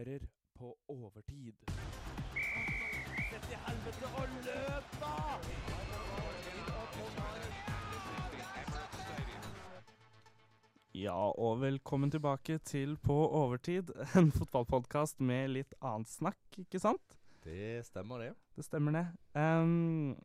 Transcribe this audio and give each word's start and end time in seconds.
hører 0.00 0.18
på 0.58 0.78
Overtid. 0.88 1.54
Sett 3.30 3.50
i 3.52 3.56
helvete 3.66 4.06
og 4.16 4.28
løp, 4.46 4.94
da! 5.00 5.16
Ja, 10.94 11.16
og 11.38 11.60
velkommen 11.60 12.10
tilbake 12.10 12.58
til 12.58 12.96
På 12.96 13.14
overtid, 13.28 13.92
en 14.16 14.32
fotballpodkast 14.32 15.20
med 15.20 15.52
litt 15.54 15.76
annet 15.80 16.08
snakk, 16.08 16.40
ikke 16.58 16.80
sant? 16.80 17.16
Det 17.44 17.84
stemmer, 17.86 18.24
det. 18.24 18.32
Det 18.56 18.64
stemmer, 18.64 18.96
det. 18.96 19.06
Um, 19.36 20.16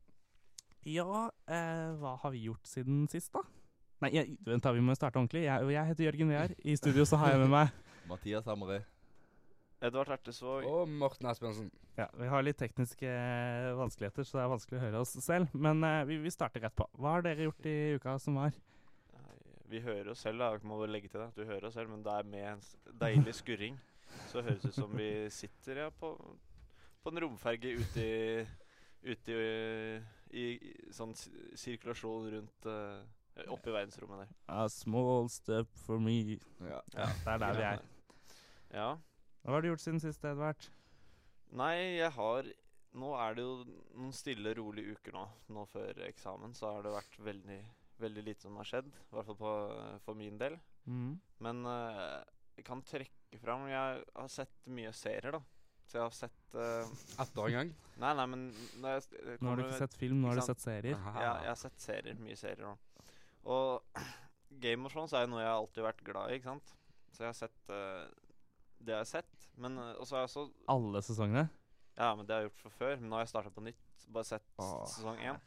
ja, 0.85 1.29
eh, 1.47 1.91
hva 1.99 2.17
har 2.23 2.31
vi 2.31 2.47
gjort 2.47 2.67
siden 2.67 3.05
sist, 3.11 3.33
da? 3.35 3.43
Nei, 4.03 4.15
jeg, 4.15 4.39
vent 4.47 4.63
da, 4.63 4.75
vi 4.75 4.83
må 4.83 4.95
starte 4.95 5.19
ordentlig. 5.19 5.45
Jeg, 5.45 5.71
jeg 5.75 5.91
heter 5.91 6.09
Jørgen 6.09 6.35
Wehr, 6.35 6.59
I 6.63 6.75
studio 6.75 7.05
så 7.05 7.19
har 7.19 7.35
jeg 7.35 7.45
med 7.45 7.55
meg 7.59 7.79
Mathias 8.11 8.45
Hamre. 8.47 8.83
Edvard 9.83 10.13
Ertesvåg. 10.15 10.65
Og 10.69 10.89
Morten 10.89 11.27
Asbjørnsen. 11.29 11.71
Ja, 11.97 12.07
Vi 12.15 12.27
har 12.27 12.43
litt 12.43 12.59
tekniske 12.59 13.09
eh, 13.09 13.71
vanskeligheter, 13.77 14.27
så 14.27 14.39
det 14.39 14.45
er 14.45 14.53
vanskelig 14.53 14.79
å 14.79 14.83
høre 14.85 15.01
oss 15.03 15.15
selv. 15.23 15.51
Men 15.53 15.83
uh, 15.83 16.03
vi, 16.07 16.19
vi 16.23 16.31
starter 16.33 16.63
rett 16.65 16.75
på. 16.75 16.87
Hva 16.99 17.17
har 17.17 17.25
dere 17.25 17.47
gjort 17.49 17.67
i 17.69 17.75
uka 17.99 18.17
som 18.21 18.39
var? 18.39 18.55
Vi 19.69 19.81
hører 19.81 20.11
oss 20.13 20.21
selv, 20.25 20.43
da. 20.43 20.67
Må 20.67 20.79
legge 20.85 21.09
til 21.11 21.23
det. 21.23 21.31
Du 21.35 21.43
hører 21.45 21.69
oss 21.69 21.77
selv, 21.77 21.91
men 21.91 22.03
det 22.05 22.13
er 22.13 22.27
med 22.29 22.45
en 22.53 22.65
deilig 23.01 23.35
skurring. 23.39 23.79
Så 24.29 24.43
høres 24.45 24.61
det 24.61 24.71
ut 24.71 24.77
som 24.77 24.93
vi 24.95 25.09
sitter 25.33 25.85
ja, 25.85 25.89
på, 25.89 26.13
på 27.03 27.11
en 27.11 27.21
romferge 27.23 27.73
ute 27.79 28.05
i, 28.05 28.45
ute 29.09 29.33
i, 29.33 29.49
i, 30.29 30.45
i 30.53 30.93
sånn 30.95 31.15
sirkulasjon 31.17 32.29
rundt 32.37 32.69
uh, 32.69 33.01
Oppe 33.51 33.67
i 33.67 33.73
verdensrommet 33.75 34.21
der. 34.21 34.29
A 34.47 34.69
small 34.71 35.27
step 35.27 35.67
for 35.83 35.99
me. 35.99 36.37
Ja. 36.63 36.79
Ja, 36.93 37.09
Det 37.25 37.33
er 37.33 37.41
der 37.41 37.57
vi 37.57 37.65
er. 37.67 37.81
Ja. 38.71 38.85
Hva 39.45 39.53
har 39.53 39.61
du 39.61 39.67
gjort 39.69 39.83
siden 39.83 40.01
sist, 40.01 40.23
Edvard? 40.25 40.63
Nei, 41.53 41.75
jeg 41.99 42.11
har 42.17 42.47
Nå 42.95 43.09
er 43.19 43.35
det 43.35 43.43
jo 43.43 43.55
noen 43.99 44.13
stille, 44.15 44.53
rolige 44.55 44.95
uker 44.95 45.13
nå. 45.13 45.25
Nå 45.51 45.65
før 45.67 45.97
eksamen 46.07 46.53
så 46.55 46.69
har 46.71 46.85
det 46.85 46.93
vært 46.93 47.17
veldig, 47.27 47.57
veldig 47.99 48.23
lite 48.23 48.47
som 48.47 48.55
har 48.55 48.69
skjedd. 48.69 48.87
I 48.87 49.17
hvert 49.17 49.27
fall 49.27 49.37
på, 49.41 49.51
for 50.05 50.17
min 50.17 50.39
del. 50.39 50.55
Mm. 50.87 51.11
Men 51.43 51.59
uh, 51.67 52.23
jeg 52.55 52.65
kan 52.69 52.81
trekke 52.87 53.41
fram 53.41 53.67
Jeg 53.67 54.01
har 54.15 54.31
sett 54.31 54.71
mye 54.71 54.93
serier, 54.95 55.35
da. 55.35 55.43
Så 55.85 55.99
jeg 55.99 56.05
har 56.05 56.15
sett 56.15 56.55
uh, 56.55 56.95
Ett 57.21 57.37
år 57.43 57.51
en 57.51 57.57
gang. 57.59 57.73
Nei, 58.01 58.13
nei, 58.17 58.27
men 58.31 58.45
jeg, 58.55 59.05
jeg 59.11 59.37
Nå 59.43 59.51
har 59.51 59.59
du 59.59 59.65
ikke 59.65 59.75
med- 59.75 59.83
sett 59.83 59.99
film, 59.99 60.21
nå 60.23 60.31
har 60.31 60.39
du 60.39 60.47
sett 60.47 60.63
serier. 60.63 60.97
Aha. 60.97 61.15
ja, 61.27 61.33
jeg 61.43 61.51
har 61.51 61.61
sett 61.65 61.87
serier. 61.89 62.21
Mye 62.25 62.39
serier 62.39 62.63
nå. 62.65 62.75
Og 63.51 64.01
Game 64.65 64.87
of 64.87 64.95
Thrones 64.95 65.13
er 65.13 65.27
jo 65.27 65.33
noe 65.35 65.43
jeg 65.43 65.51
har 65.51 65.59
alltid 65.59 65.89
vært 65.91 66.05
glad 66.07 66.31
i, 66.31 66.39
ikke 66.39 66.55
sant. 66.55 66.77
Så 67.11 67.27
jeg 67.27 67.33
har 67.33 67.39
sett 67.43 67.75
uh, 67.75 68.07
det 68.79 68.95
jeg 68.95 69.03
har 69.03 69.11
sett. 69.17 69.34
Men 69.57 69.77
også 69.79 70.17
har 70.17 70.25
jeg 70.25 70.31
også 70.31 70.45
Alle 70.71 71.01
sesongene? 71.05 71.47
Ja, 71.95 72.09
men 72.15 72.27
det 72.27 72.35
har 72.35 72.43
jeg 72.43 72.49
gjort 72.49 72.63
for 72.65 72.77
før. 72.79 72.95
Men 72.99 73.09
nå 73.09 73.19
har 73.19 73.25
jeg 73.25 73.31
starta 73.31 73.51
på 73.55 73.63
nytt. 73.63 74.07
Bare 74.13 74.27
sett 74.27 74.47
Åh. 74.59 74.81
sesong 74.91 75.21
én. 75.23 75.39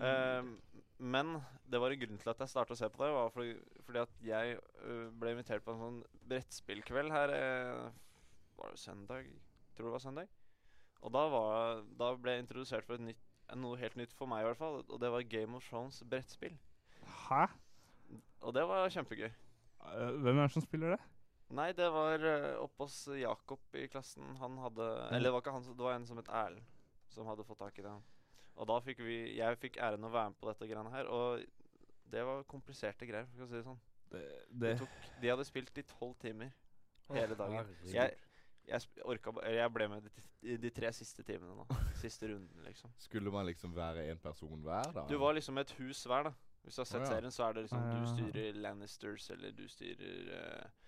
Ehm, 0.00 0.54
men 0.98 1.34
det 1.68 1.80
var 1.80 1.92
en 1.92 2.00
grunn 2.00 2.20
til 2.20 2.30
at 2.32 2.40
jeg 2.40 2.52
starta 2.52 2.74
å 2.74 2.78
se 2.78 2.88
på 2.92 3.02
det. 3.02 3.10
Var 3.16 3.34
fordi, 3.34 3.54
fordi 3.86 4.02
at 4.04 4.14
jeg 4.24 4.58
øh, 4.84 5.10
ble 5.20 5.34
invitert 5.34 5.64
på 5.64 5.74
en 5.74 5.82
sånn 5.82 6.00
brettspillkveld 6.30 7.12
her 7.12 7.34
uh, 7.34 7.90
Var 8.58 8.72
det 8.72 8.80
søndag? 8.80 9.28
Tror 9.74 9.90
det 9.90 9.94
var 9.96 10.04
søndag. 10.04 10.32
Og 11.04 11.12
da, 11.12 11.24
var, 11.28 11.82
da 12.00 12.12
ble 12.16 12.36
jeg 12.36 12.44
introdusert 12.44 12.86
for 12.88 13.02
nytt, 13.02 13.20
noe 13.60 13.76
helt 13.76 13.96
nytt 14.00 14.14
for 14.16 14.30
meg, 14.30 14.44
i 14.44 14.48
hvert 14.48 14.60
fall. 14.60 14.78
Og 14.86 15.00
det 15.02 15.10
var 15.12 15.26
Game 15.28 15.58
of 15.58 15.66
Thrones 15.68 16.00
brettspill. 16.08 16.54
Hæ? 17.26 17.42
Og 18.40 18.54
det 18.56 18.64
var 18.68 18.88
kjempegøy. 18.92 19.28
Eh, 19.28 20.14
Hvem 20.24 20.38
er 20.38 20.46
det 20.46 20.54
som 20.54 20.64
spiller 20.64 20.94
det? 20.94 21.02
Nei, 21.54 21.72
det 21.76 21.86
var 21.92 22.22
uh, 22.24 22.62
oppe 22.64 22.86
hos 22.86 22.96
Jakob 23.20 23.76
i 23.76 23.84
klassen. 23.92 24.36
Han 24.40 24.56
hadde 24.62 24.86
Eller 25.10 25.28
det 25.28 25.34
var 25.34 25.44
ikke 25.44 25.54
han, 25.54 25.66
det 25.68 25.86
var 25.86 25.98
en 25.98 26.06
som 26.08 26.18
het 26.18 26.30
Erlend, 26.32 26.66
som 27.12 27.28
hadde 27.28 27.44
fått 27.46 27.60
tak 27.60 27.78
i 27.78 27.84
det. 27.84 27.94
Og 28.54 28.68
da 28.70 28.78
fikk 28.82 29.02
vi 29.02 29.16
Jeg 29.36 29.58
fikk 29.58 29.78
æren 29.82 30.06
å 30.06 30.12
være 30.12 30.32
med 30.32 30.38
på 30.40 30.48
dette 30.50 30.68
greiene 30.70 30.92
her. 30.94 31.10
Og 31.10 31.44
det 32.14 32.22
var 32.26 32.44
kompliserte 32.50 33.08
greier, 33.08 33.26
for 33.32 33.46
å 33.46 33.50
si 33.50 33.58
det 33.58 33.66
sånn. 33.66 33.80
Det, 34.12 34.22
Det 34.62 34.76
tok, 34.78 35.00
de 35.22 35.32
hadde 35.32 35.46
spilt 35.48 35.80
i 35.80 35.84
tolv 35.88 36.14
timer 36.22 36.52
hele 37.12 37.36
dagen. 37.38 37.72
Jeg, 37.90 38.14
jeg, 38.68 38.88
orka, 39.04 39.34
jeg 39.50 39.72
ble 39.74 39.88
med 39.90 40.06
de, 40.06 40.56
de 40.62 40.70
tre 40.74 40.92
siste 40.96 41.24
timene 41.26 41.56
nå. 41.58 41.66
Siste 42.04 42.30
runden, 42.30 42.62
liksom. 42.68 42.92
Skulle 43.00 43.32
man 43.34 43.48
liksom 43.48 43.74
være 43.76 44.06
en 44.12 44.22
person 44.22 44.62
hver, 44.64 44.92
da? 44.94 45.06
Du 45.10 45.16
var 45.20 45.36
liksom 45.36 45.58
et 45.60 45.74
hus 45.80 46.04
hver, 46.08 46.30
da. 46.30 46.34
Hvis 46.64 46.78
du 46.78 46.80
har 46.80 46.88
sett 46.88 47.02
oh, 47.02 47.04
ja. 47.04 47.10
serien, 47.12 47.34
så 47.34 47.44
er 47.44 47.58
det 47.58 47.66
liksom 47.66 47.82
Ah. 47.82 47.90
du 47.92 48.06
styrer 48.08 48.56
Lannisters, 48.56 49.28
eller 49.34 49.52
du 49.52 49.66
styrer 49.68 50.30
uh, 50.32 50.84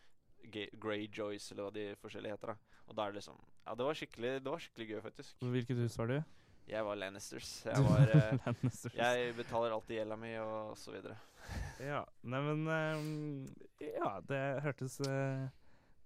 Greyjoys, 0.53 1.51
eller 1.53 1.67
hva 1.67 1.75
de 1.75 1.87
forskjellige 2.01 2.37
heter. 2.37 2.53
da 2.53 2.81
Og 2.87 2.97
da 2.97 3.05
er 3.05 3.13
det 3.15 3.21
liksom 3.21 3.39
Ja, 3.67 3.75
det 3.75 3.87
var 3.87 3.95
skikkelig 3.99 4.33
Det 4.43 4.53
var 4.53 4.65
skikkelig 4.65 4.89
gøy, 4.89 5.01
faktisk. 5.05 5.37
Hvilket 5.41 5.83
hus 5.85 5.99
var 5.99 6.13
du? 6.13 6.19
Jeg 6.67 6.83
var 6.85 6.99
Lannisters. 6.99 7.51
Jeg 7.67 7.85
var 7.85 8.11
eh, 8.11 8.39
Lannisters. 8.47 8.95
Jeg 8.95 9.35
betaler 9.37 9.75
alltid 9.75 10.01
gjelda 10.01 10.17
mi, 10.19 10.35
og 10.43 10.77
så 10.79 10.95
videre. 10.97 11.17
Ja, 11.91 12.01
nei, 12.27 12.41
men 12.43 12.67
eh, 12.75 13.91
Ja, 13.95 14.17
det 14.27 14.41
hørtes 14.65 14.99
uh, 15.07 15.47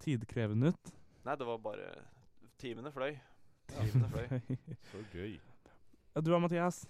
tidkrevende 0.03 0.75
ut. 0.75 0.93
Nei, 1.25 1.37
det 1.37 1.47
var 1.49 1.63
bare 1.65 1.93
Timene 2.61 2.93
fløy. 2.93 3.15
Timene 3.71 4.11
fløy. 4.13 4.57
Så 4.91 5.01
gøy. 5.15 5.39
Ja, 6.15 6.21
du 6.21 6.35
og 6.35 6.43
Mathias? 6.45 6.83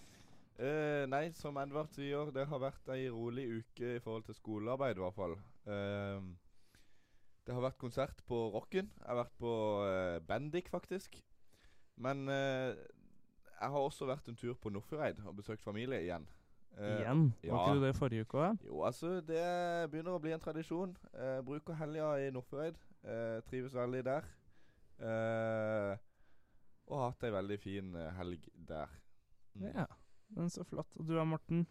Uh, 0.58 1.06
nei, 1.08 1.30
som 1.36 1.56
Edvard 1.62 1.92
sier, 1.94 2.32
det 2.34 2.48
har 2.50 2.60
vært 2.60 2.90
ei 2.92 3.04
rolig 3.12 3.46
uke 3.60 3.94
i 3.96 4.02
forhold 4.02 4.26
til 4.26 4.36
skolearbeid, 4.36 4.98
i 4.98 5.04
hvert 5.04 5.16
fall. 5.16 5.36
Ehm, 5.70 6.32
det 7.46 7.54
har 7.56 7.64
vært 7.64 7.80
konsert 7.80 8.22
på 8.28 8.36
Rocken. 8.54 8.90
Jeg 8.98 9.08
har 9.08 9.18
vært 9.22 9.36
på 9.40 9.52
uh, 9.84 10.18
Bendik, 10.26 10.68
faktisk. 10.72 11.16
Men 12.00 12.28
uh, 12.28 12.76
jeg 13.60 13.72
har 13.74 13.80
også 13.80 14.08
vært 14.08 14.28
en 14.28 14.38
tur 14.38 14.54
på 14.60 14.72
Nordfjordeid 14.72 15.22
og 15.26 15.36
besøkt 15.40 15.64
familie 15.64 16.02
igjen. 16.04 16.28
Uh, 16.78 17.00
Igjen? 17.00 17.24
Var 17.42 17.64
ikke 17.64 17.78
du 17.80 17.84
det 17.84 17.96
forrige 17.98 18.26
uke 18.28 18.38
òg? 18.38 18.60
Jo, 18.64 18.82
altså, 18.86 19.16
det 19.26 19.42
begynner 19.90 20.14
å 20.14 20.22
bli 20.22 20.32
en 20.36 20.44
tradisjon. 20.44 20.94
Uh, 21.16 21.40
bruker 21.44 21.76
helga 21.80 22.12
i 22.22 22.30
Nordfjordeid. 22.34 22.78
Trives 23.48 23.74
veldig 23.74 24.02
der. 24.04 24.26
Og 26.90 26.98
har 26.98 27.06
hatt 27.06 27.24
ei 27.24 27.32
veldig 27.32 27.56
fin 27.62 27.94
helg 28.18 28.44
der. 28.68 28.92
Mm. 29.54 29.70
Ja, 29.72 29.86
men 30.36 30.52
så 30.52 30.66
flott. 30.68 30.92
Og 31.00 31.08
du 31.08 31.14
da, 31.16 31.24
Morten? 31.24 31.64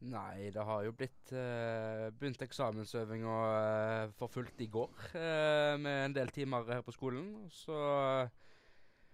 Nei, 0.00 0.50
det 0.54 0.62
har 0.62 0.84
jo 0.86 0.92
blitt 0.94 1.32
uh, 1.34 2.04
begynt 2.14 2.42
eksamensøving 2.44 3.24
og 3.26 3.46
uh, 3.50 4.12
for 4.18 4.30
fullt 4.30 4.60
i 4.62 4.68
går. 4.70 4.92
eh, 5.18 5.74
med 5.82 6.04
en 6.04 6.14
del 6.14 6.30
timer 6.30 6.68
her 6.70 6.84
på 6.86 6.94
skolen. 6.94 7.32
Og 7.44 7.50
Så 7.50 7.74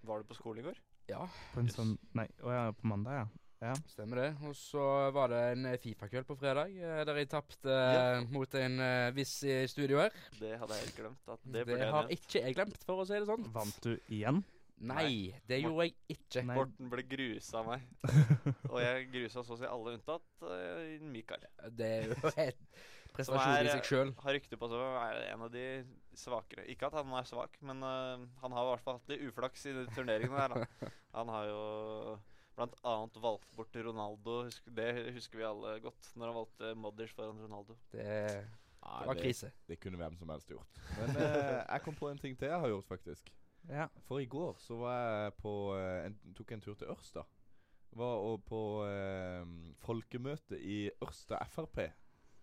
Var 0.05 0.19
du 0.21 0.25
på 0.29 0.37
skolen 0.37 0.61
i 0.61 0.67
går? 0.69 0.77
ja, 1.09 1.25
På 1.55 1.61
en 1.61 1.69
sånn 1.73 1.95
Nei, 2.17 2.27
å 2.45 2.53
ja, 2.53 2.67
på 2.77 2.87
mandag, 2.89 3.17
ja. 3.17 3.25
ja. 3.71 3.75
stemmer 3.89 4.21
det. 4.21 4.29
Og 4.45 4.53
så 4.57 4.85
var 5.17 5.33
det 5.33 5.41
en 5.55 5.67
eh, 5.73 5.79
Fifa-kveld 5.81 6.29
på 6.29 6.37
fredag, 6.37 6.69
eh, 6.77 7.01
der 7.09 7.17
jeg 7.23 7.31
tapte 7.33 7.73
Ja. 7.73 8.21
mot 8.33 8.55
en 8.61 8.77
eh, 8.81 9.11
viss 9.17 9.39
i 9.49 9.63
studio 9.69 10.03
her. 10.05 10.13
Det 10.39 10.53
hadde 10.61 10.77
jeg 10.77 10.85
helt 10.91 11.01
glemt. 11.01 11.29
At 11.33 11.41
det 11.49 11.65
Det, 11.67 11.79
jeg 11.81 11.91
har 11.93 12.03
nevnt. 12.05 12.19
ikke 12.21 12.45
jeg 12.45 12.55
glemt, 12.61 12.85
for 12.85 13.01
å 13.01 13.07
si 13.09 13.17
det 13.17 13.25
sånn. 13.29 13.49
Vant 13.57 13.81
du 13.85 13.95
igjen? 14.13 14.45
Nei, 14.83 15.31
det 15.49 15.61
gjorde 15.63 15.87
jeg 15.87 15.95
ikke. 16.17 16.43
Nei. 16.43 16.57
Morten 16.59 16.91
ble 16.93 17.05
grusa 17.07 17.61
av 17.61 17.71
meg. 17.71 17.87
og 18.73 18.81
jeg 18.83 19.07
grusa 19.13 19.45
så 19.47 19.55
å 19.55 19.61
si 19.61 19.69
alle 19.69 19.95
unntatt 19.97 20.45
uh, 20.45 21.07
Mikael. 21.15 21.47
Det 21.71 21.91
er 22.01 22.11
jo 22.11 22.19
en 22.45 22.59
prestasjon 23.15 23.55
er, 23.55 23.69
i 23.69 23.73
seg 23.73 23.89
sjøl. 23.89 24.13
Har 24.25 24.37
rykte 24.37 24.59
på 24.61 24.69
seg 24.73 24.83
å 24.83 24.91
være 24.97 25.25
en 25.31 25.47
av 25.47 25.55
de 25.55 25.65
svakere. 26.19 26.67
Ikke 26.73 26.91
at 26.91 26.99
han 26.99 27.15
er 27.15 27.31
svak, 27.31 27.57
men 27.65 27.87
uh, 27.87 28.27
han 28.43 28.57
har 28.59 28.67
i 28.67 28.73
hvert 28.73 28.87
fall 28.87 28.99
hatt 28.99 29.15
litt 29.15 29.25
uflaks 29.31 29.67
i 29.71 29.77
de 29.79 29.87
turneringene 29.95 30.43
der. 30.43 30.57
Da. 30.59 30.93
Han 31.15 31.29
har 31.31 31.45
jo 31.47 31.59
blant 32.57 32.73
annet 32.83 33.19
valgt 33.23 33.53
bort 33.55 33.77
Ronaldo. 33.87 34.41
Husk, 34.49 34.67
det 34.75 34.89
husker 35.15 35.39
vi 35.39 35.47
alle 35.47 35.77
godt, 35.85 36.09
når 36.19 36.31
han 36.31 36.37
valgte 36.41 36.73
Modders 36.79 37.15
foran 37.15 37.39
Ronaldo. 37.39 37.77
Det, 37.93 38.03
det 38.83 39.07
var 39.11 39.21
krise. 39.21 39.53
Det 39.69 39.79
kunne 39.83 40.01
hvem 40.01 40.19
som 40.19 40.33
helst 40.35 40.51
gjort. 40.51 40.83
Men 40.99 41.15
eh, 41.23 41.61
jeg 41.61 41.85
kom 41.87 41.99
på 41.99 42.11
en 42.11 42.19
ting 42.19 42.35
til 42.39 42.51
jeg 42.51 42.63
har 42.65 42.75
gjort, 42.75 42.89
faktisk. 42.91 43.31
Ja. 43.69 43.87
For 44.05 44.19
i 44.21 44.27
går 44.29 44.57
så 44.61 44.77
var 44.77 44.99
jeg 45.25 45.35
på 45.41 45.53
eh, 45.79 46.07
en, 46.07 46.19
tok 46.37 46.53
en 46.53 46.61
tur 46.61 46.75
til 46.75 46.91
Ørsta. 46.93 47.23
Var 47.95 48.17
og 48.27 48.43
på 48.45 48.61
eh, 48.89 49.45
folkemøte 49.87 50.59
i 50.61 50.91
Ørsta 51.05 51.39
Frp, 51.49 51.79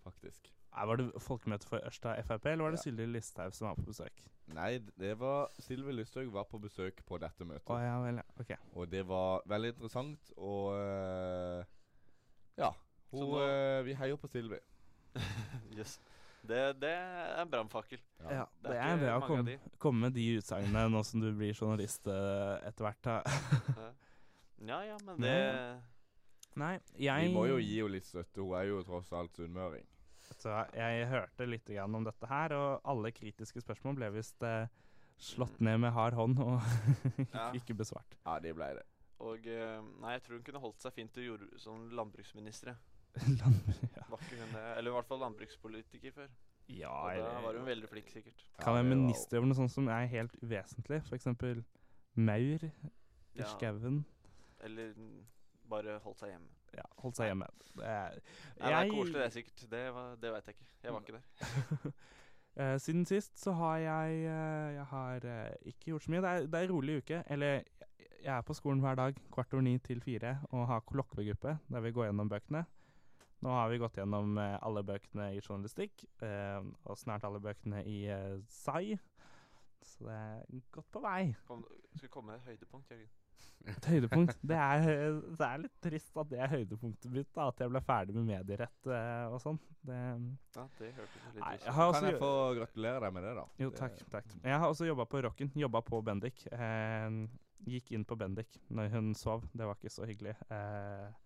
faktisk. 0.06 0.50
Nei, 0.72 0.86
Var 0.88 0.96
det 1.02 1.08
folkemøte 1.20 1.68
for 1.68 1.84
Ørsta 1.84 2.14
Frp, 2.24 2.46
eller 2.48 2.64
var 2.64 2.72
det 2.72 2.80
Ja. 2.80 2.84
Sylvi 2.86 3.06
Listhaug 3.12 3.54
som 3.54 3.68
var 3.68 3.76
på 3.76 3.84
besøk? 3.90 4.22
Nei, 4.56 4.78
det 5.00 5.18
var 5.20 5.52
Sylvi 5.60 5.92
Listhaug 5.98 6.32
var 6.34 6.48
på 6.48 6.60
besøk 6.64 7.04
på 7.06 7.20
dette 7.20 7.44
møtet. 7.46 7.68
Oh, 7.70 7.82
ja 7.84 7.98
vel, 8.00 8.22
ja. 8.22 8.24
Ok. 8.40 8.54
Og 8.80 8.88
det 8.92 9.04
var 9.08 9.44
veldig 9.52 9.74
interessant, 9.76 10.32
og 10.38 10.72
eh, 10.80 11.66
Ja. 12.58 12.72
Hun, 13.12 13.26
nå- 13.28 13.44
eh, 13.44 13.82
vi 13.86 13.94
heier 14.00 14.16
på 14.16 14.28
Sylvi. 14.32 14.60
Yes. 15.78 16.00
Det, 16.42 16.62
det 16.82 16.90
er 16.90 17.42
en 17.44 17.50
brannfakkel. 17.52 18.02
Ja, 18.26 18.46
det 18.64 18.72
det 18.72 18.78
er 18.78 18.92
er 18.96 19.02
bra 19.04 19.16
å 19.20 19.26
komme, 19.28 19.44
de. 19.46 19.58
komme 19.82 20.08
med 20.08 20.16
de 20.18 20.26
utsagnene 20.40 20.88
nå 20.90 21.04
som 21.06 21.22
du 21.22 21.30
blir 21.38 21.54
journalist 21.54 22.08
eh, 22.10 22.68
etter 22.70 22.88
hvert. 22.88 23.12
Ja 24.62 24.78
ja, 24.86 24.98
men 25.02 25.18
det 25.18 25.38
Nei, 26.60 26.76
jeg 27.00 27.30
Vi 27.30 27.34
må 27.34 27.48
jo 27.50 27.56
gi 27.58 27.80
henne 27.80 27.96
litt 27.96 28.06
støtte. 28.06 28.44
Hun 28.44 28.54
er 28.60 28.68
jo 28.68 28.82
tross 28.86 29.10
alt 29.16 29.38
sunnmøring. 29.40 29.88
Jeg 30.76 31.08
hørte 31.10 31.48
litt 31.48 31.66
grann 31.70 31.96
om 31.98 32.06
dette 32.06 32.28
her, 32.30 32.54
og 32.56 32.86
alle 32.92 33.12
kritiske 33.16 33.64
spørsmål 33.64 33.98
ble 33.98 34.10
visst 34.18 34.44
eh, 34.46 34.68
slått 35.22 35.60
ned 35.64 35.80
med 35.84 35.94
hard 35.96 36.18
hånd 36.18 36.40
og 36.44 36.62
ikke 37.58 37.76
besvart. 37.80 38.18
Ja, 38.26 38.38
de 38.44 38.54
ble 38.58 38.70
det. 38.80 38.86
Og 39.22 39.48
eh, 39.50 39.80
Nei, 40.02 40.16
jeg 40.18 40.24
tror 40.26 40.38
hun 40.40 40.46
kunne 40.48 40.64
holdt 40.64 40.86
seg 40.86 40.96
fint 40.98 41.14
til 41.16 41.30
jord 41.32 41.48
som 41.62 41.88
landbruksminister. 41.94 42.78
Jeg. 43.16 43.38
Ja. 43.96 44.04
Var 44.10 44.18
ikke 44.22 44.40
hun 44.40 44.54
det? 44.56 44.78
Eller 44.78 44.92
i 44.92 44.94
hvert 44.94 45.06
fall 45.10 45.20
landbrukspolitiker 45.20 46.12
før. 46.16 46.28
ja, 46.70 46.90
Og 46.90 47.18
da 47.18 47.42
var 47.42 47.58
hun 47.58 47.66
veldig 47.68 47.90
flink, 47.90 48.10
sikkert. 48.10 48.46
Kan 48.62 48.74
var- 48.74 48.84
minister 48.84 49.38
gjøre 49.38 49.48
noe 49.52 49.56
sånt 49.56 49.72
som 49.72 49.88
er 49.88 50.06
helt 50.06 50.36
uvesentlig? 50.44 51.02
For 51.08 51.16
eksempel 51.16 51.64
maur 52.16 52.64
i 52.64 52.72
Ja, 53.36 53.44
skauen. 53.46 54.06
eller 54.64 54.94
bare 55.70 56.00
holdt 56.00 56.20
seg 56.20 56.30
hjemme. 56.30 56.48
Ja, 56.76 56.84
holdt 56.98 57.16
seg 57.18 57.28
hjemme. 57.32 57.48
Det 57.76 57.84
er, 57.86 58.10
Nei, 58.60 58.70
det 58.70 58.74
er 58.74 58.90
koselig, 58.96 59.14
det, 59.24 59.34
sikkert. 59.34 59.70
Det, 59.72 59.94
var- 59.94 60.16
det 60.16 60.32
veit 60.34 60.46
jeg 60.48 60.56
ikke. 60.56 60.68
Jeg 60.84 60.94
var 60.94 61.00
ikke 61.00 61.14
der. 61.14 61.92
Eh, 62.58 62.76
siden 62.84 63.06
sist 63.08 63.40
så 63.40 63.54
har 63.56 63.78
jeg 63.78 64.26
eh, 64.28 64.74
Jeg 64.76 64.86
har 64.86 65.24
eh, 65.24 65.54
ikke 65.66 65.86
gjort 65.94 66.04
så 66.04 66.12
mye. 66.12 66.20
Det 66.22 66.30
er, 66.30 66.40
det 66.52 66.54
er 66.60 66.64
en 66.68 66.72
rolig 66.76 66.98
uke. 66.98 67.24
Eller 67.32 67.46
jeg- 67.46 67.66
jeg 68.26 68.38
er 68.38 68.42
på 68.42 68.54
skolen 68.54 68.80
hver 68.84 68.96
dag 68.96 69.16
kvart 69.32 69.54
over 69.54 69.62
ni 69.62 69.78
til 69.78 70.02
fire 70.02 70.34
og 70.52 70.68
har 70.68 70.80
kollokviegruppe 70.82 71.58
der 71.72 71.80
vi 71.80 71.92
går 71.92 72.06
gjennom 72.12 72.30
bøkene. 72.30 72.66
Nå 73.42 73.54
har 73.56 73.72
vi 73.72 73.80
gått 73.82 73.98
gjennom 73.98 74.38
eh, 74.38 74.58
alle 74.62 74.84
bøkene 74.86 75.32
i 75.36 75.40
journalistikk, 75.42 76.04
eh, 76.22 76.60
og 76.86 77.00
snart 77.00 77.26
alle 77.26 77.42
bøkene 77.42 77.82
i 77.90 78.04
eh, 78.14 78.38
SAI. 78.62 79.00
Så 79.82 80.06
det 80.06 80.14
er 80.14 80.62
godt 80.76 80.92
på 80.94 81.02
vei. 81.02 81.32
Kom, 81.48 81.64
skal 81.98 82.12
komme 82.14 82.36
med 82.36 82.42
et 82.42 82.52
høydepunkt, 82.52 82.94
Jørgen. 82.94 83.10
Et 83.72 83.88
høydepunkt. 83.90 84.40
Det 84.46 84.58
er, 84.58 84.84
det 85.38 85.46
er 85.46 85.62
litt 85.64 85.76
trist 85.82 86.18
at 86.18 86.30
det 86.32 86.40
er 86.42 86.52
høydepunktet 86.52 87.14
mitt, 87.14 87.30
da, 87.34 87.48
at 87.50 87.62
jeg 87.62 87.72
ble 87.74 87.82
ferdig 87.86 88.16
med 88.16 88.28
medierett 88.30 88.90
eh, 88.90 89.34
og 89.34 89.38
sånn. 89.42 89.60
Det 89.86 89.98
Ja, 89.98 90.66
det 90.80 90.92
hørtes 90.98 91.28
litt 91.36 91.42
ut 91.42 91.66
som. 91.66 91.94
Kan 91.96 92.08
jeg 92.10 92.20
få 92.22 92.32
gratulere 92.58 93.04
deg 93.06 93.16
med 93.18 93.26
det, 93.28 93.36
da? 93.38 93.46
Jo, 93.62 93.72
takk. 93.78 94.02
takk. 94.14 94.34
Jeg 94.44 94.62
har 94.64 94.68
også 94.68 94.90
jobba 94.90 95.06
på 95.10 95.22
Rocken. 95.26 95.54
Jobba 95.58 95.82
på 95.86 96.02
Bendik. 96.06 96.46
Eh, 96.54 97.18
gikk 97.70 97.92
inn 97.94 98.06
på 98.06 98.18
Bendik 98.18 98.58
når 98.74 98.94
hun 98.96 99.12
sov. 99.18 99.46
Det 99.54 99.68
var 99.68 99.78
ikke 99.78 99.94
så 99.94 100.10
hyggelig. 100.10 100.34
Eh, 100.50 101.21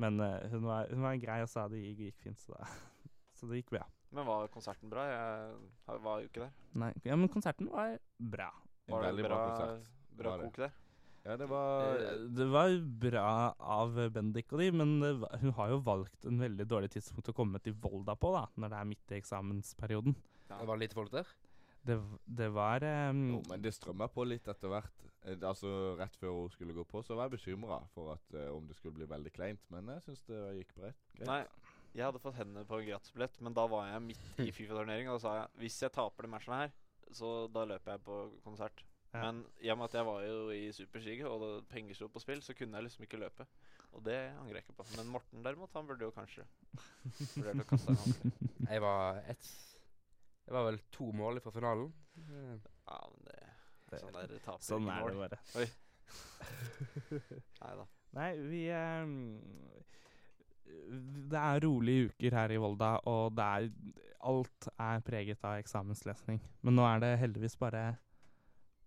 men 0.00 0.20
uh, 0.22 0.38
hun, 0.52 0.64
var, 0.68 0.90
hun 0.92 1.04
var 1.04 1.20
grei 1.22 1.38
og 1.44 1.52
sa 1.52 1.66
det 1.70 1.82
gikk, 1.82 2.18
fint, 2.24 2.40
så, 2.42 2.56
da, 2.56 2.68
så 3.38 3.50
det 3.50 3.62
gikk 3.62 3.74
bra. 3.76 3.84
Men 4.14 4.24
var 4.24 4.48
konserten 4.52 4.88
bra? 4.88 5.04
Jeg 5.04 6.02
var 6.04 6.22
jo 6.22 6.30
ikke 6.30 6.46
der. 6.46 6.52
Nei, 6.80 6.92
ja, 7.04 7.16
men 7.18 7.28
konserten 7.32 7.68
var 7.72 7.98
bra. 8.16 8.52
Var 8.88 9.02
det 9.04 9.10
veldig 9.10 9.26
bra, 9.26 9.40
konsert. 9.50 9.90
Bra 10.18 10.30
Var 10.30 10.40
det. 10.40 10.46
kok 10.48 10.62
der? 10.64 10.76
Ja, 11.28 11.34
det 11.36 11.48
var 11.50 11.98
Eh, 11.98 12.22
det 12.38 12.46
var 12.48 12.74
bra 13.02 13.30
av 13.58 13.98
Bendik 14.14 14.52
og 14.54 14.62
de, 14.62 14.70
men 14.72 14.94
det 15.02 15.12
var, 15.20 15.34
hun 15.42 15.52
har 15.58 15.74
jo 15.74 15.80
valgt 15.84 16.24
en 16.28 16.40
veldig 16.40 16.66
dårlig 16.70 16.90
tidspunkt 16.94 17.28
å 17.28 17.36
komme 17.36 17.60
til 17.60 17.76
Volda 17.82 18.14
på, 18.16 18.32
da, 18.32 18.46
når 18.56 18.72
det 18.72 18.78
er 18.78 18.88
midt 18.94 19.12
i 19.12 19.18
eksamensperioden. 19.18 20.16
Ja. 20.48 20.56
Det 20.56 20.68
var 20.70 20.80
lite 20.80 20.96
folk 20.96 21.12
der. 21.12 21.28
Det, 21.86 21.96
det 22.26 22.48
var 22.52 22.84
um, 23.10 23.22
Jo, 23.30 23.42
men 23.48 23.62
det 23.62 23.74
strømma 23.76 24.08
på 24.12 24.26
litt 24.26 24.48
etter 24.50 24.72
hvert. 24.72 25.06
Eh, 25.24 25.38
Altså 25.46 25.70
Rett 25.98 26.16
før 26.18 26.34
hun 26.34 26.52
skulle 26.52 26.76
gå 26.76 26.84
på, 26.88 27.02
så 27.06 27.16
var 27.16 27.28
jeg 27.28 27.38
bekymra 27.38 27.80
for 27.94 28.12
at 28.16 28.36
uh, 28.36 28.50
om 28.56 28.66
det 28.68 28.76
skulle 28.76 28.98
bli 28.98 29.08
veldig 29.08 29.32
kleint. 29.34 29.64
Men 29.72 29.88
jeg 29.94 30.08
syns 30.08 30.26
det 30.28 30.42
gikk 30.58 30.74
greit. 30.80 31.00
greit. 31.14 31.30
Nei, 31.30 31.40
jeg 31.94 32.04
hadde 32.04 32.20
fått 32.22 32.36
hendene 32.38 32.66
på 32.68 32.80
en 32.80 32.90
gratisbillett, 32.90 33.40
men 33.44 33.56
da 33.56 33.64
var 33.70 33.88
jeg 33.92 34.04
midt 34.10 34.44
i 34.44 34.50
Fifa-turnering, 34.58 35.08
og 35.08 35.18
da 35.18 35.24
sa 35.24 35.34
jeg 35.40 35.64
hvis 35.64 35.80
jeg 35.86 35.94
taper 35.94 36.26
de 36.26 36.34
matchene 36.34 36.62
her, 36.64 36.76
så 37.14 37.32
da 37.52 37.64
løper 37.68 37.96
jeg 37.96 38.04
på 38.04 38.20
konsert. 38.44 38.84
Ja. 39.14 39.22
Men 39.24 39.40
i 39.64 39.70
og 39.72 39.78
med 39.80 39.88
at 39.88 39.96
jeg 39.96 40.04
var 40.04 40.20
jo 40.26 40.50
i 40.52 40.68
Supersiget, 40.76 41.26
og 41.26 41.40
det 41.40 41.52
penger 41.72 41.96
sto 41.96 42.10
på 42.12 42.20
spill, 42.20 42.42
så 42.44 42.54
kunne 42.54 42.76
jeg 42.76 42.88
liksom 42.88 43.06
ikke 43.06 43.20
løpe. 43.22 43.46
Og 43.96 44.04
det 44.04 44.18
angrer 44.36 44.58
jeg 44.60 44.66
ikke 44.66 44.76
på. 44.82 44.84
Men 44.98 45.08
Morten 45.14 45.44
derimot, 45.44 45.72
han 45.72 45.88
burde 45.88 46.04
jo 46.04 46.12
kanskje 46.12 46.44
vurdert 47.38 47.64
å 47.64 47.68
kaste 47.70 47.94
en 47.94 48.02
håndkle. 48.02 48.50
Jeg 48.68 48.84
var 48.84 49.22
ett 49.32 49.48
Det 50.48 50.54
var 50.56 50.64
vel 50.70 50.78
to 50.94 51.10
mål 51.12 51.40
fra 51.44 51.52
finalen. 51.52 51.90
Eh, 52.16 52.56
Ja, 52.88 52.98
men 53.12 53.24
det 53.28 53.38
Det- 53.90 54.00
Sånn 54.02 54.12
der 54.12 54.38
taper 54.44 54.64
Sånn 54.64 54.88
er 54.88 55.08
det 55.08 55.16
bare. 55.16 55.38
bare. 55.52 55.68
Nei 57.62 57.74
da. 57.76 57.84
Nei, 58.16 58.28
vi 58.48 58.60
ehm, 58.72 59.14
Det 61.28 61.38
er 61.40 61.60
rolige 61.64 62.08
uker 62.10 62.36
her 62.36 62.52
i 62.54 62.58
Volda, 62.60 62.94
og 63.08 63.34
det 63.36 63.44
er 63.44 63.70
Alt 64.28 64.68
er 64.82 65.00
preget 65.06 65.44
av 65.46 65.60
eksamenslesning. 65.62 66.40
Men 66.66 66.74
nå 66.74 66.82
er 66.84 66.98
det 67.04 67.12
heldigvis 67.20 67.54
bare 67.56 67.96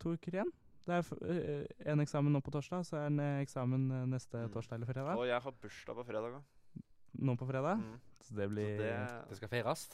to 0.02 0.12
uker 0.18 0.32
igjen. 0.36 0.50
Det 0.86 0.98
er 0.98 1.04
eh, 1.32 1.66
en 1.94 2.02
eksamen 2.04 2.34
nå 2.36 2.42
på 2.44 2.52
torsdag, 2.52 2.84
så 2.86 2.98
er 2.98 3.06
det 3.08 3.12
en 3.14 3.20
eh, 3.24 3.42
eksamen 3.46 3.86
eh, 3.96 4.06
neste 4.12 4.42
Mm. 4.44 4.52
torsdag 4.54 4.76
eller 4.76 4.86
fredag. 4.92 5.16
Og 5.18 5.26
jeg 5.30 5.42
har 5.42 5.52
bursdag 5.64 5.96
på 5.96 6.04
fredag 6.06 6.34
òg. 6.36 6.44
Nå 7.22 7.36
på 7.38 7.48
fredag. 7.48 7.78
Mm. 7.80 7.96
Så 8.22 8.36
det 8.36 8.50
Så 8.50 8.54
blir 8.54 8.78
Det 8.78 9.28
det, 9.30 9.38
skal 9.38 9.50
feires. 9.50 9.88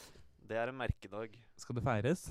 Det 0.47 0.57
er 0.59 0.71
en 0.71 0.79
merkedag. 0.79 1.35
Skal 1.59 1.77
det 1.77 1.83
feires? 1.85 2.27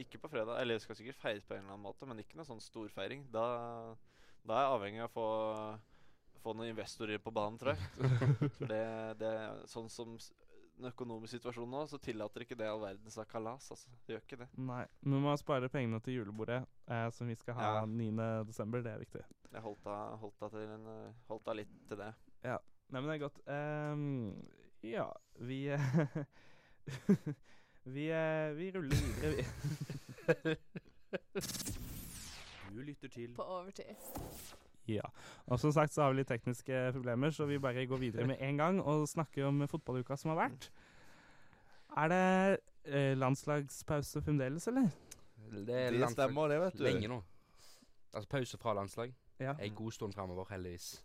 Ikke 0.00 0.20
på 0.20 0.30
fredag. 0.30 0.60
Eller 0.60 0.76
det 0.76 0.84
skal 0.84 0.98
sikkert 0.98 1.20
feires 1.20 1.44
på 1.46 1.56
en 1.56 1.64
eller 1.64 1.74
annen 1.74 1.86
måte, 1.86 2.08
men 2.08 2.20
ikke 2.22 2.38
noe 2.38 2.48
sånn 2.48 2.62
storfeiring. 2.62 3.26
Da, 3.32 3.44
da 4.46 4.56
er 4.58 4.66
jeg 4.66 4.74
avhengig 4.76 5.04
av 5.04 5.08
å 5.10 5.14
få, 5.16 5.28
få 6.44 6.56
noen 6.56 6.72
investorer 6.74 7.22
på 7.22 7.32
banen, 7.34 7.58
tror 7.60 7.74
jeg. 7.74 8.50
Det, 8.72 8.82
det 9.22 9.32
sånn 9.72 9.88
som 9.92 10.16
den 10.76 10.90
økonomiske 10.90 11.38
situasjonen 11.38 11.72
nå, 11.72 11.82
så 11.88 11.96
tillater 12.04 12.44
ikke 12.44 12.58
det 12.60 12.68
all 12.68 12.82
verdens 12.82 13.16
kalas. 13.30 13.70
Altså. 13.72 13.94
Det 14.04 14.12
gjør 14.12 14.24
ikke 14.26 14.40
det. 14.42 14.48
Nei. 14.60 14.82
Men 15.08 15.24
man 15.24 15.40
sparer 15.40 15.72
pengene 15.72 16.02
til 16.04 16.18
julebordet, 16.18 16.60
eh, 16.92 17.08
som 17.16 17.30
vi 17.30 17.38
skal 17.40 17.56
ha 17.56 17.70
Ja. 17.78 17.84
9. 17.88 18.44
desember. 18.44 18.84
Det 18.84 18.92
er 18.92 19.00
viktig. 19.00 19.24
Jeg 19.52 19.64
holdt 19.64 19.88
av, 19.88 20.18
holdt 20.20 20.42
av, 20.44 20.58
en, 20.60 20.86
eh, 20.92 21.12
holdt 21.30 21.48
av 21.48 21.56
litt 21.56 21.72
til 21.88 22.02
det. 22.04 22.12
Nei, 22.86 23.00
men 23.00 23.08
det 23.08 23.14
er 23.16 23.24
godt. 23.24 23.40
Um, 23.50 24.46
ja, 24.86 25.08
vi 25.42 25.64
vi, 27.86 28.08
eh, 28.10 28.52
vi 28.58 28.70
ruller 28.74 28.96
videre, 28.96 29.36
vi. 29.36 30.56
Du 32.76 32.82
lytter 32.82 33.08
til 33.08 33.30
På 33.34 33.42
overtid. 33.42 33.94
Ja. 34.88 35.06
Og 35.46 35.60
som 35.60 35.72
sagt 35.72 35.94
så 35.94 36.02
har 36.02 36.12
vi 36.12 36.20
litt 36.20 36.28
tekniske 36.28 36.92
problemer, 36.92 37.30
så 37.32 37.46
vi 37.48 37.58
bare 37.62 37.86
går 37.88 37.96
videre 38.02 38.26
med 38.28 38.36
en 38.42 38.58
gang 38.60 38.80
og 38.82 39.06
snakker 39.08 39.46
om 39.48 39.64
fotballuka 39.70 40.16
som 40.20 40.34
har 40.34 40.42
vært. 40.44 40.68
Er 41.96 42.12
det 42.12 42.58
eh, 42.84 43.14
landslagspause 43.16 44.22
fremdeles, 44.22 44.66
eller? 44.68 44.90
Det 45.66 45.78
er 45.86 45.90
Det 45.96 46.10
stemmer, 46.12 46.48
det, 46.52 46.60
vet 46.60 46.78
du. 46.78 46.84
lenge 46.84 47.08
nå. 47.08 47.22
Altså 48.12 48.28
pause 48.28 48.58
fra 48.58 48.74
landslag. 48.74 49.14
Ja. 49.40 49.54
En 49.60 49.74
god 49.74 49.92
stund 49.92 50.12
framover, 50.14 50.44
heldigvis. 50.50 51.02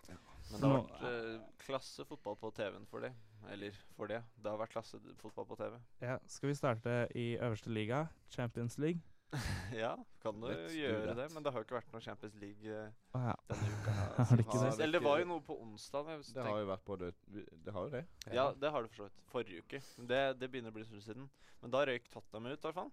Men 0.52 0.62
det 0.62 0.70
har 0.70 0.78
vært 0.78 1.08
eh, 1.08 1.42
klasse 1.64 2.06
fotball 2.06 2.36
på 2.42 2.52
TV-en 2.58 2.86
for 2.92 3.00
det. 3.08 3.14
Eller 3.50 3.76
for 3.96 4.12
det. 4.12 4.22
Det 4.38 4.52
har 4.52 4.60
vært 4.62 4.76
klasse 4.76 5.00
fotball 5.22 5.48
på 5.50 5.58
TV. 5.60 5.80
ja. 6.02 6.20
Skal 6.28 6.52
vi 6.52 6.56
starte 6.56 7.08
i 7.16 7.34
øverste 7.38 7.74
liga, 7.74 8.06
Champions 8.30 8.78
League? 8.78 9.02
ja, 9.84 9.96
kan 10.22 10.42
du 10.42 10.48
Let's 10.48 10.74
gjøre 10.76 11.14
det, 11.16 11.28
men 11.34 11.44
det 11.44 11.52
har 11.54 11.62
jo 11.62 11.66
ikke 11.66 11.78
vært 11.78 11.94
noe 11.94 12.04
Champions 12.04 12.34
League 12.42 12.68
eh, 12.68 12.90
ja. 13.16 13.36
denne 13.48 13.70
uka. 13.72 13.94
her, 13.98 14.34
det 14.36 14.46
det? 14.46 14.72
Eller 14.84 15.00
det 15.00 15.04
var 15.06 15.22
jo 15.22 15.28
noe 15.30 15.44
på 15.46 15.56
onsdag. 15.56 16.10
Det 16.36 16.44
har 16.44 16.60
jo 16.60 16.68
vært 16.68 16.84
på 16.88 16.98
det 17.00 17.14
Det 17.32 17.76
har 17.76 17.88
jo 17.88 17.94
det. 17.94 18.04
Ja, 18.36 18.50
det 18.52 18.74
har 18.76 18.84
det 18.84 18.92
for 18.92 19.04
så 19.04 19.08
vidt. 19.08 19.24
Forrige 19.32 19.64
uke. 19.64 19.82
Det, 20.12 20.22
det 20.40 20.52
begynner 20.52 20.74
å 20.74 20.76
bli 20.76 20.88
stund 20.90 21.06
siden. 21.06 21.30
Men 21.62 21.74
da 21.74 21.86
røyk 21.88 22.10
Tottenham 22.12 22.52
ut, 22.52 22.58
i 22.58 22.68
hvert 22.68 22.80
fall. 22.82 22.92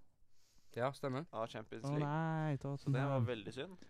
Ja, 0.77 0.93
stemmer. 0.95 1.25
Av 1.33 1.49
Champions 1.51 1.89
League. 1.89 2.05
Oh, 2.05 2.07
nei, 2.07 2.79
Så 2.79 2.93
det 2.95 3.07
var 3.11 3.25
veldig 3.27 3.55
synd. 3.55 3.89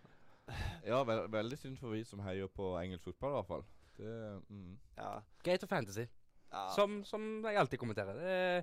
Ja, 0.87 1.03
ve 1.05 1.19
veldig 1.29 1.59
synd 1.61 1.77
for 1.77 1.93
vi 1.93 2.05
som 2.09 2.23
heier 2.25 2.49
på 2.49 2.71
engelsk 2.81 3.11
fotball, 3.11 3.35
i 3.35 3.37
hvert 3.37 3.51
fall. 3.51 3.67
Det, 3.99 4.15
mm. 4.49 4.79
Ja. 4.97 5.11
Gate 5.45 5.67
for 5.67 5.75
fantasy. 5.75 6.07
Ja. 6.53 6.69
Som, 6.75 7.01
som 7.05 7.45
jeg 7.45 7.57
alltid 7.61 7.79
kommenterer. 7.79 8.15
Det 8.19 8.37
er 8.37 8.63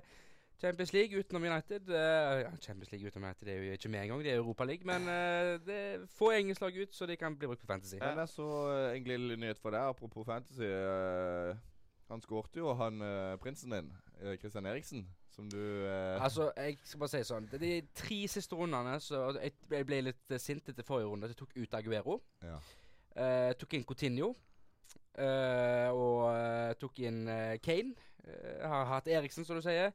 Champions 0.58 0.92
League 0.94 1.18
utenom 1.20 1.44
United. 1.44 1.88
eh, 1.92 2.46
Champions 2.64 2.90
League 2.92 3.06
utenom 3.06 3.26
United 3.28 3.44
det 3.46 3.54
er 3.54 3.62
jo 3.66 3.72
ikke 3.76 3.88
med 3.92 4.02
engang, 4.06 4.22
det 4.24 4.32
er 4.32 4.38
Europa 4.40 4.64
League. 4.64 4.86
Men 4.88 5.02
eh, 5.12 5.58
det 5.66 5.76
er 5.76 6.06
få 6.18 6.30
engelsklag 6.32 6.76
ut, 6.82 6.94
så 6.96 7.06
de 7.06 7.16
kan 7.16 7.36
bli 7.36 7.46
brukt 7.50 7.60
på 7.60 7.66
fantasy. 7.66 7.96
Ja. 8.00 8.08
Men 8.14 8.18
jeg 8.24 8.28
så 8.32 8.46
eh, 8.72 8.96
en 8.96 9.04
lille 9.04 9.36
nyhet 9.36 9.58
for 9.60 9.70
deg, 9.76 9.80
apropos 9.92 10.24
fantasy. 10.26 10.64
eh, 10.64 11.56
han 12.08 12.22
skårte 12.22 12.60
jo, 12.62 12.72
han 12.78 13.02
eh, 13.02 13.36
prinsen 13.42 13.70
din, 13.74 13.92
eh, 14.22 14.36
Christian 14.38 14.66
Eriksen, 14.66 15.06
som 15.34 15.48
du 15.50 15.58
eh, 15.58 16.22
Altså, 16.22 16.52
jeg 16.56 16.78
skal 16.84 17.00
bare 17.02 17.10
si 17.12 17.22
sånn 17.26 17.48
det 17.50 17.58
er 17.58 17.64
De 17.64 17.88
tre 17.98 18.18
siste 18.30 18.56
rundene 18.56 18.94
så 19.02 19.24
jeg, 19.36 19.52
jeg 19.74 19.86
ble 19.88 19.98
litt 20.06 20.30
eh, 20.32 20.38
sint 20.40 20.70
etter 20.70 20.86
forrige 20.86 21.10
runde. 21.10 21.28
Jeg 21.34 21.36
tok 21.42 21.56
ut 21.58 21.74
Aguero. 21.74 22.20
Ja. 22.46 22.56
eh, 23.18 23.52
tok 23.60 23.74
inn 23.76 23.84
Coutinho. 23.84 24.30
Eh, 25.18 25.88
og 25.92 26.26
eh, 26.30 26.74
tok 26.80 27.00
inn 27.04 27.26
eh, 27.28 27.56
Kane. 27.62 27.94
Har 28.66 28.88
hatt 28.90 29.06
Eriksen, 29.06 29.44
som 29.46 29.58
du 29.58 29.62
sier. 29.62 29.92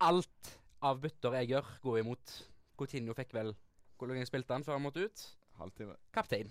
Alt 0.00 0.54
av 0.84 1.02
bytter 1.02 1.34
jeg 1.40 1.50
gjør, 1.52 1.66
går 1.84 1.98
imot. 2.00 2.36
Coutinho 2.78 3.14
fikk 3.14 3.34
vel 3.36 3.52
Hvor 3.98 4.08
lenge 4.10 4.26
spilte 4.26 4.56
han 4.56 4.64
før 4.66 4.78
han 4.78 4.82
måtte 4.86 5.04
ut? 5.04 5.24
Halvtime. 5.60 5.94
Kaptein. 6.16 6.48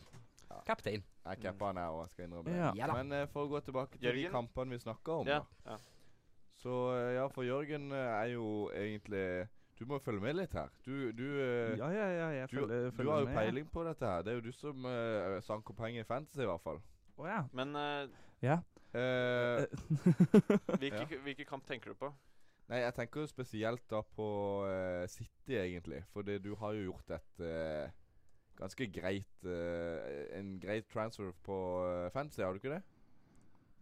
Ja. 0.48 0.60
Kaptein. 0.68 1.02
Jeg 1.26 1.42
cappa 1.42 1.72
han 1.72 1.80
her 1.82 1.96
òg, 1.96 2.06
skal 2.12 2.28
innrømme. 2.28 2.52
det. 2.52 2.60
Ja. 2.60 2.70
Ja. 2.78 2.88
Men 2.94 3.12
uh, 3.12 3.26
for 3.34 3.48
å 3.48 3.52
gå 3.52 3.60
tilbake 3.66 3.98
til 4.00 4.16
de 4.22 4.30
kampene 4.32 4.76
vi 4.76 4.80
snakka 4.84 5.18
om, 5.24 5.28
ja. 5.28 5.42
ja. 5.66 5.80
Så 6.62 6.78
ja, 7.18 7.26
for 7.34 7.44
Jørgen 7.44 7.90
er 7.92 8.30
jo 8.32 8.70
egentlig 8.72 9.50
Du 9.80 9.88
må 9.90 9.98
følge 10.00 10.22
med 10.24 10.38
litt 10.38 10.54
her. 10.56 10.70
Du, 10.86 11.12
du, 11.12 11.26
Ja, 11.82 11.90
ja, 11.92 12.08
ja, 12.14 12.28
jeg 12.38 12.50
du, 12.54 12.56
følger, 12.62 12.92
du 12.94 13.10
har 13.10 13.24
jo 13.26 13.28
med. 13.28 13.36
peiling 13.36 13.68
på 13.74 13.84
dette 13.90 14.06
her. 14.08 14.22
Det 14.24 14.32
er 14.32 14.38
jo 14.40 14.46
du 14.46 14.52
som 14.56 14.86
uh, 14.86 15.42
sanker 15.44 15.74
penger 15.76 16.06
i 16.06 16.08
fantasy, 16.08 16.46
i 16.46 16.48
hvert 16.48 16.64
fall. 16.64 16.80
Å 17.20 17.28
ja. 17.30 17.42
Men 17.54 17.76
uh, 17.78 18.06
Ja. 18.44 18.60
Uh, 18.94 19.66
hvilke, 20.80 21.02
Ja. 21.02 21.20
hvilke 21.26 21.46
kamp 21.50 21.66
tenker 21.66 21.94
du 21.94 21.98
på? 21.98 22.12
nei, 22.70 22.80
jeg 22.80 22.94
tenker 22.96 23.24
jo 23.24 23.30
spesielt 23.30 23.84
da 23.92 24.00
på 24.16 24.28
uh, 24.66 25.04
City, 25.12 25.58
egentlig. 25.60 26.04
Fordi 26.14 26.38
du 26.42 26.54
har 26.62 26.74
jo 26.78 26.92
gjort 26.92 27.14
et 27.18 27.44
ganske 28.54 28.86
greit 28.94 29.48
En 30.38 30.52
greit 30.62 30.86
transfer 30.94 31.32
på 31.46 31.58
uh, 31.84 32.10
fantasy, 32.14 32.44
har 32.46 32.54
du 32.54 32.62
ikke 32.62 32.76
det? 32.76 32.84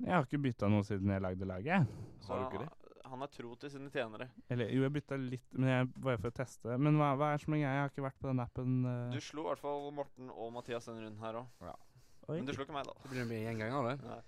Jeg 0.01 0.15
har 0.15 0.25
ikke 0.25 0.41
bytta 0.41 0.69
noe 0.71 0.85
siden 0.88 1.11
jeg 1.13 1.21
lagde 1.21 1.45
laget. 1.45 1.91
Så 2.23 2.31
Har 2.33 2.39
du 2.39 2.45
ikke 2.47 2.63
det? 2.63 2.71
Han 3.11 3.21
er 3.25 3.29
tro 3.33 3.51
til 3.59 3.69
sine 3.73 3.89
tjenere. 3.91 4.29
Eller 4.50 4.69
jo, 4.71 4.85
jeg 4.85 4.93
bytta 4.95 5.17
litt, 5.19 5.47
men 5.57 5.69
jeg 5.69 5.88
var 6.05 6.19
for 6.21 6.31
å 6.31 6.35
teste. 6.39 6.77
Men 6.79 6.95
hva, 6.97 7.11
hva 7.19 7.33
er 7.35 7.43
som 7.43 7.53
er 7.53 7.59
greia? 7.59 7.73
Jeg 7.75 7.83
har 7.83 7.91
ikke 7.91 8.05
vært 8.05 8.21
på 8.23 8.29
den 8.29 8.41
appen. 8.41 8.75
Du 9.11 9.19
slo 9.21 9.43
i 9.43 9.50
hvert 9.50 9.61
fall 9.61 9.89
Morten 9.97 10.31
og 10.31 10.53
Mathias 10.55 10.88
en 10.89 11.01
rund 11.03 11.19
her 11.21 11.41
òg. 11.41 11.65
Oi. 12.31 12.38
Men 12.39 12.47
du 12.50 12.53
slo 12.55 12.65
ikke 12.67 12.75
meg, 12.75 12.88
da. 12.89 12.95
Det 13.03 13.11
blir 13.13 13.27
mye 13.29 13.43
gjenganger, 13.45 13.88
det. 13.91 14.09
Nei. 14.09 14.19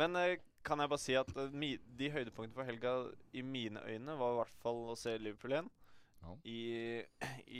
Men 0.00 0.16
eh, 0.22 0.36
kan 0.64 0.80
jeg 0.80 0.92
bare 0.92 1.02
si 1.02 1.16
at 1.18 1.30
eh, 1.36 1.50
mi, 1.58 1.72
de 1.98 2.10
høydepunktene 2.14 2.54
for 2.56 2.68
helga 2.68 2.92
i 3.36 3.42
mine 3.44 3.82
øyne 3.88 4.14
var 4.20 4.34
i 4.36 4.38
hvert 4.42 4.60
fall 4.62 4.82
å 4.92 4.96
se 4.98 5.16
Liverpool 5.18 5.56
igjen 5.56 5.70
Ja. 6.22 6.36
i, 6.46 6.60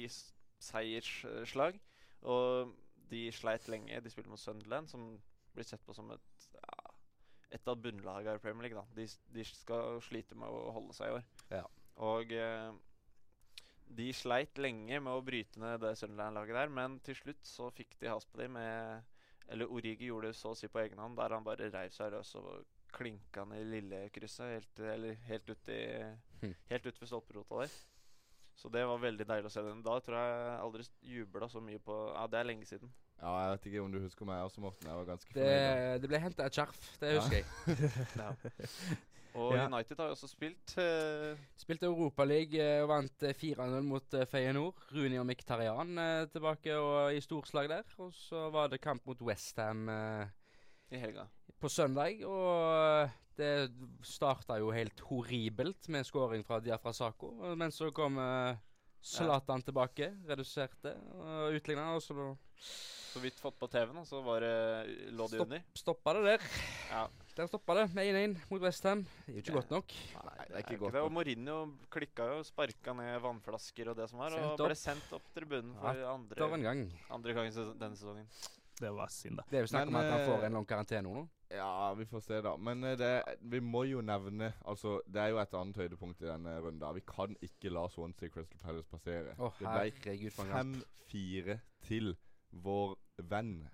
i 0.00 0.04
s- 0.06 0.32
seiersslag. 0.62 1.80
Og 2.22 2.72
de 3.10 3.26
sleit 3.34 3.66
lenge. 3.68 3.98
De 4.04 4.10
spilte 4.12 4.30
mot 4.30 4.40
Sunderland, 4.40 4.88
som 4.88 5.08
blir 5.52 5.66
sett 5.68 5.82
på 5.84 5.92
som 5.96 6.08
et 6.14 6.46
ja, 6.54 6.92
et 7.52 7.66
av 7.68 7.76
bunnlagene 7.84 8.38
i 8.38 8.40
Premier 8.40 8.68
League. 8.68 8.78
da. 8.78 8.86
De, 8.96 9.04
s- 9.10 9.18
de 9.34 9.44
skal 9.44 9.98
slite 10.06 10.38
med 10.38 10.48
å 10.48 10.70
holde 10.78 10.94
seg 10.96 11.10
i 11.10 11.16
år. 11.18 11.26
Ja. 11.52 11.64
Og 12.06 12.30
eh, 12.32 12.70
de 13.92 14.06
sleit 14.16 14.56
lenge 14.62 15.02
med 15.04 15.12
å 15.12 15.20
bryte 15.26 15.60
ned 15.60 15.82
det 15.84 15.96
Sunderland-laget 16.00 16.56
der, 16.56 16.70
men 16.72 16.94
til 17.04 17.18
slutt 17.18 17.42
så 17.44 17.66
fikk 17.76 17.98
de 18.00 18.08
has 18.08 18.24
på 18.24 18.40
dem 18.40 18.54
med 18.56 19.02
Eller 19.52 19.68
Origi 19.70 20.08
gjorde 20.08 20.30
det 20.32 20.36
så 20.38 20.52
å 20.54 20.56
si 20.56 20.68
på 20.72 20.80
egen 20.80 20.98
hånd, 21.02 21.16
der 21.20 21.34
han 21.36 21.44
bare 21.44 21.68
reiv 21.70 21.92
seg 21.92 22.12
løs 22.14 22.34
og 22.40 22.64
klinka 22.92 23.44
ned 23.48 23.62
i 23.66 23.70
lillekrysset 23.76 24.50
helt, 24.56 24.80
eller 24.94 25.14
helt 25.28 25.50
ut 25.52 25.68
i 25.72 25.80
Hm. 26.42 26.54
Helt 26.72 26.86
ut 26.88 26.96
ved 26.98 27.06
stolperota 27.08 27.60
der. 27.62 27.74
Så 28.58 28.68
det 28.68 28.82
var 28.86 28.98
veldig 28.98 29.24
deilig 29.28 29.46
å 29.46 29.52
se 29.54 29.62
den. 29.62 29.82
Da 29.86 29.94
tror 30.02 30.16
jeg 30.18 30.56
aldri 30.60 30.84
jubla 31.06 31.46
så 31.48 31.60
mye 31.62 31.78
på 31.78 31.94
Ja, 32.16 32.26
det 32.26 32.40
er 32.40 32.48
lenge 32.48 32.66
siden. 32.66 32.90
Ja, 33.22 33.30
Jeg 33.44 33.52
vet 33.52 33.66
ikke 33.70 33.82
om 33.84 33.92
du 33.92 34.00
husker 34.02 34.26
meg 34.26 34.42
også, 34.42 34.60
Morten. 34.64 34.88
Jeg 34.90 34.96
var 34.98 35.04
ganske 35.12 35.32
fornøyd. 35.32 35.46
Det, 35.46 36.02
det 36.02 36.08
ble 36.10 36.18
henta 36.24 36.48
et 36.50 36.58
skjerf, 36.58 36.80
det 37.00 37.12
Ja. 37.14 37.20
husker 37.20 37.36
jeg. 37.38 38.98
Og 39.34 39.54
Ja. 39.54 39.66
United 39.66 39.96
har 39.98 40.10
jo 40.10 40.16
også 40.16 40.28
spilt. 40.28 40.74
Uh... 40.76 41.38
Spilte 41.56 41.86
Europaliga 41.88 42.82
og 42.82 42.90
vant 42.90 43.22
eh, 43.24 43.32
4-0 43.38 43.86
mot 43.86 44.14
eh, 44.18 44.26
Feyenoord. 44.28 44.82
Runi 44.92 45.16
og 45.20 45.26
Miktarian 45.28 45.94
uh, 45.96 46.26
tilbake 46.32 46.74
og 46.76 47.14
i 47.16 47.20
storslag 47.24 47.70
der. 47.72 47.86
Og 47.98 48.12
så 48.12 48.48
var 48.52 48.68
det 48.68 48.82
kamp 48.84 49.06
mot 49.08 49.22
Westham 49.24 49.88
uh, 49.88 50.26
I 50.92 51.00
helga. 51.00 51.24
på 51.60 51.68
søndag. 51.72 52.20
Og 52.28 53.06
eh, 53.06 53.14
det 53.38 53.52
starta 54.04 54.58
jo 54.60 54.72
helt 54.74 55.00
horribelt 55.08 55.88
med 55.88 56.04
scoring 56.04 56.44
fra 56.44 56.60
Diafra 56.60 56.92
Sako. 56.92 57.32
Men 57.56 57.72
så 57.72 57.88
kom 57.90 58.18
uh, 58.20 58.52
Zlatan 59.02 59.64
tilbake, 59.64 60.12
reduserte 60.28 60.92
og 61.16 61.56
utligna. 61.56 61.94
Og 61.96 62.02
så 62.04 62.34
Så 63.12 63.20
vidt 63.20 63.40
fått 63.40 63.58
på 63.60 63.66
TV-en, 63.68 63.98
og 64.00 64.06
så 64.08 64.22
var 64.24 64.40
det 64.40 65.10
lå 65.12 65.26
det 65.28 65.36
Stopp. 65.36 65.46
under. 65.46 65.62
stoppa 65.76 66.12
det 66.16 66.22
der. 66.24 66.44
Ja. 66.90 67.02
Der 67.32 67.48
stoppa 67.48 67.74
det 67.78 67.86
med 67.96 68.10
1-1 68.12 68.40
mot 68.50 68.60
Westham. 68.60 69.06
Det 69.24 69.30
er 69.30 69.36
jo 69.38 69.40
ikke 69.40 69.54
godt 69.56 69.70
nok. 69.72 69.92
Nei, 70.26 70.44
det 70.48 70.56
er 70.56 70.64
ikke 70.66 70.80
godt 70.82 70.92
nok. 70.92 71.02
Og 71.02 71.06
nok. 71.06 71.14
Mourinho 71.16 71.54
klikka 71.94 72.26
jo, 72.28 72.42
sparka 72.44 72.92
ned 72.98 73.14
vannflasker 73.24 73.88
og 73.88 73.96
det 73.96 74.08
som 74.10 74.20
var, 74.20 74.34
Sendt 74.36 74.50
og 74.50 74.52
opp. 74.58 74.66
ble 74.68 74.76
sendt 74.76 75.14
opp 75.16 75.30
tribunen 75.32 75.72
for 75.80 76.02
ja, 76.02 76.10
andre, 76.12 76.48
en 76.58 76.66
gang. 76.66 76.82
andre 77.16 77.36
gang 77.38 77.48
denne 77.80 77.96
sesongen. 77.96 78.28
Det 78.82 78.90
var 78.92 79.08
synd, 79.14 79.40
da. 79.40 79.46
Det 79.48 79.62
er 79.62 79.64
jo 79.64 79.70
snakk 79.72 79.88
om 79.88 79.96
at 79.96 80.10
han 80.10 80.26
får 80.26 80.36
eh, 80.42 80.46
en 80.50 80.58
lang 80.58 80.68
karantene 80.68 81.02
nå. 81.08 81.24
Ja, 81.52 81.72
vi 81.96 82.04
får 82.12 82.24
se, 82.26 82.42
da. 82.44 82.54
Men 82.68 82.84
eh, 82.84 82.96
det, 83.00 83.10
vi 83.52 83.60
må 83.64 83.84
jo 83.88 84.04
nevne 84.04 84.52
Altså, 84.68 84.98
det 85.06 85.22
er 85.22 85.32
jo 85.32 85.40
et 85.40 85.56
annet 85.56 85.80
høydepunkt 85.84 86.20
i 86.24 86.28
denne 86.28 86.58
runden. 86.60 86.94
Vi 86.98 87.04
kan 87.08 87.36
ikke 87.40 87.72
la 87.72 87.86
Swansea 87.92 88.28
Crystal 88.32 88.60
Palace 88.60 88.88
passere. 88.92 89.36
Oh, 89.38 89.52
det 89.56 89.68
ble 89.68 89.88
herregud, 89.88 90.32
for 90.36 90.52
en 90.52 90.76
kamp. 90.76 90.88
5-4 91.12 91.60
til 91.88 92.16
vår 92.52 92.96
venn 93.32 93.68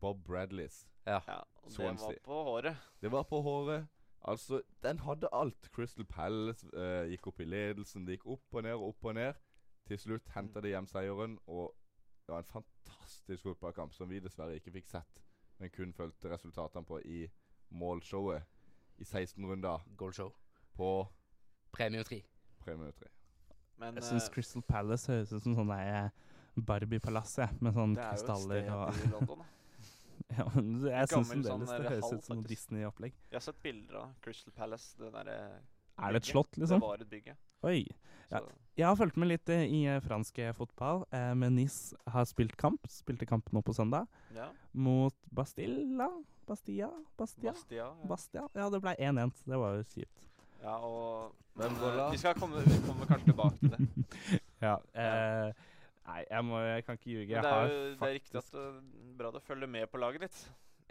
Bob 0.00 0.24
Bradleys. 0.26 0.82
Ja. 1.06 1.18
Ja, 1.26 1.40
og 1.62 1.70
det 1.70 1.84
var 2.00 2.14
på 2.24 2.42
håret. 2.46 2.76
Det 3.00 3.12
var 3.12 3.22
på 3.22 3.40
håret. 3.42 3.86
Altså, 4.24 4.60
den 4.82 4.98
hadde 4.98 5.28
alt. 5.32 5.70
Crystal 5.74 6.04
Palace 6.06 6.66
eh, 6.76 7.08
gikk 7.10 7.26
opp 7.26 7.40
i 7.40 7.44
ledelsen. 7.44 8.06
Det 8.06 8.18
gikk 8.18 8.26
opp 8.36 8.54
og 8.54 8.62
ned 8.62 8.76
og 8.76 8.92
opp 8.92 9.04
og 9.10 9.14
ned. 9.18 9.40
Til 9.88 9.98
slutt 9.98 10.28
henta 10.36 10.62
de 10.62 10.70
hjem 10.70 10.86
seieren, 10.86 11.38
og 11.50 11.74
det 12.22 12.32
var 12.32 12.44
en 12.44 12.52
fantastisk 12.52 13.42
fotballkamp 13.42 13.94
som 13.94 14.10
vi 14.10 14.20
dessverre 14.22 14.54
ikke 14.54 14.70
fikk 14.76 14.86
sett, 14.86 15.22
men 15.58 15.72
kun 15.74 15.90
fulgte 15.92 16.30
resultatene 16.30 16.86
på 16.86 17.00
i 17.02 17.24
målshowet 17.74 18.46
i 19.02 19.04
16 19.04 19.42
runder 19.46 19.82
Goalshow. 19.96 20.30
på 20.76 21.06
Premium 21.72 22.04
3. 22.04 22.22
premie 22.60 22.92
3. 22.92 23.06
Men 23.76 23.94
Jeg 23.94 24.04
syns 24.04 24.28
eh, 24.28 24.34
Crystal 24.34 24.62
Palace 24.62 25.12
høres 25.12 25.32
ut 25.32 25.42
som 25.42 25.56
sånn 25.56 25.72
eh, 25.74 26.10
Barbie-palass. 26.54 27.38
Med 27.60 27.74
sånn 27.74 27.96
det 27.96 28.04
er 28.04 28.06
jo 28.06 28.12
et 28.12 28.22
krystaller 28.22 28.62
sted 28.62 28.72
og 28.76 29.02
i 29.08 29.12
London. 29.16 29.42
da. 29.42 29.48
ja, 30.38 30.46
men 30.54 30.86
Jeg 30.88 31.10
syns 31.10 31.12
sånn 31.12 31.28
fremdeles 31.30 31.70
det 31.70 31.78
der 31.78 31.94
høres 31.96 32.12
ut 32.12 32.26
som 32.26 32.40
noe. 32.40 32.48
Disney-opplegg. 32.50 33.14
Jeg 33.30 33.38
har 33.38 33.44
sett 33.44 33.62
bilder 33.64 34.00
av 34.02 34.16
Crystal 34.24 34.54
Palace. 34.56 34.94
Det 34.98 35.12
der, 35.14 35.30
Er 35.32 36.16
det 36.16 36.22
et 36.22 36.30
slott, 36.32 36.56
liksom? 36.56 36.80
Det 36.80 36.88
var 36.88 37.04
et 37.04 37.12
bygge. 37.12 37.36
Oi. 37.62 37.84
Ja. 38.32 38.40
Jeg 38.80 38.86
har 38.88 38.96
fulgt 38.96 39.18
med 39.20 39.28
litt 39.28 39.50
eh, 39.52 39.66
i 39.68 39.82
eh, 39.92 40.00
fransk 40.02 40.38
eh, 40.40 40.54
fotball, 40.56 41.04
eh, 41.12 41.32
men 41.36 41.54
Nice 41.58 41.96
har 42.14 42.24
spilt 42.26 42.56
kamp. 42.58 42.88
Spilte 42.90 43.28
kamp 43.28 43.52
nå 43.52 43.60
på 43.62 43.74
søndag 43.76 44.08
ja. 44.34 44.48
mot 44.72 45.14
Bastilla? 45.30 46.08
Bastia? 46.48 46.88
Bastia? 47.16 47.52
Bastia. 47.52 47.76
Ja. 47.84 48.08
Bastia? 48.08 48.48
Ja, 48.56 48.70
det 48.72 48.80
ble 48.82 48.96
1-1. 48.96 49.44
Det 49.44 49.60
var 49.60 49.76
jo 49.76 49.84
kjipt. 49.92 50.28
ja, 50.62 50.78
og 50.78 51.36
men, 51.54 51.76
eh, 51.76 52.10
Vi 52.12 52.18
skal 52.18 52.34
komme, 52.34 52.64
vi 52.64 52.80
kommer 52.86 53.06
kanskje 53.06 53.24
tilbake 53.24 53.58
til 53.58 53.70
det. 53.70 54.40
Ja. 54.62 54.76
Eh, 54.94 55.52
nei, 56.08 56.24
jeg, 56.24 56.44
må, 56.48 56.60
jeg 56.66 56.84
kan 56.86 56.98
ikke 56.98 57.14
ljuge. 57.14 57.30
Det 57.32 57.54
er 57.54 57.72
jo 57.72 57.80
det 57.92 58.08
er 58.08 58.18
riktig 58.18 58.42
at 58.42 58.52
det 58.52 58.66
er 58.66 58.82
bra 59.18 59.32
du 59.34 59.40
følger 59.46 59.70
med 59.70 59.88
på 59.92 60.02
laget 60.02 60.28
ditt. 60.28 60.44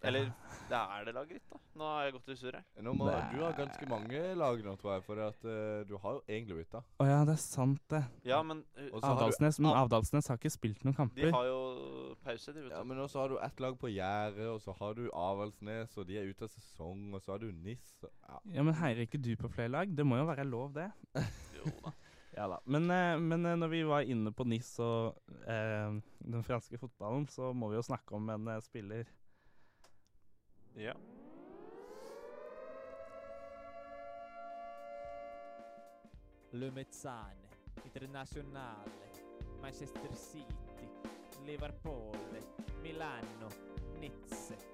Eller 0.03 0.32
det 0.70 0.77
er 0.77 1.03
det 1.06 1.13
laget 1.13 1.38
ditt, 1.38 1.50
da. 1.51 1.60
Nå 1.77 1.88
har 1.88 2.08
jeg 2.08 2.13
gått 2.15 2.30
i. 2.34 2.62
Nå 2.82 2.94
må, 2.98 3.06
Nei. 3.06 3.20
du 3.36 3.44
har 3.44 3.53
ganske 3.58 3.88
mange 3.89 4.22
lag 4.39 4.63
nå, 4.65 4.74
tror 4.82 4.96
jeg, 4.96 5.03
for 5.06 5.22
at, 5.22 5.46
uh, 5.46 5.84
du 5.88 5.94
har 6.01 6.18
jo 6.18 6.22
egentlig 6.25 6.58
bytta. 6.58 6.82
Å 6.82 7.08
ja, 7.08 7.20
det 7.27 7.36
er 7.36 7.41
sant, 7.44 7.84
det. 7.94 8.01
Ja, 8.27 8.41
men 8.46 8.63
uh, 8.80 8.88
du 8.88 8.98
Avdalsnes, 9.12 9.60
men 9.62 9.77
Avdalsnes 9.77 10.32
har 10.32 10.41
ikke 10.41 10.53
spilt 10.53 10.86
noen 10.88 10.98
kamper. 10.98 11.30
de 11.30 11.34
har 11.36 11.48
jo 11.51 11.62
pause, 12.25 12.56
de, 12.56 12.65
vet 12.65 12.74
Ja, 12.74 12.82
men 12.88 13.03
også 13.06 13.22
har 13.22 13.34
du 13.34 13.38
ett 13.46 13.63
lag 13.63 13.77
på 13.82 13.94
gjerdet, 13.94 14.48
og 14.50 14.62
så 14.65 14.75
har 14.82 14.98
du 14.98 15.06
Avaldsnes, 15.13 15.94
og 15.98 16.10
de 16.10 16.18
er 16.18 16.30
ute 16.34 16.50
av 16.50 16.53
sesong, 16.56 17.12
og 17.13 17.22
så 17.22 17.36
har 17.36 17.46
du 17.46 17.51
NIS. 17.53 17.94
Ja. 18.01 18.41
Ja, 18.58 18.65
Men 18.65 18.77
heier 18.82 19.06
ikke 19.06 19.22
du 19.22 19.36
på 19.38 19.53
flere 19.53 19.75
lag? 19.77 19.98
Det 19.98 20.08
må 20.08 20.18
jo 20.18 20.25
være 20.32 20.50
lov, 20.50 20.74
det. 20.80 20.89
Jo 21.62 21.77
da. 21.84 21.94
Ja 22.34 22.48
da. 22.48 22.62
Men, 22.66 22.92
eh, 22.92 23.20
men 23.20 23.46
eh, 23.46 23.56
når 23.56 23.68
vi 23.68 23.84
var 23.84 24.02
inne 24.08 24.32
på 24.32 24.46
NIS 24.48 24.80
og 24.80 25.18
eh, 25.48 25.98
den 26.20 26.46
franske 26.48 26.80
fotballen, 26.80 27.28
så 27.28 27.52
må 27.54 27.70
vi 27.72 27.76
jo 27.76 27.84
snakke 27.84 28.16
om 28.16 28.30
en 28.32 28.48
eh, 28.48 28.62
spiller 28.64 29.10
Ja. 30.80 30.96
Lumezzane, 36.52 37.52
Internasjonale, 37.86 39.12
Manchester 39.62 40.16
City, 40.16 40.88
Liverpool, 41.46 42.16
Milano, 42.84 43.50
Nizza. 44.00 44.71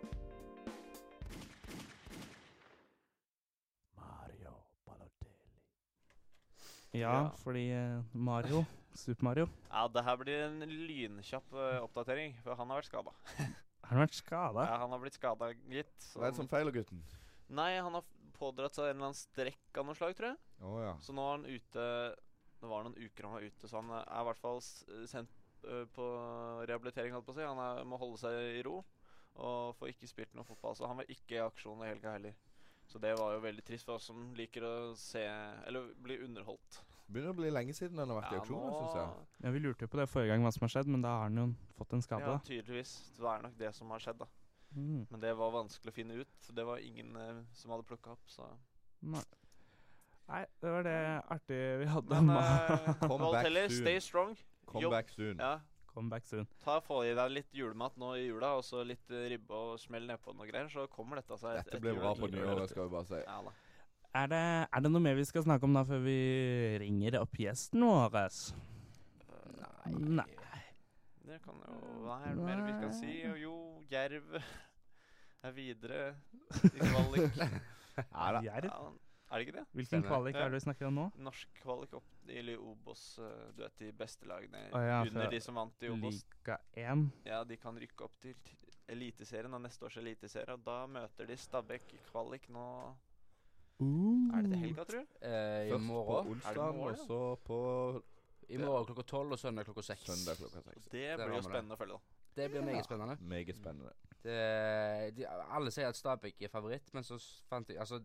Ja, 7.00 7.30
fordi 7.44 7.66
eh, 7.76 8.02
Mario, 8.14 8.64
Super 8.98 9.28
Mario, 9.30 9.48
ja, 9.70 9.86
det 9.94 10.04
her 10.08 10.18
blir 10.18 10.44
en 10.48 10.60
lynkjapp 10.66 11.54
eh, 11.54 11.80
oppdatering, 11.86 12.36
for 12.44 12.56
han 12.60 12.70
har 12.74 12.82
vært 12.82 12.90
skada. 12.90 13.14
har 13.88 13.92
han 13.94 14.04
vært 14.04 14.18
skada? 14.18 14.66
Ja, 14.68 14.78
han 14.84 14.96
har 14.96 15.02
blitt 15.04 15.18
skada, 15.20 15.52
gitt. 15.72 15.94
så- 16.02 16.20
Hva 16.22 16.28
er 16.28 16.34
det 16.36 16.42
som 16.42 16.50
feiler 16.52 16.76
gutten? 16.76 17.04
Nei, 17.50 17.72
han 17.80 17.94
har 17.94 18.04
pådratt 18.38 18.76
seg 18.76 18.90
en 18.90 18.96
eller 18.98 19.10
annen 19.12 19.18
strekk 19.18 19.78
av 19.80 19.86
noe 19.88 19.96
slag, 19.98 20.16
tror 20.18 20.34
jeg. 20.34 20.40
Oh, 20.66 20.80
ja. 20.84 20.96
Så 21.02 21.14
nå 21.16 21.24
er 21.26 21.36
han 21.38 21.46
ute 21.48 21.84
Det 22.58 22.70
var 22.72 22.84
noen 22.88 22.96
uker 22.98 23.24
han 23.28 23.34
var 23.38 23.46
ute, 23.46 23.70
så 23.70 23.78
han 23.82 23.92
eh, 23.94 24.04
er 24.04 24.22
i 24.24 24.28
hvert 24.32 24.42
fall 24.42 24.62
sendt 24.62 25.34
på 25.94 26.06
rehabilitering, 26.70 27.12
holdt 27.14 27.26
på 27.28 27.34
å 27.34 27.38
si. 27.38 27.44
Han 27.46 27.60
er, 27.60 27.84
må 27.86 27.98
holde 28.00 28.18
seg 28.22 28.34
i 28.58 28.62
ro 28.66 28.80
og 29.38 29.76
får 29.78 29.92
ikke 29.92 30.08
spilt 30.10 30.34
noe 30.38 30.46
fotball. 30.48 30.74
Så 30.78 30.88
han 30.90 30.98
var 30.98 31.10
ikke 31.12 31.36
i 31.38 31.42
aksjon 31.44 31.82
i 31.86 31.90
helga 31.92 32.14
heller. 32.16 32.34
Så 32.88 33.02
det 33.04 33.14
var 33.20 33.34
jo 33.36 33.42
veldig 33.44 33.64
trist 33.68 33.88
for 33.88 34.00
oss 34.00 34.08
som 34.08 34.30
liker 34.38 34.64
å 34.64 34.76
se 34.96 35.24
Eller 35.68 35.90
bli 36.04 36.20
underholdt. 36.24 36.80
Begynner 37.08 37.32
å 37.32 37.38
bli 37.38 37.52
lenge 37.52 37.76
siden 37.76 38.00
den 38.00 38.12
har 38.12 38.20
vært 38.20 38.34
i 38.36 38.40
auksjon, 38.42 38.72
syns 38.74 38.96
jeg. 38.98 39.28
Ja, 39.46 39.52
Vi 39.56 39.62
lurte 39.64 39.88
jo 39.88 39.92
på 39.92 40.00
det 40.00 40.10
forrige 40.12 40.34
gang 40.34 40.44
hva 40.44 40.52
som 40.52 40.66
har 40.66 40.74
skjedd, 40.74 40.90
men 40.92 41.04
da 41.06 41.14
har 41.22 41.32
den 41.32 41.40
jo 41.40 41.46
fått 41.78 41.96
en 41.96 42.04
skade. 42.04 42.34
Ja, 42.34 42.42
tydeligvis. 42.48 42.96
Det 43.16 43.30
er 43.32 43.46
nok 43.46 43.56
det 43.60 43.72
som 43.78 43.94
har 43.96 44.04
skjedd, 44.04 44.20
da. 44.20 44.28
Mm. 44.76 45.06
Men 45.14 45.22
det 45.24 45.32
var 45.40 45.54
vanskelig 45.56 45.94
å 45.94 45.96
finne 45.96 46.18
ut. 46.20 46.50
Det 46.52 46.66
var 46.68 46.84
ingen 46.84 47.16
eh, 47.16 47.40
som 47.56 47.72
hadde 47.72 47.88
plukka 47.88 48.18
opp, 48.18 48.28
så 48.28 48.50
Nei. 49.08 49.24
Nei, 50.28 50.44
det 50.60 50.72
var 50.74 50.84
det 50.84 51.00
artige 51.32 51.78
vi 51.80 51.88
hadde. 51.88 52.20
Men 52.20 52.36
uh, 52.36 52.92
Come 53.08 53.32
back 53.32 53.48
soon. 53.48 53.78
stay 53.78 54.00
strong. 54.04 54.36
Come 54.68 54.84
Jobb. 54.84 54.92
back 54.92 55.10
soon. 55.10 55.40
Ja, 55.40 55.54
Come 55.98 56.10
back 56.14 56.26
soon. 56.30 56.46
Ta 56.62 56.76
Få 56.86 57.00
i 57.10 57.14
deg 57.18 57.32
litt 57.34 57.56
julemat 57.58 57.96
nå 57.98 58.12
i 58.20 58.28
jula, 58.28 58.52
og 58.60 58.62
så 58.68 58.84
litt 58.86 59.10
ribbe 59.10 59.50
og 59.58 59.80
smell 59.82 60.04
nedpå 60.06 60.36
noe 60.38 60.46
greier, 60.46 60.70
så 60.70 60.84
kommer 60.94 61.18
dette 61.18 61.34
seg. 61.42 61.58
et- 61.58 61.66
Dette 61.66 61.80
et 61.80 61.82
blir 61.82 61.96
bra 61.98 62.12
på 62.14 62.30
nyåret, 62.30 62.70
skal 62.70 62.84
vi 62.86 62.94
bare 62.94 63.06
si. 63.10 63.22
Ja 63.26 63.40
da. 63.42 63.54
Er 64.18 64.28
det, 64.28 64.42
er 64.78 64.82
det 64.86 64.92
noe 64.92 65.02
mer 65.02 65.16
vi 65.18 65.26
skal 65.26 65.42
snakke 65.44 65.64
om 65.66 65.74
da 65.74 65.84
før 65.90 66.04
vi 66.06 66.78
ringer 66.86 67.18
opp 67.22 67.34
gjesten 67.42 67.82
vår? 67.82 68.14
Nei. 69.58 69.92
Nei. 70.22 70.38
Det 71.28 71.42
kan 71.44 71.58
jo 71.66 71.80
Hva 72.06 72.20
er 72.28 72.36
det 72.36 72.46
mer 72.46 72.62
vi 72.68 72.78
kan 72.82 72.94
si? 72.94 73.18
Jo, 73.26 73.34
jo 73.42 73.56
Jerv 73.90 74.38
er 75.44 75.52
videre 75.58 76.16
i 76.64 76.78
kvalik. 76.78 77.42
Ja 78.46 78.62
da. 78.62 78.92
Ja, 79.28 79.36
er 79.36 79.40
det 79.40 79.48
ikke 79.48 79.58
det? 79.60 79.66
Hvilken 79.76 79.88
Stemmer. 80.02 80.08
kvalik 80.08 80.36
er 80.36 80.50
det 80.50 80.54
vi 80.54 80.60
snakker 80.64 80.88
om 80.88 80.96
nå? 80.96 81.06
Norsk 81.20 81.48
kvalik 81.62 81.94
opp 81.94 82.30
i 82.32 82.56
Obos. 82.56 83.20
eh, 83.20 83.52
Du 83.58 83.64
vet 83.64 83.78
de 83.78 83.92
beste 83.92 84.26
lagene 84.26 84.70
Å 84.72 84.82
ja, 84.88 85.02
under 85.04 85.30
de 85.30 85.40
som 85.44 85.56
vant 85.56 85.84
i 85.84 85.90
Obos. 85.90 86.24
Liga 86.24 86.58
1. 86.76 87.12
Ja, 87.26 87.44
de 87.44 87.58
kan 87.58 87.76
rykke 87.78 88.04
opp 88.08 88.16
til 88.22 88.36
Eliteserien 88.88 89.54
og 89.54 89.62
neste 89.62 89.84
års 89.84 89.98
eliteserie. 89.98 90.54
Og 90.54 90.64
da 90.64 90.86
møter 90.88 91.28
de 91.28 91.36
Stabæk 91.36 91.90
kvalik 92.12 92.48
nå 92.50 92.96
Er 93.80 94.42
det 94.42 94.52
til 94.52 94.60
helga, 94.64 94.84
tror 94.86 95.04
du? 95.04 95.18
Eh, 95.22 95.68
I 95.68 95.72
Først 95.72 95.82
på 95.82 95.88
morgen. 95.88 96.28
onsdag, 96.32 96.58
og 96.58 96.98
så 96.98 97.20
på 97.46 97.60
I 98.50 98.58
morgen 98.58 98.86
klokka 98.88 99.04
tolv 99.04 99.32
og 99.36 99.40
søndag 99.40 99.66
klokka 99.68 99.84
seks. 99.84 100.06
søndag 100.08 100.38
klokka 100.40 100.62
seks. 100.64 100.88
Det 100.88 101.18
blir 101.18 101.28
jo 101.28 101.42
det. 101.42 101.44
spennende 101.44 101.76
å 101.76 101.78
følge, 101.78 101.98
da. 102.00 102.00
Det 102.38 102.52
blir 102.52 102.62
meget 102.64 102.86
spennende. 102.86 103.18
Meget 103.22 103.56
spennende. 103.58 103.92
Det, 104.24 105.16
de, 105.18 105.26
alle 105.28 105.72
sier 105.72 105.88
at 105.90 105.96
Stabæk 105.98 106.42
er 106.42 106.48
favoritt, 106.50 106.94
men 106.94 107.04
så 107.04 107.18
fant 107.50 107.68
jeg 107.70 107.78
Altså, 107.78 108.00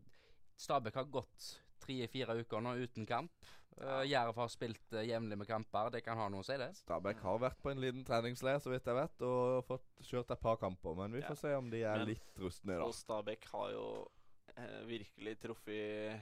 Stabæk 0.57 0.95
har 0.95 1.05
gått 1.05 1.49
tre-fire 1.83 2.37
uker 2.41 2.61
nå 2.63 2.77
uten 2.79 3.07
kamp. 3.07 3.33
Uh, 3.81 4.03
Jerv 4.05 4.37
har 4.37 4.49
spilt 4.53 4.93
uh, 4.93 5.01
jevnlig 5.01 5.39
med 5.41 5.49
kamper. 5.49 5.89
Det 5.91 6.03
kan 6.05 6.19
ha 6.21 6.27
noe 6.29 6.43
å 6.45 6.47
si, 6.47 6.57
det. 6.61 6.71
Stabæk 6.77 7.23
har 7.25 7.39
vært 7.41 7.63
på 7.63 7.71
en 7.73 7.81
liten 7.81 8.05
treningsleir, 8.05 8.59
så 8.61 8.71
vidt 8.71 8.85
jeg 8.87 8.95
vet, 8.99 9.23
og 9.27 9.65
fått 9.65 10.03
kjørt 10.05 10.31
et 10.35 10.43
par 10.45 10.57
kamper. 10.61 10.95
Men 10.99 11.13
vi 11.17 11.23
Ja. 11.23 11.29
får 11.33 11.39
se 11.41 11.55
om 11.57 11.71
de 11.71 11.83
er 11.83 11.99
Men- 11.99 12.07
litt 12.13 12.39
rustne, 12.39 12.77
da. 12.77 12.85
Og 12.85 12.93
Stabæk 12.95 13.45
har 13.53 13.71
jo 13.73 13.87
eh, 14.57 14.85
virkelig 14.85 15.39
truffet 15.41 16.21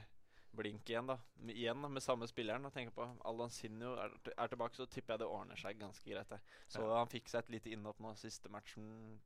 blink 0.54 0.88
igjen, 0.88 1.06
da. 1.06 1.16
Igjen 1.48 1.80
med 1.92 2.02
samme 2.02 2.26
spilleren. 2.30 2.64
Og 2.66 2.72
tenker 2.72 2.94
på 2.94 3.08
Allan 3.24 3.50
Sinjo 3.50 3.96
er, 3.98 4.10
er 4.38 4.48
tilbake, 4.48 4.76
så 4.76 4.86
tipper 4.88 5.14
jeg 5.14 5.18
det 5.18 5.26
ordner 5.28 5.56
seg 5.56 5.78
ganske 5.78 6.04
greit. 6.06 6.28
det. 6.30 6.40
Så 6.68 6.86
han 6.94 7.08
fikk 7.10 7.28
seg 7.28 7.40
et 7.44 7.50
lite 7.50 7.70
innhopp 7.74 7.98
nå 7.98 8.14
siste 8.16 8.48
matchen 8.48 9.20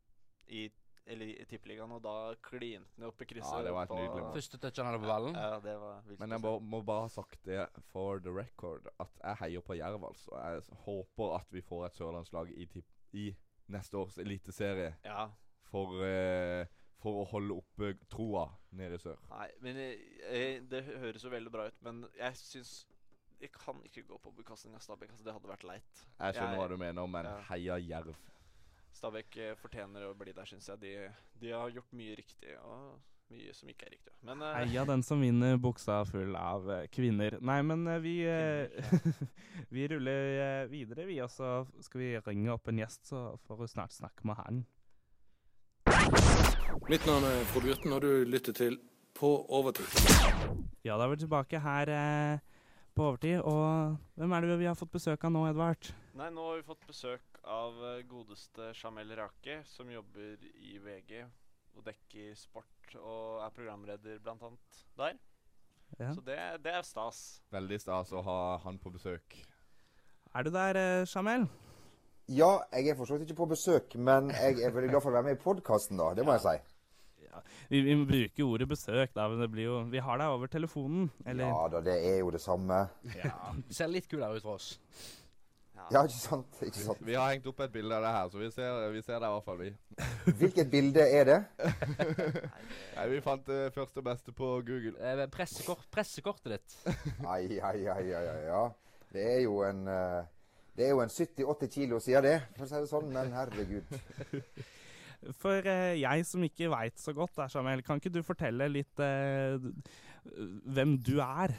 i, 0.49 0.65
i 0.65 0.71
Tippeligaen, 1.05 1.91
og 1.93 2.01
da 2.03 2.13
klinte 2.43 2.89
han 2.97 3.07
opp 3.11 3.21
i 3.21 3.27
krysset. 3.29 3.59
Ja, 3.59 3.63
det 3.67 3.73
var 3.77 3.85
et 3.85 3.91
nydelig. 3.99 4.23
Første 4.39 4.59
touch 4.63 4.79
han 4.81 4.87
hadde 4.89 5.01
på 5.03 5.09
ballen. 5.11 5.35
Ja, 5.37 5.59
det 5.61 5.75
var 5.81 5.99
vilt 6.07 6.21
Men 6.23 6.31
jeg 6.33 6.41
må, 6.41 6.53
må 6.61 6.81
bare 6.83 7.03
ha 7.05 7.11
sagt 7.13 7.43
det 7.45 7.67
for 7.93 8.23
the 8.25 8.33
record, 8.33 8.89
at 9.01 9.11
jeg 9.23 9.37
heier 9.43 9.61
på 9.67 9.77
Jerv, 9.77 10.07
altså. 10.09 10.33
Jeg 10.41 10.79
håper 10.87 11.35
at 11.37 11.53
vi 11.53 11.61
får 11.61 11.87
et 11.91 11.99
sørlandslag 12.01 12.55
i, 12.57 12.67
tipp, 12.73 12.89
i 13.13 13.27
neste 13.69 13.97
års 14.01 14.17
eliteserie 14.19 14.95
Ja. 15.05 15.27
for, 15.71 16.01
eh, 16.09 16.65
for 17.05 17.21
å 17.21 17.29
holde 17.35 17.61
oppe 17.61 17.93
troa 18.09 18.47
nede 18.73 18.97
i 18.97 18.99
sør. 19.05 19.21
Nei, 19.31 19.51
men 19.61 19.77
jeg, 19.77 20.01
jeg, 20.25 20.59
det 20.73 20.85
høres 20.89 21.25
jo 21.25 21.31
veldig 21.37 21.53
bra 21.53 21.67
ut, 21.69 21.81
men 21.85 22.07
jeg 22.19 22.37
syns 22.41 22.87
Jeg 23.41 23.51
kan 23.53 23.77
ikke 23.85 24.07
gå 24.09 24.17
på 24.23 24.31
bekostning 24.39 24.73
av 24.77 24.81
Stabæk. 24.81 25.11
Altså, 25.11 25.25
det 25.27 25.33
hadde 25.35 25.49
vært 25.51 25.65
leit. 25.69 26.05
Jeg 26.21 26.35
skjønner 26.37 26.55
Jeg- 26.55 26.61
hva 26.63 26.69
du 26.71 26.77
mener, 26.81 27.07
men 27.07 27.27
ja. 27.27 27.33
heia 27.51 27.77
Jerv. 27.83 28.15
Stabæk 28.95 29.41
eh, 29.43 29.57
fortjener 29.59 30.07
å 30.09 30.15
bli 30.19 30.33
der, 30.35 30.47
syns 30.47 30.69
jeg. 30.71 30.81
De, 30.83 30.93
de 31.43 31.51
har 31.55 31.73
gjort 31.75 31.91
mye 31.99 32.15
riktig, 32.19 32.55
og 32.63 33.01
mye 33.35 33.55
som 33.57 33.71
ikke 33.73 33.89
er 33.89 33.97
riktig. 33.97 34.15
Men 34.27 34.45
uh, 34.45 34.53
Heia 34.55 34.85
den 34.87 35.03
som 35.07 35.23
vinner 35.25 35.59
buksa 35.59 36.03
full 36.07 36.37
av 36.39 36.71
eh, 36.71 36.87
kvinner. 36.95 37.39
Nei, 37.43 37.59
men 37.67 37.89
vi 38.05 38.15
Vi 39.75 39.89
ruller 39.91 40.71
videre, 40.71 41.09
vi. 41.11 41.19
Og 41.25 41.33
så 41.33 41.65
skal 41.83 42.05
vi 42.05 42.13
ringe 42.29 42.55
opp 42.55 42.71
en 42.71 42.81
gjest, 42.85 43.09
så 43.11 43.27
får 43.49 43.65
hun 43.65 43.75
snart 43.75 43.97
snakke 43.97 44.31
med 44.31 44.41
han. 44.45 44.65
Mitt 46.89 47.07
navn 47.09 47.25
er 47.25 47.45
Frode 47.51 47.71
Bjørten, 47.71 47.93
og 47.97 48.03
du 48.05 48.25
lytter 48.29 48.55
til 48.57 48.79
På 49.15 49.37
overtid. 49.57 49.89
Ja, 50.85 50.99
da 50.99 51.07
er 51.07 51.15
vi 51.15 51.23
tilbake 51.23 51.61
her 51.63 51.91
eh, 51.91 52.54
på 52.95 53.09
overtid. 53.11 53.41
Og 53.43 53.97
hvem 54.19 54.35
er 54.35 54.47
det 54.47 54.59
vi 54.61 54.69
har 54.71 54.79
fått 54.79 54.95
besøk 54.95 55.27
av 55.27 55.35
nå, 55.35 55.45
Edvard? 55.51 55.91
Nei, 56.19 56.31
nå 56.35 56.47
har 56.49 56.61
vi 56.61 56.67
fått 56.67 56.87
besøk 56.89 57.41
av 57.51 57.81
eh, 57.91 58.03
godeste 58.09 58.71
Jamel 58.79 59.11
Rake, 59.19 59.61
som 59.69 59.91
jobber 59.91 60.45
i 60.63 60.79
VG 60.83 61.25
og 61.75 61.83
dekker 61.89 62.37
sport 62.39 62.95
og 63.01 63.43
er 63.43 63.55
programleder 63.55 64.21
annet 64.31 64.85
der. 64.99 65.19
Ja. 65.99 66.13
Så 66.15 66.23
det, 66.27 66.39
det 66.65 66.75
er 66.75 66.87
stas. 66.87 67.21
Veldig 67.55 67.81
stas 67.83 68.13
å 68.15 68.23
ha 68.27 68.39
han 68.65 68.79
på 68.83 68.93
besøk. 68.95 69.37
Er 70.35 70.47
du 70.47 70.51
der, 70.55 70.79
eh, 70.79 71.07
Jamel? 71.11 71.49
Ja, 72.31 72.63
jeg 72.73 72.89
er 72.89 72.97
for 72.97 73.07
så 73.07 73.19
vidt 73.19 73.29
ikke 73.29 73.43
på 73.43 73.51
besøk, 73.51 73.99
men 74.01 74.31
jeg 74.33 74.63
er 74.65 74.73
veldig 74.73 74.95
glad 74.95 75.03
for 75.05 75.13
å 75.13 75.19
være 75.19 75.29
med 75.29 75.37
i 75.37 75.43
podkasten, 75.43 75.99
da. 76.01 76.15
Det 76.17 76.25
må 76.25 76.39
jeg 76.39 76.47
si. 76.47 76.74
Vi, 77.71 77.81
vi 77.87 77.97
bruker 78.05 78.45
jo 78.45 78.53
ordet 78.53 78.69
besøk, 78.71 79.13
da. 79.17 79.27
Men 79.31 79.43
det 79.45 79.51
blir 79.53 79.69
jo 79.69 79.81
Vi 79.93 80.03
har 80.05 80.21
deg 80.21 80.37
over 80.37 80.51
telefonen, 80.53 81.11
eller? 81.27 81.51
Ja 81.51 81.67
da, 81.73 81.83
det 81.85 81.99
er 82.13 82.23
jo 82.23 82.33
det 82.35 82.43
samme. 82.45 82.87
Du 83.69 83.75
ser 83.75 83.93
litt 83.93 84.09
kulere 84.11 84.39
ut 84.39 84.45
for 84.45 84.59
oss. 84.59 84.75
Ja, 85.93 86.05
ikke 86.07 86.17
sant? 86.17 86.61
Ikke 86.63 86.81
sant? 86.81 87.01
Vi 87.05 87.17
har 87.17 87.33
hengt 87.33 87.47
opp 87.51 87.59
et 87.65 87.73
bilde 87.75 87.97
av 87.97 88.05
det 88.05 88.13
her, 88.15 88.29
så 88.33 88.41
vi 88.41 88.51
ser, 88.55 88.77
vi 88.95 89.03
ser 89.05 89.19
det 89.21 89.29
i 89.29 89.33
hvert 89.35 89.47
fall, 89.49 89.59
vi. 89.61 89.73
Hvilket 90.41 90.71
bilde 90.73 91.03
er 91.03 91.27
det? 91.29 91.39
Nei, 92.97 93.09
Vi 93.11 93.21
fant 93.25 93.45
det 93.49 93.59
første 93.75 94.01
og 94.01 94.07
beste 94.07 94.35
på 94.37 94.51
Google. 94.67 94.95
Eh, 94.97 95.25
pressekort, 95.33 95.85
pressekortet 95.93 96.55
ditt. 96.55 96.77
Ai, 97.27 97.59
ai, 97.59 97.83
ai, 97.91 98.07
ai, 98.15 98.23
ai, 98.31 98.39
ja. 98.47 98.63
Det 99.15 99.27
er 99.35 99.43
jo 99.45 99.61
en 99.63 99.85
uh, 99.87 100.25
Det 100.75 100.89
er 100.89 100.95
jo 100.95 101.03
en 101.05 101.13
70-80 101.13 101.75
kilo 101.75 102.01
siden 102.03 102.25
det, 102.27 102.39
for 102.57 102.67
å 102.67 102.71
si 102.71 102.81
det 102.81 102.91
sånn. 102.91 103.13
Men 103.15 103.35
herregud. 103.35 103.99
For 105.33 105.65
eh, 105.65 106.01
jeg 106.01 106.27
som 106.29 106.43
ikke 106.45 106.71
veit 106.73 106.99
så 107.01 107.15
godt, 107.17 107.37
da, 107.37 107.49
Samuel, 107.49 107.83
kan 107.83 108.01
ikke 108.01 108.13
du 108.13 108.23
fortelle 108.27 108.69
litt 108.69 109.01
eh, 109.03 109.57
hvem 110.77 110.97
du 111.05 111.17
er? 111.25 111.55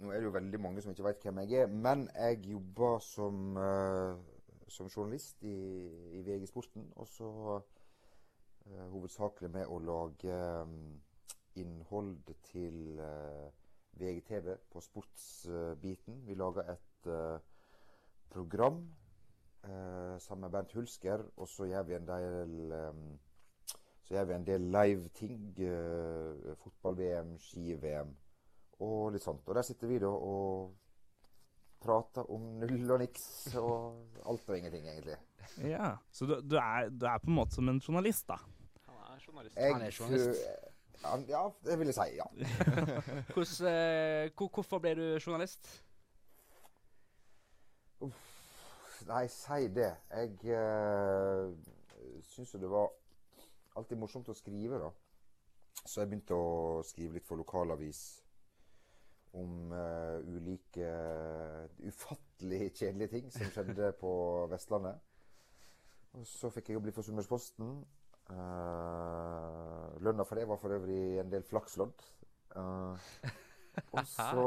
Nå 0.00 0.10
er 0.10 0.20
det 0.20 0.28
jo 0.28 0.34
veldig 0.34 0.60
mange 0.60 0.82
som 0.84 0.92
ikke 0.92 1.06
veit 1.06 1.22
hvem 1.24 1.42
jeg 1.44 1.62
er, 1.64 1.70
men 1.72 2.04
jeg 2.12 2.42
jobber 2.50 2.98
som, 3.00 3.56
uh, 3.56 4.18
som 4.68 4.90
journalist 4.92 5.40
i, 5.48 5.56
i 6.18 6.20
VG 6.26 6.50
Sporten. 6.50 6.84
Og 7.00 7.08
så 7.08 7.30
uh, 7.56 8.82
hovedsakelig 8.92 9.48
med 9.54 9.72
å 9.72 9.78
lage 9.80 10.36
um, 10.68 10.98
innhold 11.56 12.34
til 12.50 13.00
uh, 13.00 13.48
VGTV 13.98 14.56
på 14.70 14.80
sportsbiten. 14.80 16.22
Vi 16.26 16.34
lager 16.34 16.62
et 16.72 17.06
eh, 17.06 17.38
program 18.30 18.80
eh, 18.82 19.05
sammen 20.18 20.40
med 20.40 20.50
Bernt 20.50 20.72
Hulsker, 20.72 21.24
og 21.36 21.48
så 21.48 21.64
gjør 21.66 21.82
vi 21.88 21.94
en 21.94 22.06
del 22.06 22.72
eh, 22.72 22.92
så 24.06 24.14
gjør 24.14 24.24
vi 24.28 24.34
en 24.34 24.44
del 24.46 24.60
live-ting. 24.70 25.58
eh, 25.58 26.54
Fotball-VM, 26.62 27.38
ski-VM 27.42 28.12
og 28.80 29.12
litt 29.12 29.22
sånt. 29.24 29.42
Og 29.48 29.54
der 29.54 29.62
sitter 29.62 29.86
vi 29.88 29.98
da 29.98 30.06
og 30.06 30.76
prater 31.80 32.30
om 32.30 32.40
null 32.60 32.90
og 32.90 32.98
niks 33.02 33.54
og 33.56 34.06
alt 34.26 34.48
og 34.48 34.56
ingenting, 34.58 34.86
egentlig. 34.88 35.16
Ja, 35.64 35.96
Så 36.12 36.26
du, 36.26 36.40
du, 36.40 36.56
er, 36.56 36.88
du 36.90 37.06
er 37.06 37.18
på 37.18 37.26
en 37.30 37.34
måte 37.36 37.54
som 37.54 37.68
en 37.68 37.80
journalist, 37.80 38.28
da? 38.28 38.36
Han 38.86 39.16
er 39.16 39.20
journalist. 39.26 39.56
Jeg, 39.56 39.72
Han 39.72 39.82
er 39.82 39.90
journalist. 39.90 40.40
han- 41.04 41.26
ja, 41.28 41.42
det 41.64 41.78
vil 41.78 41.86
jeg 41.86 41.94
si. 41.94 42.16
ja. 42.16 42.26
Hvordan, 43.34 43.66
eh, 43.72 44.30
hvor- 44.36 44.50
hvorfor 44.54 44.78
ble 44.78 44.94
du 44.94 45.18
journalist? 45.26 45.82
Nei, 49.06 49.24
si 49.30 49.68
det. 49.70 49.90
Jeg 50.10 50.56
uh, 50.56 51.52
syns 52.26 52.54
jo 52.54 52.60
det 52.62 52.70
var 52.70 52.88
alltid 53.78 54.00
morsomt 54.00 54.28
å 54.32 54.34
skrive, 54.34 54.80
da. 54.82 54.90
Så 55.86 56.00
jeg 56.00 56.10
begynte 56.10 56.34
å 56.34 56.82
skrive 56.86 57.18
litt 57.18 57.28
for 57.28 57.38
lokalavis 57.38 58.00
om 59.36 59.70
uh, 59.70 60.18
ulike 60.24 60.88
ufattelig 61.86 62.72
kjedelige 62.72 63.12
ting 63.12 63.30
som 63.30 63.52
skjedde 63.52 63.92
på 64.00 64.12
Vestlandet. 64.50 64.98
Og 66.16 66.26
så 66.26 66.50
fikk 66.50 66.70
jeg 66.70 66.78
jobb 66.78 66.88
bli 66.88 66.96
for 66.96 67.06
Sunnmørsposten. 67.06 67.72
Uh, 68.26 69.92
lønna 70.02 70.24
for 70.26 70.40
det 70.40 70.48
var 70.50 70.58
for 70.58 70.74
øvrig 70.74 71.20
en 71.20 71.30
del 71.30 71.44
flakslodd. 71.46 72.06
Uh, 72.56 72.96
og 73.92 74.06
så 74.08 74.46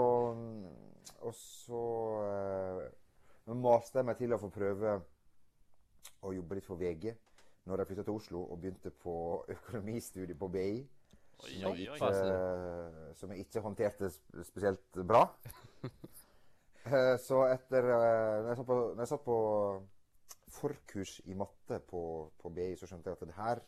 Og 1.22 1.34
så 1.36 1.84
eh, 2.24 2.84
men 3.50 3.62
maste 3.64 4.00
jeg 4.00 4.08
meg 4.08 4.20
til 4.20 4.36
å 4.36 4.40
få 4.42 4.50
prøve 4.54 4.94
å 6.24 6.32
jobbe 6.36 6.58
litt 6.60 6.68
for 6.68 6.80
VG 6.80 7.12
når 7.70 7.82
jeg 7.84 7.90
flytta 7.92 8.06
til 8.08 8.18
Oslo 8.18 8.44
og 8.46 8.62
begynte 8.62 8.92
på 9.04 9.16
økonomistudiet 9.54 10.38
på 10.40 10.48
BI. 10.54 10.80
Oi, 11.40 11.52
Som 11.60 11.76
jeg 11.78 11.90
oi. 11.90 11.98
ikke, 11.98 13.14
som 13.20 13.32
jeg 13.34 13.46
ikke 13.46 13.62
håndterte 13.66 14.10
spesielt 14.48 15.04
bra. 15.08 15.26
Eh, 16.90 17.18
Så 17.22 17.42
etter 17.52 17.84
eh, 17.92 18.38
Når 18.42 18.48
jeg 18.48 18.58
satt 18.58 18.66
på, 18.66 18.76
når 18.96 19.02
jeg 19.04 19.10
satt 19.12 19.24
på 19.26 19.36
forkurs 20.50 21.12
i 21.28 21.36
matte 21.38 21.82
på, 21.86 22.02
på 22.40 22.50
BI, 22.56 22.70
så 22.80 22.88
skjønte 22.88 23.12
jeg 23.12 23.18
at 23.20 23.28
det 23.28 23.36
her 23.36 23.62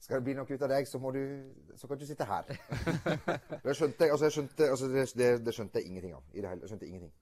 skal 0.00 0.16
det 0.18 0.24
bli 0.26 0.34
noe 0.38 0.48
ut 0.48 0.64
av 0.64 0.72
deg, 0.72 0.88
så, 0.88 0.98
du, 1.14 1.20
så 1.76 1.90
kan 1.90 2.00
du 2.00 2.06
sitte 2.08 2.26
her. 2.26 2.48
Det 3.66 3.76
skjønte 3.76 4.06
jeg, 4.06 4.10
altså 4.14 4.26
jeg 4.30 4.34
skjønte, 4.38 4.68
altså 4.72 4.88
det, 4.90 5.04
det, 5.20 5.30
det 5.46 5.54
skjønte 5.54 5.78
jeg 5.82 5.90
ingenting 5.92 6.14
av. 6.16 6.24
I 6.32 6.40
det 6.40 6.52
hele, 6.52 6.62
jeg 6.64 6.72
skjønte 6.72 6.88
ingenting. 6.88 7.12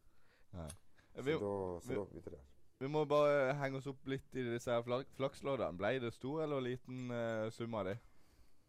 Så 1.17 1.23
Vi, 1.25 1.33
da, 1.33 1.39
så 1.41 1.89
vi- 1.89 1.95
da 1.97 2.05
begynte 2.05 2.31
det. 2.35 2.41
vi 2.81 2.89
må 2.93 3.05
bare 3.09 3.55
henge 3.57 3.79
oss 3.79 3.87
opp 3.89 4.07
litt 4.07 4.35
i 4.37 4.43
disse 4.51 4.69
her 4.71 4.83
flak 4.85 5.07
flaksloddene. 5.17 5.77
Ble 5.81 5.95
det 6.03 6.13
stor 6.13 6.43
eller 6.45 6.61
liten 6.61 7.11
uh, 7.11 7.49
sum 7.51 7.75
av 7.75 7.87
det? 7.89 7.97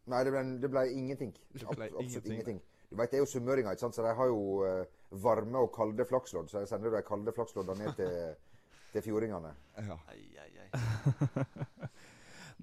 Nei, 0.08 0.22
det 0.24 0.32
ble, 0.32 0.44
det 0.64 0.70
ble 0.72 0.86
ingenting. 0.96 1.34
Det 1.54 1.66
Abs- 1.66 1.76
ble 1.76 1.86
absolutt 1.92 2.02
ingenting. 2.06 2.34
ingenting. 2.34 2.62
Du 2.90 2.96
vet, 2.96 3.12
Det 3.12 3.18
er 3.20 3.26
jo 3.26 3.28
sunnmøringer, 3.28 3.72
ikke 3.76 3.84
sant? 3.84 3.96
så 3.98 4.06
de 4.06 4.14
har 4.16 4.28
jo 4.32 4.64
uh, 4.64 4.86
varme 5.12 5.60
og 5.60 5.74
kalde 5.76 6.06
flakslodd. 6.08 6.48
Så 6.48 6.60
jeg 6.64 6.70
sender 6.72 6.90
de 6.96 7.02
kalde 7.04 7.34
flaksloddene 7.36 7.84
ned 7.84 7.98
til, 8.00 8.36
til 8.94 9.02
fjordingene. 9.10 9.52
Ja. 9.78 9.98
Ei, 10.14 10.24
ei, 10.40 10.52
ei. 10.64 11.88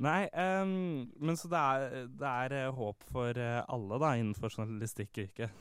Nei, 0.01 0.25
um, 0.35 1.12
men 1.20 1.37
så 1.38 1.47
det 1.53 1.59
er, 1.61 2.07
det 2.18 2.27
er 2.31 2.53
eh, 2.64 2.70
håp 2.75 3.05
for 3.12 3.38
alle 3.38 3.99
da, 4.03 4.09
innenfor 4.18 4.51
journalistikkyrket. 4.51 5.53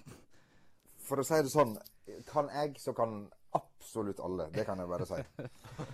For 1.04 1.22
å 1.22 1.26
si 1.28 1.38
det 1.46 1.52
sånn, 1.54 1.76
kan 2.32 2.48
jeg, 2.50 2.72
så 2.82 2.96
kan 2.98 3.28
absolutt 3.54 4.20
alle. 4.24 4.50
Det 4.54 4.66
kan 4.66 4.80
jeg 4.80 4.88
bare 4.88 5.06
si. 5.10 5.14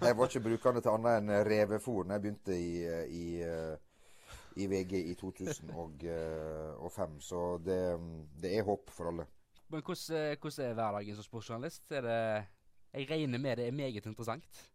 Jeg 0.05 0.17
var 0.17 0.27
ikke 0.27 0.47
brukende 0.47 0.81
til 0.81 0.89
annet 0.93 1.17
enn 1.19 1.29
revefôr 1.47 2.03
da 2.07 2.13
jeg 2.17 2.23
begynte 2.25 2.53
i, 2.55 2.71
i, 3.21 3.23
i 4.61 4.63
VG 4.71 4.93
i 4.99 5.13
2005. 5.19 7.21
Så 7.21 7.39
det, 7.65 7.81
det 8.41 8.49
er 8.57 8.63
håp 8.67 8.85
for 8.93 9.05
alle. 9.11 9.25
Men 9.69 9.81
hvordan, 9.85 10.17
eh, 10.17 10.37
hvordan 10.41 10.69
er 10.69 10.73
hverdagen 10.73 11.15
som 11.15 11.23
sportsjournalist? 11.23 11.89
Det 11.89 12.03
Jeg 12.93 13.11
regner 13.11 13.37
med 13.37 13.57
det 13.57 13.67
er 13.67 13.71
meget 13.71 14.05
interessant. 14.05 14.71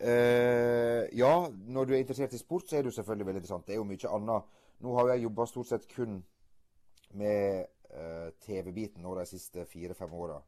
Eh, 0.00 1.18
ja, 1.18 1.48
når 1.50 1.84
du 1.84 1.92
er 1.92 1.98
interessert 1.98 2.32
i 2.32 2.38
sport, 2.38 2.68
så 2.68 2.76
er 2.76 2.82
det 2.82 2.94
selvfølgelig 2.94 3.26
veldig 3.26 3.38
interessant. 3.38 3.66
Det 3.66 3.72
er 3.72 3.76
jo 3.76 3.84
mye 3.84 4.08
annet. 4.08 4.42
Nå 4.80 4.96
har 4.96 5.08
jeg 5.08 5.22
jobba 5.22 5.46
stort 5.46 5.66
sett 5.66 5.94
kun 5.94 6.24
med 7.14 7.64
eh, 7.90 8.30
TV-biten 8.40 9.02
nå 9.02 9.14
de 9.14 9.26
siste 9.26 9.66
fire-fem 9.66 10.12
åra. 10.12 10.42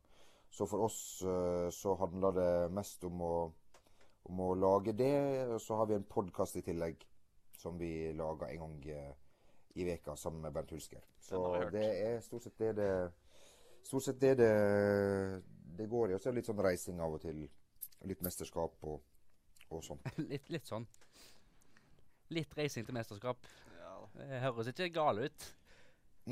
Så 0.55 0.67
for 0.71 0.85
oss 0.87 1.23
eh, 1.23 1.71
så 1.75 1.97
handler 1.99 2.35
det 2.37 2.51
mest 2.71 3.03
om 3.09 3.23
å, 3.27 3.35
om 4.31 4.43
å 4.45 4.53
lage 4.55 4.93
det. 4.95 5.17
Og 5.51 5.59
så 5.63 5.81
har 5.81 5.89
vi 5.91 5.97
en 5.99 6.07
podkast 6.07 6.61
i 6.61 6.63
tillegg 6.63 7.03
som 7.59 7.79
vi 7.81 8.13
lager 8.15 8.53
en 8.53 8.63
gang 8.63 8.77
eh, 8.95 9.11
i 9.75 9.87
veka 9.89 10.15
sammen 10.17 10.45
med 10.45 10.55
Bernt 10.55 10.71
Hulsker. 10.71 11.03
Så 11.19 11.41
det 11.75 11.89
er 12.05 12.23
stort 12.23 12.47
sett 12.47 12.63
det 12.63 12.73
det 12.79 12.91
Stort 13.85 14.07
sett 14.07 14.21
det 14.21 14.31
det, 14.39 14.53
det 15.77 15.87
går 15.93 16.13
i. 16.13 16.15
Og 16.15 16.23
så 16.23 16.31
er 16.31 16.33
det 16.33 16.39
litt 16.39 16.47
sånn 16.49 16.63
reising 16.65 17.03
av 17.05 17.19
og 17.19 17.21
til. 17.21 17.43
Litt 18.09 18.23
mesterskap 18.25 18.87
og, 18.89 19.03
og 19.69 19.83
sånt. 19.85 20.07
litt, 20.31 20.47
litt 20.55 20.71
sånn. 20.71 20.87
Litt 22.33 22.55
reising 22.57 22.87
til 22.87 22.97
mesterskap. 22.97 23.45
Ja. 23.77 23.99
Det 24.15 24.41
høres 24.47 24.71
ikke 24.71 24.89
gale 24.95 25.27
ut. 25.29 25.51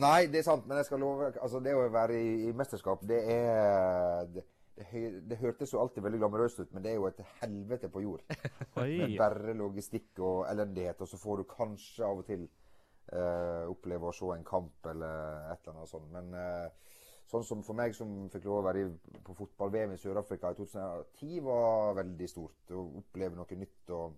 Nei, 0.01 0.27
det 0.33 0.41
er 0.41 0.47
sant, 0.47 0.65
men 0.69 0.79
jeg 0.81 0.89
skal 0.89 1.03
love 1.05 1.27
Altså, 1.35 1.61
det 1.61 1.75
å 1.77 1.85
være 1.93 2.17
i, 2.17 2.33
i 2.49 2.53
mesterskap, 2.57 3.03
det 3.09 3.19
er 3.35 4.31
det, 4.33 4.45
det, 4.79 5.03
det 5.29 5.37
hørtes 5.43 5.75
jo 5.75 5.83
alltid 5.83 6.05
veldig 6.07 6.21
glamorøst 6.23 6.63
ut, 6.63 6.71
men 6.73 6.85
det 6.85 6.95
er 6.95 6.97
jo 6.97 7.09
et 7.11 7.21
helvete 7.43 7.91
på 7.93 8.01
jord. 8.01 8.23
Med 8.79 9.19
bare 9.21 9.53
logistikk 9.59 10.23
og 10.25 10.47
elendighet, 10.49 11.03
og 11.05 11.11
så 11.11 11.21
får 11.21 11.43
du 11.43 11.51
kanskje 11.51 12.07
av 12.09 12.23
og 12.23 12.29
til 12.31 12.47
uh, 13.13 13.69
oppleve 13.69 14.09
å 14.09 14.15
se 14.17 14.31
en 14.33 14.47
kamp 14.49 14.89
eller 14.95 15.53
et 15.53 15.61
eller 15.61 15.77
annet 15.77 15.93
sånt. 15.93 16.09
Men 16.15 16.33
uh, 16.33 16.97
sånn 17.29 17.45
som 17.49 17.61
for 17.67 17.77
meg 17.77 17.93
som 17.97 18.31
fikk 18.33 18.49
lov 18.49 18.63
å 18.63 18.67
være 18.71 18.87
i, 18.87 19.21
på 19.25 19.37
fotball-VM 19.37 19.93
i 19.93 20.01
Sør-Afrika 20.01 20.55
i 20.55 20.59
2010, 20.63 21.37
var 21.45 21.99
veldig 22.01 22.31
stort. 22.33 22.73
Å 22.73 22.89
oppleve 23.03 23.37
noe 23.37 23.61
nytt. 23.61 23.93
og 23.93 24.17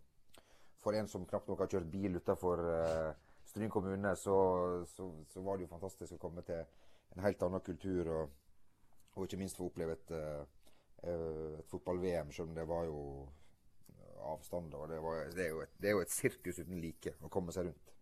For 0.87 0.95
en 0.95 1.11
som 1.11 1.27
knapt 1.27 1.51
nok 1.51 1.67
har 1.67 1.75
kjørt 1.75 1.91
bil 1.91 2.23
utafor 2.23 2.63
uh, 2.63 3.24
Stryn 3.55 3.71
kommune, 3.71 4.17
så, 4.19 4.37
så, 4.91 5.05
så 5.31 5.43
var 5.47 5.57
det 5.57 5.69
jo 5.69 5.71
fantastisk 5.71 6.17
å 6.17 6.19
komme 6.19 6.43
til 6.43 6.59
en 7.15 7.23
helt 7.23 7.43
annen 7.47 7.63
kultur. 7.63 8.11
Og, 8.11 8.33
og 9.15 9.29
ikke 9.29 9.39
minst 9.39 9.61
få 9.61 9.69
oppleve 9.69 9.95
et, 9.95 10.11
eh, 10.11 10.41
eh, 11.07 11.53
et 11.61 11.71
fotball-VM, 11.71 12.33
selv 12.35 12.51
om 12.51 12.57
det 12.57 12.67
var 12.67 12.89
jo 12.89 12.99
avstander. 14.25 14.89
Det, 14.91 14.99
var, 15.05 15.23
det, 15.37 15.45
er 15.45 15.53
jo 15.53 15.63
et, 15.63 15.75
det 15.79 15.93
er 15.93 15.95
jo 15.95 16.03
et 16.03 16.11
sirkus 16.11 16.59
uten 16.65 16.83
like 16.83 17.15
å 17.23 17.31
komme 17.31 17.55
seg 17.55 17.69
rundt. 17.69 17.95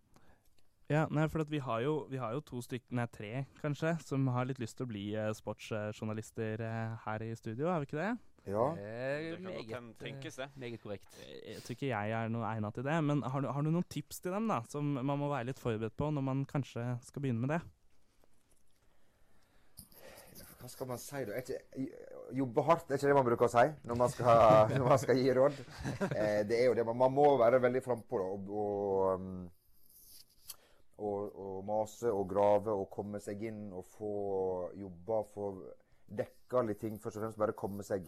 Ja, 0.89 1.05
nei, 1.13 1.29
for 1.29 1.45
vi 1.49 1.61
har 1.61 1.85
jo, 1.85 1.95
vi 2.09 2.21
har 2.21 2.33
jo 2.33 2.41
to 2.49 2.65
stykker, 2.65 2.97
nei 2.97 3.07
tre 3.13 3.45
kanskje, 3.61 3.99
som 4.09 4.25
har 4.33 4.49
litt 4.49 4.61
lyst 4.61 4.81
til 4.81 4.89
å 4.89 4.93
bli 4.95 5.07
eh, 5.13 5.35
sportsjournalister 5.37 6.65
her 7.05 7.29
i 7.29 7.35
studio, 7.37 7.69
har 7.69 7.85
vi 7.85 7.93
ikke 7.93 8.01
det? 8.01 8.13
Ja. 8.47 8.65
Eh, 8.75 9.37
Det 9.37 9.37
kan 9.39 9.45
godt 9.45 9.69
meget, 9.69 9.99
tenkes, 10.01 10.37
det. 10.37 10.49
eh, 10.51 10.59
meget 10.59 10.81
korrekt. 10.83 11.19
Jeg 11.47 11.61
tror 11.63 11.77
ikke 11.77 11.87
jeg 11.93 12.11
er 12.19 12.29
noe 12.33 12.43
egnet 12.49 12.75
til 12.75 12.83
det, 12.89 12.97
men 13.05 13.23
har 13.23 13.41
du, 13.41 13.47
har 13.55 13.63
du 13.63 13.71
noen 13.71 13.87
tips 13.89 14.19
til 14.21 14.33
dem 14.35 14.49
da, 14.51 14.63
som 14.69 14.89
man 14.99 15.19
må 15.21 15.29
være 15.31 15.47
litt 15.53 15.63
forberedt 15.63 15.95
på 15.97 16.11
når 16.11 16.25
man 16.27 16.45
kanskje 16.51 16.87
skal 17.07 17.23
begynne 17.23 17.45
med 17.47 17.55
det? 17.55 17.61
Hva 20.63 20.69
skal 20.71 20.87
man 20.87 20.99
si 21.03 21.25
da? 21.27 21.39
Ikke, 21.41 21.57
jobbe 22.39 22.63
hardt, 22.67 22.91
er 22.91 22.99
ikke 22.99 23.09
det 23.11 23.17
man 23.19 23.27
bruker 23.27 23.49
å 23.49 23.51
si 23.51 23.65
når 23.91 23.99
man 23.99 24.13
skal, 24.13 24.43
når 24.79 24.89
man 24.93 25.01
skal 25.03 25.19
gi 25.19 25.33
råd? 25.35 25.59
Eh, 26.15 26.43
det 26.47 26.61
er 26.61 26.69
jo 26.69 26.77
det. 26.79 26.85
Man, 26.87 26.99
man 27.01 27.15
må 27.17 27.25
være 27.41 27.59
veldig 27.65 27.83
frampå 27.83 28.21
og, 28.23 28.51
og, 28.63 29.19
um, 29.19 29.51
og, 31.03 31.35
og 31.35 31.57
mase 31.67 32.13
og 32.15 32.29
grave 32.31 32.75
og 32.79 32.87
komme 32.95 33.19
seg 33.23 33.43
inn 33.51 33.65
og 33.75 33.87
få 33.97 34.13
jobber, 34.79 35.27
få 35.35 35.51
dekka 36.13 36.63
litt 36.69 36.79
ting. 36.85 36.99
Først 37.03 37.19
og 37.19 37.25
fremst 37.27 37.43
bare 37.43 37.59
komme 37.59 37.83
seg 37.87 38.07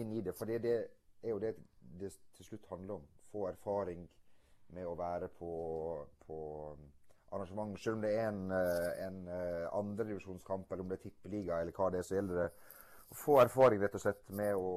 inn 0.00 0.12
i 0.12 0.22
det. 0.24 0.34
For 0.36 0.48
det, 0.48 0.62
det 0.64 0.76
er 1.22 1.34
jo 1.34 1.40
det 1.42 1.56
det 2.00 2.12
til 2.36 2.44
slutt 2.44 2.66
handler 2.70 2.94
om. 3.00 3.08
Få 3.32 3.46
erfaring 3.48 4.06
med 4.74 4.86
å 4.86 4.96
være 4.98 5.28
på, 5.38 5.50
på 6.26 6.38
arrangement. 7.32 7.78
Selv 7.80 7.98
om 7.98 8.04
det 8.04 8.12
er 8.14 8.28
en, 8.28 8.50
eh, 8.54 9.06
en 9.06 9.20
eh, 9.28 9.66
andredivisjonskamp, 9.72 10.72
eller 10.72 10.84
om 10.84 10.90
det 10.90 10.98
er 10.98 11.04
tippeliga, 11.08 11.60
eller 11.60 11.76
hva 11.76 11.90
det 11.90 12.00
er, 12.00 12.08
så 12.08 12.18
gjelder 12.18 12.42
det 12.42 12.48
å 13.06 13.18
få 13.18 13.38
erfaring 13.42 13.82
rett 13.82 13.94
og 13.94 14.02
slett 14.02 14.24
med 14.34 14.54
å, 14.58 14.72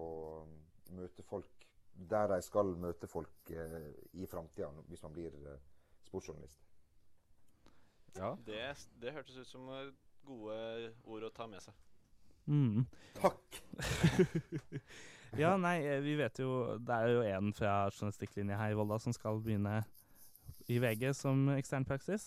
å 0.00 0.04
møte 0.96 1.26
folk 1.26 1.66
der 2.10 2.30
de 2.30 2.38
skal 2.42 2.70
møte 2.80 3.10
folk 3.10 3.52
eh, 3.52 3.90
i 4.16 4.28
framtida, 4.30 4.70
hvis 4.88 5.02
man 5.04 5.16
blir 5.16 5.34
sportsjournalist. 6.06 6.62
ja. 8.16 8.34
Det, 8.46 8.62
det 9.02 9.12
hørtes 9.14 9.36
ut 9.36 9.50
som 9.50 9.68
gode 10.26 10.94
ord 11.04 11.28
å 11.28 11.34
ta 11.34 11.46
med 11.50 11.62
seg. 11.64 11.74
Mm. 12.46 12.86
Takk! 13.20 13.39
Ja, 15.38 15.54
nei, 15.60 15.76
eh, 15.86 16.00
vi 16.02 16.16
vet 16.18 16.40
jo, 16.42 16.76
det 16.82 16.96
er 16.96 17.12
jo 17.12 17.20
en 17.22 17.52
fra 17.54 17.74
journalistikklinja 17.92 18.56
her 18.58 18.72
i 18.72 18.78
Volda 18.78 18.98
som 18.98 19.14
skal 19.14 19.38
begynne 19.42 19.76
i 20.70 20.78
VG 20.82 21.12
som 21.14 21.44
ekstern 21.54 21.86
praksis. 21.86 22.26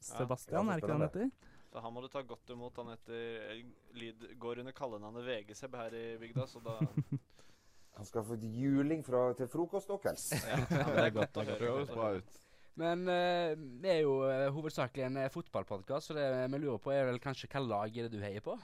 Sebastian, 0.00 0.64
Ja, 0.64 0.72
er 0.72 0.80
ikke 0.80 0.88
det 0.88 0.96
han 0.96 1.04
heter? 1.04 1.30
Så 1.68 1.82
han 1.84 1.92
må 1.92 2.00
du 2.00 2.08
ta 2.08 2.22
godt 2.24 2.48
imot. 2.54 2.76
Han 2.80 2.94
heter 2.94 3.50
eh, 3.52 3.64
lyd, 3.98 4.24
går 4.40 4.62
under 4.62 4.72
kallenavnet 4.76 5.26
VG-Seb 5.26 5.76
her 5.76 5.96
i 5.98 6.04
bygda, 6.22 6.46
så 6.48 6.62
da 6.64 6.78
Han 7.98 8.06
skal 8.06 8.22
få 8.22 8.36
juling 8.38 9.00
fra, 9.02 9.32
til 9.34 9.48
frokost 9.50 9.90
og 9.90 9.98
kvelds. 10.04 10.30
ja, 10.48 10.60
Det 10.70 11.02
er 11.02 11.10
godt. 11.16 11.34
Det 11.34 11.56
høres 11.58 11.90
bra 11.90 12.12
ut. 12.14 12.36
Men 12.78 13.02
eh, 13.10 13.58
vi 13.58 13.90
er 13.90 14.04
jo 14.06 14.20
hovedsakelig 14.54 15.08
en 15.08 15.18
fotballpodkast, 15.34 16.12
så 16.12 16.16
det 16.16 16.28
vi 16.54 16.60
lurer 16.62 16.78
på, 16.80 16.94
er 16.94 17.10
vel 17.10 17.18
kanskje 17.20 17.50
hva 17.50 17.64
lag 17.66 17.96
er 17.98 18.06
det 18.06 18.14
du 18.14 18.22
heier 18.22 18.44
på? 18.44 18.54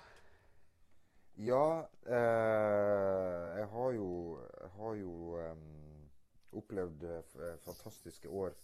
Ja, 1.37 1.87
eh, 2.07 3.59
jeg 3.59 3.67
har 3.67 3.91
jo, 3.93 4.39
har 4.77 4.95
jo 4.95 5.13
um, 5.35 6.11
opplevd 6.53 7.03
eh, 7.03 7.57
fantastiske 7.65 8.29
år 8.29 8.55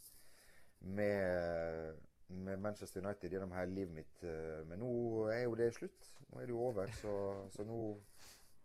med, 0.80 1.96
med 2.28 2.56
Manchester 2.56 3.02
United 3.06 3.30
gjennom 3.30 3.52
hele 3.52 3.74
livet 3.74 3.94
mitt. 3.94 4.22
eh, 4.22 4.62
men 4.68 4.78
nå 4.78 4.90
er 5.34 5.42
jo 5.48 5.56
det 5.58 5.72
slutt. 5.74 6.12
Nå 6.28 6.38
er 6.38 6.46
det 6.46 6.54
jo 6.54 6.62
over. 6.68 6.92
Så, 7.00 7.14
så 7.50 7.66
nå 7.66 7.80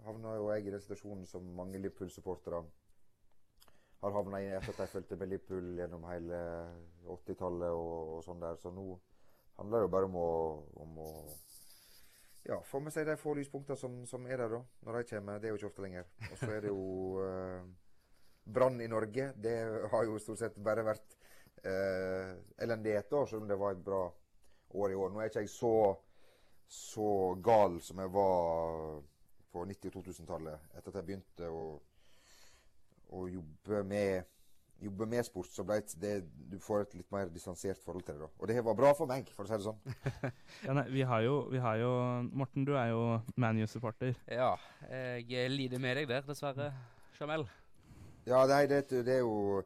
havna 0.05 0.35
jo 0.35 0.51
jeg 0.53 0.67
i 0.67 0.75
den 0.75 0.85
situasjonen 0.85 1.25
som 1.25 1.49
mange 1.57 1.81
Liverpool-supportere 1.81 2.61
har 4.03 4.13
havna 4.13 4.41
i 4.43 4.51
etter 4.53 4.69
at 4.69 4.83
de 4.83 4.91
fulgte 4.91 5.17
med 5.17 5.33
Liverpool 5.33 5.73
gjennom 5.79 6.05
hele 6.11 6.43
80-tallet 7.09 7.73
og, 7.73 8.17
og 8.19 8.23
sånn 8.27 8.45
der. 8.45 8.61
Så 8.61 8.69
nå 8.69 8.85
handler 9.57 9.81
det 9.81 9.89
jo 9.89 9.93
bare 9.97 10.11
om 10.13 10.21
å, 10.21 10.29
om 10.85 11.01
å 11.01 11.09
ja, 12.47 12.61
får 12.63 12.81
vi 12.85 12.91
si 12.93 13.03
de 13.07 13.15
få 13.17 13.33
lyspunktene 13.33 13.77
som, 13.77 13.93
som 14.05 14.25
er 14.29 14.37
der, 14.37 14.51
da. 14.53 14.61
Når 14.85 14.99
de 14.99 15.09
kommer. 15.09 15.39
Det 15.39 15.47
er 15.49 15.53
jo 15.53 15.59
ikke 15.59 15.71
ofte 15.71 15.85
lenger. 15.85 16.09
Og 16.29 16.37
så 16.37 16.49
er 16.53 16.61
det 16.61 16.69
jo 16.69 16.83
eh, 17.25 17.63
brann 18.57 18.81
i 18.81 18.89
Norge. 18.91 19.31
Det 19.41 19.55
har 19.91 20.05
jo 20.05 20.19
stort 20.21 20.43
sett 20.43 20.59
bare 20.61 20.83
vært 20.85 21.17
eh, 21.65 22.35
elendighet, 22.61 23.09
da, 23.09 23.23
selv 23.25 23.43
om 23.43 23.49
det 23.49 23.57
var 23.59 23.73
et 23.73 23.81
bra 23.87 24.03
år 24.77 24.93
i 24.93 24.99
år. 24.99 25.09
Nå 25.09 25.23
er 25.23 25.31
ikke 25.31 25.45
jeg 25.47 25.53
så, 25.55 25.73
så 26.69 27.09
gal 27.49 27.79
som 27.81 28.03
jeg 28.03 28.13
var 28.13 29.01
på 29.55 29.65
90- 29.65 29.89
og 29.89 29.97
2000-tallet. 29.97 30.69
Etter 30.75 30.91
at 30.91 31.01
jeg 31.01 31.09
begynte 31.09 31.49
å, 31.49 31.65
å 33.09 33.25
jobbe 33.31 33.83
med 33.89 34.34
Jobbe 34.83 35.05
med 35.07 35.23
sport, 35.23 35.47
så 35.55 35.63
ble 35.63 35.77
det, 36.01 36.13
du 36.51 36.57
får 36.61 36.83
et 36.83 36.95
litt 36.99 37.11
mer 37.13 37.29
distansert 37.31 37.79
forhold 37.83 38.03
til 38.03 38.17
det. 38.17 38.27
da. 38.27 38.31
Og 38.39 38.49
det 38.51 38.63
var 38.65 38.75
bra 38.77 38.91
for 38.97 39.09
meg, 39.09 39.29
for 39.33 39.47
å 39.47 39.49
si 39.49 39.55
det 39.55 39.67
sånn. 39.67 39.79
Ja, 40.67 40.75
nei, 40.75 40.85
vi 40.91 41.05
har 41.07 41.23
jo, 41.23 41.37
vi 41.51 41.61
har 41.63 41.79
jo 41.79 41.91
Morten, 42.35 42.65
du 42.67 42.73
er 42.75 42.91
jo 42.91 43.05
ManU-supporter. 43.39 44.17
Ja, 44.27 44.51
jeg 45.21 45.53
lider 45.53 45.81
med 45.81 46.01
deg 46.01 46.11
der, 46.11 46.27
dessverre. 46.27 46.73
Jamel. 47.19 47.47
Ja, 48.27 48.43
nei, 48.49 48.65
det, 48.67 48.83
det, 48.91 49.19
er 49.19 49.23
jo, 49.23 49.63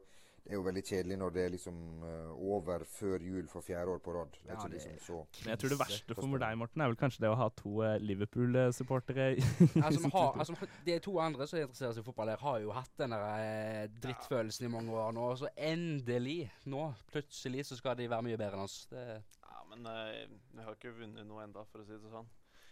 er 0.50 0.56
jo 0.58 0.62
veldig 0.66 0.82
kjedelig 0.84 1.16
når 1.20 1.32
det 1.34 1.42
er 1.46 1.52
liksom 1.54 1.76
eh, 2.06 2.30
over 2.54 2.84
før 2.88 3.22
jul 3.24 3.46
for 3.50 3.64
fjerde 3.66 3.92
år 3.94 4.00
på 4.04 4.14
rad. 4.16 4.30
Det 4.34 4.50
er 4.50 4.52
Ja, 4.52 4.58
ikke 4.58 4.70
det- 4.70 4.80
liksom 4.80 4.98
så 5.06 5.44
Men 5.44 5.50
jeg 5.54 5.58
tror 5.62 5.68
det 5.74 5.78
verste 5.80 6.14
for 6.18 6.38
deg, 6.44 6.58
Morten, 6.58 6.80
er 6.84 6.90
vel 6.92 6.96
kanskje 7.00 7.20
det 7.24 7.30
å 7.30 7.36
ha 7.40 7.48
to 7.60 7.72
eh, 7.86 7.98
Liverpool-supportere 8.00 9.26
Altså, 9.84 10.10
altså, 10.40 10.56
De 10.86 10.98
to 10.98 11.18
andre 11.20 11.46
som 11.46 11.58
interesserer 11.60 11.92
seg 11.94 12.02
i 12.02 12.08
fotball, 12.10 12.28
her 12.34 12.36
har 12.44 12.58
jo 12.60 12.70
hatt 12.76 12.92
den 12.98 13.10
der 13.10 13.26
eh, 13.44 13.86
drittfølelsen 14.02 14.66
i 14.66 14.72
mange 14.74 14.92
år 14.92 15.12
nå. 15.16 15.28
Og 15.30 15.38
så 15.38 15.48
endelig, 15.56 16.50
nå, 16.66 16.92
plutselig, 17.12 17.64
så 17.66 17.76
skal 17.78 17.96
de 17.96 18.08
være 18.10 18.22
mye 18.26 18.36
bedre 18.40 18.58
enn 18.58 18.66
oss. 18.66 18.86
Det, 18.90 19.06
Ja, 19.40 19.64
men 19.76 19.86
vi 20.56 20.62
har 20.66 20.74
ikke 20.74 20.90
vunnet 20.98 21.26
noe 21.26 21.44
enda, 21.44 21.62
for 21.70 21.80
å 21.82 21.86
si 21.86 21.92
det 21.94 22.10
sånn. 22.10 22.26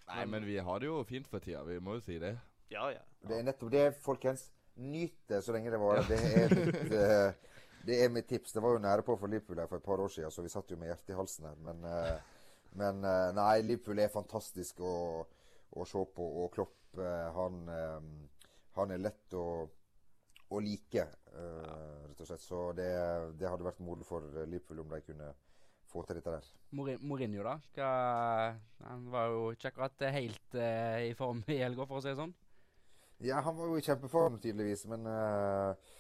Nei, 0.09 0.25
men 0.27 0.45
vi 0.49 0.57
har 0.59 0.79
det 0.81 0.89
jo 0.89 1.03
fint 1.05 1.27
for 1.29 1.39
tida. 1.45 1.63
Vi 1.69 1.79
må 1.85 1.99
jo 1.99 2.01
si 2.01 2.19
det. 2.19 2.33
Ja, 2.73 2.89
ja. 2.91 3.03
Det 3.29 3.39
er 3.39 3.45
nettopp 3.45 3.71
det, 3.71 3.85
folkens. 4.03 4.49
Nyt 4.79 5.15
det 5.29 5.43
så 5.45 5.53
lenge 5.53 5.71
det 5.71 5.79
varer. 5.83 6.05
Det 6.09 6.19
er 6.23 6.53
litt 6.55 6.93
det 7.89 7.99
er 8.05 8.13
mitt 8.13 8.29
tips. 8.29 8.53
Det 8.55 8.63
var 8.65 8.77
jo 8.77 8.83
nære 8.85 9.05
på 9.07 9.17
for 9.19 9.33
Liverpool 9.33 9.63
her 9.63 9.71
for 9.71 9.81
et 9.81 9.87
par 9.87 10.03
år 10.05 10.13
siden, 10.13 10.33
så 10.35 10.45
vi 10.45 10.53
satt 10.53 10.71
jo 10.71 10.79
med 10.81 10.91
hjertet 10.91 11.15
i 11.15 11.19
halsen 11.19 11.49
her. 11.49 11.59
Men, 11.65 11.83
eh, 11.89 12.45
men 12.81 13.03
eh, 13.05 13.31
nei, 13.39 13.55
Liverpool 13.65 14.03
er 14.05 14.13
fantastisk 14.13 14.83
å, 14.85 14.95
å 15.73 15.89
se 15.89 16.05
på. 16.15 16.29
Og 16.43 16.53
Klopp, 16.55 16.77
eh, 17.01 17.29
han, 17.39 17.61
han 18.79 18.95
er 18.95 19.03
lett 19.03 19.37
å, 19.37 19.49
å 20.49 20.63
like, 20.65 21.09
rett 21.39 22.23
og 22.25 22.29
slett. 22.29 22.45
Så 22.45 22.63
det, 22.77 22.89
det 23.41 23.49
hadde 23.49 23.67
vært 23.69 23.85
moro 23.85 24.07
for 24.07 24.27
Liverpool 24.45 24.85
om 24.85 24.97
de 24.97 25.05
kunne 25.07 25.33
få 25.89 26.03
til 26.05 26.19
dette 26.19 26.35
der. 26.35 26.49
Mourinho, 26.77 27.45
da? 27.47 27.55
Hva, 27.77 27.93
han 28.85 29.07
var 29.13 29.33
jo 29.33 29.47
ikke 29.55 29.73
akkurat 29.73 30.05
helt 30.13 30.59
uh, 30.59 30.99
i 31.01 31.15
form 31.17 31.41
i 31.49 31.63
helga, 31.63 31.87
for 31.89 32.01
å 32.01 32.05
si 32.05 32.13
det 32.13 32.19
sånn. 32.21 32.35
Ja, 33.25 33.41
han 33.43 33.57
var 33.57 33.71
jo 33.71 33.79
i 33.79 33.83
kjempeform 33.83 34.37
tydeligvis, 34.39 34.85
men 34.87 35.07
eh, 35.11 35.95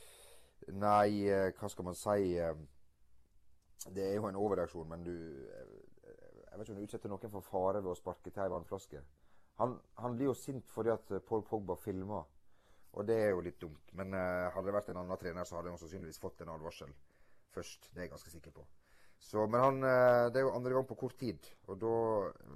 Nei, 0.76 1.28
eh, 1.28 1.52
hva 1.56 1.68
skal 1.68 1.86
man 1.86 1.96
si? 1.96 2.36
eh, 2.36 2.54
det 3.94 4.04
er 4.04 4.16
jo 4.18 4.26
en 4.28 4.36
overreaksjon, 4.36 4.88
men 4.88 5.04
du 5.06 5.14
eh, 5.14 5.76
Jeg 6.50 6.58
vet 6.58 6.66
ikke 6.66 6.74
om 6.74 6.78
du 6.80 6.84
utsetter 6.88 7.12
noen 7.12 7.30
for 7.30 7.46
fare 7.46 7.80
ved 7.84 7.92
å 7.92 7.96
sparke 7.96 8.32
til 8.32 8.42
ei 8.42 8.50
vannflaske. 8.50 9.02
Han, 9.60 9.76
han 10.02 10.16
blir 10.16 10.30
jo 10.30 10.34
sint 10.34 10.66
fordi 10.72 10.90
at 10.90 11.12
Paul 11.28 11.44
Pogba 11.46 11.76
filmer, 11.78 12.24
og 12.92 13.06
det 13.06 13.18
er 13.22 13.30
jo 13.30 13.44
litt 13.44 13.60
dumt. 13.60 13.92
Men 13.94 14.16
hadde 14.16 14.64
det 14.66 14.74
vært 14.74 14.90
en 14.90 14.98
annen 15.04 15.20
trener, 15.20 15.46
så 15.46 15.58
hadde 15.58 15.70
han 15.70 15.78
sannsynligvis 15.78 16.18
fått 16.18 16.42
en 16.42 16.50
advarsel 16.56 16.90
først. 17.54 17.90
Det 17.92 18.00
er 18.00 18.08
jeg 18.08 18.14
ganske 18.14 18.32
sikker 18.32 18.56
på. 18.56 18.64
Så, 19.22 19.44
men 19.46 19.62
han, 19.62 19.78
det 20.32 20.40
er 20.40 20.46
jo 20.48 20.54
andre 20.56 20.74
gang 20.74 20.88
på 20.88 20.98
kort 20.98 21.18
tid, 21.20 21.46
og 21.68 21.78
da 21.84 21.94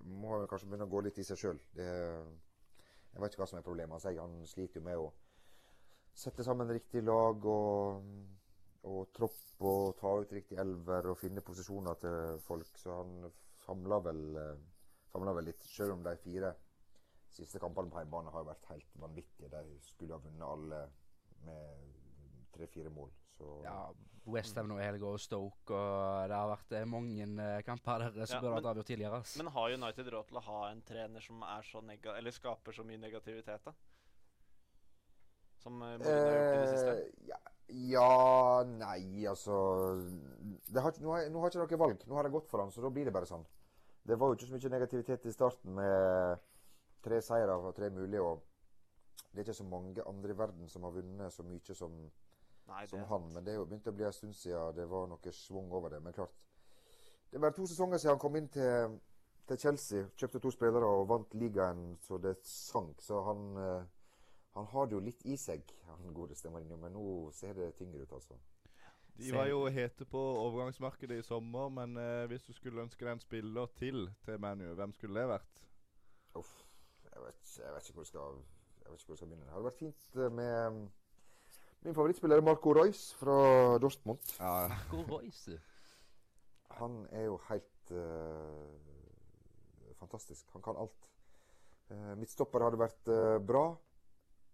må 0.09 0.35
han 0.35 0.49
kanskje 0.51 0.73
begynne 0.73 0.89
å 0.89 0.95
gå 0.97 1.05
litt 1.07 1.21
i 1.23 1.27
seg 1.29 1.39
sjøl. 1.39 1.63
Jeg 1.79 3.23
vet 3.23 3.35
ikke 3.37 3.45
hva 3.45 3.51
som 3.53 3.61
er 3.61 3.67
problemet 3.69 3.99
hans. 3.99 4.09
Han 4.19 4.41
sliter 4.51 4.81
jo 4.81 4.87
med 4.89 4.99
å 4.99 5.11
sette 6.15 6.45
sammen 6.45 6.71
riktig 6.71 7.03
lag 7.05 7.47
og, 7.49 8.11
og 8.89 9.13
tropp 9.17 9.65
og 9.69 9.95
ta 10.01 10.13
ut 10.21 10.35
riktig 10.35 10.59
elver 10.61 11.09
og 11.13 11.19
finne 11.21 11.45
posisjoner 11.45 11.99
til 12.03 12.39
folk. 12.45 12.77
Så 12.79 12.99
han 12.99 13.31
samla 13.65 14.01
vel, 14.05 14.23
eh, 14.37 15.23
vel 15.23 15.45
litt, 15.47 15.65
selv 15.65 15.97
om 15.97 16.05
de 16.05 16.17
fire 16.23 16.53
siste 17.33 17.61
kampene 17.63 17.91
på 17.91 18.03
hjemmebane 18.03 18.33
har 18.35 18.45
vært 18.45 18.69
helt 18.75 18.97
vanvittige. 19.01 19.51
De 19.53 19.79
skulle 19.87 20.17
ha 20.17 20.23
vunnet 20.23 20.49
alle 20.49 20.81
med 21.47 21.93
tre-fire 22.53 22.93
mål. 22.93 23.13
Så 23.39 23.63
Ja, 23.65 23.93
Westham 24.27 24.69
nå 24.71 24.77
i 24.79 24.85
helga 24.85 25.09
og 25.09 25.21
Stoke, 25.21 25.75
og 25.75 26.29
det 26.31 26.37
har 26.37 26.51
vært 26.53 26.75
eh, 26.79 26.85
mange 26.87 27.25
eh, 27.25 27.63
kamper 27.67 28.05
der 28.13 28.29
som 28.29 28.37
Ja, 28.37 28.43
burde 28.45 28.59
vært 28.61 28.69
avgjort 28.71 28.91
tidligere. 28.93 29.23
Men 29.41 29.51
har 29.57 29.79
United 29.79 30.13
råd 30.15 30.29
til 30.29 30.39
å 30.39 30.45
ha 30.51 30.61
en 30.69 30.83
trener 30.87 31.25
som 31.25 31.43
er 31.49 31.67
så 31.67 31.83
nega 31.83 32.15
eller 32.19 32.35
skaper 32.37 32.77
så 32.77 32.85
mye 32.87 33.01
negativitet, 33.03 33.65
da? 33.65 33.75
Som 35.63 35.81
uh, 35.81 35.95
Mourinho 35.97 36.29
har 36.29 36.37
gjort 36.37 36.53
i 36.53 36.61
det 36.61 36.69
siste? 36.73 36.93
Eh, 36.93 37.27
ja, 37.31 37.41
ja 37.97 38.63
Nei, 38.69 39.27
altså 39.31 39.57
det 40.69 40.83
har, 40.83 40.97
nå, 41.01 41.13
har, 41.15 41.29
nå 41.31 41.43
har 41.43 41.53
ikke 41.53 41.65
dere 41.65 41.83
valg. 41.87 42.07
Nå 42.09 42.19
har 42.19 42.27
det 42.27 42.35
gått 42.35 42.51
for 42.51 42.65
han, 42.65 42.73
så 42.75 42.85
da 42.85 42.91
blir 42.93 43.09
det 43.09 43.15
bare 43.15 43.31
sånn. 43.31 43.47
Det 44.03 44.19
var 44.19 44.31
jo 44.31 44.39
ikke 44.39 44.49
så 44.51 44.57
mye 44.57 44.73
negativitet 44.75 45.29
i 45.31 45.35
starten 45.35 45.77
med 45.79 46.43
tre 47.05 47.21
seire 47.23 47.55
og 47.55 47.75
tre 47.77 47.91
mulige. 47.91 48.21
og 48.21 48.43
Det 49.31 49.39
er 49.39 49.47
ikke 49.47 49.61
så 49.61 49.69
mange 49.69 50.09
andre 50.09 50.35
i 50.35 50.39
verden 50.39 50.69
som 50.69 50.83
har 50.83 50.97
vunnet 50.97 51.33
så 51.33 51.47
mye 51.47 51.75
som, 51.79 51.95
Nei, 52.69 52.87
som 52.91 53.07
han. 53.13 53.31
Men 53.33 53.45
det 53.45 53.55
er 53.55 53.61
jo 53.61 53.67
begynt 53.71 53.87
å 53.87 53.95
bli 53.95 54.07
en 54.09 54.17
stund 54.17 54.35
siden 54.37 54.77
det 54.77 54.89
var 54.91 55.07
noe 55.11 55.35
svung 55.37 55.71
over 55.71 55.95
det. 55.95 56.03
Men 56.03 56.17
klart, 56.17 56.35
det 57.31 57.39
er 57.39 57.47
bare 57.47 57.57
to 57.57 57.67
sesonger 57.67 57.99
siden 58.03 58.17
han 58.17 58.23
kom 58.23 58.37
inn 58.37 58.51
til, 58.53 58.99
til 59.49 59.59
Chelsea. 59.59 60.07
Kjøpte 60.19 60.43
to 60.43 60.51
spillere 60.53 60.89
og 60.99 61.09
vant 61.09 61.35
ligaen 61.39 61.93
så 62.03 62.19
det 62.19 62.37
sank. 62.47 63.01
Så 63.01 63.23
han, 63.29 63.45
eh, 63.57 63.85
han 64.53 64.67
har 64.73 64.89
det 64.89 64.97
jo 64.97 65.05
litt 65.05 65.23
i 65.25 65.37
seg, 65.41 65.65
han 65.89 66.15
godeste 66.15 66.51
Mourinho. 66.53 66.77
Men 66.81 66.93
nå 66.97 67.05
ser 67.37 67.57
det 67.57 67.73
tyngre 67.79 68.05
ut, 68.05 68.13
altså. 68.13 68.37
De 69.17 69.33
var 69.33 69.47
jo 69.51 69.67
hete 69.69 70.07
på 70.09 70.21
overgangsmarkedet 70.47 71.19
i 71.21 71.25
sommer, 71.25 71.69
men 71.73 71.97
eh, 72.01 72.25
hvis 72.31 72.47
du 72.49 72.53
skulle 72.57 72.83
ønske 72.83 73.05
deg 73.05 73.13
en 73.13 73.21
spiller 73.23 73.69
til 73.77 74.07
til 74.25 74.41
ManU, 74.41 74.73
hvem 74.79 74.93
skulle 74.97 75.21
det 75.21 75.29
vært? 75.35 75.63
Uff. 76.41 76.53
Jeg 77.13 77.23
vet, 77.27 77.59
jeg 77.59 77.75
vet 77.75 77.89
ikke 77.89 77.99
hvor 77.99 78.07
jeg 78.07 78.13
skal, 78.13 78.41
jeg 78.83 78.93
vet 78.93 79.01
ikke 79.01 79.11
hvor 79.11 79.15
jeg 79.15 79.21
skal 79.21 79.29
begynne. 79.29 79.47
Det 79.47 79.53
hadde 79.53 79.69
vært 79.69 79.83
fint 79.83 80.17
eh, 80.17 80.33
med 80.41 80.79
mm, 80.79 80.87
min 81.83 81.99
favorittspiller 81.99 82.45
Marco 82.47 82.73
Reus 82.79 83.03
fra 83.21 83.37
Dortmund. 83.83 84.33
Ja, 84.39 84.69
Marco 84.73 85.05
Royce? 85.11 85.59
Han 86.79 87.03
er 87.13 87.27
jo 87.27 87.39
helt 87.51 87.93
uh, 87.93 88.69
fantastisk. 90.01 90.47
Han 90.55 90.63
kan 90.65 90.79
alt. 90.81 91.11
Uh, 91.91 92.15
Midtstopper 92.17 92.65
hadde 92.65 92.81
vært 92.81 93.11
uh, 93.13 93.37
bra. 93.45 93.65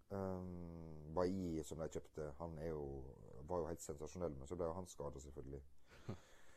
Um, 0.09 1.13
Bailly, 1.15 1.63
som 1.63 1.81
de 1.81 1.89
kjøpte, 1.93 2.31
han 2.39 2.55
jo, 2.65 3.03
var 3.49 3.63
jo 3.63 3.69
helt 3.69 3.83
sensasjonell, 3.83 4.33
men 4.37 4.49
så 4.49 4.57
ble 4.57 4.71
han 4.73 4.89
skada, 4.89 5.21
selvfølgelig. 5.21 5.61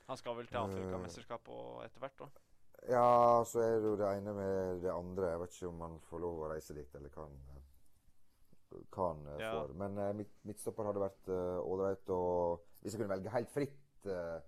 Han 0.09 0.19
skal 0.19 0.35
vel 0.37 0.49
til 0.51 0.59
Afrikamesterskapet 0.59 1.53
uh, 1.53 1.59
og 1.59 1.85
etter 1.85 2.03
hvert, 2.03 2.17
da. 2.19 2.27
Ja, 2.91 3.43
så 3.47 3.61
er 3.63 3.77
det 3.79 3.87
jo 3.87 3.99
det 4.01 4.09
ene 4.11 4.33
med 4.35 4.81
det 4.83 4.91
andre. 4.91 5.29
Jeg 5.31 5.41
vet 5.41 5.55
ikke 5.55 5.69
om 5.69 5.85
han 5.87 6.01
får 6.09 6.23
lov 6.25 6.41
å 6.43 6.49
reise 6.51 6.75
dit, 6.75 6.97
eller 6.99 7.13
hva 7.15 7.29
han, 7.29 7.37
eh, 7.53 8.81
hva 8.91 9.07
han 9.13 9.23
eh, 9.29 9.45
Ja. 9.45 9.53
får. 9.55 9.75
Men 9.79 10.01
uh, 10.01 10.09
mitt, 10.19 10.33
midtstopper 10.49 10.91
hadde 10.91 11.05
vært 11.05 11.31
ålreit. 11.63 12.11
og 12.11 12.67
hvis 12.83 12.97
jeg 12.97 13.01
kunne 13.01 13.15
velge 13.15 13.31
helt 13.31 13.51
fritt 13.55 14.07
uh, 14.11 14.41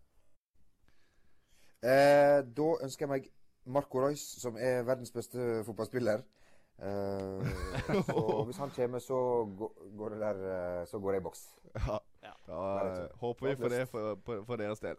eh, 1.87 2.41
Da 2.43 2.71
ønsker 2.83 3.07
jeg 3.07 3.13
meg 3.13 3.29
Marco 3.65 4.03
Reus, 4.03 4.25
som 4.43 4.59
er 4.59 4.83
verdens 4.85 5.15
beste 5.15 5.63
fotballspiller. 5.65 6.25
Eh, 6.83 8.03
så 8.09 8.45
hvis 8.49 8.57
han 8.59 8.71
kommer, 8.75 8.99
så 8.99 9.19
går 9.97 10.09
det 10.17 10.21
der 10.21 10.41
eh, 10.81 10.87
Så 10.91 10.99
går 10.99 11.13
det 11.13 11.21
i 11.21 11.25
boks. 11.25 11.45
ja. 11.75 11.99
Ja. 12.25 12.33
Da 12.47 12.63
eh, 12.87 13.09
håper 13.21 13.47
vi 13.49 13.57
for 13.57 13.69
det 13.69 13.89
for, 13.89 14.17
for, 14.25 14.45
for 14.49 14.57
deres 14.57 14.81
del. 14.81 14.97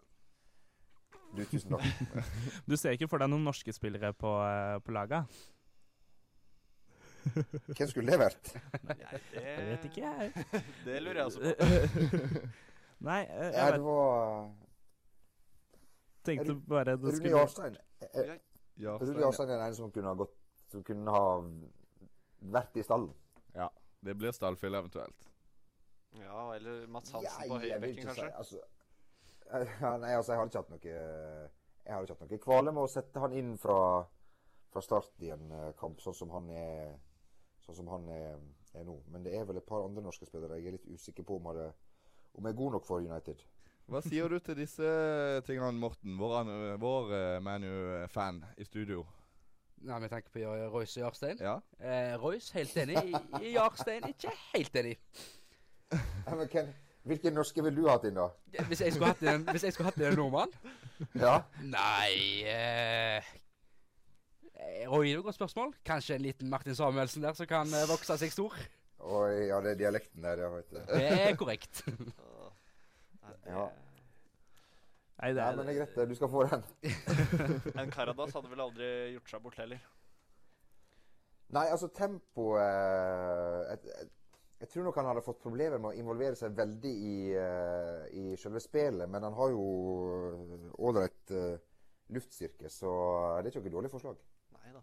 Du, 1.36 1.44
tusen 1.44 1.70
takk. 1.74 2.24
Du 2.70 2.76
ser 2.76 2.94
ikke 2.96 3.08
for 3.10 3.18
deg 3.20 3.28
noen 3.28 3.44
norske 3.44 3.72
spillere 3.74 4.12
på, 4.16 4.30
på 4.86 4.94
laget? 4.94 5.26
Hvem 7.26 7.88
skulle 7.90 8.12
det 8.14 8.18
vært? 8.22 8.52
Nei, 8.86 8.96
det, 9.02 9.42
Jeg 9.42 9.66
vet 9.72 9.84
ikke, 9.88 10.00
jeg. 10.06 10.62
Det 10.86 11.00
lurer 11.02 11.18
jeg 11.20 11.24
også 11.26 11.40
på. 11.42 11.48
Nei, 13.06 13.20
Ja, 13.26 13.48
jeg 13.50 13.72
det 13.76 13.82
var 13.84 14.46
tenkte 16.26 16.54
bare 16.68 16.84
det 16.96 17.02
Rune 17.02 17.16
skulle 17.16 17.34
Jarstein. 17.38 17.76
Eh, 18.02 18.30
Rune 19.02 19.20
Jarstein 19.26 19.50
er 19.50 19.60
den 19.64 19.74
som 19.76 19.90
kunne 19.94 20.08
ha 20.10 20.14
gått 20.22 20.32
Som 20.76 20.84
kunne 20.84 21.12
ha 21.14 21.26
vært 22.52 22.76
i 22.76 22.84
stallen. 22.84 23.12
ja. 23.56 23.70
Det 24.06 24.12
blir 24.14 24.30
stallfyll 24.36 24.74
eventuelt. 24.76 25.24
Ja, 26.20 26.42
eller 26.54 26.82
Mats 26.86 27.10
Hansen 27.12 27.24
Ja, 27.42 27.48
på 27.48 27.56
høyrebekken, 27.62 28.04
kanskje. 28.06 28.26
si- 28.28 28.36
altså, 28.36 28.60
ja, 29.80 29.96
nei, 29.96 30.12
altså, 30.14 30.32
jeg 30.32 30.38
har 30.38 30.46
ikke 30.50 30.60
hatt 30.60 30.70
noe 30.70 30.82
Jeg 30.84 31.94
har 31.94 32.04
ikke 32.04 32.14
hatt 32.14 32.22
noe 32.30 32.38
kvale 32.44 32.72
med 32.76 32.82
å 32.84 32.90
sette 32.92 33.22
han 33.24 33.32
inn 33.34 33.56
fra, 33.58 33.78
fra 34.70 34.82
start 34.84 35.24
i 35.26 35.32
en 35.34 35.50
eh, 35.50 35.72
kamp, 35.80 35.98
sånn 36.04 36.14
som 36.14 36.30
han 36.36 36.48
er 36.54 36.94
Sånn 37.64 37.80
som 37.80 37.88
han 37.90 38.04
er, 38.14 38.36
er 38.78 38.84
nå. 38.86 39.00
Men 39.10 39.24
det 39.24 39.32
er 39.34 39.44
vel 39.48 39.58
et 39.58 39.66
par 39.66 39.82
andre 39.88 40.04
norske 40.04 40.28
spillere 40.28 40.60
jeg 40.60 40.68
er 40.70 40.76
litt 40.76 40.86
usikker 40.92 41.24
på 41.26 41.40
om, 41.40 41.48
det, 41.56 41.66
om 42.36 42.44
jeg 42.46 42.52
er 42.54 42.60
god 42.60 42.76
nok 42.76 42.86
for 42.86 43.02
United. 43.02 43.42
Hva 43.90 44.02
sier 44.04 44.28
du 44.30 44.38
til 44.38 44.54
disse 44.60 44.86
tingene, 45.48 45.72
Morten? 45.80 46.14
Vår, 46.20 46.52
vår 46.78 47.10
eh, 47.16 47.40
ManU-fan 47.42 48.44
i 48.60 48.64
studio. 48.68 49.02
Nei, 49.84 49.98
Vi 50.00 50.08
tenker 50.08 50.30
på 50.32 50.40
Royce 50.72 51.00
og 51.00 51.04
Jarstein. 51.04 51.38
Ja? 51.40 51.58
Eh, 51.80 52.14
Royce 52.22 52.52
helt 52.56 52.76
enig. 52.76 52.96
I- 53.42 53.52
Jarstein 53.54 54.08
ikke 54.08 54.32
helt 54.54 54.76
enig. 54.80 54.96
Ja, 55.92 56.34
men 56.34 56.48
hvem, 56.48 56.72
Hvilken 57.06 57.36
norske 57.38 57.62
ville 57.62 57.76
du 57.78 57.86
hatt 57.86 58.02
inn, 58.08 58.16
da? 58.18 58.24
Hvis 58.66 58.80
jeg 58.82 58.92
skulle 58.96 59.12
hatt 59.12 59.20
en, 59.30 59.44
hvis 59.52 59.62
jeg 59.62 59.72
skulle 59.76 59.92
hatt 59.92 60.00
en 60.02 60.16
nordmann? 60.18 60.50
Ja? 61.14 61.36
Nei 61.62 62.42
eh, 62.50 63.22
eh, 64.56 64.88
Roy, 64.90 65.04
det 65.06 65.12
er 65.14 65.20
et 65.20 65.28
godt 65.28 65.38
spørsmål. 65.38 65.70
Kanskje 65.86 66.16
en 66.16 66.24
liten 66.24 66.50
Martin 66.50 66.74
Samuelsen 66.74 67.22
der 67.22 67.36
som 67.38 67.46
kan 67.46 67.70
eh, 67.70 67.86
vokse 67.86 68.16
seg 68.18 68.32
stor. 68.34 68.56
Oi, 69.06 69.46
ja, 69.52 69.60
det 69.62 69.76
er 69.76 69.80
dialekten 69.84 70.24
der, 70.26 70.42
ja. 70.42 70.50
Vet 70.56 70.72
du. 70.72 70.80
Det 70.88 71.12
er 71.28 71.36
korrekt. 71.38 71.84
Åh. 73.46 73.68
Nei, 75.16 75.30
det, 75.32 75.40
er, 75.40 75.44
Nei, 75.44 75.50
Ja, 75.50 75.56
men 75.56 75.68
det 75.68 75.74
er 75.74 75.78
greit, 75.80 76.10
du 76.10 76.16
skal 76.18 76.32
få 76.32 76.42
den. 76.50 76.66
En 77.80 77.92
Karadas 77.94 78.34
hadde 78.36 78.50
vel 78.52 78.64
aldri 78.66 78.90
gjort 79.14 79.32
seg 79.32 79.44
bort 79.46 79.56
heller. 79.62 79.86
Nei, 81.56 81.64
altså 81.70 81.88
tempoet 81.94 82.58
jeg, 82.60 83.78
jeg, 83.86 84.08
jeg 84.60 84.70
tror 84.72 84.86
nok 84.88 84.98
han 84.98 85.08
hadde 85.10 85.24
fått 85.24 85.42
problemer 85.42 85.80
med 85.80 85.92
å 85.92 86.00
involvere 86.00 86.36
seg 86.38 86.54
veldig 86.56 86.92
i, 86.92 87.16
eh, 87.36 88.04
i 88.16 88.24
selve 88.40 88.60
spillet, 88.64 89.08
men 89.12 89.24
han 89.26 89.36
har 89.36 89.52
jo 89.52 89.64
ålreit 90.88 91.32
uh, 91.36 91.58
luftstyrke, 92.16 92.70
så 92.72 92.90
det 93.40 93.50
er 93.50 93.52
ikke 93.52 93.66
noe 93.66 93.74
dårlig 93.76 93.92
forslag. 93.92 94.20
Nei 94.56 94.72
da. 94.72 94.82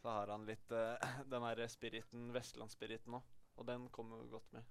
Så 0.00 0.08
har 0.08 0.32
han 0.32 0.48
litt 0.48 0.72
eh, 0.72 1.12
den 1.28 1.44
derre 1.44 1.68
spiriten, 1.68 2.30
vestlandsspiriten 2.32 3.20
òg. 3.20 3.36
Og 3.60 3.66
den 3.68 3.88
kommer 3.92 4.22
jo 4.22 4.38
godt 4.38 4.54
med. 4.56 4.64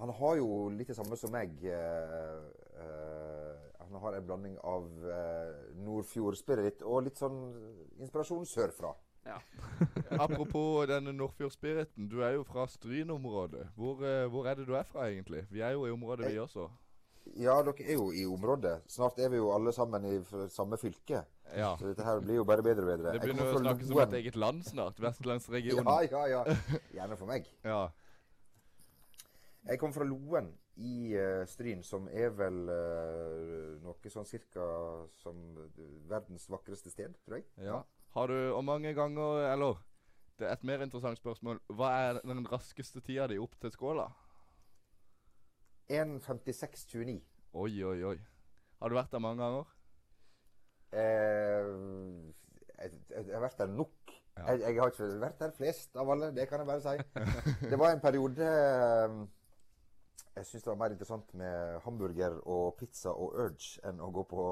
Han 0.00 0.10
har 0.18 0.36
jo 0.40 0.48
litt 0.74 0.90
det 0.90 0.96
samme 0.98 1.16
som 1.18 1.32
meg. 1.34 1.54
Uh, 1.62 2.44
uh, 2.80 3.54
han 3.84 3.98
har 4.02 4.16
en 4.18 4.26
blanding 4.26 4.54
av 4.66 4.86
uh, 5.06 5.74
Nordfjord-spirit 5.86 6.82
og 6.82 7.04
litt 7.06 7.20
sånn 7.20 7.40
inspirasjon 8.02 8.46
sørfra. 8.48 8.94
Ja. 9.24 9.38
Apropos 10.20 10.84
denne 10.90 11.14
Nordfjordspiriten. 11.16 12.08
Du 12.10 12.18
er 12.26 12.34
jo 12.36 12.42
fra 12.44 12.66
Stryn-området. 12.68 13.70
Hvor, 13.78 14.02
hvor 14.28 14.50
er 14.50 14.58
det 14.58 14.66
du 14.68 14.74
er 14.76 14.84
fra, 14.84 15.06
egentlig? 15.08 15.46
Vi 15.48 15.62
er 15.64 15.72
jo 15.78 15.86
i 15.88 15.94
området, 15.94 16.28
vi 16.28 16.42
også. 16.42 16.66
Ja, 17.40 17.54
dere 17.64 17.86
er 17.86 17.96
jo 17.96 18.10
i 18.12 18.26
området. 18.28 18.82
Snart 18.90 19.16
er 19.18 19.30
vi 19.32 19.40
jo 19.40 19.48
alle 19.54 19.72
sammen 19.72 20.04
i 20.10 20.18
samme 20.52 20.76
fylke. 20.76 21.22
Ja. 21.56 21.72
Så 21.80 21.88
dette 21.88 22.04
her 22.04 22.20
blir 22.20 22.42
jo 22.42 22.44
bare 22.44 22.62
bedre 22.66 22.84
og 22.84 22.90
bedre. 22.92 23.14
Det 23.16 23.22
begynner 23.22 23.48
å 23.48 23.62
snakkes 23.62 23.92
om 23.94 24.00
et 24.04 24.16
eget 24.20 24.36
land 24.36 24.64
snart. 24.66 25.00
Vestlandsregionen. 25.00 25.88
Ja, 25.88 26.26
ja, 26.28 26.44
ja. 26.44 26.78
Gjerne 26.98 27.16
for 27.16 27.30
meg. 27.30 27.48
Ja. 27.64 27.86
Jeg 29.64 29.80
kommer 29.80 29.96
fra 29.96 30.04
Loen 30.04 30.50
i 30.76 31.14
uh, 31.16 31.44
Stryn, 31.48 31.82
som 31.86 32.08
er 32.12 32.34
vel 32.36 32.58
uh, 32.68 33.80
noe 33.84 34.12
sånn 34.12 34.26
cirka 34.28 34.64
som 35.22 35.40
eh, 35.62 35.78
verdens 36.10 36.44
vakreste 36.52 36.92
sted, 36.92 37.14
tror 37.24 37.40
jeg. 37.40 37.48
ja. 37.64 37.82
Har 38.14 38.30
du 38.30 38.52
Og 38.54 38.62
mange 38.62 38.92
ganger 38.94 39.48
Eller 39.50 39.80
det 40.38 40.46
er 40.46 40.52
et 40.52 40.64
mer 40.66 40.82
interessant 40.82 41.18
spørsmål. 41.18 41.60
Hva 41.78 41.88
er 42.08 42.20
den 42.26 42.46
raskeste 42.50 43.00
tida 43.06 43.28
di 43.30 43.38
opp 43.38 43.54
til 43.62 43.70
skåla? 43.70 44.08
1.56,29. 45.90 47.20
Oi, 47.54 47.72
oi, 47.86 47.98
oi. 48.02 48.16
Har 48.82 48.90
du 48.90 48.96
vært 48.98 49.12
der 49.14 49.22
mange 49.22 49.44
ganger? 49.44 49.70
Eh, 50.94 51.70
jeg, 52.80 52.90
jeg, 53.14 53.28
har 53.30 53.44
vært 53.46 53.62
der 53.62 53.70
nok. 53.70 54.14
Ja. 54.34 54.48
Jeg, 54.48 54.60
jeg 54.64 54.80
har 54.80 54.90
ikke 54.90 55.10
vært 55.22 55.40
der 55.44 55.54
flest 55.54 56.02
av 56.02 56.10
alle, 56.10 56.32
det 56.34 56.48
kan 56.50 56.64
jeg 56.64 56.70
bare 56.72 56.82
si. 56.82 57.24
Det 57.70 57.78
var 57.78 57.94
en 57.94 58.02
periode 58.02 58.50
jeg 60.34 60.46
syns 60.48 60.64
det 60.64 60.70
var 60.70 60.78
mer 60.80 60.94
interessant 60.94 61.34
med 61.38 61.80
hamburger 61.84 62.40
og 62.50 62.74
pizza 62.78 63.12
og 63.14 63.36
Urge 63.38 63.82
enn 63.86 64.00
å 64.02 64.08
gå 64.14 64.24
på, 64.30 64.46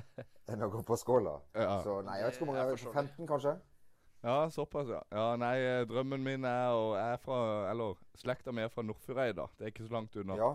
enn 0.52 0.64
å 0.64 0.70
gå 0.72 0.80
på 0.86 0.96
Skåla. 1.00 1.36
Ja. 1.54 1.80
Så 1.84 2.00
nei, 2.06 2.20
jeg 2.20 2.28
vet 2.28 2.38
ikke 2.38 2.46
hvor 2.46 2.54
mange 2.54 2.64
Jeg 2.64 2.80
jeg 2.80 2.94
15 2.94 3.28
kanskje? 3.28 3.54
Ja, 4.20 4.50
såpass, 4.52 4.88
ja. 4.92 5.00
Ja, 5.16 5.36
Nei, 5.40 5.54
eh, 5.64 5.86
drømmen 5.88 6.20
min 6.20 6.44
er 6.44 6.74
å 6.76 6.90
Jeg 6.92 7.14
er 7.14 7.20
fra 7.24 7.36
Eller 7.70 8.00
slekta 8.20 8.52
mi 8.52 8.60
er 8.60 8.72
fra 8.72 8.84
Nordfjordeid, 8.84 9.38
da. 9.38 9.46
Det 9.56 9.64
er 9.64 9.72
ikke 9.72 9.86
så 9.86 9.94
langt 9.96 10.16
unna. 10.20 10.36
Ja. 10.36 10.50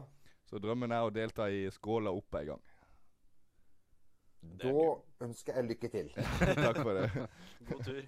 Så 0.46 0.62
drømmen 0.62 0.94
er 0.94 1.06
å 1.06 1.14
delta 1.14 1.48
i 1.50 1.66
Skåla 1.74 2.14
opp 2.14 2.38
en 2.38 2.52
gang. 2.52 2.66
Da 4.62 4.74
ønsker 5.26 5.58
jeg 5.58 5.70
lykke 5.72 5.90
til. 5.90 6.12
Takk 6.66 6.84
for 6.84 6.94
det. 6.94 7.26
God 7.72 7.82
tur. 7.88 8.04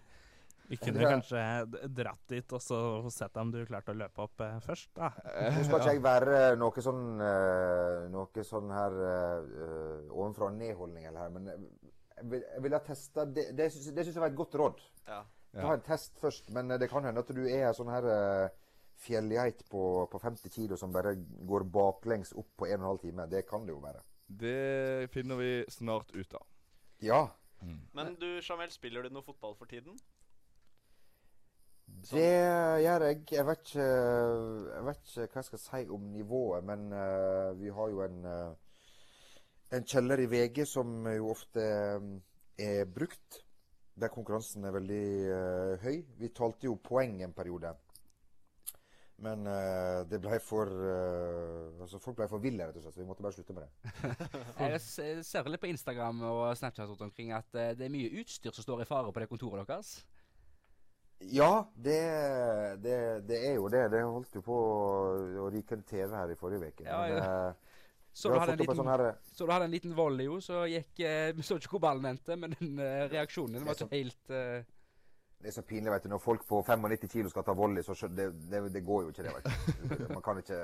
Vi 0.68 0.78
kunne 0.82 1.08
kanskje 1.08 1.42
dratt 1.96 2.24
dit 2.28 2.54
og 2.54 2.62
så 2.64 2.80
sett 3.14 3.38
om 3.40 3.52
du 3.54 3.62
klarte 3.68 3.94
å 3.94 3.98
løpe 3.98 4.26
opp 4.26 4.44
eh, 4.44 4.58
først, 4.66 4.90
da. 4.98 5.14
Nå 5.56 5.64
skal 5.64 5.80
ikke 5.80 5.94
jeg 5.96 6.04
være 6.04 6.42
noe 6.60 6.84
sånn 6.84 7.06
eh, 7.24 8.08
Noe 8.12 8.44
sånn 8.46 8.74
her 8.76 8.98
uh, 9.00 10.12
ovenfra 10.12 10.50
og 10.50 10.58
ned-holdning 10.60 11.08
eller 11.08 11.24
her, 11.24 11.32
men 11.34 11.48
jeg 12.18 12.30
vil, 12.32 12.44
jeg 12.44 12.64
vil 12.66 12.76
ha 12.76 12.82
testa 12.84 13.26
Det, 13.30 13.50
det 13.58 13.70
syns 13.74 13.90
det 13.96 14.06
syns 14.06 14.18
jeg 14.18 14.24
var 14.26 14.34
et 14.34 14.40
godt 14.40 14.58
råd. 14.60 14.84
Ja. 15.08 15.22
Ta 15.58 15.74
en 15.74 15.86
test 15.86 16.20
først, 16.22 16.52
men 16.54 16.72
eh, 16.72 16.80
det 16.82 16.90
kan 16.92 17.06
hende 17.08 17.24
at 17.24 17.34
du 17.34 17.44
er 17.46 17.72
sånn 17.78 17.92
her 17.92 18.08
uh, 18.08 18.50
fjellgeit 19.02 19.64
på, 19.72 19.82
på 20.12 20.22
50 20.22 20.54
kilo 20.54 20.78
som 20.80 20.94
bare 20.94 21.16
går 21.48 21.68
baklengs 21.74 22.34
opp 22.38 22.52
på 22.60 22.70
1 22.70 22.84
12 22.84 23.02
time. 23.06 23.28
Det 23.32 23.46
kan 23.50 23.66
det 23.66 23.76
jo 23.76 23.82
være. 23.84 24.04
Det 24.28 25.08
finner 25.14 25.40
vi 25.40 25.52
snart 25.72 26.12
ut 26.12 26.34
av. 26.36 26.48
Ja. 27.00 27.24
Men 27.96 28.18
du, 28.20 28.28
Jamel, 28.44 28.70
spiller 28.74 29.06
du 29.06 29.14
noe 29.14 29.26
fotball 29.26 29.56
for 29.58 29.70
tiden? 29.70 29.96
Det 31.88 32.24
gjør 32.84 33.04
jeg. 33.08 33.24
Jeg 33.32 33.46
vet 33.48 33.64
ikke, 33.64 33.82
jeg 33.82 34.86
vet 34.86 35.02
ikke 35.10 35.26
hva 35.34 35.42
jeg 35.42 35.48
skal 35.50 35.62
si 35.64 35.82
om 35.96 36.06
nivået, 36.14 36.64
men 36.68 36.86
uh, 36.94 37.52
vi 37.60 37.72
har 37.74 37.92
jo 37.92 38.04
en, 38.06 38.22
uh, 38.28 38.86
en 39.76 39.88
kjeller 39.88 40.24
i 40.24 40.30
VG 40.32 40.64
som 40.68 40.94
jo 41.12 41.32
ofte 41.34 41.64
eh, 41.64 42.08
er 42.64 42.86
brukt, 42.92 43.42
der 43.98 44.14
konkurransen 44.14 44.68
er 44.68 44.76
veldig 44.78 45.04
uh, 45.32 45.74
høy. 45.84 46.00
Vi 46.20 46.32
talte 46.36 46.70
jo 46.70 46.78
poeng 46.84 47.22
en 47.24 47.36
periode. 47.36 47.74
Men 49.18 49.48
det 50.06 50.20
ble 50.22 50.38
for 50.46 50.70
altså 50.70 51.98
Folk 51.98 52.20
ble 52.20 52.28
for 52.30 52.38
ville, 52.38 52.68
rett 52.68 52.76
og 52.78 52.84
slett, 52.84 52.94
så 52.94 53.02
vi 53.02 53.08
måtte 53.10 53.24
bare 53.26 53.34
slutte 53.34 53.56
med 53.58 53.64
det. 53.66 54.28
Jeg 54.76 55.24
ser 55.26 55.50
litt 55.50 55.64
på 55.64 55.72
Instagram 55.72 56.22
og 56.30 56.44
Snapchat 56.60 56.86
rundt 56.86 57.02
omkring 57.08 57.32
at 57.34 57.50
det 57.50 57.88
er 57.88 57.96
mye 57.96 58.12
utstyr 58.22 58.54
som 58.54 58.62
står 58.62 58.84
i 58.84 58.86
fare 58.86 59.10
på 59.10 59.24
det 59.24 59.30
kontoret 59.32 59.66
deres. 59.66 59.96
Ja, 61.20 61.72
det, 61.76 62.02
det, 62.84 62.98
det 63.28 63.40
er 63.50 63.56
jo 63.58 63.70
det. 63.74 63.88
Det 63.92 64.04
holdt 64.04 64.36
jo 64.38 64.44
på 64.46 64.58
å 64.58 65.48
ryke 65.50 65.78
en 65.78 65.86
TV 65.88 66.14
her 66.14 66.34
i 66.34 66.38
forrige 66.38 66.70
uke. 66.70 66.86
Ja, 66.86 67.00
ja. 67.10 67.24
eh, 67.50 67.80
Så 68.14 68.30
du 68.30 68.38
liten 68.38 68.78
sånn 68.78 68.90
her 68.92 69.04
Så 69.34 69.46
du 69.46 69.52
hadde 69.54 69.66
en 69.66 69.74
liten 69.74 69.96
volley, 69.98 70.28
jo, 70.30 70.38
så 70.42 70.64
gikk 70.70 71.02
eh, 71.06 71.32
Vi 71.38 71.46
så 71.46 71.58
ikke 71.58 71.76
hvor 71.76 71.84
ballen 71.88 72.06
endte, 72.14 72.38
men 72.38 72.54
den 72.60 72.78
eh, 72.82 73.08
reaksjonen 73.12 73.66
var 73.66 73.78
ikke 73.78 73.94
helt 73.96 74.34
uh... 74.34 74.62
Det 75.38 75.52
er 75.52 75.54
så 75.54 75.62
pinlig, 75.62 75.92
vet 75.94 76.06
du. 76.06 76.10
Når 76.10 76.22
folk 76.22 76.48
på 76.50 76.64
95 76.66 77.12
kilo 77.12 77.30
skal 77.30 77.46
ta 77.46 77.54
volley, 77.54 77.86
så 77.86 77.94
det, 78.10 78.32
det, 78.50 78.64
det 78.74 78.82
går 78.86 79.04
jo 79.06 79.12
ikke, 79.14 79.26
det. 79.28 79.36
vet 79.36 80.00
du. 80.00 80.08
Man 80.10 80.24
kan 80.26 80.40
ikke, 80.42 80.62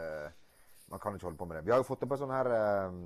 man 0.90 1.02
kan 1.02 1.14
ikke 1.14 1.30
holde 1.30 1.38
på 1.38 1.46
med 1.46 1.60
det. 1.60 1.66
Vi 1.68 1.74
har 1.76 1.82
jo 1.82 1.86
fått 1.86 2.06
opp 2.08 2.16
en 2.16 2.22
sånn 2.24 2.34
her 2.34 2.50
um, 2.90 3.04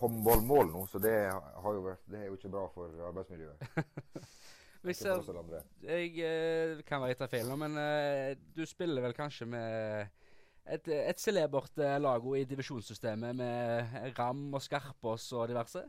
håndballmål 0.00 0.72
nå, 0.72 0.82
så 0.90 0.98
det, 1.02 1.14
har 1.30 1.78
jo 1.78 1.94
det 2.10 2.18
er 2.18 2.26
jo 2.32 2.34
ikke 2.38 2.50
bra 2.50 2.64
for 2.74 3.06
arbeidsmiljøet. 3.12 3.62
Vi 4.80 4.94
jeg. 4.96 5.64
Jeg 5.84 6.12
eh, 6.24 6.78
kan 6.88 7.02
være 7.02 7.12
litt 7.12 7.22
av 7.24 7.28
feil 7.28 7.48
nå, 7.50 7.56
men 7.60 7.76
eh, 7.76 8.32
du 8.56 8.62
spiller 8.68 9.04
vel 9.04 9.12
kanskje 9.16 9.44
med 9.52 10.06
et, 10.64 10.88
et 10.88 11.20
celebert 11.20 11.76
eh, 11.84 11.98
lago 12.00 12.32
i 12.38 12.46
divisjonssystemet 12.48 13.36
med 13.36 14.14
Ram 14.16 14.46
og 14.56 14.62
Skarpås 14.64 15.26
og 15.36 15.50
diverse? 15.52 15.82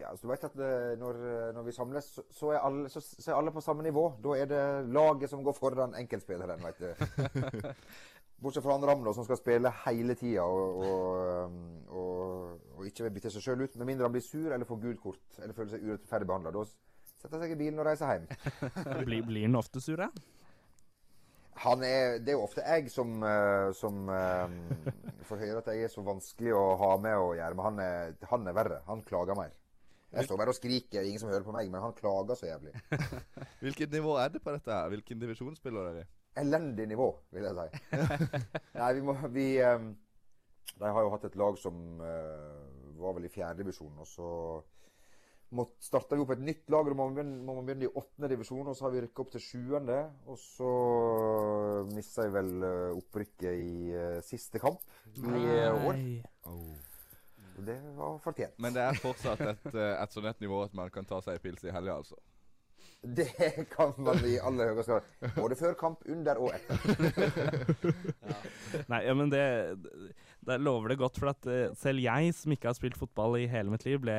Ja, 0.00 0.08
altså 0.08 0.24
du 0.24 0.32
vet 0.32 0.46
at 0.48 0.56
det, 0.56 0.70
når, 0.98 1.20
når 1.54 1.66
vi 1.66 1.74
samles, 1.76 2.08
så, 2.16 2.24
så, 2.32 2.54
er 2.54 2.64
alle, 2.64 2.88
så, 2.90 3.02
så 3.04 3.30
er 3.30 3.36
alle 3.36 3.52
på 3.54 3.62
samme 3.62 3.84
nivå. 3.84 4.06
Da 4.24 4.32
er 4.40 4.48
det 4.50 4.62
laget 4.90 5.30
som 5.30 5.44
går 5.44 5.54
foran 5.54 5.94
enkeltspilleren, 6.00 6.64
veit 6.64 6.80
du. 6.80 7.68
Bortsett 8.42 8.64
fra 8.64 8.74
han 8.74 8.86
Ram, 8.88 9.04
som 9.14 9.28
skal 9.28 9.38
spille 9.38 9.70
hele 9.84 10.16
tida 10.18 10.42
og, 10.42 10.80
og, 10.82 11.52
og, 11.92 12.56
og 12.74 12.88
ikke 12.88 13.04
vil 13.06 13.12
bytte 13.14 13.30
seg 13.30 13.44
sjøl 13.44 13.62
ut. 13.62 13.76
Med 13.78 13.92
mindre 13.92 14.08
han 14.08 14.16
blir 14.16 14.24
sur 14.24 14.48
eller 14.48 14.66
får 14.66 14.80
gult 14.82 15.02
kort 15.04 15.38
eller 15.38 15.54
føler 15.54 15.76
seg 15.76 15.84
urettferdig 15.86 16.26
behandla. 16.32 16.50
Da 16.56 16.64
setter 17.22 17.42
seg 17.42 17.54
i 17.54 17.58
bilen 17.58 17.80
og 17.80 17.86
reiser 17.86 18.10
hjem. 18.10 18.28
Blir, 19.06 19.26
blir 19.26 19.46
han 19.46 19.58
ofte 19.58 19.82
sur, 19.82 20.00
da? 20.00 20.10
Han 21.62 21.82
er, 21.84 22.16
det 22.24 22.32
er 22.32 22.38
jo 22.38 22.46
ofte 22.46 22.62
jeg 22.64 22.88
som, 22.90 23.10
eh, 23.22 23.70
som 23.76 24.08
eh, 24.10 24.54
får 25.28 25.42
høre 25.44 25.60
at 25.60 25.68
jeg 25.70 25.86
er 25.86 25.92
så 25.92 26.02
vanskelig 26.06 26.54
å 26.56 26.62
ha 26.80 26.94
med 27.02 27.18
å 27.20 27.34
gjøre. 27.38 27.58
Men 27.58 27.68
han 27.68 27.82
er, 27.84 28.14
han 28.30 28.48
er 28.48 28.56
verre. 28.56 28.80
Han 28.88 29.04
klager 29.06 29.38
mer. 29.38 29.52
Jeg 30.12 30.26
står 30.26 30.40
bare 30.40 30.52
og 30.52 30.56
skriker, 30.58 31.06
ingen 31.08 31.20
som 31.22 31.30
hører 31.30 31.44
på 31.46 31.54
meg, 31.54 31.70
men 31.72 31.80
han 31.80 31.94
klager 31.96 32.36
så 32.36 32.50
jævlig. 32.50 32.74
Hvilket 33.64 33.94
nivå 33.94 34.18
er 34.20 34.34
det 34.34 34.42
på 34.44 34.52
dette? 34.52 34.68
her? 34.68 34.90
Hvilken 34.92 35.22
divisjon 35.22 35.54
spiller 35.56 35.88
dere 35.88 36.02
i? 36.02 36.10
Elendig 36.42 36.88
nivå, 36.90 37.06
vil 37.32 37.46
jeg 37.46 37.56
si. 37.56 38.02
Nei, 38.80 38.90
vi 38.96 39.04
må 39.04 39.14
Vi 39.32 39.46
eh, 39.60 39.86
De 40.74 40.90
har 40.96 41.04
jo 41.04 41.12
hatt 41.14 41.24
et 41.28 41.38
lag 41.40 41.56
som 41.60 42.00
var 43.02 43.16
vel 43.16 43.26
i 43.28 43.32
fjerdedivisjon, 43.32 43.96
og 44.02 44.08
så 44.08 44.28
måtte, 45.56 45.84
starta 45.84 46.16
vi 46.16 46.24
opp 46.24 46.32
et 46.34 46.44
nytt 46.44 46.70
lag. 46.72 46.88
Da 46.88 46.96
må 46.96 47.06
man 47.06 47.16
begynne, 47.16 47.42
må 47.46 47.56
man 47.58 47.68
begynne 47.68 47.88
i 47.88 47.92
åttende 47.92 48.30
divisjon, 48.32 48.66
og 48.68 48.76
så 48.76 48.86
har 48.86 48.94
vi 48.94 49.04
rykka 49.04 49.24
opp 49.24 49.34
til 49.34 49.44
sjuende. 49.44 49.98
Og 50.32 50.40
så 50.40 50.72
mista 51.92 52.26
jeg 52.26 52.34
vel 52.36 52.66
eh, 52.68 52.88
opprykket 52.96 53.62
i 53.66 53.92
uh, 53.92 54.18
siste 54.24 54.62
kamp 54.62 54.82
i 55.16 55.44
år. 55.68 56.02
og 56.50 57.62
Det 57.62 57.78
var 57.98 58.20
fortjent. 58.24 58.58
Men 58.62 58.76
det 58.76 58.84
er 58.88 59.00
fortsatt 59.00 59.44
et, 59.52 59.72
et 59.74 60.14
sånn 60.14 60.30
et 60.30 60.44
nivå 60.44 60.64
at 60.64 60.76
man 60.76 60.92
kan 60.92 61.08
ta 61.08 61.20
seg 61.24 61.38
en 61.38 61.44
pils 61.44 61.66
i 61.66 61.74
helga, 61.74 62.00
altså. 62.02 62.20
Det 63.02 63.66
kan 63.72 63.96
man 63.98 64.20
i 64.26 64.36
aller 64.38 64.70
høyeste 64.70 64.94
grad. 64.94 65.32
Både 65.34 65.56
før 65.58 65.72
kamp, 65.78 66.04
under 66.06 66.38
og 66.38 66.52
etter. 66.54 67.94
Nei, 68.92 69.00
ja, 69.08 69.14
men 69.18 69.30
det 69.32 69.42
det, 70.46 70.58
lover 70.62 70.92
det 70.92 71.00
godt, 71.00 71.18
for 71.18 71.32
at 71.32 71.48
selv 71.78 72.02
jeg, 72.02 72.30
som 72.38 72.54
ikke 72.54 72.70
har 72.70 72.78
spilt 72.78 72.98
fotball 72.98 73.40
i 73.40 73.48
hele 73.50 73.74
mitt 73.74 73.86
liv, 73.86 73.98
ble 74.02 74.14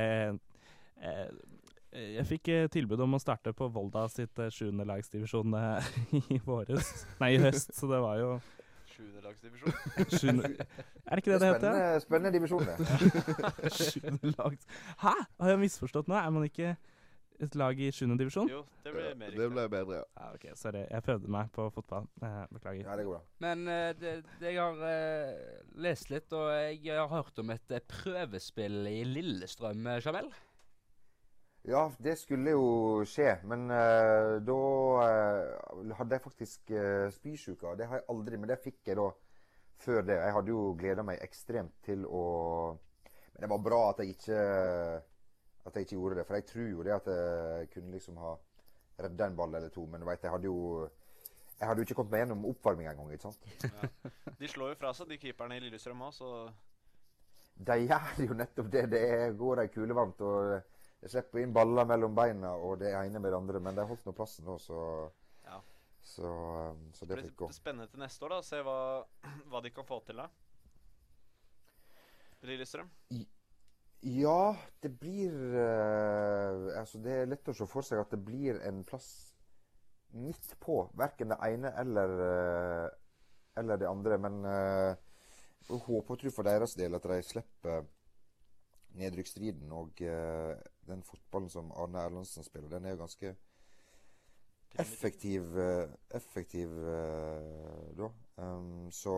Jeg 1.93 2.25
fikk 2.25 2.49
eh, 2.49 2.65
tilbud 2.73 3.01
om 3.05 3.17
å 3.17 3.21
starte 3.21 3.53
på 3.53 3.67
Volda 3.73 4.07
sitt 4.09 4.39
eh, 4.41 4.49
sjuendelagsdivisjon 4.53 5.53
eh, 5.59 5.89
i 6.33 6.39
våres. 6.41 6.89
Nei, 7.21 7.35
i 7.35 7.41
høst, 7.43 7.75
så 7.77 7.89
det 7.91 7.99
var 8.01 8.17
jo 8.21 8.29
Sjuendelagsdivisjon. 8.93 9.75
sjuende 10.19 10.49
Er 10.53 11.11
det 11.11 11.21
ikke 11.21 11.33
det 11.33 11.39
det 11.41 11.51
heter? 11.51 11.59
Spennende, 11.59 12.01
spennende 12.05 12.33
divisjon, 12.33 12.65
det. 12.65 13.75
Sjuendelags... 13.77 14.67
Hæ? 15.01 15.13
Har 15.41 15.53
jeg 15.53 15.61
misforstått 15.63 16.09
nå? 16.09 16.17
Er 16.17 16.33
man 16.33 16.45
ikke 16.47 16.75
et 17.43 17.57
lag 17.59 17.79
i 17.81 17.89
sjuende 17.93 18.17
divisjon? 18.21 18.49
Jo, 18.49 18.61
det 18.85 18.93
ble 18.93 19.11
mer 19.19 19.35
Det 19.37 19.49
ble 19.51 19.65
bedre, 19.73 19.99
ja. 19.99 20.05
Ja, 20.17 20.29
ok, 20.37 20.47
Sorry. 20.57 20.85
Jeg 20.85 21.05
prøvde 21.05 21.33
meg 21.33 21.51
på 21.53 21.67
fotball. 21.73 22.07
Eh, 22.21 22.39
beklager. 22.53 22.87
Ja, 22.87 22.97
det 22.97 23.05
går 23.09 23.17
bra. 23.17 23.23
Men 23.45 23.67
uh, 23.69 23.89
det, 23.99 24.15
det 24.41 24.53
jeg 24.55 24.61
har 24.61 24.81
uh, 24.81 25.61
lest 25.85 26.13
litt, 26.13 26.33
og 26.37 26.49
jeg 26.53 26.97
har 26.97 27.11
hørt 27.11 27.43
om 27.43 27.53
et 27.53 27.75
eh, 27.75 27.85
prøvespill 27.97 28.81
i 28.89 28.99
Lillestrøm, 29.09 29.85
Jamel? 29.85 30.05
Jamel. 30.07 30.33
Ja, 31.63 31.85
det 32.03 32.17
skulle 32.19 32.51
jo 32.51 33.03
skje, 33.07 33.37
men 33.47 33.69
uh, 33.71 34.35
da 34.43 34.55
uh, 34.99 35.93
hadde 35.95 36.17
jeg 36.17 36.23
faktisk 36.25 36.73
uh, 36.75 37.07
spysjuke. 37.15 37.71
Det 37.79 37.87
har 37.87 38.01
jeg 38.01 38.09
aldri, 38.11 38.39
men 38.39 38.51
det 38.51 38.59
fikk 38.59 38.89
jeg 38.91 38.99
da 38.99 39.05
før 39.83 40.01
det. 40.09 40.17
Jeg 40.19 40.33
hadde 40.35 40.51
jo 40.51 40.63
gleda 40.79 41.05
meg 41.07 41.23
ekstremt 41.23 41.77
til 41.85 42.03
å 42.07 42.23
Men 43.33 43.45
det 43.45 43.49
var 43.49 43.61
bra 43.65 43.79
at 43.89 44.01
jeg 44.03 44.13
ikke 44.13 44.41
at 45.63 45.75
jeg 45.75 45.87
ikke 45.87 45.95
gjorde 45.95 46.17
det, 46.19 46.25
for 46.27 46.35
jeg 46.35 46.45
tror 46.45 46.67
jo 46.67 46.83
det 46.83 46.93
at 46.93 47.07
jeg 47.07 47.69
kunne 47.73 47.91
liksom 47.95 48.17
ha 48.19 48.33
redda 48.99 49.25
en 49.25 49.35
ball 49.35 49.55
eller 49.55 49.71
to. 49.71 49.85
Men 49.87 50.03
du 50.03 50.05
vet, 50.05 50.23
jeg 50.23 50.31
hadde 50.31 50.51
jo 50.51 50.89
jeg 51.59 51.67
hadde 51.69 51.79
jo 51.79 51.87
ikke 51.87 51.95
kommet 51.95 52.11
meg 52.11 52.21
gjennom 52.23 52.45
oppvarming 52.49 52.89
engang. 52.91 53.11
ikke 53.13 53.31
sant? 53.31 53.47
De 54.41 54.51
slår 54.51 54.73
jo 54.73 54.79
fra 54.81 54.91
seg, 54.93 55.07
de 55.07 55.17
keeperne 55.21 55.55
i 55.57 55.63
Lillestrøm 55.63 56.01
òg, 56.03 56.13
så 56.17 56.29
De 57.55 57.77
gjør 57.85 58.23
jo 58.27 58.35
nettopp 58.35 58.71
det. 58.73 58.83
Det 58.91 59.07
går 59.39 59.61
går 59.63 59.67
kule 59.71 59.73
kulevarmt. 59.77 60.21
og 60.21 60.72
Jeg 61.03 61.11
slipper 61.11 61.41
inn 61.43 61.51
baller 61.55 61.87
mellom 61.87 62.13
beina 62.15 62.53
og 62.55 62.77
det 62.79 62.93
ene 62.95 63.19
med 63.19 63.33
det 63.33 63.39
andre. 63.39 63.59
Men 63.63 63.75
de 63.75 63.83
holdt 63.89 64.05
nå 64.07 64.15
plassen 64.15 64.47
da, 64.47 64.57
så 64.61 64.79
Ja. 65.43 65.59
Så, 66.03 66.27
um, 66.27 66.89
så 66.93 67.05
det 67.05 67.17
fikk 67.21 67.35
gå. 67.37 67.47
det 67.47 67.51
blir 67.51 67.55
spennende 67.55 67.87
til 67.91 67.99
neste 67.99 68.25
år, 68.25 68.35
da. 68.35 68.41
Se 68.43 68.59
hva, 68.63 68.79
hva 69.51 69.61
de 69.63 69.71
kan 69.71 69.87
få 69.87 69.99
til 70.07 70.19
da. 70.19 70.29
Lillestrøm. 72.43 72.89
Ja, 74.03 74.55
det 74.83 74.91
blir 74.99 75.31
uh, 75.31 76.79
Altså, 76.79 76.99
det 76.99 77.13
er 77.21 77.29
lett 77.31 77.47
å 77.47 77.55
se 77.55 77.67
for 77.71 77.87
seg 77.87 78.01
at 78.03 78.11
det 78.11 78.19
blir 78.23 78.59
en 78.67 78.83
plass 78.87 79.09
midt 80.11 80.55
på. 80.63 80.85
Verken 80.99 81.31
det 81.31 81.39
ene 81.47 81.71
eller, 81.83 82.15
uh, 82.19 82.87
eller 83.59 83.79
det 83.79 83.91
andre. 83.91 84.19
Men 84.23 84.39
uh, 84.43 84.95
jeg 85.67 85.83
håper 85.87 86.15
og 86.15 86.23
tror 86.23 86.35
for 86.35 86.47
deres 86.47 86.75
del 86.79 86.95
at 86.95 87.11
de 87.11 87.19
slipper 87.23 87.83
nedrykksstriden. 88.99 89.71
Og 89.73 90.01
eh, 90.05 90.53
den 90.87 91.03
fotballen 91.03 91.49
som 91.49 91.71
Arne 91.71 92.03
Erlandsen 92.03 92.45
spiller, 92.45 92.69
den 92.69 92.85
er 92.85 92.95
jo 92.95 93.03
ganske 93.03 93.35
effektiv, 94.81 95.57
eh, 95.59 95.89
effektiv 96.09 96.71
eh, 96.89 97.91
da. 97.97 98.09
Um, 98.35 98.91
så 98.91 99.15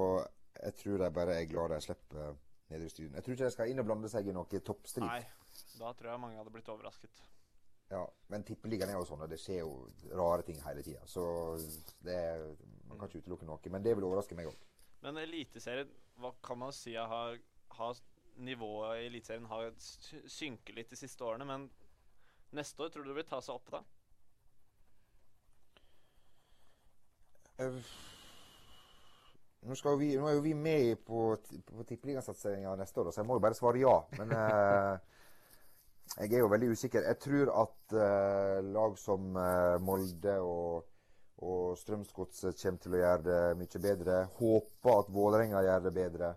jeg 0.63 0.75
tror 0.81 0.97
de 0.97 1.11
bare 1.13 1.37
er 1.39 1.47
glad 1.47 1.71
de 1.71 1.81
slipper 1.81 2.35
nedrykksstriden. 2.69 3.15
Jeg 3.15 3.23
tror 3.23 3.33
ikke 3.33 3.45
de 3.45 3.55
skal 3.55 3.71
inn 3.71 3.79
og 3.79 3.87
blande 3.87 4.11
seg 4.11 4.27
i 4.27 4.35
noe 4.35 4.59
toppstrid. 4.59 5.07
Nei, 5.07 5.23
da 5.79 5.93
tror 5.93 6.11
jeg 6.11 6.21
mange 6.23 6.39
hadde 6.39 6.53
blitt 6.53 6.71
overrasket. 6.73 7.23
Ja, 7.91 8.01
men 8.33 8.43
tippeligaen 8.43 8.89
er 8.89 8.97
jo 8.97 9.05
sånn, 9.05 9.21
og 9.21 9.29
det 9.29 9.37
skjer 9.39 9.61
jo 9.61 9.85
rare 10.17 10.45
ting 10.47 10.57
hele 10.65 10.81
tida. 10.83 11.03
Så 11.07 11.23
det 12.03 12.15
er, 12.17 12.47
man 12.89 12.97
kan 12.97 13.11
ikke 13.11 13.21
utelukke 13.25 13.47
noe. 13.47 13.61
Men 13.71 13.85
det 13.85 13.93
vil 13.97 14.07
overraske 14.07 14.37
meg 14.37 14.49
òg. 14.49 14.63
Men 15.05 15.19
Eliteserien, 15.21 15.91
hva 16.17 16.31
kan 16.43 16.57
man 16.63 16.73
si 16.73 16.95
har, 16.97 17.37
har 17.77 17.99
Nivået 18.35 19.01
i 19.01 19.05
Eliteserien 19.09 19.45
har 19.47 19.69
synket 19.79 20.75
litt 20.75 20.89
de 20.91 20.99
siste 20.99 21.23
årene, 21.23 21.47
men 21.47 21.69
neste 22.55 22.83
år 22.83 22.91
tror 22.91 23.05
du 23.05 23.13
det 23.13 23.19
vil 23.21 23.29
ta 23.29 23.39
seg 23.43 23.55
opp 23.55 23.71
da? 23.71 23.83
Eh, 27.63 27.79
Nå, 29.65 29.73
skal 29.73 29.97
vi, 29.97 30.11
nå 30.19 30.27
er 30.29 30.35
jo 30.37 30.43
vi 30.45 30.53
med 30.53 30.99
på, 31.07 31.31
på 31.65 31.83
tippeligasatseringa 31.89 32.75
neste 32.77 33.01
år, 33.01 33.09
så 33.09 33.23
jeg 33.23 33.29
må 33.29 33.39
jo 33.39 33.43
bare 33.47 33.57
svare 33.57 33.81
ja. 33.81 33.95
Men 34.19 34.33
eh, 34.37 35.15
jeg 36.19 36.35
er 36.35 36.43
jo 36.43 36.51
veldig 36.51 36.69
usikker. 36.75 37.07
Jeg 37.09 37.17
tror 37.23 37.51
at 37.63 37.95
eh, 37.97 38.59
lag 38.75 38.97
som 39.01 39.31
eh, 39.41 39.77
Molde 39.81 40.35
og, 40.45 40.85
og 41.41 41.73
Strømsgodset 41.81 42.61
kommer 42.61 42.83
til 42.83 42.97
å 42.97 43.01
gjøre 43.01 43.25
det 43.25 43.39
mye 43.63 43.81
bedre. 43.87 44.19
Håper 44.37 44.99
at 44.99 45.09
Vålerenga 45.17 45.63
gjør 45.65 45.87
det 45.87 45.95
bedre. 45.97 46.31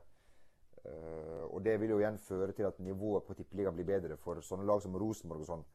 Eh, 0.88 1.44
og 1.48 1.62
det 1.64 1.76
vil 1.80 1.92
jo 1.94 1.98
igjen 2.00 2.18
føre 2.22 2.54
til 2.56 2.68
at 2.68 2.78
nivået 2.84 3.26
på 3.26 3.36
tippeligaen 3.36 3.76
blir 3.76 3.88
bedre. 3.88 4.16
For 4.22 4.40
sånne 4.44 4.66
lag 4.68 4.82
som 4.84 4.96
Rosenborg 4.98 5.44
og 5.44 5.50
sånn 5.50 5.66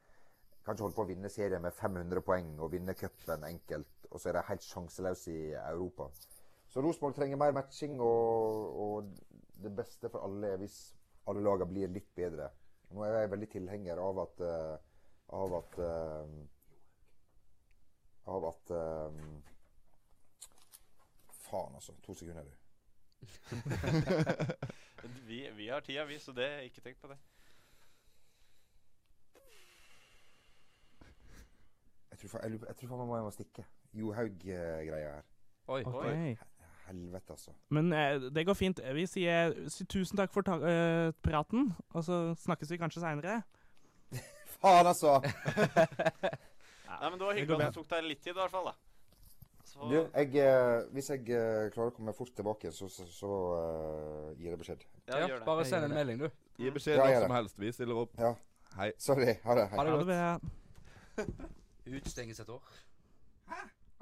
kan 0.64 0.76
ikke 0.76 0.86
holde 0.86 0.96
på 0.96 1.04
å 1.04 1.10
vinne 1.10 1.30
serien 1.32 1.62
med 1.62 1.76
500 1.76 2.24
poeng 2.24 2.54
og 2.64 2.72
vinne 2.72 2.94
cupen 2.96 3.44
enkelt, 3.44 4.06
og 4.08 4.16
så 4.16 4.30
er 4.30 4.38
de 4.38 4.46
helt 4.48 4.64
sjanseløse 4.64 5.32
i 5.32 5.42
Europa. 5.60 6.08
Så 6.72 6.80
Rosenborg 6.82 7.18
trenger 7.18 7.40
mer 7.40 7.52
matching, 7.54 7.98
og, 8.00 8.78
og 8.86 9.60
det 9.60 9.74
beste 9.76 10.08
for 10.08 10.24
alle 10.24 10.54
er 10.54 10.62
hvis 10.62 10.78
alle 11.28 11.44
lagene 11.44 11.68
blir 11.70 11.92
litt 11.92 12.08
bedre. 12.16 12.48
Nå 12.94 13.04
er 13.04 13.18
jeg 13.18 13.32
veldig 13.34 13.50
tilhenger 13.52 14.00
av 14.00 14.22
at 14.24 14.44
eh, 14.48 14.74
av 15.34 15.56
at 15.60 15.78
eh, 15.84 16.34
av 18.34 18.46
at 18.48 18.70
Faen, 21.44 21.74
altså. 21.76 21.92
To 22.06 22.14
sekunder, 22.16 22.46
du. 22.48 22.52
Vi, 25.26 25.42
vi 25.56 25.68
har 25.68 25.80
tida, 25.84 26.04
vi, 26.08 26.18
så 26.18 26.32
det 26.32 26.48
ikke 26.68 26.80
tenk 26.84 27.00
på 27.02 27.08
det. 27.10 27.16
Jeg 32.10 32.18
tror, 32.18 32.28
fa- 32.28 32.42
jeg, 32.46 32.60
jeg 32.68 32.76
tror 32.78 32.88
faen 32.92 33.08
meg 33.08 33.16
jeg 33.18 33.26
må 33.28 33.32
stikke. 33.34 33.64
Johaug-greia 33.94 35.14
her. 35.16 35.24
Oi. 35.74 35.82
oi 35.84 36.36
Helvete, 36.84 37.32
altså. 37.32 37.52
Men 37.72 37.92
eh, 37.96 38.26
det 38.36 38.44
går 38.46 38.54
fint. 38.58 38.80
Vi 38.94 39.06
sier, 39.08 39.54
sier 39.72 39.88
tusen 39.88 40.18
takk 40.20 40.32
for 40.34 40.44
ta 40.44 40.58
eh, 40.68 41.10
praten, 41.24 41.70
og 41.96 42.04
så 42.04 42.18
snakkes 42.44 42.70
vi 42.74 42.78
kanskje 42.80 43.00
seinere. 43.04 43.38
Faen, 44.60 44.86
altså! 44.90 45.14
Nei, 46.94 47.10
men 47.10 47.18
Det 47.18 47.26
var 47.26 47.38
hyggelig 47.38 47.56
at 47.60 47.70
det 47.72 47.78
tok 47.80 47.88
deg 47.90 48.04
litt 48.10 48.20
tid, 48.22 48.36
i 48.36 48.40
hvert 48.40 48.52
fall. 48.52 48.68
da. 48.70 48.76
Så, 49.64 49.88
Du, 49.90 49.96
jeg, 49.96 50.36
eh, 50.44 50.84
hvis 50.94 51.08
jeg 51.10 51.24
eh, 51.34 51.70
klarer 51.74 51.90
å 51.90 51.96
komme 51.96 52.12
fort 52.14 52.34
tilbake, 52.36 52.70
så, 52.72 52.86
så, 52.92 53.08
så 53.10 53.32
eh, 53.58 54.28
gir 54.38 54.52
jeg 54.52 54.60
beskjed. 54.60 54.84
Ja, 55.08 55.18
Ja, 55.18 55.26
gjør 55.28 55.38
det. 55.38 55.44
bare 55.46 55.58
Jeg 55.58 55.66
send 55.66 55.84
en 55.84 55.90
melding, 55.94 56.20
du. 56.20 56.28
Gi 56.58 56.68
Mm. 56.68 56.74
beskjed 56.74 56.94
Ja, 56.96 57.04
når 57.04 57.10
gjør 57.12 57.20
som 57.26 57.30
helst. 57.36 57.58
Vi 57.60 57.72
stiller 57.72 57.94
opp. 57.94 58.10
Ja. 58.18 58.34
Hei. 58.76 58.92
Sorry. 58.98 59.34
Ha 59.44 59.54
det. 59.54 59.68
Hei. 59.68 59.76
Ha 59.76 59.84
det 59.84 60.06
godt. 60.06 60.06
Utstenges 61.96 62.40
et 62.40 62.48
år. 62.48 62.62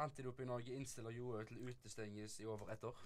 Antidoping 0.03 0.49
Norge 0.51 0.75
innstiller 0.75 1.15
Johaug 1.15 1.47
til 1.49 1.61
utestenges 1.69 2.41
i 2.43 2.47
over 2.49 2.73
ett 2.73 2.85
år. 2.85 2.99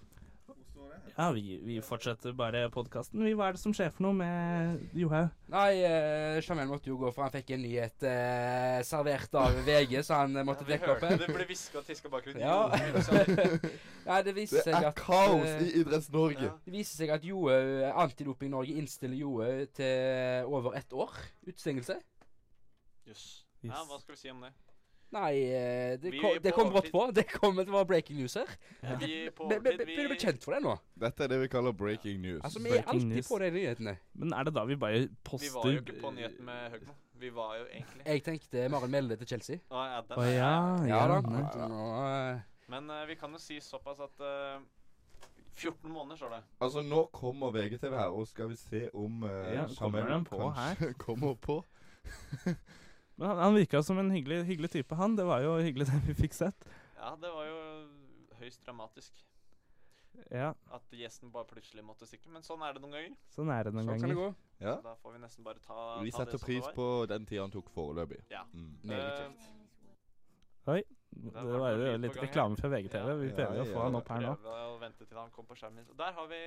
Ja, 1.17 1.31
vi, 1.31 1.57
vi 1.63 1.75
fortsetter 1.83 2.31
bare 2.37 2.69
podkasten. 2.71 3.19
Hva 3.35 3.49
er 3.49 3.57
det 3.57 3.59
som 3.59 3.73
skjer 3.75 3.89
for 3.91 4.05
noe 4.05 4.15
med 4.15 4.83
Johaug? 4.95 5.33
Nei, 5.51 5.81
uh, 5.83 6.37
Jamel 6.39 6.69
måtte 6.69 6.87
jo 6.91 6.97
gå, 7.01 7.09
for 7.15 7.25
han 7.25 7.33
fikk 7.33 7.51
en 7.55 7.63
nyhet 7.65 8.05
eh, 8.07 8.77
servert 8.87 9.33
av 9.39 9.57
VG, 9.67 9.97
så 10.07 10.21
han 10.21 10.37
eh, 10.37 10.45
måtte 10.47 10.67
Ja, 10.69 10.79
opp 10.93 11.03
en. 11.07 11.17
det 11.19 11.27
ble 11.33 11.47
hviska 11.49 11.81
og 11.81 11.89
tiska 11.89 12.11
bakgrunnen. 12.13 12.43
Ja. 12.45 12.69
Nei, 14.07 14.21
det 14.23 14.35
viser 14.37 14.61
Det 14.61 14.67
seg 14.69 14.77
er 14.77 14.89
at 14.91 15.01
kaos 15.01 15.49
eh, 15.49 15.65
i 15.65 15.73
Idretts-Norge. 15.81 16.47
Ja. 16.47 16.53
Det 16.63 16.75
viser 16.77 17.01
seg 17.01 17.11
at 17.17 17.27
Johaug, 17.27 17.73
Antidoping 18.05 18.53
Norge 18.55 18.77
innstiller 18.79 19.19
Johaug 19.19 19.73
til 19.81 20.47
over 20.47 20.79
ett 20.79 20.95
år 20.95 21.17
utestengelse. 21.49 21.99
Jøss. 23.07 23.27
Yes. 23.57 23.73
Ja, 23.73 23.83
hva 23.89 23.99
skal 23.99 24.15
vi 24.15 24.21
si 24.21 24.31
om 24.31 24.45
det? 24.45 24.53
Nei, 25.15 25.31
eh, 25.55 25.93
det, 26.03 26.11
kom, 26.19 26.33
det 26.43 26.51
kom 26.53 26.69
brått 26.73 26.89
på. 26.91 27.01
Det 27.15 27.23
kom 27.31 27.55
det 27.55 27.67
var 27.71 27.85
breaking 27.87 28.17
news 28.19 28.33
her. 28.35 28.49
Ja. 28.83 28.95
Vi 28.99 29.07
Blir 29.07 29.31
Be- 29.31 29.59
be- 29.63 29.69
overtid, 29.71 29.85
Begynner 29.87 30.09
å 30.09 30.09
bli 30.11 30.17
vi 30.17 30.19
kjent 30.25 30.43
for 30.43 30.51
det 30.57 30.61
nå. 30.65 30.73
Dette 30.99 31.23
er 31.23 31.27
det 31.31 31.37
vi 31.41 31.47
kaller 31.53 31.71
breaking 31.71 32.19
news. 32.21 32.41
Altså, 32.43 32.59
Vi 32.59 32.69
er 32.69 32.73
Breaking 32.81 32.93
alltid 32.93 33.07
news. 33.15 33.27
på 33.31 33.39
de 33.39 33.51
nyhetene. 33.55 33.93
Men 34.19 34.33
er 34.33 34.43
det 34.49 34.53
da 34.53 34.65
vi 34.67 34.75
bare 34.75 34.99
Vi 35.07 35.49
var 35.53 35.69
jo 35.71 35.79
ikke 35.79 35.95
på 36.01 36.11
nyheten 36.17 36.43
med 36.45 36.71
Høgmo. 36.75 36.93
Vi 37.17 37.29
var 37.33 37.55
jo 37.57 37.63
egentlig 37.71 38.05
Jeg 38.05 38.23
tenkte 38.27 38.67
Maren 38.69 38.91
Melde 38.91 39.15
til 39.17 39.27
Chelsea. 39.27 39.57
Å, 39.71 39.85
ja, 39.87 40.01
den 40.01 40.19
er- 40.19 40.33
ja, 40.35 40.51
Ja 40.91 41.07
da. 41.07 41.21
nei. 41.21 41.67
Nå, 41.71 41.85
eh, 42.35 42.41
Men 42.69 42.89
uh, 42.91 43.05
vi 43.07 43.15
kan 43.15 43.31
jo 43.31 43.39
si 43.39 43.59
såpass 43.63 43.99
at 44.03 44.19
uh, 44.19 44.59
14 45.55 45.89
måneder, 45.89 46.17
står 46.19 46.29
det. 46.35 46.43
Altså, 46.61 46.81
nå 46.83 47.05
kommer 47.13 47.49
VGTV 47.55 47.95
her, 47.95 48.11
og 48.13 48.27
skal 48.27 48.49
vi 48.51 48.55
se 48.59 48.89
om 48.93 49.23
uh, 49.23 49.29
Ja, 49.55 49.65
kommer 49.79 50.03
den 50.05 50.25
på 50.25 50.51
her? 50.53 50.91
kommer 51.05 51.33
på. 51.39 51.63
Men 53.17 53.27
han, 53.31 53.37
han 53.41 53.55
virka 53.57 53.81
som 53.83 53.97
en 53.99 54.11
hyggelig, 54.13 54.43
hyggelig 54.45 54.69
type, 54.75 54.95
han. 54.95 55.15
Det 55.17 55.25
var 55.25 55.41
jo 55.41 55.55
hyggelig 55.57 55.87
det 55.89 56.01
vi 56.07 56.13
fikk 56.23 56.33
sett. 56.37 56.67
Ja, 56.97 57.15
det 57.21 57.31
var 57.33 57.45
jo 57.49 57.57
høyst 58.41 58.61
dramatisk 58.65 59.23
Ja, 60.33 60.51
at 60.73 60.93
gjesten 60.97 61.29
bare 61.33 61.45
plutselig 61.49 61.83
måtte 61.85 62.05
stikke. 62.09 62.29
Men 62.33 62.41
sånn 62.45 62.61
er 62.65 62.73
det 62.73 62.81
noen 62.81 62.93
ganger. 62.95 63.15
sånn 63.33 63.49
er 63.53 63.63
det 63.67 63.73
noen 63.73 63.85
sånn 63.89 64.01
kan 64.01 64.09
det 64.13 64.17
gå. 64.17 64.27
Ja. 64.61 64.75
Så 64.79 64.85
da 64.87 64.93
får 65.01 65.13
vi 65.13 65.19
nesten 65.21 65.43
bare 65.45 65.59
ta, 65.61 65.99
Vi 66.01 66.11
ta 66.11 66.17
setter 66.23 66.31
det 66.37 66.39
som 66.41 66.45
pris 66.47 66.61
det 66.63 66.69
var. 66.71 66.73
på 66.77 66.87
den 67.11 67.25
tida 67.29 67.41
han 67.45 67.51
tok 67.53 67.69
foreløpig. 67.73 68.21
Ja. 68.33 68.43
Mm. 68.53 68.71
Meget 68.83 69.05
Eh, 69.13 69.19
kjekt. 69.21 69.53
Oi. 70.67 70.81
Det 71.17 71.43
var 71.61 71.71
jo 71.77 71.97
litt 72.03 72.17
reklame 72.21 72.57
fra 72.59 72.69
VGTV. 72.69 73.11
Vi 73.21 73.29
Ja, 73.37 73.53
ja, 73.53 73.61
å 73.63 73.67
få 73.73 73.83
han 73.85 73.95
opp 73.95 74.09
her 74.09 74.21
nå. 74.25 74.33
Prøver 74.41 74.65
å 74.73 74.79
vente 74.81 75.05
til 75.07 75.17
han 75.17 75.29
kom 75.31 75.45
på 75.45 75.55
skjermen. 75.55 75.85
Der 75.97 76.11
har 76.17 76.27
vi 76.27 76.41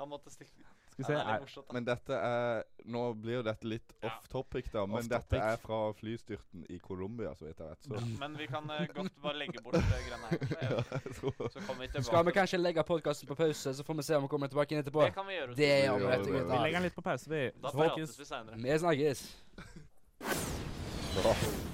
Han 0.00 0.08
måtte 0.08 0.30
stikke. 0.32 0.62
Skal 0.90 0.96
vi 0.96 1.04
se. 1.04 1.12
Ja, 1.12 1.34
er 1.34 1.42
morsomt. 1.42 1.72
Men 1.76 1.84
dette 1.84 2.16
er 2.16 2.62
Nå 2.88 3.02
blir 3.20 3.34
jo 3.34 3.42
dette 3.44 3.68
litt 3.68 3.92
Ja. 4.02 4.08
off 4.08 4.28
topic, 4.32 4.70
da. 4.72 4.86
Men 4.86 4.96
Off 4.96 5.08
dette 5.10 5.28
topic. 5.28 5.42
er 5.44 5.56
fra 5.60 5.80
flystyrten 5.92 6.64
i 6.72 6.78
Colombia, 6.78 7.34
så 7.36 7.44
vidt 7.44 7.60
jeg 7.60 7.68
vet. 7.68 7.84
Så 7.84 8.00
Men 8.22 8.38
vi 8.38 8.46
kan 8.48 8.64
uh, 8.64 8.86
godt 8.94 9.12
bare 9.22 9.36
legge 9.42 9.62
bort 9.62 9.76
det 9.76 9.84
greiene 10.06 10.30
her. 10.30 10.82
Så, 11.20 11.30
kommer 11.66 11.84
vi 11.84 11.90
tilbake. 11.92 12.04
Skal 12.08 12.26
vi 12.26 12.32
kanskje 12.38 12.62
legge 12.62 12.84
podkasten 12.88 13.28
på 13.28 13.34
pause, 13.34 13.74
så 13.74 13.84
får 13.84 14.00
vi 14.00 14.02
se 14.08 14.16
om 14.16 14.24
vi 14.24 14.32
kommer 14.32 14.48
tilbake 14.48 14.74
inn 14.74 14.80
etterpå? 14.80 15.04
Det 15.04 15.14
kan 15.14 15.28
vi 15.28 15.36
gjøre. 15.36 15.54
Det 15.60 15.70
gjør 15.84 15.98
vi, 15.98 16.06
rett 16.06 16.20
og 16.20 16.32
slett. 16.32 16.50
vi 16.50 16.62
legger 16.64 16.78
den 16.80 16.88
litt 16.88 16.96
på 16.96 17.06
pause, 17.10 17.30
vi. 17.30 17.44
Da 17.60 17.76
prates 17.76 18.18
vi 18.18 18.24
seinere. 18.24 18.56
Vi 18.64 18.78
snakkes. 18.78 19.26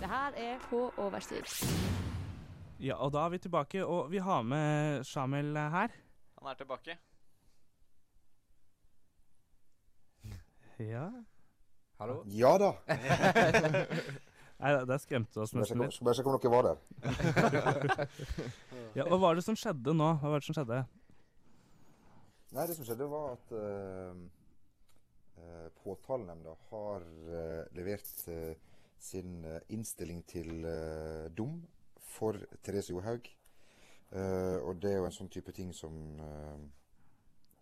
Det 0.00 0.08
her 0.10 0.32
er 0.36 0.58
På 0.70 0.88
overstid. 0.96 1.46
Ja, 2.80 2.98
og 3.00 3.12
da 3.14 3.24
er 3.24 3.28
vi 3.32 3.38
tilbake, 3.38 3.84
og 3.86 4.10
vi 4.10 4.18
har 4.18 4.42
med 4.42 5.04
Shamel 5.04 5.54
her. 5.56 5.94
Han 6.42 6.50
er 6.50 6.58
tilbake. 6.58 6.98
Ja. 10.76 11.06
Hallo? 11.98 12.22
Ja 12.28 12.58
da. 12.60 12.72
Nei, 14.60 14.72
det 14.88 14.98
skremte 15.02 15.40
oss 15.44 15.52
nesten 15.56 15.80
litt. 15.82 15.94
skal 15.96 16.08
bare 16.08 16.16
sjekke 16.16 16.32
om 16.32 16.36
dere 16.40 16.52
var 16.52 16.64
der. 16.68 16.78
Ja, 18.98 19.04
og 19.04 19.18
hva 19.18 19.18
var 19.28 19.36
det 19.36 19.44
som 19.44 19.56
skjedde 19.58 19.92
nå? 19.96 20.08
Hva 20.22 20.32
var 20.32 20.40
det 20.40 20.48
som 20.48 20.56
skjedde? 20.56 20.82
Nei, 22.56 22.64
det 22.64 22.76
som 22.78 22.86
skjedde, 22.88 23.08
var 23.12 23.34
at 23.34 23.52
uh, 23.52 24.14
påtalenemnda 25.82 26.54
har 26.70 27.04
uh, 27.04 27.62
levert 27.76 28.12
uh, 28.32 28.52
sin 28.96 29.44
innstilling 29.68 30.22
til 30.28 30.64
dom 31.36 31.60
for 32.16 32.40
Therese 32.64 32.94
Johaug. 32.94 33.28
Eh, 34.12 34.58
og 34.62 34.82
det 34.82 34.92
er 34.92 35.00
jo 35.00 35.08
en 35.08 35.14
sånn 35.14 35.30
type 35.32 35.52
ting 35.54 35.72
som 35.74 35.94
eh, 36.22 36.58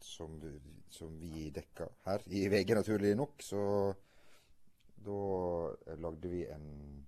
som, 0.05 0.37
vi- 0.41 0.61
som 0.93 1.15
vi 1.19 1.49
dekka 1.51 1.89
her 2.05 2.23
i 2.29 2.45
VG, 2.53 2.75
naturlig 2.77 3.15
nok. 3.17 3.41
Så 3.43 3.61
da 5.05 5.17
lagde 6.01 6.29
vi 6.31 6.45
en 6.53 7.07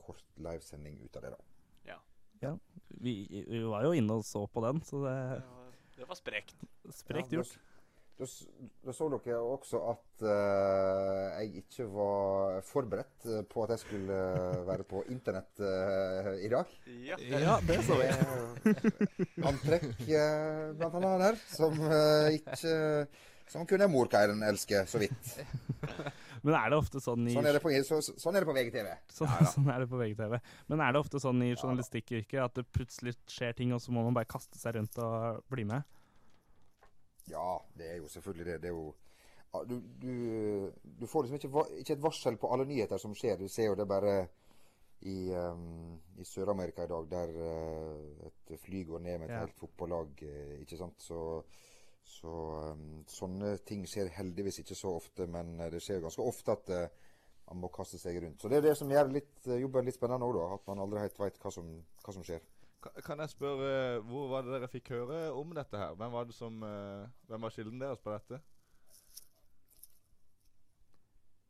kort 0.00 0.22
livesending 0.36 1.00
ut 1.04 1.16
av 1.16 1.22
det, 1.26 1.34
da. 1.36 1.42
Vi, 3.00 3.12
vi 3.48 3.60
var 3.64 3.86
jo 3.86 3.92
inne 3.96 4.18
og 4.20 4.24
så 4.28 4.42
på 4.52 4.60
den, 4.60 4.82
så 4.84 4.98
det 5.06 5.12
Det 5.40 5.46
var, 5.48 5.70
det 5.96 6.08
var 6.10 6.16
sprekt. 6.18 6.54
sprekt 6.92 7.32
Ja, 7.32 7.38
gjort. 7.38 7.54
Da, 8.14 8.26
så 8.94 9.06
dere 9.10 9.40
også 9.42 9.80
at 9.90 10.22
uh, 10.22 11.40
jeg 11.40 11.64
ikke 11.64 11.86
var 11.90 12.60
forberedt 12.62 13.26
eh, 13.26 13.40
på 13.50 13.64
at 13.64 13.72
jeg 13.74 13.82
skulle 13.82 14.18
eh, 14.18 14.60
være 14.68 14.86
på 14.86 15.00
internett 15.10 15.58
uh, 15.58 16.30
i 16.38 16.50
dag. 16.52 16.70
Ja. 17.08 17.18
Ja, 17.18 17.56
det 17.66 17.80
så 17.82 17.98
vi. 17.98 18.06
Antrekk 19.50 19.88
uh, 19.98 20.70
blant 20.78 20.94
annet 21.00 21.24
der, 21.24 21.40
som 21.56 21.80
ikke 22.38 22.76
Som 23.50 23.66
kunne 23.68 23.90
morkeiren 23.90 24.46
elske, 24.46 24.86
så 24.88 25.02
vidt. 25.02 25.34
Men 26.46 26.54
er 26.54 26.70
det 26.70 26.78
ofte 26.78 27.02
sånn 27.02 27.26
i 27.28 27.34
Sånn 27.34 27.50
er 27.50 27.58
det 27.58 27.64
på, 27.64 27.74
så, 27.84 27.98
sånn 28.04 28.38
er 28.38 28.44
det 28.44 28.48
på 28.48 28.54
VGTV. 28.56 28.88
Sånn, 29.12 29.34
sånn 29.56 29.68
er 29.74 29.82
det 29.82 29.90
på 29.90 29.98
VGTV. 30.00 30.38
Men 30.70 30.86
er 30.86 30.94
det 30.94 31.02
ofte 31.02 31.20
sånn 31.20 31.42
i 31.44 31.50
journalistikkyrket 31.56 32.40
at 32.46 32.56
det 32.60 32.66
plutselig 32.70 33.18
skjer 33.26 33.58
ting, 33.58 33.74
og 33.74 33.82
så 33.82 33.92
må 33.92 34.06
man 34.06 34.16
bare 34.16 34.30
kaste 34.30 34.60
seg 34.60 34.78
rundt 34.78 35.02
og 35.02 35.42
bli 35.52 35.66
med? 35.68 35.84
Ja, 37.30 37.58
det 37.78 37.90
er 37.92 37.96
jo 38.02 38.08
selvfølgelig 38.08 38.46
det. 38.52 38.62
Det 38.62 38.70
er 38.70 38.74
jo 38.74 38.94
du, 39.70 39.76
du, 40.02 40.72
du 41.00 41.06
får 41.06 41.22
liksom 41.22 41.36
ikke, 41.38 41.78
ikke 41.78 41.92
et 41.94 42.02
varsel 42.02 42.36
på 42.36 42.48
alle 42.52 42.64
nyheter 42.66 42.98
som 42.98 43.14
skjer. 43.14 43.36
Du 43.38 43.46
ser 43.48 43.68
jo 43.70 43.76
det 43.78 43.86
bare 43.88 44.26
i, 45.06 45.30
um, 45.36 45.94
i 46.18 46.24
Sør-Amerika 46.26 46.84
i 46.84 46.90
dag, 46.90 47.06
der 47.10 47.30
uh, 47.36 48.26
et 48.26 48.58
fly 48.64 48.82
går 48.88 48.98
ned 49.04 49.18
med 49.18 49.28
et 49.28 49.34
Ja. 49.34 49.38
helt 49.44 49.54
fotballag. 49.54 50.22
eh, 50.22 50.60
ikke 50.64 50.76
sant? 50.80 50.96
Så, 51.02 51.42
så 52.02 52.32
um, 52.72 53.04
sånne 53.06 53.56
ting 53.68 53.86
skjer 53.86 54.08
heldigvis 54.16 54.58
ikke 54.64 54.74
så 54.74 54.96
ofte, 54.96 55.26
men 55.26 55.60
eh, 55.60 55.70
det 55.70 55.82
skjer 55.84 56.00
ganske 56.02 56.22
ofte 56.22 56.52
at 56.52 56.70
uh, 56.74 56.88
man 57.50 57.60
må 57.60 57.68
kaste 57.68 57.98
seg 58.00 58.22
rundt. 58.24 58.40
Så 58.42 58.48
det 58.48 58.58
er 58.58 58.68
det 58.70 58.76
som 58.80 58.90
gjør 58.90 59.12
litt, 59.12 59.34
jobben 59.44 59.84
litt 59.84 59.94
spennende 59.98 60.26
òg. 60.26 60.40
At 60.56 60.66
man 60.66 60.80
aldri 60.80 61.04
helt 61.04 61.18
veit 61.20 61.38
hva, 61.38 61.52
hva 61.52 62.12
som 62.16 62.24
skjer. 62.24 62.40
Ka- 62.84 63.00
Kan 63.06 63.18
jeg 63.22 63.30
spørre, 63.32 64.00
hvor 64.08 64.28
var 64.32 64.42
det 64.46 64.54
dere 64.56 64.68
fikk 64.72 64.90
høre 64.94 65.20
om 65.32 65.54
dette 65.56 65.78
her? 65.80 65.94
Hvem 65.98 66.12
var 66.18 66.24
det 66.30 66.34
som, 66.36 66.62
eh, 66.62 67.06
hvem 67.30 67.46
var 67.48 67.50
kilden 67.56 67.80
deres 67.80 68.02
på 68.04 68.12
dette? 68.16 68.40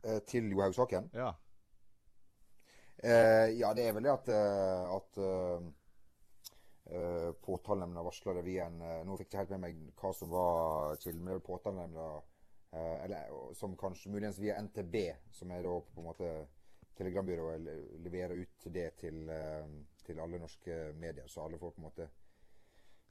Eh, 0.04 0.20
til 0.28 0.50
Johaug-saken. 0.52 1.10
Ja. 1.14 1.32
Eh, 3.04 3.48
ja, 3.58 3.72
det 3.74 3.88
er 3.88 3.92
vel 3.96 4.04
det 4.06 4.12
at, 4.12 4.28
eh, 4.28 4.94
at 4.96 5.18
eh, 6.86 7.32
påtalenemnda 7.42 8.02
varsla 8.06 8.32
det 8.36 8.42
via 8.46 8.66
en 8.70 8.78
Nå 9.08 9.16
fikk 9.18 9.26
jeg 9.26 9.30
ikke 9.32 9.40
helt 9.42 9.54
med 9.56 9.62
meg 9.64 9.80
hva 10.00 10.12
som 10.14 10.30
var 10.32 10.96
kilden, 11.02 11.22
men 11.24 11.32
det 11.32 11.34
er 11.34 11.40
vel 11.40 11.48
påtalenemnda 11.48 12.06
Eller 13.04 13.52
som 13.54 13.76
kanskje 13.78 14.10
muligens 14.10 14.38
via 14.42 14.56
NTB, 14.58 14.96
som 15.30 15.50
er 15.54 15.62
da 15.62 15.74
på 15.94 16.00
en 16.02 16.08
måte 16.08 16.30
telegrambyrået, 16.98 17.68
leverer 18.02 18.40
ut 18.42 18.66
det 18.74 18.88
til, 18.98 19.28
eh, 19.30 19.68
til 20.06 20.20
alle 20.22 20.38
norske 20.40 20.76
medier, 21.00 21.26
så 21.30 21.44
alle 21.44 21.58
får 21.60 21.74
på 21.74 21.82
en 21.82 21.88
måte 21.88 22.08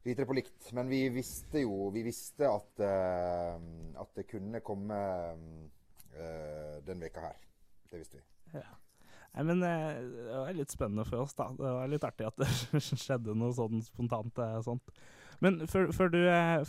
vite 0.04 0.22
det 0.22 0.28
på 0.30 0.36
likt. 0.38 0.70
Men 0.76 0.90
vi 0.92 1.06
visste 1.14 1.64
jo 1.64 1.90
vi 1.96 2.04
visste 2.06 2.50
at, 2.50 2.84
uh, 2.84 3.58
at 4.04 4.16
det 4.18 4.28
kunne 4.30 4.62
komme 4.66 5.00
uh, 6.14 6.80
den 6.86 7.04
veka 7.04 7.28
her. 7.30 7.38
Det 7.92 8.02
visste 8.02 8.20
vi. 8.20 8.26
Nei, 9.34 9.44
men 9.50 9.64
eh, 9.66 9.96
Det 9.98 10.34
var 10.38 10.54
litt 10.54 10.74
spennende 10.74 11.06
for 11.10 11.24
oss, 11.24 11.32
da. 11.34 11.48
Det 11.58 11.70
var 11.78 11.88
litt 11.90 12.04
artig 12.06 12.28
at 12.28 12.38
det 12.44 12.82
skjedde 12.84 13.34
noe 13.38 13.54
sånn 13.58 13.82
spontant. 13.82 14.42
sånt. 14.66 14.92
Men 15.42 15.64
før, 15.68 15.88
før, 15.96 16.12
du, 16.14 16.20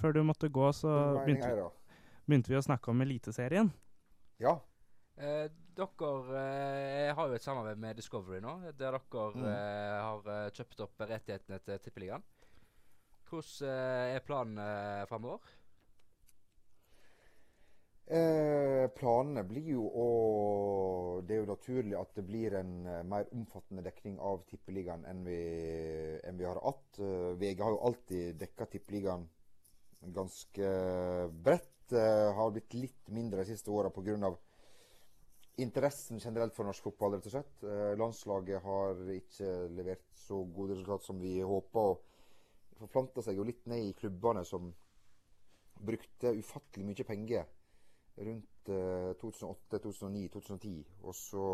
før 0.01 0.15
du 0.17 0.23
måtte 0.25 0.49
gå, 0.49 0.71
så 0.73 0.95
begynte, 1.27 1.51
vi- 1.59 1.99
begynte 2.25 2.55
vi 2.55 2.57
å 2.57 2.65
snakke 2.65 2.89
om 2.95 3.05
Eliteserien. 3.05 3.69
Ja. 4.41 4.57
Eh, 5.21 5.45
dere 5.79 6.11
eh, 6.41 7.11
har 7.17 7.29
jo 7.31 7.35
et 7.39 7.45
samarbeid 7.45 7.81
med 7.83 7.97
Discovery 7.99 8.41
nå, 8.45 8.55
der 8.79 8.99
dere 8.99 9.01
Mm. 9.35 9.45
eh, 9.51 9.99
har 10.05 10.31
eh, 10.37 10.51
kjøpt 10.55 10.81
opp 10.87 11.01
rettighetene 11.11 11.59
til 11.67 11.79
Tippeligaen. 11.85 12.25
Hvordan 13.29 13.69
eh, 13.71 14.15
er 14.17 14.25
planen 14.27 14.59
eh, 14.63 15.05
framover? 15.11 15.41
Eh, 18.05 18.85
planene 18.93 19.43
blir 19.49 19.69
jo 19.79 19.85
å 19.89 20.09
Det 21.25 21.37
er 21.37 21.41
jo 21.41 21.47
naturlig 21.49 21.95
at 21.97 22.11
det 22.19 22.25
blir 22.29 22.53
en 22.59 22.73
eh, 22.87 23.03
mer 23.09 23.31
omfattende 23.33 23.85
dekning 23.87 24.19
av 24.21 24.43
Tippeligaen 24.51 25.07
enn 25.09 25.23
vi, 25.25 25.39
enn 26.29 26.37
vi 26.37 26.45
har 26.45 26.61
hatt. 26.67 27.01
VG 27.41 27.63
har 27.65 27.73
jo 27.73 27.81
alltid 27.89 28.37
dekka 28.43 28.67
Tippeligaen 28.75 29.25
ganske 30.15 30.69
bredt. 31.47 31.71
Har 31.95 32.51
blitt 32.55 32.73
litt 32.77 33.11
mindre 33.13 33.43
de 33.43 33.51
siste 33.53 33.71
åra 33.73 33.91
pga. 33.93 34.31
Interessen 35.63 36.19
generelt 36.19 36.55
for 36.57 36.67
norsk 36.67 36.89
fotball, 36.89 37.17
rett 37.17 37.29
og 37.29 37.35
slett. 37.35 37.65
Eh, 37.65 37.93
landslaget 37.99 38.63
har 38.65 39.03
ikke 39.15 39.51
levert 39.75 40.07
så 40.19 40.41
gode 40.57 40.75
resultat 40.75 41.07
som 41.07 41.21
vi 41.23 41.37
håpa. 41.41 41.85
Forplanta 42.81 43.23
seg 43.23 43.39
jo 43.39 43.47
litt 43.47 43.67
ned 43.71 43.91
i 43.91 43.97
klubbene 43.99 44.45
som 44.49 44.73
brukte 45.85 46.33
ufattelig 46.39 46.87
mye 46.89 47.07
penger 47.07 47.47
rundt 48.27 48.71
eh, 48.73 49.13
2008, 49.21 49.79
2009, 49.79 50.25
2010. 50.35 50.81
Og 51.05 51.19
så 51.19 51.47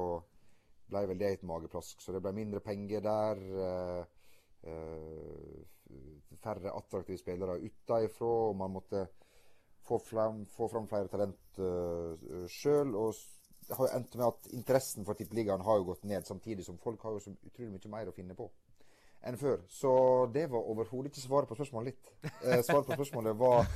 ble 0.90 1.04
vel 1.10 1.20
det 1.20 1.34
et 1.34 1.46
mageplask. 1.46 2.00
Så 2.02 2.14
det 2.14 2.22
ble 2.24 2.34
mindre 2.36 2.64
penger 2.64 3.04
der. 3.04 3.44
eh, 3.66 4.16
eh, 4.70 5.60
færre 6.40 6.72
attraktive 6.72 7.18
spillere 7.18 7.58
utenfra. 7.60 8.52
Man 8.56 8.72
måtte 8.72 9.06
få 9.84 9.98
fram, 9.98 10.46
få 10.46 10.68
fram 10.68 10.86
flere 10.88 11.08
talent 11.08 11.58
uh, 11.58 12.46
sjøl. 12.48 12.94
Og 12.94 13.14
det 13.70 13.76
har 13.78 13.86
jo 13.86 13.96
endt 13.96 14.16
med 14.18 14.26
at 14.26 14.48
interessen 14.56 15.06
for 15.06 15.14
Tippeligaen 15.14 15.62
har 15.62 15.78
jo 15.78 15.84
gått 15.92 16.02
ned, 16.10 16.26
samtidig 16.26 16.64
som 16.66 16.78
folk 16.82 17.02
har 17.06 17.14
jo 17.14 17.22
så 17.22 17.34
utrolig 17.46 17.76
mye 17.76 17.92
mer 17.92 18.10
å 18.10 18.14
finne 18.16 18.34
på 18.34 18.48
enn 19.28 19.36
før. 19.38 19.60
Så 19.68 19.92
det 20.34 20.46
var 20.50 20.66
overhodet 20.72 21.12
ikke 21.12 21.22
svaret 21.22 21.50
på 21.50 21.58
spørsmålet 21.58 21.92
litt. 21.92 22.12
Eh, 22.40 22.62
svaret 22.64 22.88
på 22.88 22.96
spørsmålet 22.96 23.36
var 23.38 23.68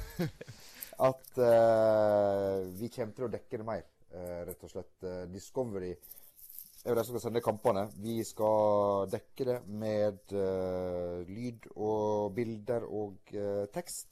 at 1.10 1.38
eh, 1.46 2.58
vi 2.80 2.90
kommer 2.96 3.14
til 3.14 3.26
å 3.28 3.32
dekke 3.36 3.60
det 3.60 3.68
mer, 3.68 3.86
eh, 4.10 4.40
rett 4.48 4.64
og 4.64 4.72
slett. 4.72 4.94
Eh, 5.04 5.24
Discovery 5.30 5.92
er 5.92 6.90
jo 6.90 6.96
de 6.96 7.04
som 7.04 7.14
skal 7.14 7.26
sende 7.26 7.44
kampene. 7.44 7.86
Vi 8.02 8.18
skal 8.26 9.06
dekke 9.12 9.48
det 9.50 9.58
med 9.68 10.34
eh, 10.36 11.22
lyd 11.28 11.68
og 11.76 12.34
bilder 12.36 12.88
og 12.88 13.36
eh, 13.36 13.66
tekst 13.74 14.10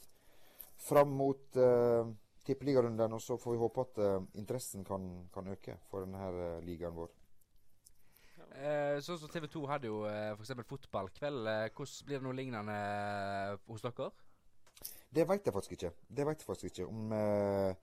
fram 0.82 1.12
mot 1.14 1.58
tippeligarunden. 2.46 3.12
Og 3.16 3.22
så 3.22 3.36
får 3.40 3.54
vi 3.54 3.60
håpe 3.62 3.84
at 3.86 4.00
uh, 4.02 4.24
interessen 4.38 4.84
kan, 4.84 5.28
kan 5.34 5.48
øke 5.52 5.78
for 5.90 6.06
denne 6.06 6.28
eh, 6.32 6.62
ligaen 6.66 6.96
vår. 6.96 7.10
Eh, 8.52 8.98
sånn 9.00 9.20
som 9.20 9.30
TV 9.32 9.46
2 9.48 9.62
hadde 9.70 9.88
jo 9.88 10.02
uh, 10.04 10.34
f.eks. 10.34 10.52
fotballkveld. 10.68 11.46
Eh, 11.48 11.68
hvordan 11.72 12.08
blir 12.08 12.18
det 12.18 12.26
noe 12.26 12.36
lignende 12.36 12.74
eh, 12.76 13.54
hos 13.70 13.84
dere? 13.86 14.10
Det 15.12 15.24
veit 15.28 15.46
jeg 15.46 15.54
faktisk 15.54 15.74
ikke. 15.76 15.92
Det 16.08 16.26
vet 16.26 16.40
jeg 16.42 16.46
faktisk 16.48 16.70
ikke 16.70 16.86
om 16.88 17.12
eh, 17.16 17.74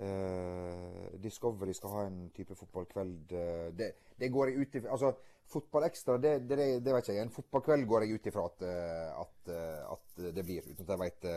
eh, 0.00 1.16
Discovery 1.22 1.74
skal 1.76 1.94
ha 1.94 2.04
en 2.08 2.20
type 2.34 2.54
fotballkveld. 2.54 3.32
eh, 3.34 3.66
det, 3.78 3.92
det 4.18 4.30
går 4.32 4.52
jeg 4.52 4.62
ut 4.62 4.78
ifra 4.80 4.94
Altså, 4.96 5.12
fotballekstra, 5.48 6.18
det, 6.18 6.32
det, 6.48 6.56
det 6.84 6.94
vet 6.94 7.08
jeg. 7.08 7.22
En 7.22 7.32
fotballkveld 7.32 7.86
går 7.88 8.04
jeg 8.04 8.18
ut 8.18 8.28
ifra 8.30 8.44
at, 8.50 8.62
eh, 8.68 9.08
at, 9.22 9.50
eh, 9.54 9.80
at 9.94 10.22
det 10.36 10.44
blir, 10.44 10.66
uten 10.66 10.84
at 10.84 10.92
jeg 10.92 11.02
veit 11.02 11.18
det 11.24 11.36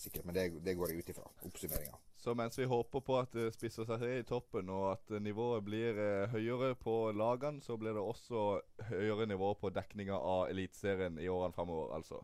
sikkert. 0.00 0.26
Men 0.28 0.36
det, 0.36 0.44
det 0.64 0.76
går 0.78 0.92
jeg 0.92 1.04
ut 1.04 1.12
ifra. 1.14 1.28
Oppsummeringa. 1.48 2.00
Så 2.24 2.34
mens 2.38 2.56
vi 2.58 2.68
håper 2.68 3.04
på 3.04 3.18
at 3.20 3.34
det 3.36 3.50
spisser 3.52 3.84
seg 3.88 4.00
til 4.00 4.14
i 4.22 4.26
toppen, 4.28 4.70
og 4.72 4.86
at 4.94 5.16
nivået 5.20 5.64
blir 5.66 5.98
høyere 6.32 6.72
på 6.80 6.94
lagene, 7.12 7.60
så 7.60 7.76
blir 7.76 7.92
det 7.92 8.04
også 8.04 8.46
høyere 8.88 9.28
nivå 9.28 9.52
på 9.60 9.72
dekninga 9.76 10.16
av 10.16 10.48
Eliteserien 10.48 11.20
i 11.20 11.28
årene 11.28 11.52
framover, 11.52 11.92
altså. 11.98 12.22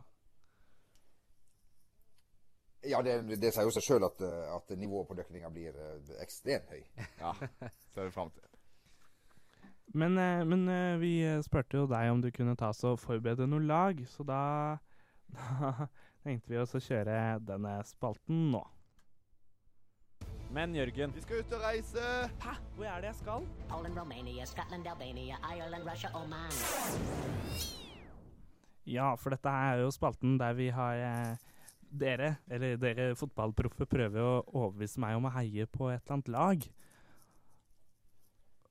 Ja, 2.88 3.02
det, 3.04 3.18
det 3.36 3.52
sier 3.52 3.68
jo 3.68 3.74
seg 3.76 3.84
sjøl 3.84 4.08
at, 4.08 4.22
at 4.24 4.72
nivået 4.80 5.10
på 5.10 5.18
dekninga 5.18 5.52
blir 5.52 5.76
ekstremt 6.24 6.72
høy. 6.72 6.80
Ja, 7.20 7.34
ser 7.92 8.08
vi 8.08 8.14
fram 8.14 8.32
til. 8.32 8.49
Men, 9.92 10.18
eh, 10.18 10.44
men 10.44 10.68
eh, 10.68 10.96
vi 11.02 11.14
eh, 11.26 11.40
spurte 11.42 11.80
jo 11.80 11.86
deg 11.90 12.10
om 12.12 12.20
du 12.22 12.30
kunne 12.30 12.54
ta 12.58 12.70
oss 12.70 12.84
og 12.86 13.00
forberede 13.02 13.48
noe 13.50 13.64
lag, 13.66 13.98
så 14.06 14.22
da, 14.26 14.42
da 15.34 15.88
tenkte 16.22 16.52
vi 16.52 16.60
oss 16.62 16.76
å 16.78 16.82
kjøre 16.84 17.40
denne 17.42 17.80
spalten 17.88 18.50
nå. 18.54 18.62
Men 20.50 20.74
Jørgen, 20.74 21.12
Vi 21.14 21.22
skal 21.22 21.42
ut 21.42 21.52
og 21.54 21.62
reise! 21.62 22.06
Hæ? 22.42 22.54
Hvor 22.74 22.86
er 22.86 23.02
det 23.02 23.12
jeg 23.12 23.18
skal? 23.20 23.44
Poland, 23.70 23.98
Romania, 23.98 24.46
Scotland, 24.46 24.86
Albania, 24.86 25.38
Ireland, 25.46 25.86
Russia, 25.86 26.10
Oman. 26.18 26.50
Ja, 28.90 29.12
for 29.14 29.30
dette 29.30 29.50
er 29.50 29.84
jo 29.84 29.92
spalten 29.94 30.38
der 30.40 30.56
vi 30.58 30.66
har 30.74 30.98
eh, 30.98 31.50
dere, 31.90 32.32
eller 32.50 32.78
dere 32.82 33.12
fotballproffe, 33.18 33.86
prøver 33.90 34.22
å 34.22 34.42
overbevise 34.48 35.02
meg 35.02 35.18
om 35.18 35.28
å 35.30 35.34
heie 35.34 35.66
på 35.70 35.90
et 35.90 36.02
eller 36.02 36.16
annet 36.16 36.32
lag. 36.34 36.66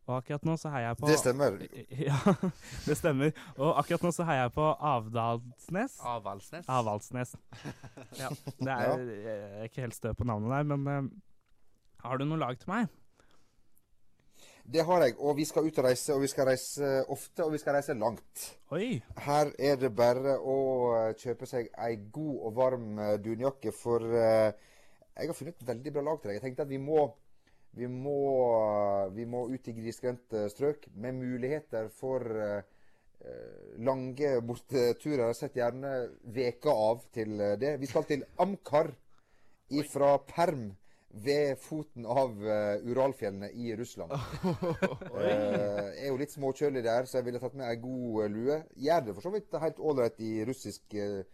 Og 0.09 0.15
akkurat 0.17 0.45
nå 0.47 0.55
så 0.57 0.71
heier 0.73 0.87
jeg 0.89 0.97
på 0.97 1.09
Det 1.09 1.17
stemmer. 1.21 1.57
Ja, 2.09 2.19
det 2.87 2.95
stemmer. 2.97 3.33
Og 3.59 3.75
akkurat 3.77 4.05
nå 4.07 4.11
så 4.15 4.25
heier 4.25 4.47
jeg 4.47 4.55
på 4.55 4.67
Avdalsnes. 4.91 5.99
Avaldsnes. 6.01 6.65
Avaldsnes. 6.65 7.35
Ja, 8.17 8.31
det 8.57 8.73
er, 8.73 9.03
er 9.59 9.67
ikke 9.69 9.85
helt 9.85 9.97
stø 9.97 10.15
på 10.17 10.25
navnet 10.25 10.55
der, 10.55 10.65
men 10.71 10.87
uh, 10.89 11.11
har 12.01 12.17
du 12.17 12.25
noe 12.25 12.41
lag 12.41 12.57
til 12.57 12.73
meg? 12.73 12.89
Det 14.69 14.83
har 14.85 15.01
jeg, 15.01 15.15
og 15.17 15.37
vi 15.37 15.45
skal 15.49 15.65
ut 15.65 15.77
og 15.81 15.85
reise, 15.87 16.13
og 16.13 16.21
vi 16.21 16.27
skal 16.29 16.45
reise 16.51 16.89
ofte, 17.09 17.45
og 17.45 17.53
vi 17.55 17.61
skal 17.61 17.73
reise 17.73 17.95
langt. 17.97 18.43
Oi! 18.75 18.99
Her 19.25 19.49
er 19.57 19.79
det 19.81 19.89
bare 19.97 20.35
å 20.37 20.57
eh, 20.93 21.13
kjøpe 21.17 21.49
seg 21.49 21.71
ei 21.73 21.95
god 22.13 22.35
og 22.35 22.53
varm 22.59 22.99
eh, 23.01 23.15
dunjakke, 23.23 23.73
for 23.73 24.05
uh, 24.05 24.51
jeg 25.15 25.31
har 25.31 25.37
funnet 25.37 25.57
et 25.57 25.71
veldig 25.71 25.95
bra 25.95 26.03
lag 26.05 26.21
til 26.21 26.29
deg. 26.29 26.37
Jeg 26.37 26.45
tenkte 26.45 26.67
at 26.67 26.71
vi 26.71 26.81
må, 26.83 27.07
vi 27.77 27.87
må, 27.87 28.17
vi 29.13 29.25
må 29.29 29.45
ut 29.51 29.67
i 29.69 29.75
grisgrendte 29.77 30.47
strøk 30.51 30.87
med 30.95 31.19
muligheter 31.19 31.89
for 31.93 32.25
eh, 32.41 32.63
lange 33.85 34.33
borteturer. 34.41 35.33
Sett 35.37 35.57
gjerne 35.59 35.93
veka 36.35 36.73
av 36.73 37.05
til 37.13 37.37
det. 37.61 37.77
Vi 37.81 37.89
skal 37.89 38.07
til 38.09 38.25
Amkar 38.41 38.91
ifra 39.69 40.17
Perm 40.27 40.71
ved 41.09 41.57
foten 41.57 42.05
av 42.05 42.35
eh, 42.45 42.85
Uralfjellene 42.85 43.49
i 43.51 43.75
Russland. 43.75 44.13
Eh, 45.19 46.05
er 46.05 46.07
jo 46.07 46.19
litt 46.19 46.31
småkjølig 46.31 46.83
der, 46.85 47.07
så 47.09 47.17
jeg 47.17 47.25
ville 47.27 47.39
tatt 47.41 47.55
med 47.57 47.67
ei 47.67 47.79
god 47.81 48.29
lue. 48.31 48.59
Gjør 48.79 49.01
det 49.07 49.15
for 49.17 49.25
så 49.25 49.31
vidt 49.33 49.57
helt 49.61 49.81
ålreit 49.83 50.21
i 50.23 50.29
russisk 50.47 50.95
eh, 50.95 51.25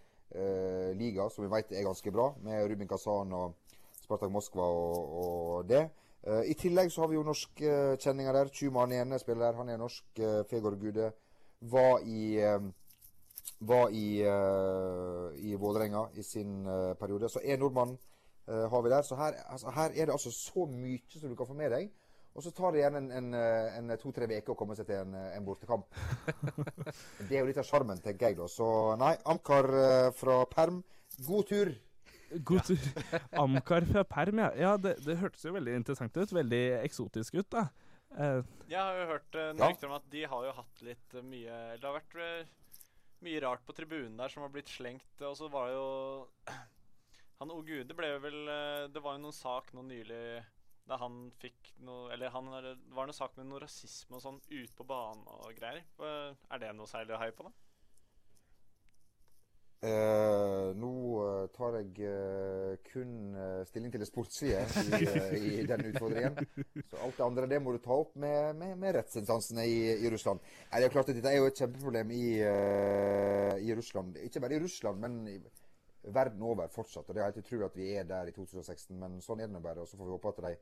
liga, 0.98 1.28
som 1.30 1.46
vi 1.46 1.52
vet 1.52 1.76
er 1.76 1.86
ganske 1.86 2.14
bra, 2.16 2.32
med 2.44 2.64
Rubin 2.72 2.90
Kazan 2.90 3.36
og 3.36 3.78
Spartak 4.00 4.32
Moskva 4.34 4.66
og, 4.66 5.14
og 5.22 5.70
det. 5.70 5.84
Eh, 6.26 6.52
I 6.52 6.56
tillegg 6.58 6.92
så 6.92 7.04
har 7.04 7.12
vi 7.12 7.20
jo 7.20 7.24
norske 7.24 7.70
eh, 7.70 7.98
kjenninger 7.98 8.34
der. 8.34 8.50
er 8.50 9.02
ene 9.02 9.20
spiller 9.20 9.46
der, 9.46 9.58
han 9.58 9.70
er 9.70 9.78
norsk. 9.78 10.06
Uh, 10.20 10.44
Fegård 10.50 10.80
Gude 10.80 11.12
var 11.62 12.00
i 12.06 12.40
eh, 12.40 12.60
var 13.60 13.90
i, 13.90 14.22
eh, 14.22 15.46
i 15.50 15.56
Vålerenga 15.56 16.10
i 16.14 16.24
sin 16.24 16.66
eh, 16.68 16.94
periode. 16.94 17.30
Så 17.30 17.40
én 17.40 17.60
nordmann 17.60 17.98
eh, 18.48 18.70
har 18.70 18.82
vi 18.82 18.90
der. 18.90 19.02
Så 19.02 19.16
her, 19.16 19.34
altså, 19.50 19.70
her 19.70 19.90
er 19.90 20.06
det 20.06 20.12
altså 20.12 20.32
så 20.32 20.66
mye 20.66 21.00
som 21.20 21.30
du 21.30 21.36
kan 21.36 21.48
få 21.48 21.54
med 21.54 21.72
deg. 21.72 21.92
Og 22.36 22.44
så 22.44 22.52
tar 22.52 22.72
det 22.72 22.82
igjen 22.82 22.96
en, 22.96 23.12
en, 23.12 23.34
eh, 23.34 23.78
en 23.78 23.98
to-tre 23.98 24.28
uker 24.28 24.52
å 24.52 24.58
komme 24.60 24.76
seg 24.76 24.90
til 24.90 25.00
en, 25.00 25.16
eh, 25.16 25.38
en 25.38 25.46
bortekamp. 25.46 25.88
det 27.30 27.32
er 27.32 27.40
jo 27.40 27.48
litt 27.48 27.62
av 27.62 27.68
sjarmen, 27.68 28.02
tenker 28.04 28.28
jeg 28.28 28.40
da. 28.42 28.48
Så 28.52 28.68
nei, 29.00 29.14
Amkar 29.32 29.70
eh, 29.80 30.10
fra 30.20 30.42
Perm, 30.52 30.84
god 31.28 31.48
tur. 31.52 31.72
God 32.44 32.64
tur. 32.68 32.86
Amkar 33.44 33.86
fra 33.90 34.04
perm, 34.04 34.40
ja. 34.44 34.50
ja 34.60 34.74
det, 34.78 34.98
det 35.06 35.18
hørtes 35.22 35.46
jo 35.46 35.54
veldig 35.56 35.76
interessant 35.80 36.18
ut. 36.18 36.34
Veldig 36.36 36.64
eksotisk 36.84 37.40
ut, 37.40 37.50
da. 37.56 37.68
Uh, 38.16 38.42
Jeg 38.70 38.80
har 38.80 38.96
jo 39.00 39.08
hørt 39.14 39.36
uh, 39.36 39.48
Ja. 39.52 39.68
rykter 39.70 39.90
om 39.90 39.96
at 39.98 40.06
de 40.12 40.22
har 40.32 40.46
jo 40.46 40.52
hatt 40.56 40.82
litt 40.88 41.16
uh, 41.18 41.24
mye 41.26 41.56
Det 41.82 41.84
har 41.90 41.96
vært 41.98 42.14
uh, 42.16 42.54
mye 43.26 43.42
rart 43.44 43.64
på 43.66 43.74
tribunen 43.76 44.16
der 44.20 44.32
som 44.32 44.44
har 44.46 44.52
blitt 44.54 44.70
slengt. 44.72 45.10
Og 45.26 45.36
så 45.40 45.50
var 45.52 45.72
jo 45.74 45.86
Han 47.42 47.52
O. 47.52 47.62
Gude 47.68 47.96
ble 47.98 48.08
jo 48.14 48.20
vel 48.24 48.38
eh, 48.48 48.86
Det 48.94 49.02
var 49.04 49.18
jo 49.18 49.26
noen 49.26 49.36
sak 49.36 49.74
nå 49.76 49.82
nylig 49.84 50.22
da 50.88 50.96
han 51.02 51.32
fikk 51.42 51.72
noe 51.84 52.12
Eller 52.14 52.30
han, 52.32 52.48
det 52.62 52.76
var 52.96 53.10
noe 53.10 53.18
sak 53.18 53.34
med 53.40 53.50
noe 53.50 53.60
rasisme 53.64 54.16
og 54.16 54.22
sånn 54.24 54.38
ute 54.52 54.72
på 54.78 54.86
banen 54.88 55.26
og 55.28 55.50
greier. 55.58 55.82
Eh, 56.00 56.32
Er 56.54 56.62
det 56.62 56.70
noe 56.78 56.88
særlig 56.88 57.18
å 57.18 57.20
heie 57.20 57.34
på, 57.36 57.44
da? 57.50 57.52
Eh, 59.86 60.70
nå 60.80 60.92
eh, 61.22 61.48
tar 61.54 61.76
jeg 61.78 62.08
eh, 62.08 62.78
kun 62.88 63.12
eh, 63.38 63.60
stilling 63.70 63.92
til 63.94 64.02
det 64.02 64.08
sportslige 64.10 64.64
i, 64.98 65.02
eh, 65.06 65.36
i 65.60 65.66
den 65.70 65.84
utfordringen. 65.92 66.40
Så 66.90 67.02
alt 67.06 67.20
det 67.20 67.26
andre 67.26 67.50
det 67.52 67.60
må 67.62 67.74
du 67.76 67.78
ta 67.84 67.94
opp 68.02 68.16
med, 68.18 68.56
med, 68.58 68.80
med 68.82 68.96
rettsinstansene 68.98 69.66
i, 69.70 69.76
i 70.02 70.10
Russland. 70.10 70.42
Nei, 70.72 70.80
det 70.82 70.88
er 70.90 70.96
klart 70.96 71.12
at 71.12 71.20
Dette 71.20 71.30
er 71.34 71.38
jo 71.38 71.50
et 71.52 71.62
kjempeproblem 71.62 72.14
i, 72.18 72.24
eh, 72.48 73.54
i 73.68 73.76
Russland. 73.78 74.18
Ikke 74.26 74.42
bare 74.42 74.58
i 74.58 74.64
Russland, 74.64 75.04
men 75.06 75.20
i 75.30 75.38
verden 76.16 76.42
over 76.50 76.72
fortsatt. 76.74 77.06
Og 77.10 77.14
Det 77.14 77.22
har 77.22 77.30
jeg 77.30 77.38
ikke 77.38 77.46
utrolig 77.52 77.70
at 77.70 77.78
vi 77.84 77.92
er 78.00 78.10
der 78.10 78.32
i 78.32 78.36
2016, 78.40 78.98
men 79.04 79.20
sånn 79.26 79.44
er 79.44 79.52
det 79.52 79.54
nå 79.60 79.62
bare. 79.68 79.86
Og 79.86 79.92
så 79.92 80.00
får 80.02 80.10
vi 80.10 80.18
håpe 80.18 80.34
at 80.34 80.44
de 80.48 80.56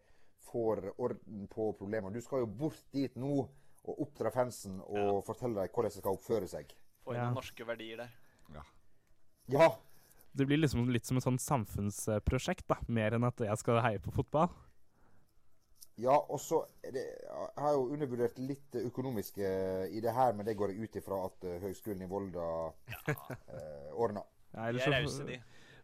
får 0.50 0.84
orden 0.98 1.48
på 1.54 1.70
problemene. 1.80 2.12
Du 2.18 2.22
skal 2.28 2.44
jo 2.44 2.52
bort 2.60 2.84
dit 2.92 3.16
nå 3.16 3.38
og 3.84 4.04
oppdra 4.04 4.32
fansen 4.36 4.82
og 4.84 5.24
fortelle 5.28 5.64
dem 5.64 5.72
hvordan 5.72 5.92
de 5.96 6.00
skal 6.02 6.16
oppføre 6.20 6.48
seg. 6.52 6.76
Få 7.04 7.16
inn 7.16 7.24
Ja. 7.24 7.32
norske 7.36 7.66
verdier 7.68 8.04
der. 8.04 8.12
Ja, 8.54 8.62
det 10.34 10.46
blir 10.50 10.58
liksom 10.58 10.90
litt 10.90 11.06
som 11.06 11.20
et 11.20 11.26
sånn 11.26 11.40
samfunnsprosjekt, 11.42 12.66
da. 12.70 12.80
Mer 12.90 13.18
enn 13.18 13.28
at 13.28 13.42
jeg 13.46 13.60
skal 13.62 13.82
heie 13.86 14.02
på 14.02 14.14
fotball. 14.16 14.50
Ja, 16.02 16.16
og 16.18 16.40
så 16.42 16.64
har 16.82 16.96
Jeg 16.98 17.62
har 17.62 17.74
jo 17.76 17.90
undervurdert 17.94 18.40
litt 18.42 18.66
det 18.74 18.82
økonomiske 18.88 19.50
i 19.94 20.02
det 20.02 20.14
her, 20.14 20.34
men 20.34 20.46
det 20.46 20.56
går 20.58 20.74
jeg 20.74 20.88
ut 20.88 20.96
ifra 20.98 21.20
at 21.28 21.46
eh, 21.46 21.60
Høgskolen 21.62 22.02
i 22.02 22.10
Volda 22.10 22.48
eh, 23.14 23.92
ordner. 23.94 24.26
Ja, 24.56 24.70
eller 24.70 24.82
er 24.82 25.06
så 25.06 25.28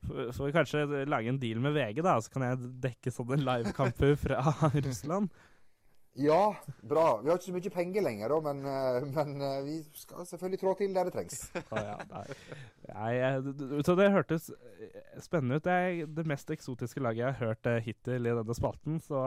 får 0.07 0.33
får 0.33 0.45
vi 0.45 0.55
kanskje 0.55 1.05
lage 1.05 1.29
en 1.29 1.39
deal 1.39 1.59
med 1.61 1.75
VG, 1.75 2.01
da, 2.01 2.15
så 2.21 2.31
kan 2.33 2.47
jeg 2.47 2.71
dekke 2.81 3.13
sånne 3.13 3.37
livekamper 3.43 4.15
fra 4.17 4.41
Russland. 4.87 5.29
Ja, 6.13 6.55
bra. 6.81 7.21
Vi 7.21 7.29
har 7.29 7.37
ikke 7.37 7.45
så 7.51 7.53
mye 7.55 7.71
penger 7.71 8.01
lenger, 8.03 8.29
da, 8.33 8.39
men, 8.49 8.63
eh, 8.65 9.05
men 9.13 9.41
eh, 9.45 9.59
vi 9.63 9.75
skal 9.95 10.25
selvfølgelig 10.27 10.59
trå 10.59 10.73
til 10.79 10.93
der 10.97 11.07
det 11.07 11.13
trengs. 11.15 11.43
Ah, 11.71 11.83
ja, 11.85 11.97
nei. 12.09 13.83
Så 13.85 13.95
det 13.95 14.09
hørtes 14.11 14.49
eh, 14.49 15.19
spennende 15.21 15.59
ut. 15.59 15.63
Det 15.67 15.71
er 15.75 16.09
det 16.17 16.25
mest 16.27 16.49
eksotiske 16.51 16.99
laget 17.05 17.21
jeg 17.23 17.33
har 17.37 17.45
hørt 17.53 17.69
hittil 17.85 18.25
i 18.25 18.33
denne 18.41 18.55
spalten, 18.57 18.97
så 19.05 19.21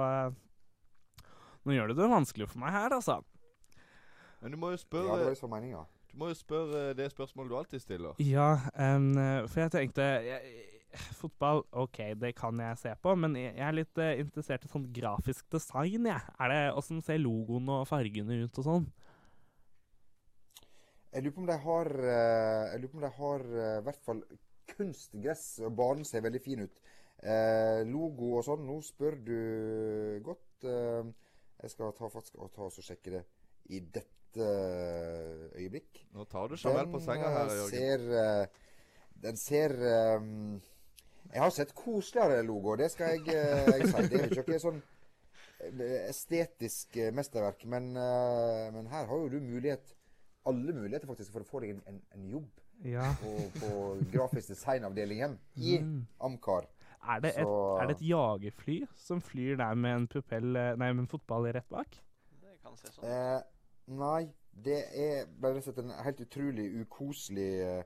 nå 1.63 1.77
gjør 1.77 1.93
du 1.93 2.01
det 2.03 2.11
vanskelig 2.11 2.49
for 2.51 2.59
meg 2.65 2.75
her, 2.75 2.91
altså. 2.99 3.21
Men 4.43 4.51
du 4.51 4.59
må 4.59 4.73
jo 4.73 4.77
Ja, 4.77 4.83
det 4.83 4.83
spørre, 4.83 5.37
var 5.47 5.53
meninga. 5.55 5.85
du 6.11 6.17
må 6.19 6.29
jo 6.33 6.35
spørre 6.35 6.95
det 6.99 7.07
spørsmålet 7.13 7.51
du 7.55 7.57
alltid 7.61 7.81
stiller. 7.85 8.19
Ja, 8.19 8.51
eh, 8.75 9.47
for 9.47 9.61
jeg 9.63 9.71
tenkte 9.79 10.03
jeg, 10.27 10.43
Fotball, 11.21 11.63
OK, 11.73 11.99
det 12.21 12.35
kan 12.39 12.59
jeg 12.61 12.79
se 12.81 12.93
på, 13.03 13.15
men 13.17 13.37
jeg 13.39 13.57
er 13.57 13.77
litt 13.77 13.99
eh, 14.03 14.19
interessert 14.23 14.67
i 14.67 14.71
sånn 14.71 14.89
grafisk 14.95 15.49
design, 15.53 16.09
jeg. 16.11 16.35
Er 16.39 16.53
det 16.53 16.61
Åssen 16.79 17.03
ser 17.05 17.21
logoen 17.23 17.71
og 17.73 17.87
fargene 17.89 18.43
ut 18.45 18.61
og 18.61 18.69
sånn? 18.69 18.89
Jeg 21.13 21.25
lurer 21.27 21.35
på 21.37 21.43
om 21.43 21.51
de 21.51 21.59
har 21.67 21.91
eh, 22.01 22.71
Jeg 22.73 22.81
lurer 22.81 22.93
på 22.93 22.99
om 22.99 23.05
de 23.05 23.13
har 23.19 23.47
eh, 23.53 23.77
i 23.81 23.85
hvert 23.89 24.07
fall 24.07 24.23
kunstgress. 24.73 25.45
og 25.67 25.77
Banen 25.77 26.09
ser 26.09 26.25
veldig 26.25 26.41
fin 26.41 26.65
ut. 26.65 26.83
Eh, 27.23 27.83
logo 27.89 28.37
og 28.39 28.47
sånn. 28.47 28.65
Nå 28.67 28.79
spør 28.85 29.19
du 29.27 29.37
godt. 30.25 30.65
Eh, 30.65 31.13
jeg 31.63 31.75
skal 31.75 31.93
ta, 31.95 32.09
faktisk 32.11 32.41
og 32.41 32.51
ta 32.55 32.67
og 32.67 32.81
sjekke 32.81 33.19
det 33.19 33.23
i 33.71 33.83
dette 33.95 34.49
øyeblikk. 35.59 36.07
Nå 36.17 36.25
tar 36.31 36.49
du 36.49 36.57
Jamel 36.57 36.89
på 36.91 37.03
senga 37.05 37.29
her, 37.37 37.53
eh, 37.53 37.61
Jørgen. 37.61 37.77
Ser, 37.77 38.63
den 39.23 39.39
ser 39.39 39.77
eh, 39.87 40.31
Jeg 41.33 41.41
har 41.43 41.51
sett 41.51 41.71
koseligere 41.75 42.43
logo, 42.45 42.75
det 42.77 42.91
skal 42.93 43.15
jeg, 43.17 43.29
eh, 43.33 43.71
jeg 43.79 43.89
si. 43.89 44.03
Det 44.09 44.19
er 44.21 44.27
jo 44.29 44.41
ikke 44.43 44.53
noe 44.53 44.63
sånn 44.67 44.83
eh, 45.65 46.09
estetisk 46.11 46.97
eh, 47.01 47.13
mesterverk, 47.17 47.65
men, 47.73 47.93
men 48.75 48.91
her 48.93 49.07
har 49.09 49.23
jo 49.23 49.31
du 49.33 49.39
mulighet 49.41 49.95
alle 50.45 50.75
muligheter 50.75 51.07
faktisk 51.07 51.33
for 51.33 51.45
å 51.45 51.49
få 51.49 51.61
deg 51.63 51.77
en, 51.77 51.83
en, 51.87 52.01
en 52.19 52.29
jobb 52.35 52.49
Ja. 52.85 53.13
på, 53.23 53.33
på 53.61 53.73
grafisk 54.13 54.51
designavdelingen 54.53 55.37
i 55.57 55.77
Mm. 55.79 56.01
Amcar. 56.21 56.67
Er 57.03 57.21
det, 57.23 57.33
et, 57.39 57.47
er 57.49 57.87
det 57.89 57.95
et 57.97 58.03
jagerfly 58.07 58.77
som 58.99 59.21
flyr 59.23 59.57
der 59.59 59.75
med 59.75 59.97
en 59.97 60.05
propell 60.11 60.45
Nei, 60.55 60.93
med 60.93 61.01
en 61.05 61.09
fotball 61.11 61.49
rett 61.55 61.69
bak? 61.71 61.97
Det 62.43 62.59
kan 62.63 62.77
se 62.79 62.91
sånn 62.95 63.07
Eh, 63.09 63.41
nei, 63.91 64.29
det 64.67 64.81
er 64.95 65.25
bare 65.41 65.57
rett 65.57 65.65
og 65.67 65.71
slett 65.73 65.81
en 65.83 65.95
helt 66.05 66.21
utrolig 66.27 66.67
ukoselig 66.85 67.49
eh, 67.65 67.83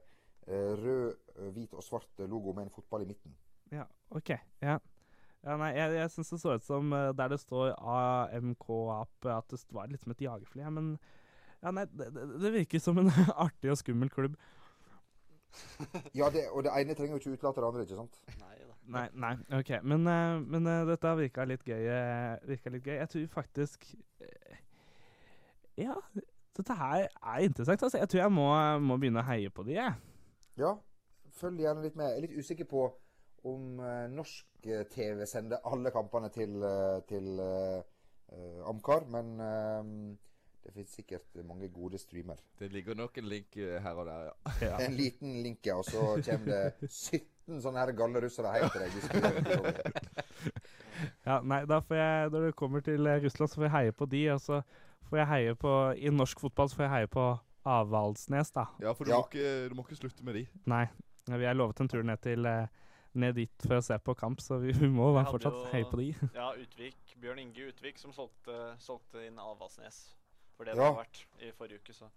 rød, 0.49 1.15
eh, 1.37 1.51
hvit 1.55 1.75
og 1.75 1.83
svart 1.85 2.23
logo 2.31 2.53
med 2.53 2.69
en 2.69 2.75
fotball 2.75 3.03
i 3.03 3.09
midten. 3.11 3.35
Ja, 3.73 3.85
OK. 4.11 4.31
Ja. 4.63 4.79
ja 5.43 5.57
nei, 5.59 5.73
jeg, 5.75 5.95
jeg 5.99 6.11
syns 6.15 6.31
det 6.35 6.41
så 6.43 6.57
ut 6.57 6.67
som 6.67 6.93
eh, 6.93 7.13
der 7.19 7.33
det 7.35 7.41
står 7.43 7.75
AMK-app, 7.79 9.31
at 9.33 9.51
det 9.51 9.63
var 9.75 9.91
litt 9.91 10.03
som 10.05 10.15
et 10.15 10.27
jagerfly. 10.27 10.63
Ja, 10.63 10.71
men 10.71 10.95
ja, 11.63 11.73
nei, 11.75 11.87
det, 11.91 12.13
det, 12.15 12.29
det 12.43 12.53
virker 12.61 12.83
som 12.83 13.01
en 13.03 13.11
artig 13.47 13.73
og 13.73 13.81
skummel 13.83 14.13
klubb. 14.13 14.37
Ja, 16.19 16.29
det, 16.31 16.49
og 16.53 16.65
det 16.67 16.73
ene 16.77 16.95
trenger 16.95 17.17
jo 17.17 17.21
ikke 17.23 17.37
utelate 17.39 17.63
det 17.63 17.69
andre, 17.69 17.85
ikke 17.87 17.97
sant? 17.97 18.19
Nei 18.41 18.57
da. 18.61 18.75
Nei, 18.93 19.07
nei, 19.19 19.35
OK. 19.59 19.71
Men, 19.83 20.07
eh, 20.11 20.41
men 20.47 20.67
eh, 20.71 20.83
dette 20.87 21.15
virka 21.19 21.47
litt 21.49 21.65
gøy. 21.67 21.87
eh, 21.91 22.35
virka 22.47 22.71
litt 22.71 22.85
gøy. 22.87 22.97
Jeg 23.01 23.09
tror 23.13 23.31
faktisk 23.33 23.87
eh, 24.23 24.61
Ja, 25.81 25.97
dette 26.57 26.77
her 26.77 27.07
er 27.09 27.41
interessant. 27.45 27.83
Altså. 27.83 27.99
Jeg 27.99 28.09
tror 28.13 28.21
jeg 28.21 28.33
må, 28.33 28.47
må 28.85 28.99
begynne 29.01 29.25
å 29.25 29.27
heie 29.27 29.51
på 29.51 29.65
de, 29.67 29.75
jeg. 29.81 29.97
Ja, 30.57 30.73
følg 31.37 31.61
gjerne 31.61 31.85
litt 31.85 31.97
med. 31.99 32.09
Jeg 32.11 32.17
er 32.17 32.25
litt 32.25 32.39
usikker 32.41 32.69
på 32.71 32.87
om 33.47 33.81
eh, 33.81 34.07
norsk 34.11 34.69
eh, 34.69 34.87
TV 34.91 35.25
sender 35.29 35.65
alle 35.69 35.93
kampene 35.95 36.31
til, 36.35 36.57
eh, 36.65 37.01
til 37.09 37.29
uh, 37.39 38.69
Amcar, 38.69 39.05
men 39.13 39.37
uh, 39.39 40.17
det 40.65 40.73
finnes 40.75 40.97
sikkert 40.99 41.37
mange 41.47 41.69
gode 41.71 41.99
streamer. 41.99 42.41
Det 42.59 42.73
ligger 42.73 42.97
nok 42.99 43.19
en 43.21 43.29
link 43.31 43.55
her 43.55 43.93
og 43.93 44.07
der, 44.09 44.31
ja. 44.31 44.53
Ja. 44.71 44.81
En 44.87 44.97
liten 44.99 45.37
link, 45.45 45.61
ja, 45.67 45.77
og 45.77 45.85
så 45.85 46.17
kommer 46.27 46.73
det 46.81 46.91
17 46.91 47.61
sånne 47.63 47.85
her 47.85 47.93
galle 47.95 48.25
russere 48.25 48.57
hjem 48.57 48.73
til 48.75 48.83
deg. 48.83 48.91
du. 48.97 50.51
Ja, 51.27 51.39
nei, 51.45 51.61
da 51.69 51.79
får 51.85 51.99
jeg, 51.99 52.31
Når 52.33 52.45
det 52.47 52.57
kommer 52.57 52.81
til 52.81 53.07
Russland, 53.23 53.51
så 53.53 53.61
får 53.61 53.67
jeg 53.67 53.75
heie 53.77 53.93
på 53.93 54.07
de, 54.11 54.23
og 54.33 54.41
så 54.41 54.61
får 55.11 55.19
jeg 55.21 55.29
heie 55.31 55.55
på 55.55 55.73
I 55.93 56.11
norsk 56.11 56.41
fotball 56.41 56.71
så 56.71 56.81
får 56.81 56.87
jeg 56.87 56.95
heie 56.95 57.11
på 57.13 57.27
Avaldsnes, 57.67 58.53
da. 58.55 58.67
Ja, 58.81 58.93
for 58.95 59.05
du, 59.05 59.11
Ja. 59.11 59.19
Må 59.21 59.27
ikke, 59.29 59.69
du 59.69 59.75
må 59.75 59.85
ikke 59.87 59.99
slutte 59.99 60.25
med 60.25 60.35
de. 60.39 60.47
Nei. 60.71 60.85
Vi 61.27 61.45
er 61.45 61.55
lovet 61.59 61.81
en 61.83 61.89
tur 61.91 62.03
ned 62.07 62.21
til 62.23 62.47
eh, 62.47 62.67
ned 63.19 63.35
dit 63.35 63.65
for 63.67 63.79
å 63.81 63.83
se 63.83 63.97
på 63.99 64.15
kamp, 64.15 64.39
så 64.45 64.61
vi, 64.63 64.71
vi 64.77 64.87
må 64.93 65.09
være 65.17 65.33
fortsatt 65.33 65.57
jo- 65.57 65.71
heie 65.73 65.89
på 65.91 65.99
de. 65.99 66.11
Ja, 66.39 66.53
Utvik. 66.55 67.17
Bjørn 67.19 67.39
Inge 67.43 67.71
Utvik 67.73 67.99
som 67.99 68.13
solgte, 68.13 68.77
solgte 68.79 69.25
inn 69.27 69.39
Avaldsnes. 69.43 70.03
For 70.57 70.65
det 70.65 70.77
Ja. 70.77 70.79
det 70.79 70.87
har 70.87 71.03
vært 71.03 71.25
i 71.43 71.51
forrige 71.57 71.81
uke, 71.83 71.93
så 71.97 72.11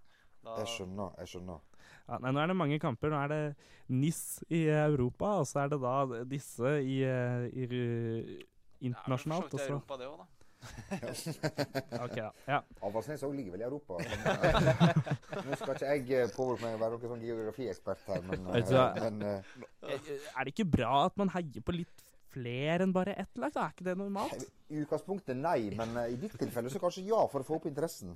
da 0.44 0.58
Jeg 0.62 0.68
skjønner. 0.76 1.16
jeg 1.20 1.28
skjønner. 1.34 1.60
Ja, 2.08 2.18
nei, 2.24 2.32
nå 2.32 2.40
er 2.44 2.48
det 2.48 2.56
mange 2.56 2.80
kamper. 2.80 3.10
Nå 3.12 3.18
er 3.24 3.28
det 3.28 3.56
NIS 3.90 4.44
i 4.50 4.62
Europa, 4.72 5.34
og 5.42 5.48
så 5.50 5.66
er 5.66 5.70
det 5.74 5.80
da 5.82 6.24
disse 6.24 6.76
i, 6.84 7.00
i, 7.04 7.64
i, 7.64 7.68
ru- 7.68 8.46
internasjonalt. 8.82 9.50
Det 9.52 9.60
er 9.60 9.60
vel 9.60 9.60
for 9.60 9.60
så 9.60 9.66
vidt 9.66 9.70
i. 9.70 9.74
Europa, 9.74 9.98
det 9.98 10.08
òg, 10.08 10.18
da. 10.22 10.28
Ok, 10.60 12.16
da. 12.16 12.30
Ja. 12.48 12.60
Avaldsnes 12.84 13.24
òg 13.24 13.34
ligger 13.38 13.56
vel 13.56 13.64
i 13.64 13.68
Europa. 13.68 14.00
Eh, 14.04 15.44
nå 15.46 15.56
skal 15.62 15.76
ikke 15.78 16.18
jeg 16.20 16.32
påvirke 16.36 16.66
meg 16.66 16.76
å 16.76 16.82
være 16.84 16.98
noen 16.98 17.14
sånn 17.14 17.24
geografiekspert 17.30 18.04
her, 18.12 18.22
men, 18.28 18.48
eh, 18.52 19.00
men 19.00 19.22
eh, 19.24 19.58
Eh, 19.90 20.12
Er 20.36 20.46
det 20.46 20.54
ikke 20.54 20.68
bra 20.70 21.06
at 21.08 21.16
man 21.18 21.30
heier 21.34 21.64
på 21.66 21.74
litt 21.74 22.04
flere 22.34 22.84
enn 22.86 22.94
bare 22.96 23.14
ett 23.20 23.38
lag? 23.42 23.52
Er 23.56 23.74
ikke 23.74 23.86
det 23.90 23.98
normalt? 24.00 24.48
i 24.70 24.84
utgangspunktet 24.84 25.34
nei. 25.38 25.72
Men 25.74 25.96
eh, 25.98 26.12
i 26.14 26.18
ditt 26.22 26.36
tilfelle 26.38 26.70
så 26.70 26.78
kanskje 26.82 27.02
ja, 27.08 27.24
for 27.32 27.42
å 27.42 27.46
få 27.48 27.56
opp 27.58 27.64
interessen. 27.66 28.12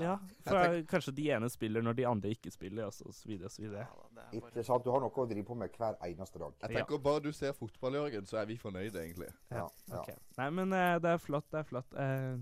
Ja, 0.00 0.14
for 0.46 0.78
Kanskje 0.88 1.12
de 1.18 1.26
ene 1.36 1.50
spiller 1.52 1.84
når 1.84 1.98
de 1.98 2.06
andre 2.08 2.30
ikke 2.32 2.48
spiller, 2.54 2.86
og 2.88 2.94
så 2.96 3.28
videre 3.28 3.50
og 3.50 3.52
så 3.52 3.60
videre. 3.66 3.82
Ja, 3.84 4.06
da, 4.16 4.24
det 4.54 4.62
er 4.62 4.64
sant? 4.64 4.86
Du 4.86 4.88
har 4.94 5.02
noe 5.04 5.12
å 5.12 5.26
drive 5.28 5.44
på 5.50 5.58
med 5.60 5.76
hver 5.76 5.98
eneste 6.08 6.40
dag. 6.40 6.54
Jeg 6.62 6.70
Ja. 6.72 6.78
tenker 6.80 7.02
bare 7.04 7.20
du 7.26 7.28
ser 7.36 7.52
fotball, 7.52 7.98
Jørgen, 8.00 8.24
så 8.30 8.40
er 8.40 8.48
vi 8.48 8.56
fornøyde, 8.56 8.96
egentlig. 8.96 9.28
Ja, 9.50 9.66
ja. 9.90 10.00
Ok. 10.00 10.08
Nei, 10.38 10.48
men 10.56 10.72
eh, 10.72 10.96
det 11.04 11.12
er 11.12 11.18
flott, 11.20 11.50
det 11.52 11.60
er 11.60 11.68
flott. 11.68 11.92
Eh, 11.92 12.40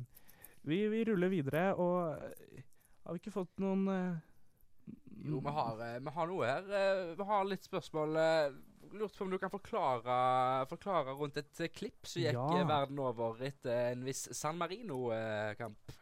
vi, 0.62 0.80
vi 0.94 1.02
ruller 1.10 1.28
videre, 1.34 1.74
og 1.74 2.14
har 3.08 3.12
vi 3.16 3.18
ikke 3.24 3.34
fått 3.40 3.58
noen 3.58 3.88
Jo, 5.26 5.40
vi 5.42 5.50
har, 5.50 5.82
vi 5.98 6.10
har 6.14 6.26
noe 6.30 6.46
her. 6.46 7.14
Vi 7.18 7.24
har 7.26 7.44
litt 7.50 7.64
spørsmål. 7.66 8.14
Lurt 8.92 9.16
på 9.18 9.24
om 9.24 9.30
du 9.30 9.38
kan 9.38 9.50
forklare, 9.52 10.14
forklare 10.70 11.12
rundt 11.18 11.36
et 11.36 11.60
eh, 11.60 11.68
klipp 11.68 12.06
som 12.08 12.22
gikk 12.22 12.34
Ja. 12.38 12.46
eh, 12.60 12.66
verden 12.68 12.98
over 13.04 13.42
etter 13.44 13.92
en 13.92 14.04
viss 14.06 14.28
San 14.36 14.56
Marino-kamp. 14.58 15.92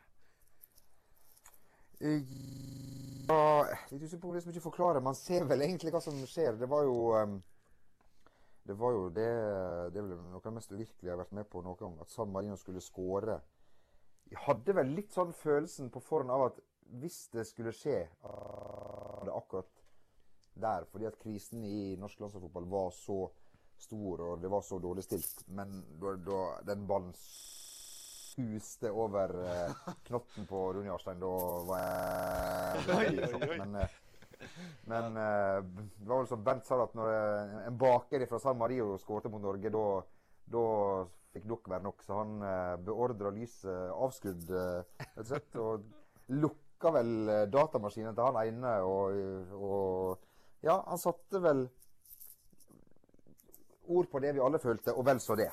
Eh, 2.00 2.22
Ja, 3.28 3.66
litt 3.90 4.02
usikker 4.04 4.20
på 4.22 4.30
hvordan 4.30 4.52
mye 4.52 4.62
forklare. 4.62 5.00
Man 5.02 5.16
ser 5.18 5.44
vel 5.50 5.64
egentlig 5.64 5.90
hva 5.94 6.00
som 6.04 6.18
skjer. 6.30 6.58
Det 6.60 6.68
var 6.70 6.84
jo 6.86 6.98
um, 7.16 7.42
Det 8.66 8.74
var 8.78 8.92
jo 8.94 9.08
det 9.10 9.26
Det 9.94 9.98
er 9.98 10.06
vel 10.06 10.16
noe 10.20 10.38
av 10.38 10.44
det 10.44 10.52
mest 10.60 10.70
uvirkelige 10.72 11.08
jeg 11.08 11.14
har 11.14 11.24
vært 11.24 11.32
med 11.34 11.48
på 11.50 11.62
noen 11.64 11.78
gang. 11.80 11.96
At 12.00 12.10
San 12.10 12.30
Marino 12.30 12.56
skulle 12.56 12.80
skåre. 12.84 13.40
Jeg 14.30 14.38
hadde 14.46 14.74
vel 14.74 14.94
litt 14.94 15.10
sånn 15.14 15.32
følelsen 15.34 15.90
på 15.90 16.00
forhånd 16.02 16.30
av 16.34 16.46
at 16.52 16.62
hvis 17.00 17.28
det 17.34 17.42
skulle 17.48 17.72
skje 17.74 18.04
uh, 18.22 19.24
det 19.26 19.34
akkurat 19.34 19.75
der, 20.60 20.86
fordi 20.90 21.08
at 21.08 21.18
krisen 21.20 21.64
i 21.64 21.96
norsk 22.00 22.20
landslagsfotball 22.20 22.68
var 22.70 22.90
så 22.96 23.18
stor, 23.78 24.22
og 24.24 24.40
det 24.42 24.50
var 24.50 24.64
så 24.64 24.78
dårlig 24.80 25.04
stilt. 25.04 25.44
Men 25.52 25.82
da, 26.00 26.14
da 26.26 26.40
den 26.72 26.86
ballen 26.88 27.12
suste 27.16 28.90
over 28.92 29.36
eh, 29.44 29.84
knotten 30.08 30.48
på 30.48 30.64
Rune 30.76 30.90
Jarstein, 30.90 31.20
da 31.20 31.32
var 31.68 33.04
jeg 33.04 33.30
satt. 33.32 33.46
Men, 33.60 33.78
eh, 33.82 33.94
men 34.88 35.16
eh, 35.20 35.60
det 36.00 36.08
var 36.08 36.20
vel 36.22 36.28
som 36.30 36.44
Bent 36.44 36.68
sa, 36.68 36.80
at 36.84 36.96
når 36.96 37.12
eh, 37.12 37.56
en 37.70 37.78
baker 37.80 38.26
fra 38.28 38.40
San 38.42 38.58
Mario 38.60 38.96
skårte 39.00 39.32
mot 39.32 39.44
Norge, 39.44 39.72
da 39.72 39.86
da 40.46 40.62
fikk 41.34 41.48
nok 41.50 41.68
være 41.70 41.84
nok. 41.84 42.04
Så 42.06 42.20
han 42.20 42.36
eh, 42.46 42.76
beordra 42.86 43.32
lyset 43.34 43.90
avskrudd, 43.92 44.50
eh, 44.50 45.02
rett 45.02 45.22
og 45.24 45.30
slett. 45.30 45.58
Og 45.60 46.32
lukka 46.36 46.92
vel 46.94 47.12
eh, 47.32 47.44
datamaskinen 47.52 48.14
til 48.16 48.28
han 48.28 48.38
ene, 48.44 48.76
og, 48.86 49.52
og 49.56 50.25
Ja, 50.64 50.78
han 50.86 50.98
satte 50.98 51.40
vel 51.42 51.66
ord 53.86 54.08
på 54.10 54.20
det 54.24 54.32
vi 54.34 54.42
alle 54.42 54.58
følte, 54.58 54.94
og 54.94 55.06
vel 55.06 55.20
så 55.22 55.36
det. 55.38 55.50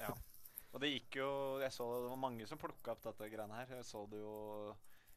Ja. 0.00 0.12
Og 0.72 0.80
det 0.80 0.88
gikk 0.88 1.18
jo 1.20 1.28
Jeg 1.60 1.68
så 1.74 1.84
det 1.92 2.08
var 2.08 2.18
mange 2.18 2.46
som 2.48 2.58
plukka 2.58 2.94
opp 2.94 3.02
dette 3.04 3.28
greiene 3.28 3.58
her. 3.60 3.74
Jeg 3.76 3.84
så 3.86 4.06
det 4.10 4.22
jo 4.22 4.72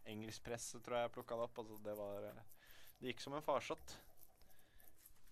Engelsk 0.05 0.43
presse, 0.45 0.81
tror 0.83 0.99
jeg, 0.99 1.13
plukka 1.15 1.37
det 1.37 1.47
opp. 1.47 1.61
Altså, 1.63 1.77
det 1.85 1.95
var 1.97 2.27
eh, 2.29 2.43
Det 2.99 3.09
gikk 3.09 3.23
som 3.23 3.37
en 3.37 3.45
farsott. 3.45 3.95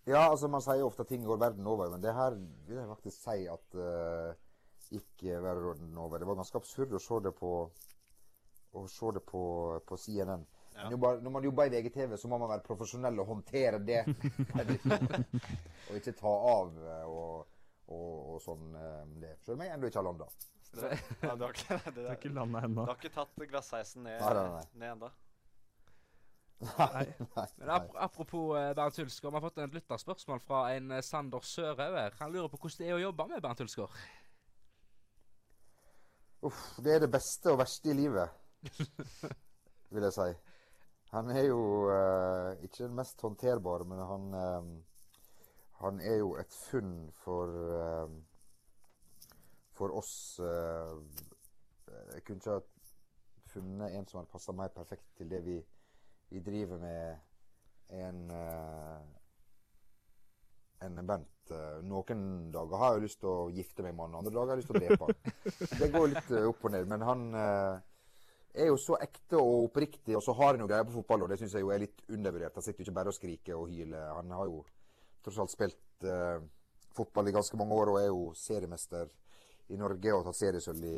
Ja, 0.08 0.24
altså 0.26 0.50
man 0.52 0.64
sier 0.64 0.84
ofte 0.84 1.06
at 1.06 1.12
ting 1.14 1.24
går 1.24 1.40
verden 1.40 1.68
over, 1.70 1.92
men 1.94 2.02
det 2.04 2.12
her 2.16 2.34
vil 2.68 2.80
jeg 2.80 2.90
faktisk 2.90 3.22
si 3.22 3.46
at 3.48 3.78
uh, 3.80 4.34
ikke 4.92 5.38
verden 5.46 5.94
over. 5.96 6.20
Det 6.20 6.28
var 6.28 6.36
ganske 6.42 6.60
absurd 6.60 6.92
å 6.92 7.00
se 7.00 7.20
det 7.24 7.32
på 7.38 7.52
å 8.74 8.84
se 8.90 9.14
det 9.16 9.22
på, 9.30 9.44
på 9.88 10.00
CNN. 10.02 10.44
Ja. 10.74 10.84
Men 10.84 10.92
jobber, 10.96 11.20
når 11.22 11.32
man 11.32 11.44
jobber 11.44 11.66
i 11.66 11.70
VGTV, 11.70 12.16
så 12.18 12.28
må 12.28 12.38
man 12.42 12.50
være 12.50 12.66
profesjonell 12.66 13.20
og 13.22 13.28
håndtere 13.30 13.80
det. 13.86 14.00
og 15.90 15.98
ikke 16.00 16.16
ta 16.18 16.32
av 16.54 16.80
eh, 16.82 17.04
og, 17.06 17.52
og, 17.94 18.08
og 18.34 18.40
sånn 18.42 18.74
eh, 18.80 19.04
det. 19.22 19.36
Selv 19.46 19.60
om 19.60 19.66
jeg 19.66 19.76
ennå 19.76 19.92
ikke 19.92 20.02
har 20.02 20.08
landa. 20.10 20.30
Det, 20.74 20.90
ja, 21.22 21.36
du 21.38 21.46
har 21.46 21.54
ikke, 21.54 21.78
det, 21.96 22.00
Det 22.00 22.16
ikke 22.18 22.34
landa 22.34 22.64
du 22.66 22.80
har 22.82 22.96
ikke 22.98 23.14
tatt 23.14 23.46
glassheisen 23.52 24.08
ned, 24.08 24.18
Nei, 24.24 24.34
nei, 24.34 24.48
nei. 24.56 24.64
ned 24.82 24.96
enda. 24.96 25.12
Nei, 26.64 27.06
nei, 27.20 27.46
Men 27.60 27.70
ap 27.76 27.96
apropos 28.06 28.56
eh, 28.58 28.72
Bernt 28.78 28.98
Hulsker, 28.98 29.30
vi 29.30 29.38
har 29.38 29.44
fått 29.44 29.62
et 29.62 29.78
lytterspørsmål 29.78 30.42
fra 30.42 30.64
en 30.74 30.96
Sander 31.04 31.46
Sørhauger. 31.46 32.18
Han 32.22 32.34
lurer 32.34 32.50
på 32.50 32.62
hvordan 32.62 32.82
det 32.82 32.90
er 32.90 32.98
å 32.98 33.04
jobbe 33.04 33.28
med 33.30 33.44
Bernt 33.44 33.62
Hulsker. 33.62 34.02
Uff, 36.44 36.64
det 36.84 36.98
er 36.98 37.06
det 37.06 37.12
beste 37.12 37.54
og 37.54 37.62
verste 37.62 37.92
i 37.94 37.96
livet, 37.96 38.34
vil 39.94 40.08
jeg 40.10 40.16
si. 40.16 40.32
Han 41.14 41.30
er 41.30 41.44
jo 41.46 41.60
uh, 41.94 42.64
ikke 42.66 42.88
den 42.88 42.96
mest 42.98 43.22
håndterbare, 43.22 43.86
men 43.86 44.00
han 44.02 44.24
uh, 44.34 44.64
Han 45.84 46.00
er 46.02 46.16
jo 46.24 46.36
et 46.42 46.54
funn 46.70 47.12
for 47.14 47.54
uh, 47.54 48.10
For 49.78 49.94
oss 49.94 50.40
Jeg 50.40 52.24
kunne 52.26 52.38
ikke 52.38 52.56
ha 52.56 52.60
funnet 53.54 53.94
en 53.94 54.08
som 54.10 54.20
hadde 54.20 54.32
passa 54.32 54.54
mer 54.58 54.72
perfekt 54.74 55.12
til 55.18 55.30
det 55.30 55.44
vi, 55.46 55.60
vi 56.34 56.40
driver 56.42 56.80
med, 56.82 57.20
enn 57.94 58.32
enn 60.82 61.02
Bent. 61.06 61.54
Noen 61.86 62.24
dager 62.54 62.82
har 62.82 62.96
jeg 62.96 63.06
lyst 63.06 63.20
til 63.22 63.30
å 63.30 63.52
gifte 63.54 63.86
meg 63.86 63.94
med 63.94 64.08
han, 64.08 64.18
andre 64.24 64.34
dager 64.34 64.50
har 64.50 64.58
jeg 64.58 64.64
lyst 64.64 64.72
til 64.72 64.80
å 64.80 64.84
drepe 64.88 65.06
han. 65.06 65.14
Det 65.84 65.92
går 65.94 66.10
litt 66.16 66.34
opp 66.40 66.66
og 66.66 66.74
ned. 66.74 66.90
Men 66.90 67.06
han 67.06 67.22
er 68.54 68.68
jo 68.70 68.78
så 68.78 68.98
ekte 69.02 69.40
og 69.40 69.68
oppriktig, 69.68 70.16
og 70.18 70.24
så 70.24 70.34
har 70.38 70.54
han 70.54 70.62
jo 70.64 70.68
greier 70.70 70.86
på 70.88 70.94
fotball, 71.00 71.26
og 71.26 71.32
det 71.32 71.40
syns 71.42 71.56
jeg 71.58 71.66
jo 71.66 71.72
er 71.74 71.82
litt 71.86 72.04
undervurdert. 72.10 72.54
Han 72.60 72.66
sitter 72.66 72.84
jo 72.84 72.88
ikke 72.88 72.98
bare 73.00 73.14
og 73.14 73.18
skriker 73.18 73.58
og 73.58 73.72
hyler. 73.72 74.12
Han 74.20 74.32
har 74.38 74.50
jo 74.52 74.60
tross 75.26 75.40
alt 75.42 75.54
spilt 75.54 76.06
uh, 76.06 76.38
fotball 76.94 77.32
i 77.32 77.34
ganske 77.36 77.58
mange 77.58 77.74
år 77.74 77.94
og 77.94 78.00
er 78.02 78.10
jo 78.12 78.22
seriemester 78.38 79.10
i 79.74 79.80
Norge 79.80 80.12
og 80.14 80.20
har 80.20 80.28
tatt 80.30 80.42
seriesølv 80.42 80.86
i, 80.86 80.98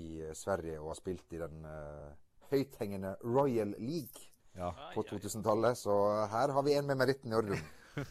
i 0.00 0.08
Sverige 0.38 0.78
og 0.80 0.92
har 0.92 1.00
spilt 1.00 1.36
i 1.36 1.40
den 1.42 1.66
uh, 1.66 2.08
høythengende 2.52 3.16
Royal 3.24 3.74
League 3.78 4.26
Ja. 4.58 4.72
på 4.94 5.04
2000-tallet. 5.06 5.76
Så 5.78 5.92
her 6.32 6.50
har 6.56 6.62
vi 6.66 6.72
en 6.74 6.86
med 6.86 6.96
meritten 6.98 7.32
i 7.32 7.36
orden. 7.38 7.60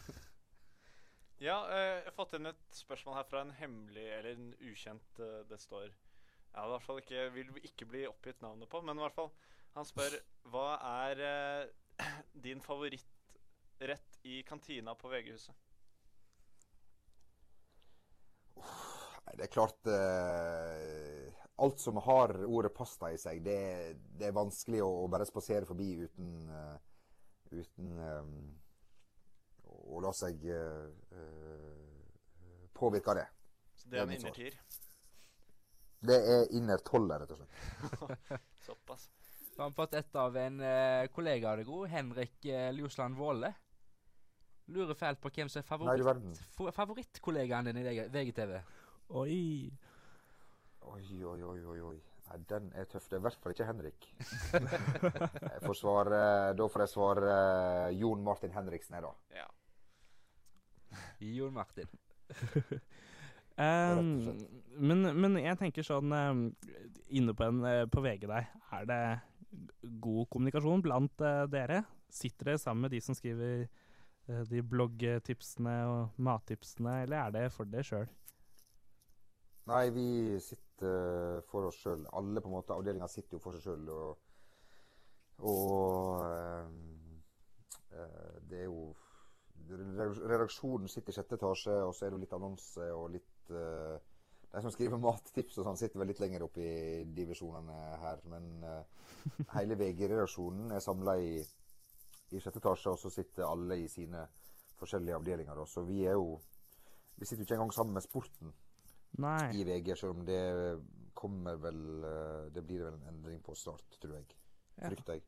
Ja, 1.38 1.58
eh, 1.70 2.00
jeg 2.00 2.06
har 2.08 2.14
fått 2.16 2.32
inn 2.34 2.48
et 2.50 2.62
spørsmål 2.74 3.14
her 3.20 3.26
fra 3.30 3.42
en 3.44 3.52
hemmelig 3.54 4.06
eller 4.16 4.32
en 4.32 4.48
ukjent 4.58 5.20
eh, 5.22 5.44
Det 5.46 5.60
står 5.62 5.84
Jeg 6.58 6.66
i 6.66 6.70
hvert 6.72 6.82
fall 6.82 6.98
ikke, 6.98 7.24
vil 7.36 7.50
ikke 7.62 7.86
bli 7.86 8.00
oppgitt 8.08 8.40
navnet 8.42 8.66
på, 8.70 8.80
men 8.82 8.98
i 8.98 9.04
hvert 9.04 9.14
fall 9.14 9.30
Han 9.76 9.86
spør 9.86 10.16
hva 10.50 10.72
er 11.06 11.20
eh, 11.22 11.68
din 12.46 12.62
favorittrett 12.64 14.18
i 14.26 14.40
kantina 14.48 14.96
på 14.98 15.10
VG-huset? 15.12 15.54
Nei, 18.58 19.36
Det 19.36 19.46
er 19.46 19.52
klart 19.54 19.92
eh, 19.92 21.44
Alt 21.62 21.78
som 21.82 22.00
har 22.02 22.34
ordet 22.46 22.72
pasta 22.74 23.12
i 23.14 23.20
seg, 23.22 23.38
det, 23.46 23.60
det 24.18 24.28
er 24.28 24.34
vanskelig 24.34 24.82
å, 24.82 24.90
å 25.04 25.06
bare 25.10 25.26
spasere 25.26 25.66
forbi 25.66 25.92
uten 26.06 26.34
uh, 26.50 26.76
Uten 27.50 27.96
um, 27.98 28.34
å 29.94 30.02
la 30.04 30.12
seg 30.14 30.42
uh, 30.52 30.90
uh, 31.16 32.68
påvirke 32.76 33.10
av 33.14 33.16
det. 33.22 33.24
Så 33.78 33.88
det 33.88 33.98
er 33.98 34.04
en 34.04 34.12
er 34.12 34.20
innertier. 34.20 34.58
Det 35.98 36.18
er 36.32 36.52
inner 36.54 36.82
tolver, 36.86 37.24
rett 37.24 37.32
og 37.34 37.40
slett. 37.40 38.42
Såpass. 38.66 39.08
Så 39.54 39.62
har 39.64 39.72
vi 39.72 39.78
fått 39.80 39.94
et 39.98 40.18
av 40.22 40.36
en 40.38 40.60
uh, 40.62 41.06
kollega 41.10 41.50
av 41.50 41.58
deg, 41.58 41.66
gode, 41.66 41.88
Henrik 41.90 42.36
uh, 42.46 42.68
Ljosland 42.76 43.18
Våle. 43.18 43.50
Lurer 44.70 44.94
fælt 44.94 45.18
på 45.22 45.32
hvem 45.34 45.48
som 45.50 45.62
er 45.62 45.66
favoritt, 45.66 46.42
favorittkollegaen 46.76 47.70
din 47.70 47.80
i 47.80 47.96
VGTV. 48.12 48.52
Oi. 49.18 49.40
Oi, 50.92 51.02
oi, 51.24 51.42
oi, 51.42 51.58
oi. 51.72 51.80
oi. 51.88 51.96
Nei, 52.28 52.38
den 52.50 52.68
er 52.76 52.84
tøff. 52.92 53.08
Det 53.08 53.16
er 53.16 53.22
i 53.22 53.24
hvert 53.24 53.40
fall 53.42 53.54
ikke 53.54 53.66
Henrik. 53.66 54.08
Jeg 55.54 55.62
får 55.64 55.78
svare, 55.80 56.20
da 56.58 56.66
får 56.68 56.84
jeg 56.84 56.92
svare 56.92 57.32
uh, 57.32 57.88
Jon 57.96 58.22
Martin 58.24 58.52
Henriksen, 58.52 58.98
jeg, 58.98 59.08
da. 59.08 59.40
Ja. 59.40 59.48
Jon 61.24 61.56
Martin. 61.56 61.88
Um. 63.58 64.38
Men, 64.78 65.10
men 65.18 65.38
jeg 65.42 65.58
tenker 65.60 65.86
sånn 65.86 66.12
um, 66.12 66.44
Inne 67.08 67.34
på, 67.36 67.46
en, 67.46 67.60
eh, 67.66 67.84
på 67.90 68.02
VG 68.04 68.26
der, 68.28 68.48
er 68.76 68.88
det 68.88 69.02
god 70.02 70.28
kommunikasjon 70.32 70.82
blant 70.84 71.22
eh, 71.24 71.44
dere? 71.50 71.82
Sitter 72.12 72.52
dere 72.52 72.60
sammen 72.60 72.86
med 72.86 72.92
de 72.92 73.00
som 73.04 73.16
skriver 73.16 73.64
eh, 73.64 74.42
de 74.50 74.60
bloggtipsene 74.60 75.76
og 75.88 76.20
mattipsene, 76.20 77.02
eller 77.06 77.22
er 77.22 77.34
det 77.36 77.44
for 77.54 77.70
dere 77.70 77.86
sjøl? 77.88 78.10
Nei, 79.68 79.88
vi 79.92 80.06
sitter 80.40 81.42
for 81.48 81.68
oss 81.68 81.80
sjøl. 81.82 82.06
Alle 82.16 82.40
på 82.40 82.48
en 82.48 82.56
måte 82.56 82.76
avdelinga 82.76 83.08
sitter 83.10 83.36
jo 83.36 83.42
for 83.44 83.56
seg 83.56 83.66
sjøl. 83.68 83.88
Og, 83.92 84.10
og 85.48 86.24
eh, 86.28 86.64
det 88.48 88.64
er 88.64 88.68
jo 88.68 88.88
Redaksjonen 89.68 90.88
sitter 90.88 91.12
i 91.12 91.16
sjette 91.18 91.36
etasje, 91.36 91.74
og 91.84 91.90
så 91.92 92.06
er 92.06 92.12
det 92.12 92.16
jo 92.16 92.22
litt 92.22 92.36
annonse 92.36 92.86
og 92.94 93.10
litt 93.12 93.50
eh, 93.52 93.98
De 94.58 94.64
som 94.64 94.74
skriver 94.74 94.98
mattips 94.98 95.60
og 95.60 95.68
sånn, 95.68 95.78
sitter 95.78 96.00
vel 96.02 96.10
litt 96.10 96.20
lenger 96.22 96.42
oppe 96.48 96.64
i 96.64 97.04
divisjonene 97.14 97.76
her. 98.02 98.22
Men 98.32 98.48
uh, 98.66 98.80
hele 99.54 99.78
VG-redaksjonen 99.78 100.74
er 100.74 100.82
samla 100.82 101.14
i, 101.22 101.36
i 101.38 102.42
sjette 102.42 102.58
etasje, 102.58 102.90
og 102.90 102.98
så 102.98 103.12
sitter 103.14 103.46
alle 103.46 103.78
i 103.78 103.86
sine 103.92 104.24
forskjellige 104.80 105.20
avdelinger. 105.20 105.62
Også. 105.62 105.80
Så 105.80 105.86
vi 105.86 106.02
er 106.06 106.18
jo 106.18 106.40
Vi 107.18 107.26
sitter 107.26 107.42
jo 107.42 107.46
ikke 107.48 107.54
engang 107.54 107.72
sammen 107.74 107.94
med 107.98 108.04
sporten 108.04 108.52
Nei. 109.18 109.48
i 109.58 109.64
VG, 109.66 109.96
selv 109.98 110.18
om 110.18 110.26
det 110.26 110.42
kommer 111.18 111.56
vel 111.58 112.04
eh, 112.06 112.44
Det 112.54 112.62
blir 112.62 112.84
vel 112.84 112.94
en 112.94 113.08
endring 113.10 113.40
på 113.42 113.56
snart, 113.58 113.98
tror 113.98 114.20
jeg. 114.20 114.28
Ja. 114.76 114.90
Frykter 114.90 115.18
jeg. 115.18 115.24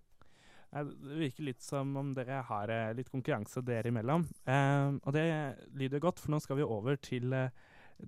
Det 0.70 1.16
virker 1.18 1.48
litt 1.48 1.64
som 1.66 1.96
om 1.98 2.12
dere 2.14 2.44
har 2.46 2.70
eh, 2.70 2.92
litt 2.94 3.10
konkurranse 3.10 3.62
dere 3.66 3.90
imellom. 3.90 4.22
Um, 4.46 5.00
og 5.02 5.16
det 5.16 5.26
lyder 5.74 6.02
godt, 6.02 6.22
for 6.22 6.30
nå 6.30 6.38
skal 6.42 6.60
vi 6.60 6.66
over 6.66 7.00
til, 7.02 7.32
eh, 7.34 7.50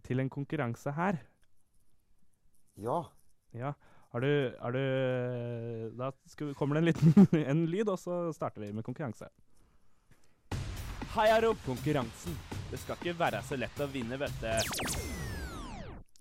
til 0.04 0.22
en 0.22 0.30
konkurranse 0.32 0.92
her. 0.96 1.20
Ja. 2.80 3.02
Ja. 3.52 3.72
Har 4.12 4.20
du, 4.20 4.52
har 4.60 4.72
du 4.72 5.92
Da 5.96 6.10
skal 6.26 6.54
kommer 6.54 6.76
det 6.76 6.82
en 6.82 6.90
liten 6.90 7.26
en 7.50 7.64
lyd, 7.66 7.88
og 7.88 7.98
så 7.98 8.32
starter 8.32 8.60
vi 8.60 8.72
med 8.72 8.84
konkurranse. 8.84 9.28
Heia 11.12 11.40
opp 11.48 11.60
konkurransen. 11.66 12.36
Det 12.70 12.80
skal 12.80 12.96
ikke 12.96 13.18
være 13.18 13.42
så 13.44 13.56
lett 13.60 13.80
å 13.84 13.88
vinne, 13.92 14.16
vet 14.20 14.38
du. 14.40 15.02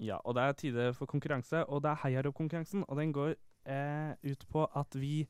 Ja, 0.02 0.18
og 0.26 0.36
det 0.36 0.44
er 0.44 0.58
tide 0.58 0.88
for 0.98 1.08
konkurranse, 1.08 1.62
og 1.70 1.84
det 1.86 1.92
er 1.92 2.02
heiarop-konkurransen. 2.04 2.84
Og 2.88 2.98
den 3.00 3.14
går 3.16 3.36
eh, 3.70 4.12
ut 4.24 4.48
på 4.50 4.66
at 4.76 4.98
vi 4.98 5.28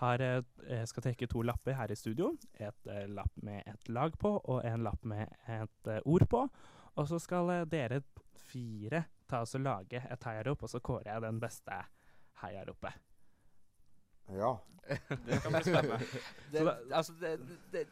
har, 0.00 0.20
eh, 0.20 0.84
skal 0.86 1.02
trekke 1.02 1.26
to 1.26 1.42
lapper 1.42 1.74
her 1.78 1.90
i 1.90 1.96
studio. 1.96 2.34
Et 2.54 2.86
eh, 2.86 3.06
lapp 3.08 3.32
med 3.42 3.62
et 3.66 3.88
lag 3.88 4.12
på, 4.18 4.34
og 4.44 4.60
en 4.64 4.84
lapp 4.84 5.04
med 5.04 5.26
et 5.48 5.90
eh, 5.90 6.00
ord 6.04 6.26
på. 6.28 6.44
Og 6.98 7.08
så 7.08 7.20
skal 7.22 7.50
eh, 7.54 7.66
dere 7.70 8.02
fire 8.50 9.04
ta 9.30 9.44
oss 9.44 9.54
og 9.54 9.62
lage 9.62 10.02
et 10.10 10.24
heiarop, 10.26 10.64
og 10.66 10.72
så 10.72 10.80
kårer 10.82 11.12
jeg 11.12 11.22
den 11.22 11.38
beste 11.42 11.78
heiaropet. 12.42 12.98
Ja. 14.34 14.56
Det 15.26 15.40
kan 15.42 15.54
bli 15.54 15.64
spennende. 15.66 15.98
Det, 16.52 16.62
altså, 16.92 17.12
det, 17.20 17.36
det, 17.72 17.84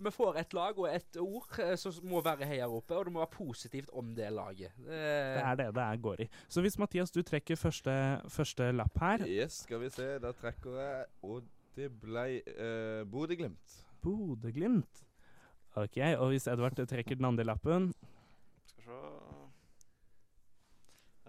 vi 0.00 0.10
får 0.10 0.38
et 0.40 0.54
lag 0.56 0.78
og 0.80 0.86
et 0.88 1.16
ord 1.20 1.58
eh, 1.60 1.74
som 1.78 1.92
må 2.08 2.22
være 2.24 2.46
heiaropet, 2.48 2.96
og 2.96 3.04
det 3.04 3.12
må 3.12 3.20
være 3.20 3.34
positivt 3.34 3.90
om 3.92 4.14
det 4.16 4.30
laget. 4.32 4.72
Det, 4.78 4.86
Det 4.88 5.42
er 5.44 5.54
det 5.60 5.66
det 5.76 5.82
er 5.84 5.96
går 6.06 6.22
i. 6.24 6.28
Så 6.48 6.64
hvis 6.64 6.78
Mathias, 6.80 7.10
du 7.12 7.20
trekker 7.22 7.56
første, 7.60 7.92
første 8.28 8.70
lapp 8.72 8.96
her 9.02 9.26
Yes, 9.28 9.60
skal 9.66 9.80
vi 9.84 9.90
se. 9.92 10.08
Da 10.18 10.32
trekker 10.32 10.78
jeg, 10.80 11.04
og 11.22 11.44
det 11.76 11.90
ble 12.00 12.24
uh, 12.48 13.04
Bodø-Glimt. 13.12 13.76
Bodø-Glimt. 14.02 15.04
OK, 15.76 16.00
og 16.18 16.32
hvis 16.32 16.48
Edvard 16.50 16.80
trekker 16.88 17.14
den 17.14 17.28
andre 17.28 17.44
lappen 17.46 17.92
Skal 18.66 18.80
vi 18.80 18.88
se 18.88 18.96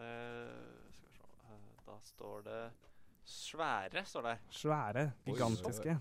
Eh, 0.01 0.87
Skal 0.95 1.09
vi 1.11 1.13
se 1.13 1.27
Eh, 1.51 1.59
Da 1.85 1.97
står 2.21 2.41
det 2.45 2.61
Svære, 3.31 4.01
står 4.05 4.23
det. 4.25 4.37
Svære, 4.51 5.03
gigantiske, 5.25 5.93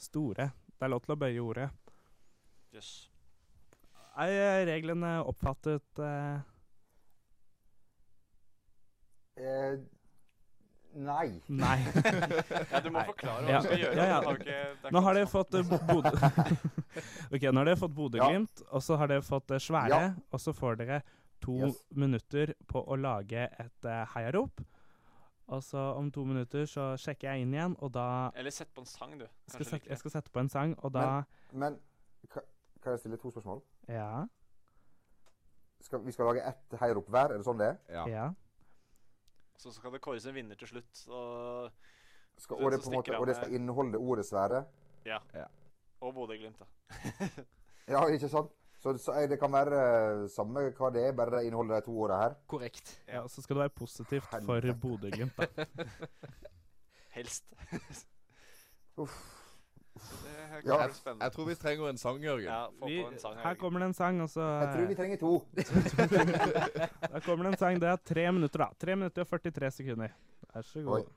store. 0.00 0.46
Det 0.76 0.82
er 0.86 0.88
lov 0.90 1.02
til 1.04 1.12
å 1.14 1.18
bøye 1.20 1.42
ordet. 1.44 1.66
Jøss. 2.74 2.90
Er 4.16 4.32
eh, 4.32 4.62
reglene 4.68 5.16
oppfattet 5.28 6.00
eh, 6.00 6.40
Eh, 9.36 9.74
nei. 10.96 11.26
Nei. 11.52 11.76
Ja, 12.72 12.80
du 12.80 12.88
må 12.88 13.02
Nei. 13.02 13.04
forklare 13.10 13.42
hva 13.44 13.50
Ja, 13.52 13.58
du 13.60 13.66
skal 13.68 13.82
gjøre. 13.82 13.96
ja, 14.00 14.06
ja. 14.08 14.20
Har 14.24 14.38
ikke- 14.40 14.46
det 14.48 14.88
er 14.88 14.94
Nå 14.96 15.02
har 15.04 15.14
dere 15.18 15.28
fått 15.28 15.54
eh, 15.58 15.66
Bodø 15.90 16.12
Ok, 17.36 17.42
nå 17.52 17.58
har 17.60 17.68
dere 17.68 17.76
fått 17.82 17.94
Bodø-Glimt, 17.98 18.62
og 18.70 18.80
så 18.86 18.96
har 18.96 19.12
dere 19.12 19.26
fått 19.26 19.52
eh, 19.52 19.60
Svære, 19.60 19.92
Ja. 19.92 20.14
og 20.32 20.40
så 20.40 20.54
får 20.56 20.80
dere 20.80 21.02
to 21.44 21.58
Yes. 21.66 21.82
minutter 21.92 22.54
på 22.66 22.80
å 22.80 22.96
lage 22.96 23.44
et 23.60 23.84
uh, 23.84 24.06
heiarop. 24.14 24.64
Og 25.46 25.62
så 25.62 25.78
om 25.78 26.10
to 26.10 26.24
minutter 26.26 26.64
så 26.66 26.96
sjekker 26.98 27.28
jeg 27.30 27.44
inn 27.44 27.52
igjen, 27.54 27.76
og 27.78 27.92
da 27.94 28.30
Eller 28.34 28.50
sett 28.50 28.72
på 28.74 28.82
en 28.82 28.86
sang, 28.86 29.12
du. 29.20 29.26
skal 29.46 29.64
sette, 29.64 29.88
Jeg 29.88 29.98
skal 29.98 30.10
sette 30.10 30.30
på 30.30 30.42
en 30.42 30.48
sang, 30.48 30.74
og 30.78 30.94
da 30.94 31.22
Men 31.52 31.60
men 31.60 31.78
kan 32.82 32.92
jeg 32.92 32.98
stille 32.98 33.16
to 33.16 33.30
spørsmål? 33.30 33.62
Ja. 33.88 34.24
Skal, 35.80 36.06
vi 36.06 36.12
skal 36.12 36.24
lage 36.24 36.48
ett 36.48 36.78
heiarop 36.80 37.08
hver, 37.08 37.32
er 37.34 37.40
det 37.40 37.46
sånn 37.46 37.58
det 37.58 37.66
er? 37.66 37.78
Ja. 37.90 38.04
ja. 38.08 38.26
Så 39.58 39.72
skal 39.74 39.94
det 39.94 40.00
kåres 40.04 40.26
en 40.26 40.34
vinner 40.34 40.58
til 40.58 40.68
slutt. 40.68 41.06
Og, 41.08 41.70
Skal, 42.38 42.56
og, 42.60 42.72
det 42.72 42.82
på 42.84 42.90
en 42.90 42.96
måte, 42.98 43.18
og 43.18 43.26
det 43.26 43.36
skal 43.36 43.54
inneholde 43.54 43.98
ordet 43.98 44.26
Sverre? 44.26 44.64
ja. 45.06 45.18
Ja. 45.34 45.46
og 46.00 46.14
Bodø-Glimt, 46.14 46.58
da. 46.58 46.66
Ja, 47.94 48.06
ikke 48.06 48.28
sant? 48.28 48.50
Så, 48.86 48.92
så 49.02 49.14
eh, 49.18 49.24
det 49.28 49.38
kan 49.40 49.50
være 49.50 49.78
eh, 49.82 50.26
samme 50.30 50.62
hva 50.78 50.90
det 50.94 51.02
er, 51.08 51.14
bare 51.18 51.40
inneholder 51.42 51.80
de 51.80 51.86
to 51.88 51.94
åra 52.06 52.20
her? 52.20 52.36
Korrekt. 52.46 52.92
ja. 53.10 53.24
Og 53.24 53.30
så 53.32 53.42
skal 53.42 53.56
det 53.58 53.64
være 53.64 53.74
positivt 53.80 54.28
for. 54.30 54.68
Bodø-Glimt, 54.84 55.34
da. 55.40 55.64
Helst. 57.16 57.44
Uff. 59.02 59.16
Det 59.96 60.34
Ja. 60.66 60.76
jeg. 60.86 60.90
Jeg 61.20 61.32
tror 61.32 61.44
vi 61.48 61.54
trenger 61.58 61.88
en 61.90 61.98
sang, 61.98 62.20
Jørgen. 62.22 62.44
Ja, 62.46 62.66
Vi, 62.86 62.98
en 63.02 63.18
sang. 63.18 63.36
her 63.42 63.54
kommer 63.58 63.80
det 63.80 63.86
en 63.90 63.94
sang, 63.94 64.20
og 64.22 64.28
så 64.30 64.40
Jeg 64.40 64.68
tror 64.74 64.86
vi 64.86 64.94
trenger 64.94 65.16
to. 65.20 65.32
Her 67.12 67.20
kommer 67.26 67.44
det 67.44 67.52
en 67.52 67.58
sang. 67.58 67.80
Det 67.80 67.88
er 67.88 67.96
tre 68.06 68.32
minutter, 68.32 68.58
da. 68.64 68.68
Tre 68.80 68.96
minutter 68.96 69.22
og 69.24 69.28
43 69.28 69.70
sekunder. 69.80 70.14
Vær 70.54 70.62
så 70.62 70.78
Oi. 70.78 70.84
god. 70.84 71.08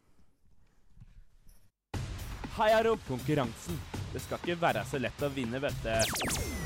Heia 2.58 2.82
Rob, 2.90 3.00
konkurransen. 3.08 3.80
Det 4.14 4.22
skal 4.22 4.40
ikke 4.44 4.62
være 4.62 4.86
så 4.90 4.98
lett 5.00 5.22
å 5.24 5.30
vinne, 5.32 5.62
vet 5.62 5.84
du. 5.86 6.59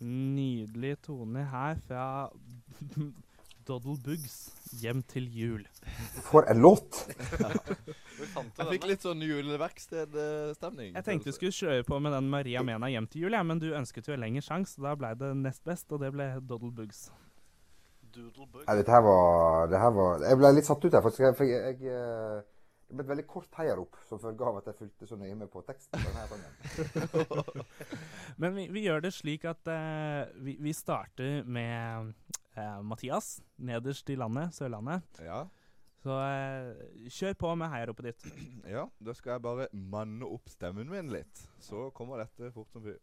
Nydelig 0.00 0.94
tone 1.04 1.42
her 1.50 1.80
fra 1.84 2.04
Doddle 3.68 3.98
Bugs, 4.00 4.50
Hjem 4.80 5.02
til 5.02 5.26
jul. 5.34 5.64
For 6.24 6.46
en 6.50 6.62
låt! 6.62 7.02
Jeg 7.40 8.66
fikk 8.68 8.86
litt 8.88 9.04
sånn 9.04 9.20
juleverkstedstemning. 9.24 10.94
Jeg 10.94 11.06
tenkte 11.06 11.30
vi 11.30 11.34
skulle 11.36 11.56
kjøre 11.56 11.86
på 11.86 11.98
med 12.02 12.14
den 12.16 12.30
Maria 12.32 12.62
Mena 12.66 12.88
hjem 12.90 13.08
til 13.10 13.26
jul, 13.26 13.36
ja, 13.36 13.42
men 13.46 13.60
du 13.62 13.70
ønsket 13.76 14.08
jo 14.08 14.14
en 14.16 14.22
lengre 14.22 14.42
sjanse, 14.46 14.76
så 14.76 14.88
da 14.88 14.94
ble 14.98 15.12
det 15.20 15.30
nest 15.42 15.64
best, 15.66 15.90
og 15.92 16.02
det 16.04 16.12
ble 16.14 16.30
Doddle 16.40 16.72
Bugs. 16.76 17.08
Nei, 18.10 18.74
dette 18.80 18.90
her 18.90 19.04
var, 19.06 19.68
det 19.70 19.78
her 19.78 19.92
var 19.94 20.24
Jeg 20.26 20.38
ble 20.40 20.48
litt 20.56 20.66
satt 20.66 20.82
ut 20.82 20.96
her, 20.96 21.04
faktisk. 21.04 21.22
Jeg, 21.28 21.36
jeg, 21.46 21.76
jeg, 21.86 22.42
jeg, 22.90 22.96
det 22.96 22.96
ble 22.96 23.04
et 23.04 23.10
veldig 23.10 23.26
kort 23.30 23.54
heiarop 23.60 23.96
som 24.08 24.20
følge 24.22 24.46
av 24.46 24.58
at 24.60 24.70
jeg 24.70 24.78
fulgte 24.80 25.06
så 25.06 25.18
nøye 25.18 25.36
med 25.38 25.50
på 25.52 25.62
teksten. 25.66 26.02
denne 26.02 26.26
sangen. 26.30 27.64
Men 28.42 28.56
vi, 28.56 28.66
vi 28.74 28.84
gjør 28.86 29.04
det 29.04 29.12
slik 29.14 29.46
at 29.48 29.70
uh, 29.70 30.26
vi, 30.42 30.56
vi 30.60 30.74
starter 30.74 31.44
med 31.46 32.12
uh, 32.58 32.80
Mathias, 32.82 33.38
nederst 33.58 34.10
i 34.10 34.18
landet, 34.18 34.54
Sørlandet. 34.56 35.06
Ja. 35.22 35.44
Så 36.02 36.16
uh, 36.16 37.06
kjør 37.12 37.38
på 37.38 37.54
med 37.60 37.70
heiaropet 37.74 38.10
ditt. 38.10 38.26
ja, 38.74 38.86
da 38.98 39.14
skal 39.14 39.36
jeg 39.36 39.46
bare 39.46 39.70
manne 39.72 40.26
opp 40.26 40.50
stemmen 40.50 40.90
min 40.90 41.12
litt. 41.12 41.46
Så 41.62 41.90
kommer 41.96 42.24
dette 42.24 42.52
fort 42.56 42.72
som 42.74 42.84
fy. 42.84 42.96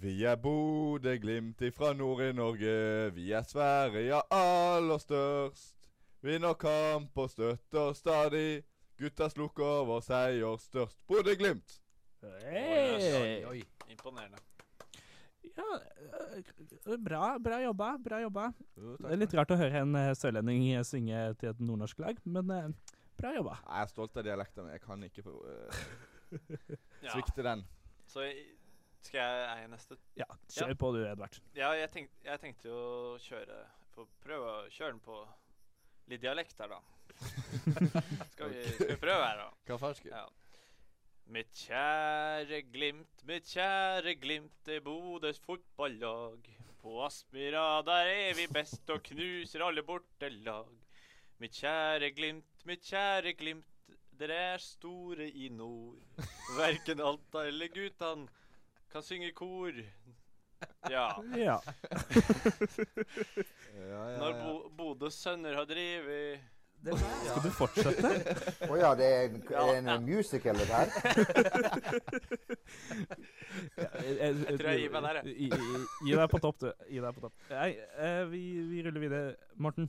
Vi 0.00 0.24
er 0.24 0.38
Bodø-Glimt 0.40 1.60
ifra 1.62 1.92
Nord-i-Norge. 1.94 3.12
Vi 3.14 3.30
er 3.36 3.44
svære, 3.46 4.00
ja, 4.08 4.22
aller 4.32 4.98
størst. 4.98 5.83
Vinner 6.24 6.54
kamp 6.56 7.18
og 7.20 7.26
støtter 7.28 7.90
stadig. 7.92 8.62
Gutta 8.96 9.26
slukker 9.28 9.82
vår 9.84 10.00
seier 10.06 10.56
størst. 10.56 10.96
Bodø-Glimt! 11.10 11.74
Hey! 12.40 13.42
Oi. 13.44 13.58
Imponerende. 13.92 14.40
Ja, 15.44 15.66
eh, 15.76 16.96
bra, 16.96 17.36
bra 17.38 17.58
jobba. 17.60 17.90
Bra 18.06 18.22
jobba. 18.22 18.46
Jo, 18.72 18.94
takk 18.96 19.04
Det 19.04 19.12
er 19.12 19.20
litt 19.20 19.36
rart 19.36 19.52
å 19.52 19.60
høre 19.60 19.84
en 19.84 20.00
eh, 20.00 20.14
sørlending 20.16 20.64
eh, 20.70 20.86
synge 20.88 21.20
til 21.42 21.52
et 21.52 21.60
nordnorsk 21.60 22.00
lag, 22.06 22.24
men 22.24 22.56
eh, 22.56 22.96
bra 23.20 23.36
jobba. 23.36 23.60
Jeg 23.60 23.84
er 23.84 23.92
stolt 23.92 24.16
av 24.16 24.28
dialekten 24.30 24.64
min. 24.64 24.72
Jeg 24.78 24.84
kan 24.88 25.06
ikke 25.10 25.28
få, 25.28 25.36
eh, 25.52 25.86
Ja. 27.04 27.12
svikte 27.18 27.44
den. 27.44 27.68
Så 28.08 28.24
skal 29.04 29.20
jeg 29.20 29.46
eie 29.58 29.70
neste? 29.76 30.00
Ja, 30.16 30.32
kjør 30.48 30.76
på 30.80 30.94
du, 30.96 31.04
Edvard. 31.04 31.36
Ja, 31.52 31.76
jeg, 31.76 31.92
tenk, 31.92 32.16
jeg 32.24 32.46
tenkte 32.48 32.72
jo 32.72 32.84
å 33.12 33.16
kjøre 33.28 33.66
Prøve 33.94 34.48
å 34.48 34.70
kjøre 34.72 34.96
den 34.96 35.04
på 35.04 35.20
litt 36.10 36.22
dialekt 36.22 36.60
her, 36.60 36.74
da. 36.74 36.80
skal, 38.32 38.50
vi, 38.50 38.64
skal 38.74 38.90
vi 38.90 38.96
prøve 39.00 39.26
her, 39.26 39.44
da? 39.44 39.50
Hva 39.68 39.78
falsk? 39.80 40.08
Ja. 40.10 40.24
Mitt 41.32 41.54
kjære 41.56 42.60
Glimt, 42.68 43.22
mitt 43.24 43.46
kjære 43.48 44.14
Glimt, 44.20 44.56
det 44.66 44.76
er 44.78 44.84
Bodøs 44.84 45.40
fotballag. 45.40 46.50
På 46.82 46.98
Aspmyra, 47.06 47.80
der 47.86 48.10
er 48.12 48.34
vi 48.36 48.44
best 48.52 48.90
og 48.92 49.00
knuser 49.06 49.64
alle 49.64 49.82
bortelag. 49.82 50.68
Mitt 51.40 51.56
kjære 51.56 52.10
Glimt, 52.12 52.66
mitt 52.68 52.84
kjære 52.84 53.32
Glimt, 53.40 53.70
dere 54.20 54.36
er 54.52 54.60
store 54.62 55.30
i 55.30 55.48
nord. 55.48 56.02
Verken 56.58 57.00
Alta 57.00 57.46
eller 57.48 57.72
Gutan 57.72 58.28
kan 58.92 59.02
synge 59.02 59.32
kor. 59.32 59.72
Ja. 60.90 61.06
Ja. 61.38 61.58
Ja, 63.74 64.00
ja, 64.10 64.18
Når. 64.18 64.34
Bo 64.42 64.68
Bodøs 64.78 65.16
sønner 65.20 65.56
har 65.58 65.64
drevet 65.68 66.40
Skal 66.84 67.40
du 67.44 67.50
fortsette? 67.56 68.10
Å 68.68 68.76
ja, 68.76 68.90
det 68.98 69.06
er 69.08 69.22
en, 69.30 69.38
Ja, 69.50 69.62
en 69.78 69.88
ja. 69.88 69.96
musical, 70.04 70.58
det 70.60 70.66
her? 70.68 70.88
Jeg, 74.04 74.58
tror 74.58 74.68
jeg 74.68 74.82
gir 74.82 74.92
meg 74.92 75.06
der, 75.06 75.20
jeg. 75.22 75.48
Gi 76.04 76.18
deg 76.18 76.26
på 76.32 76.40
topp, 76.44 76.58
du. 76.60 76.68
Gi 76.90 77.00
deg 77.00 77.16
på 77.16 77.24
topp. 77.24 77.34
Nei, 77.54 77.70
eh, 78.02 78.20
vi, 78.32 78.42
vi 78.72 78.84
ruller 78.84 79.04
videre. 79.06 79.34
Morten. 79.56 79.88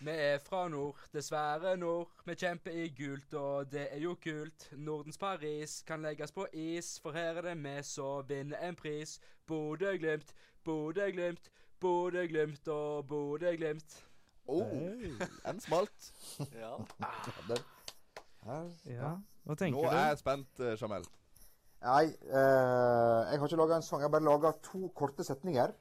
Vi 0.00 0.10
er 0.14 0.38
fra 0.38 0.68
nord, 0.70 0.96
dessverre 1.12 1.76
nord. 1.76 2.10
Vi 2.24 2.34
kjemper 2.38 2.70
i 2.70 2.88
gult, 2.94 3.34
og 3.34 3.70
det 3.72 3.88
er 3.90 3.98
jo 3.98 4.12
kult. 4.22 4.68
Nordens 4.78 5.18
Paris 5.18 5.82
kan 5.86 6.02
legges 6.06 6.32
på 6.32 6.46
is, 6.52 7.00
for 7.02 7.12
her 7.16 7.40
er 7.40 7.48
det 7.48 7.56
vi 7.64 7.76
som 7.82 8.28
vinner 8.28 8.62
en 8.68 8.76
pris. 8.78 9.16
Bodø-Glimt, 9.46 10.30
Bodø-Glimt, 10.64 11.50
Bodø-Glimt 11.80 12.68
og 12.68 13.06
Bodø-Glimt. 13.10 14.04
Oh, 14.46 14.70
en 15.50 15.60
smalt. 15.60 16.12
Ja. 16.62 16.76
Her. 18.46 18.68
Ja. 18.86 19.10
Hva 19.44 19.54
tenker 19.58 19.76
Nå 19.76 19.88
du? 19.90 19.96
er 19.96 20.06
jeg 20.12 20.18
spent, 20.22 20.60
eh, 20.62 20.76
Jamel. 20.80 21.04
Nei, 21.82 22.04
eh, 22.06 23.18
jeg 23.32 23.40
har 23.40 23.44
ikke 23.50 23.58
laga 23.60 23.76
en 23.76 23.84
sang. 23.86 24.00
Jeg 24.00 24.08
har 24.08 24.14
bare 24.14 24.24
laga 24.28 24.52
to 24.62 24.88
korte 24.96 25.26
setninger. 25.26 25.74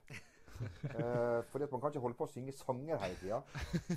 Eh, 0.87 1.43
fordi 1.51 1.63
at 1.63 1.71
man 1.71 1.81
kan 1.81 1.91
ikke 1.91 2.01
holde 2.01 2.17
på 2.17 2.25
å 2.25 2.31
synge 2.31 2.53
sanger 2.57 2.97
hele 3.01 3.17
tida. 3.19 3.39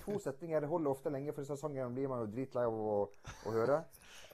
To 0.04 0.18
setninger 0.20 0.66
holder 0.68 0.90
ofte 0.90 1.12
lenge, 1.12 1.32
for 1.32 1.44
disse 1.44 1.56
sangene 1.60 1.88
blir 1.94 2.10
man 2.10 2.24
jo 2.24 2.30
dritlei 2.34 2.66
av 2.68 2.76
å, 2.76 2.96
å 3.46 3.54
høre. 3.54 3.78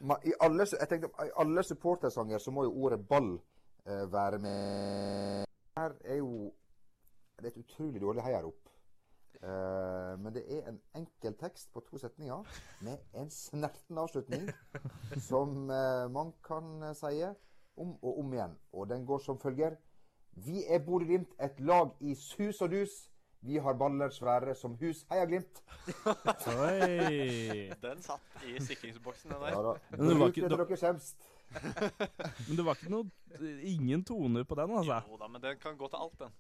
Man, 0.01 0.23
i, 0.27 0.33
alle, 0.43 0.67
jeg 0.67 0.91
tenkte, 0.91 1.29
alle 1.39 1.65
supportersanger 1.65 2.43
så 2.43 2.55
må 2.55 2.67
jo 2.67 2.75
ordet 2.85 3.01
'ball' 3.07 3.37
uh, 3.37 4.05
være 4.13 4.41
med. 4.43 5.45
Her 5.79 5.99
er 6.05 6.23
jo 6.23 6.53
Det 7.37 7.45
er 7.45 7.53
et 7.53 7.65
utrolig 7.67 8.01
dårlig 8.01 8.23
heiarop. 8.25 8.71
Uh, 9.43 10.17
men 10.19 10.33
det 10.33 10.43
er 10.49 10.71
en 10.71 10.79
enkel 10.97 11.35
tekst 11.37 11.69
på 11.73 11.83
to 11.85 11.99
setninger 12.01 12.47
med 12.81 13.03
en 13.21 13.29
snerten 13.31 13.99
avslutning 14.01 14.47
som 15.29 15.69
uh, 15.69 16.09
man 16.09 16.33
kan 16.47 16.71
uh, 16.81 16.95
si 16.97 17.21
om 17.77 17.93
og 18.03 18.19
om 18.23 18.33
igjen. 18.33 18.57
Og 18.73 18.89
den 18.89 19.05
går 19.07 19.19
som 19.19 19.39
følger. 19.39 19.77
Vi 20.37 20.63
er 20.69 20.79
Bodø-Glimt, 20.85 21.33
et 21.43 21.61
lag 21.61 21.91
i 22.01 22.15
sus 22.15 22.61
og 22.61 22.71
dus. 22.71 22.97
Vi 23.47 23.57
har 23.63 23.77
baller 23.79 24.09
svære 24.11 24.55
som 24.59 24.75
hus. 24.81 25.05
Heia 25.11 25.25
Glimt! 25.29 25.61
Oi. 26.51 27.69
Den 27.85 28.03
satt 28.03 28.43
i 28.49 28.57
sikringsboksen, 28.65 29.31
den 29.31 29.45
Ja 29.53 29.61
da. 29.63 29.75
Men 29.93 30.09
det 30.11 30.19
var 30.19 30.33
ikke- 30.33 30.49
det 30.49 30.59
dere. 30.59 30.99
Men 32.49 32.57
det 32.59 32.65
var 32.67 32.75
ikke 32.75 32.91
noe 32.91 33.11
Ingen 33.63 34.03
toner 34.05 34.45
på 34.45 34.55
den, 34.59 34.71
altså. 34.77 35.01
Jo 35.09 35.17
da, 35.21 35.29
men 35.29 35.43
den 35.43 35.59
kan 35.63 35.77
gå 35.79 35.89
til 35.89 35.97
alt, 36.01 36.19
den. 36.19 36.33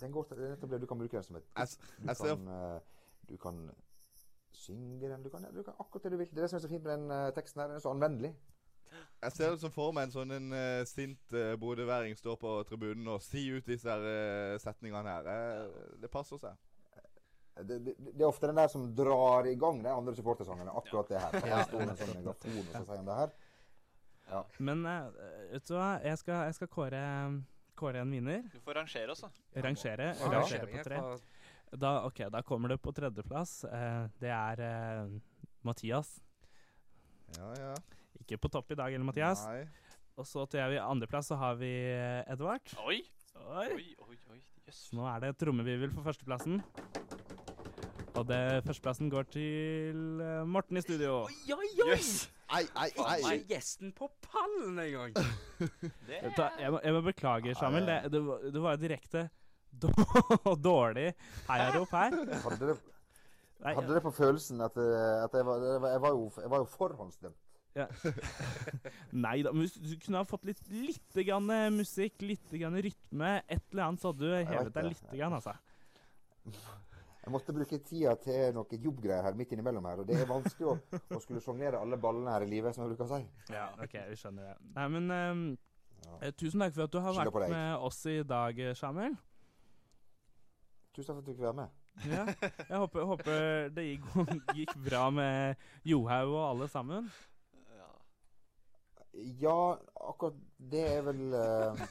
Den 0.00 0.12
går 0.12 0.22
til, 0.28 0.36
nettopp 0.38 0.70
det. 0.70 0.80
Du 0.80 0.86
kan 0.86 0.98
bruke 1.00 1.16
den 1.16 1.22
som 1.26 1.36
et 1.36 1.44
Du 1.98 2.14
kan, 2.14 2.48
eh, 2.48 2.80
du 3.28 3.36
kan 3.36 3.70
synge 4.52 5.08
den. 5.10 5.22
Du 5.24 5.30
kan, 5.30 5.42
du 5.54 5.62
kan 5.62 5.74
akkurat 5.80 6.04
det 6.04 6.12
du 6.12 6.16
vil. 6.16 6.26
Det 6.30 6.38
er 6.38 6.40
det 6.46 6.50
som 6.50 6.56
er 6.56 6.60
så 6.60 6.68
fint 6.68 6.84
med 6.84 6.92
den 6.92 7.10
eh, 7.10 7.32
teksten 7.34 7.60
her. 7.60 7.68
Den 7.68 7.76
er 7.76 7.80
så 7.80 7.90
anvendelig. 7.90 8.34
Jeg 9.18 9.34
ser 9.34 9.50
det 9.50 9.60
som 9.62 9.72
for 9.74 9.90
meg 9.94 10.06
en 10.06 10.14
sånn 10.14 10.32
en 10.36 10.52
uh, 10.54 10.84
sint 10.86 11.34
uh, 11.34 11.56
bodøværing 11.58 12.14
står 12.18 12.36
på 12.38 12.52
tribunen 12.68 13.08
og 13.10 13.22
sier 13.24 13.58
ut 13.58 13.66
disse 13.66 13.90
her, 13.90 14.04
eh, 14.06 14.54
setningene 14.62 15.10
her. 15.10 15.30
Eh, 15.32 15.88
det 16.02 16.10
passer 16.12 16.38
seg. 16.38 16.54
Det, 17.58 17.80
det, 17.82 17.96
det 17.98 18.22
er 18.22 18.28
ofte 18.28 18.46
den 18.46 18.60
der 18.60 18.70
som 18.70 18.84
drar 18.94 19.48
i 19.50 19.56
gang 19.58 19.80
de 19.82 19.90
andre 19.90 20.14
supportersangene. 20.14 20.70
Akkurat 20.78 21.10
det 21.10 21.18
her. 21.24 21.34
Her 21.42 21.64
står 21.66 21.82
det 21.82 21.88
en 21.88 21.98
sånn 21.98 22.14
megafon, 22.20 22.60
og 22.60 22.68
så 22.68 22.84
sier 22.84 23.00
han 23.00 23.10
det 23.10 23.18
her. 23.18 23.34
Men 24.62 24.86
vet 24.86 25.66
du 25.66 25.74
hva, 25.74 25.88
jeg 26.04 26.20
skal, 26.20 26.44
jeg 26.46 26.58
skal 26.60 26.70
kåre, 26.70 27.02
kåre 27.80 28.04
en 28.04 28.14
vinner. 28.14 28.46
Du 28.54 28.62
får 28.62 28.78
rangere 28.78 29.16
oss, 29.16 29.24
da. 29.26 29.32
Rangere. 29.66 30.12
Ja, 30.14 30.32
Rangere 30.36 30.70
på 30.70 30.86
tre. 30.86 31.02
Da, 31.74 31.92
ok, 32.06 32.22
da 32.32 32.46
kommer 32.46 32.70
det 32.70 32.78
på 32.84 32.94
tredjeplass. 32.94 33.64
Eh, 33.66 34.02
det 34.22 34.30
er 34.30 34.62
Mathias. 35.66 36.20
Ja, 37.36 37.52
ja. 37.58 37.74
Ikke 38.22 38.38
på 38.40 38.50
topp 38.52 38.72
i 38.72 38.78
dag, 38.78 38.92
eller 38.94 39.04
Mathias. 39.08 39.44
Nei. 39.48 39.64
Og 40.18 40.26
så 40.26 40.44
til 40.50 40.58
jeg, 40.60 40.80
andreplass 40.82 41.28
så 41.30 41.36
har 41.38 41.54
vi 41.60 41.70
eh, 41.94 42.32
Edvard. 42.32 42.72
Oi! 42.84 42.98
Oi. 43.38 43.68
Oi, 44.08 44.16
oi, 44.34 44.40
yes. 44.66 44.88
Nå 44.96 45.04
er 45.06 45.20
det 45.28 45.36
trommevirvel 45.38 45.92
for 45.94 46.02
førsteplassen. 46.08 46.58
Og 48.18 48.24
det, 48.26 48.40
førsteplassen 48.66 49.10
går 49.12 49.28
til 49.30 50.18
eh, 50.24 50.40
Morten 50.50 50.80
i 50.80 50.82
studio. 50.82 51.20
Oi, 51.28 51.36
oi, 51.54 51.68
oi! 51.86 51.92
Yes. 51.94 52.26
Ei, 52.48 52.64
ei, 52.80 52.88
ei. 52.96 53.16
ikke 53.36 53.52
gjesten 53.54 53.90
på 53.94 54.08
pallen 54.24 54.78
engang. 54.80 55.12
Hva, 56.08 56.46
Jeg 56.58 56.72
må, 56.72 56.78
jeg 56.82 56.94
må 56.96 57.02
beklage, 57.04 57.54
Samuel. 57.60 57.84
Det, 57.86 57.98
det, 58.16 58.22
var- 58.24 58.46
det 58.56 58.62
var 58.64 58.78
direkte 58.80 59.26
då- 59.84 60.54
dårlig 60.64 61.10
heiarop 61.46 61.92
her. 61.92 62.16
Hadde 62.42 62.70
det, 62.72 62.78
hadde 63.68 63.94
det 63.98 64.02
på 64.02 64.12
følelsen 64.16 64.64
at, 64.64 64.80
eh, 64.80 65.24
at 65.26 65.36
jeg, 65.36 65.44
var, 65.46 65.60
var- 65.78 65.92
jeg, 65.92 66.00
var 66.06 66.16
jo, 66.16 66.24
jeg 66.40 66.50
var 66.56 66.64
jo 66.64 66.68
forhåndsdømt. 66.72 67.38
Ja. 67.76 67.86
Nei 69.24 69.36
da, 69.44 69.52
men 69.52 69.66
hvis 69.66 69.76
du 69.78 69.92
kunne 70.02 70.22
ha 70.22 70.26
fått 70.26 70.44
litt, 70.48 70.60
litt 70.72 71.18
grann 71.26 71.50
eh, 71.54 71.68
musikk, 71.74 72.20
litt 72.24 72.50
grann 72.58 72.78
rytme, 72.82 73.32
et 73.46 73.62
eller 73.70 73.84
annet, 73.88 74.02
så 74.02 74.12
hadde 74.12 74.24
du 74.24 74.34
hevet 74.52 74.74
deg 74.74 74.88
litt, 74.92 75.04
grann, 75.12 75.36
altså. 75.36 75.54
Jeg 76.48 77.32
måtte 77.34 77.52
bruke 77.52 77.78
tida 77.84 78.14
til 78.24 78.54
noen 78.56 78.82
jobbgreier 78.88 79.26
her 79.26 79.34
midt 79.36 79.50
innimellom 79.52 79.84
her. 79.84 80.00
Og 80.00 80.06
det 80.08 80.16
er 80.16 80.28
vanskelig 80.30 80.70
å, 80.70 80.76
å 81.12 81.18
skulle 81.20 81.42
sjonglere 81.44 81.76
alle 81.84 81.98
ballene 82.00 82.32
her 82.32 82.46
i 82.46 82.48
livet, 82.48 82.72
som 82.74 82.86
jeg 82.86 82.94
bruker 82.94 83.04
å 83.04 83.18
si. 83.18 83.52
Ja, 83.52 83.66
OK, 83.84 83.96
vi 84.08 84.16
skjønner 84.16 84.46
det. 84.48 84.54
Nei, 84.78 84.86
men 84.96 85.10
um, 85.12 85.42
Ja. 86.06 86.14
eh, 86.22 86.32
tusen 86.38 86.62
takk 86.64 86.72
for 86.78 86.86
at 86.86 86.94
du 86.94 87.00
har 87.04 87.12
Skylder 87.18 87.34
vært 87.36 87.52
med 87.52 87.84
oss 87.90 87.98
i 88.08 88.16
dag, 88.24 88.62
eh, 88.64 88.72
Samuel. 88.78 89.18
Tusen 90.96 91.10
takk 91.10 91.18
for 91.18 91.20
at 91.20 91.26
du 91.28 91.32
fikk 91.34 91.44
være 91.44 91.58
med. 91.60 91.76
Ja. 92.06 92.24
Jeg 92.70 92.78
håper, 92.78 93.04
håper 93.10 93.70
det 93.74 93.84
gikk, 93.90 94.06
gikk 94.62 94.74
bra 94.86 95.08
med 95.12 95.58
Johaug 95.86 96.32
og 96.32 96.44
alle 96.46 96.68
sammen. 96.70 97.10
Ja. 99.14 99.78
Akkurat 100.08 100.36
det 100.72 100.84
er 100.96 101.02
vel 101.06 101.22
uh, 101.38 101.86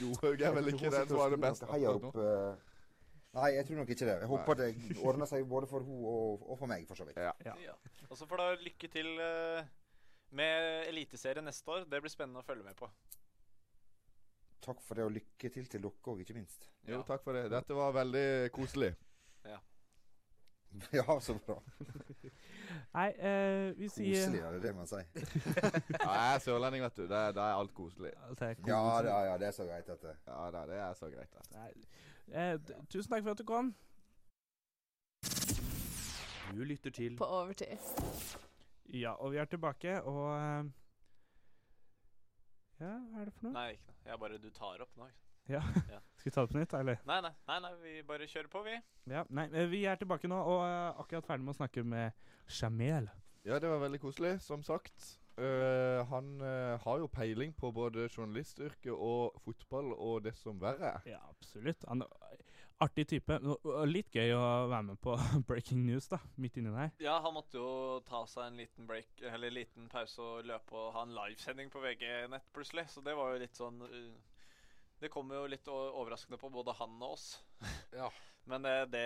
Johaug 0.00 0.40
er 0.40 0.54
vel 0.54 0.70
ikke 0.74 0.90
den 0.92 1.08
som 1.08 1.18
var 1.18 1.34
det 1.34 1.40
beste 1.42 1.66
akkurat 1.66 2.08
opp 2.08 2.14
nå. 2.14 2.24
eh, 2.24 2.72
Nei, 3.34 3.48
jeg 3.56 3.66
tror 3.66 3.80
nok 3.80 3.88
ikke 3.90 4.06
det. 4.06 4.12
Jeg 4.22 4.30
håper 4.30 4.58
det 4.60 4.68
ordner 5.02 5.26
seg 5.26 5.48
både 5.50 5.66
for 5.66 5.82
hun 5.82 6.04
og, 6.06 6.44
og 6.50 6.58
for 6.60 6.70
meg, 6.70 6.84
for 6.86 6.94
så 6.94 7.06
vidt. 7.08 7.18
Ja. 7.18 7.32
ja. 7.42 7.74
Og 8.06 8.14
så 8.20 8.28
får 8.30 8.38
du 8.38 8.62
lykke 8.68 8.90
til 8.92 9.08
uh, 9.18 9.64
med 10.38 10.86
Eliteserien 10.92 11.44
neste 11.44 11.74
år. 11.74 11.88
Det 11.90 11.98
blir 12.04 12.14
spennende 12.14 12.44
å 12.44 12.46
følge 12.46 12.62
med 12.62 12.78
på. 12.78 12.86
Takk 14.64 14.80
for 14.86 14.94
det, 14.96 15.08
og 15.08 15.12
lykke 15.16 15.50
til 15.50 15.66
til 15.66 15.82
dere 15.82 16.12
òg, 16.12 16.22
ikke 16.22 16.38
minst. 16.38 16.70
Jo, 16.86 17.02
takk 17.02 17.26
for 17.26 17.36
det. 17.36 17.48
Dette 17.52 17.74
var 17.76 17.90
veldig 17.98 18.52
koselig. 18.54 18.94
Ja, 19.44 19.58
så 21.20 21.34
bra. 21.46 21.62
Nei, 22.94 23.08
eh, 23.18 23.72
vi 23.78 23.88
sier 23.88 24.14
Koselig, 24.14 24.40
er 24.40 24.52
det 24.52 24.62
det 24.62 24.72
man 24.76 24.86
sier. 24.86 25.06
Ja, 26.04 26.12
jeg 26.12 26.34
er 26.34 26.42
sørlending, 26.44 26.84
vet 26.84 26.96
du. 26.96 27.06
Da 27.10 27.24
er 27.30 27.40
alt 27.54 27.74
koselig. 27.74 28.12
Altså, 28.28 28.50
koselig. 28.54 28.68
Ja, 28.68 29.02
da, 29.02 29.08
ja, 29.08 29.32
ja, 29.32 29.38
det 29.38 29.48
er 29.48 29.56
så 29.56 29.66
greit 29.68 29.86
dette. 29.90 30.14
Ja 30.26 30.50
da, 30.54 30.62
det 30.70 30.78
er 30.78 30.94
så 30.98 31.10
greit. 31.10 31.34
det. 31.34 31.58
Nei, 31.58 31.72
eh, 32.34 32.54
tusen 32.90 33.10
takk 33.10 33.26
for 33.26 33.34
at 33.34 33.42
du 33.42 33.44
kom. 33.48 33.74
Du 36.54 36.62
lytter 36.64 36.90
til 36.94 37.16
På 37.18 37.26
overtid. 37.40 37.78
Ja, 38.94 39.14
og 39.18 39.32
vi 39.32 39.36
er 39.42 39.44
tilbake, 39.50 40.02
og 40.02 40.24
eh, 40.36 40.72
Ja, 42.80 42.94
hva 43.10 43.20
er 43.22 43.30
det 43.30 43.34
for 43.34 43.48
noe? 43.48 43.54
Nei, 43.56 43.68
ikke 43.74 43.90
noe. 43.90 44.00
Jeg 44.10 44.20
bare 44.20 44.38
Du 44.38 44.50
tar 44.54 44.82
opp 44.84 44.96
nå. 45.00 45.08
Ja. 45.48 45.62
Ja. 45.90 46.00
Skal 46.18 46.30
vi 46.30 46.34
ta 46.34 46.44
det 46.44 46.52
på 46.52 46.58
nytt, 46.58 46.76
eller? 46.78 47.02
Nei, 47.08 47.18
nei, 47.24 47.32
nei, 47.50 47.58
nei, 47.66 47.72
vi 47.82 47.98
bare 48.08 48.28
kjører 48.30 48.48
på, 48.52 48.62
vi. 48.64 48.78
Ja, 49.12 49.26
nei, 49.28 49.48
eh, 49.52 49.68
vi 49.68 49.82
er 49.88 50.00
tilbake 50.00 50.30
nå, 50.30 50.38
og 50.38 50.62
er 50.64 51.02
akkurat 51.02 51.28
ferdig 51.28 51.44
med 51.44 51.52
å 51.52 51.58
snakke 51.58 51.84
med 51.84 52.24
Jamel. 52.48 53.10
Ja, 53.44 53.58
det 53.60 53.68
var 53.68 53.82
veldig 53.82 54.00
koselig, 54.00 54.38
som 54.44 54.64
sagt. 54.64 55.18
Uh, 55.34 56.06
han 56.06 56.28
uh, 56.38 56.78
har 56.78 57.00
jo 57.02 57.08
peiling 57.10 57.50
på 57.58 57.72
både 57.74 58.06
journalistyrket 58.06 58.92
og 58.94 59.34
fotball 59.42 59.90
og 59.96 60.20
det 60.24 60.36
som 60.38 60.60
verre 60.62 60.92
er. 60.94 61.08
Ja, 61.16 61.18
absolutt. 61.32 61.82
Han 61.90 62.06
er 62.06 62.44
Artig 62.82 63.04
type. 63.06 63.36
Litt 63.86 64.10
gøy 64.14 64.32
å 64.34 64.44
være 64.66 64.82
med 64.88 64.98
på 65.02 65.14
breaking 65.48 65.84
news, 65.86 66.08
da, 66.10 66.18
midt 66.40 66.58
inni 66.58 66.72
der. 66.74 66.90
Ja, 67.02 67.20
han 67.22 67.36
måtte 67.36 67.60
jo 67.60 68.00
ta 68.08 68.24
seg 68.28 68.48
en 68.48 68.58
liten 68.58 68.88
break, 68.88 69.12
eller 69.30 69.54
liten 69.54 69.86
pause 69.92 70.22
og 70.22 70.48
løpe 70.48 70.74
og 70.78 70.90
ha 70.96 71.04
en 71.06 71.14
livesending 71.14 71.70
på 71.70 71.82
VG-nett 71.84 72.48
plutselig. 72.54 72.88
Så 72.90 73.04
det 73.06 73.14
var 73.18 73.32
jo 73.32 73.42
litt 73.44 73.60
sånn 73.60 73.78
uh, 73.84 74.10
Det 75.00 75.10
kom 75.12 75.32
jo 75.34 75.42
litt 75.50 75.66
overraskende 75.68 76.38
på 76.40 76.50
både 76.54 76.76
han 76.78 77.00
og 77.02 77.16
oss. 77.16 77.28
Ja. 77.94 78.08
Men 78.50 78.66
eh, 78.68 78.82
det, 78.92 79.04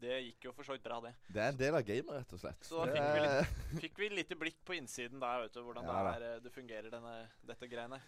det 0.00 0.18
gikk 0.22 0.46
jo 0.46 0.52
for 0.56 0.64
så 0.64 0.72
vidt 0.72 0.84
bra, 0.86 0.96
det. 1.04 1.12
Det 1.28 1.42
er 1.42 1.50
en 1.52 1.58
del 1.60 1.74
av 1.76 1.82
gamet, 1.84 2.12
rett 2.16 2.30
og 2.32 2.40
slett. 2.40 2.62
Så 2.64 2.78
da 2.80 2.86
fikk 2.88 3.02
vi 3.02 3.18
er- 3.20 3.26
litt, 3.26 3.80
fikk 3.82 3.98
vi 4.00 4.08
lite 4.14 4.38
blikk 4.40 4.62
på 4.64 4.76
innsiden 4.78 5.20
der, 5.20 5.42
vet 5.44 5.56
du, 5.56 5.60
hvordan 5.66 5.88
Ja 5.90 5.96
det, 6.06 6.12
er, 6.14 6.24
eh, 6.28 6.38
det 6.46 6.52
fungerer, 6.54 6.88
denne, 6.94 7.16
dette 7.50 7.68
greiene. 7.68 8.00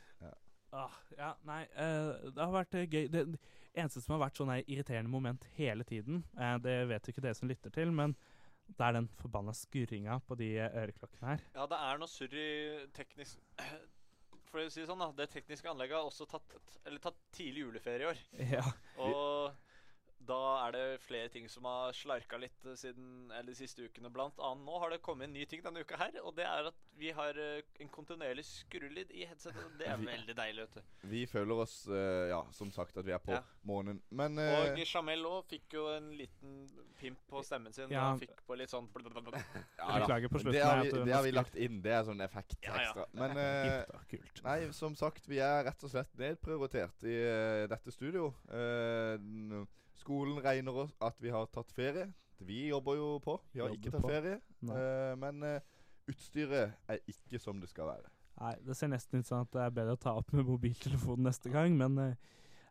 Ah, 0.75 0.95
ja, 1.15 1.35
nei, 1.47 1.61
uh, 1.77 2.31
det 2.35 2.41
har 2.41 2.55
vært 2.55 2.73
gøy. 2.91 3.05
Det 3.13 3.21
eneste 3.77 4.01
som 4.03 4.17
har 4.17 4.25
vært 4.25 4.41
sånn 4.41 4.51
irriterende 4.65 5.13
moment 5.13 5.45
hele 5.59 5.85
tiden, 5.87 6.25
uh, 6.41 6.57
det 6.63 6.81
vet 6.91 7.07
jo 7.07 7.15
ikke 7.15 7.27
dere 7.29 7.39
som 7.39 7.51
lytter 7.51 7.75
til, 7.75 7.93
men 7.95 8.17
det 8.65 8.87
er 8.87 8.97
den 8.97 9.07
forbanna 9.21 9.53
skurringa 9.55 10.17
på 10.27 10.39
de 10.41 10.49
øreklokkene 10.65 11.35
her. 11.35 11.45
Ja, 11.55 11.69
det 11.71 11.79
er 11.79 12.01
noe 12.01 12.11
surr 12.11 12.35
i 12.41 12.49
teknisk 12.97 13.61
For 14.55 14.63
å 14.63 14.71
si 14.71 14.85
det 14.85 14.87
sånn, 14.87 15.01
da. 15.03 15.09
Det 15.19 15.25
tekniske 15.33 15.67
anlegget 15.67 15.99
har 15.99 16.07
også 16.07 16.29
tatt, 16.31 16.53
eller 16.87 17.01
tatt 17.03 17.17
tidlig 17.35 17.65
juleferie 17.65 18.05
i 18.05 18.11
år. 18.13 18.21
Ja. 18.53 18.63
Og 19.03 19.73
da 20.27 20.67
er 20.67 20.73
det 20.77 20.85
flere 21.05 21.29
ting 21.33 21.49
som 21.53 21.65
har 21.69 21.93
slarka 21.97 22.39
litt 22.41 22.65
eh, 22.67 22.75
siden 22.81 23.31
Eller 23.33 23.51
de 23.53 23.57
siste 23.59 23.85
ukene. 23.87 24.11
Blant 24.15 24.39
annet 24.39 24.65
nå 24.67 24.79
har 24.83 24.91
det 24.95 25.01
kommet 25.05 25.29
en 25.29 25.35
ny 25.37 25.45
ting 25.51 25.63
denne 25.65 25.83
uka 25.85 25.97
her, 26.01 26.17
og 26.25 26.35
det 26.39 26.47
er 26.49 26.69
at 26.71 26.79
vi 26.99 27.11
har 27.17 27.37
eh, 27.41 27.63
en 27.83 27.89
kontinuerlig 27.91 28.45
skrulyd 28.47 29.11
i 29.11 29.25
headsetet. 29.27 29.61
og 29.65 29.79
Det 29.81 29.89
er 29.91 29.97
Vi- 30.03 30.07
veldig 30.11 30.37
deilig, 30.39 30.67
vet 30.69 30.75
du. 30.79 31.09
Vi 31.15 31.25
føler 31.29 31.61
oss, 31.65 31.75
uh, 31.91 32.29
ja, 32.31 32.41
som 32.57 32.71
sagt, 32.73 32.97
at 32.97 33.05
vi 33.07 33.13
er 33.13 33.19
på 33.23 33.33
Ja. 33.37 33.43
månen. 33.67 34.01
Men 34.11 34.39
Og 34.39 34.79
eh, 34.79 34.85
Jamel 34.87 35.25
òg 35.29 35.45
fikk 35.51 35.75
jo 35.77 35.87
en 35.97 36.11
liten 36.17 36.69
pimp 37.01 37.19
på 37.29 37.43
stemmen 37.45 37.73
sin. 37.77 37.91
Ja. 37.93 38.13
Og 38.15 38.21
fikk 38.23 38.41
på 38.47 38.57
litt 38.57 38.71
sånn 38.73 38.89
blablabla. 38.95 39.41
ja. 39.79 39.91
Beklager 40.01 40.29
på 40.33 40.41
slutten 40.41 40.57
Det 40.59 40.65
har 40.65 40.81
vi, 40.83 40.91
det 41.05 41.15
har 41.15 41.23
vi 41.27 41.35
lagt 41.35 41.57
inn. 41.57 41.81
Det 41.85 41.93
er 41.93 42.05
sånn 42.09 42.23
effekt 42.25 42.57
Ja, 42.65 42.75
ja. 42.81 42.89
ekstra. 42.89 43.07
Men 43.13 43.37
uh, 43.45 44.05
kult. 44.11 44.43
Nei, 44.47 44.59
som 44.73 44.97
sagt, 44.97 45.29
vi 45.29 45.39
er 45.45 45.65
rett 45.69 45.85
og 45.85 45.93
slett 45.93 46.15
nedprioritert 46.21 47.05
i 47.05 47.19
dette 47.71 47.93
studio. 47.95 48.31
Eh, 48.49 49.15
n- 49.19 49.67
skolen 50.05 50.39
regner 50.45 50.77
oss 50.85 50.93
at 51.03 51.17
vi 51.25 51.33
har 51.35 51.49
tatt 51.53 51.73
ferie. 51.75 52.11
Vi 52.45 52.67
jobber 52.69 52.99
jo 52.99 53.07
på. 53.25 53.39
Vi 53.55 53.61
har 53.63 53.71
Jobber 53.73 53.81
ikke 53.81 53.93
tatt 53.95 54.05
på. 54.05 54.11
ferie. 54.13 54.37
Eh, 54.75 55.15
men 55.23 55.43
uh, 55.43 55.61
utstyret 56.13 56.75
er 56.93 57.01
ikke 57.09 57.41
som 57.41 57.61
det 57.63 57.71
skal 57.73 57.89
være. 57.89 58.11
Nei, 58.41 58.53
det 58.67 58.75
ser 58.77 58.91
nesten 58.91 59.23
ut 59.23 59.29
som 59.29 59.45
at 59.45 59.53
det 59.55 59.63
er 59.63 59.71
bedre 59.77 59.95
å 59.95 60.01
ta 60.03 60.13
opp 60.19 60.33
med 60.35 60.45
mobiltelefonen 60.49 61.29
neste 61.29 61.53
gang, 61.55 61.77
men 61.79 61.97
eh, 62.03 62.17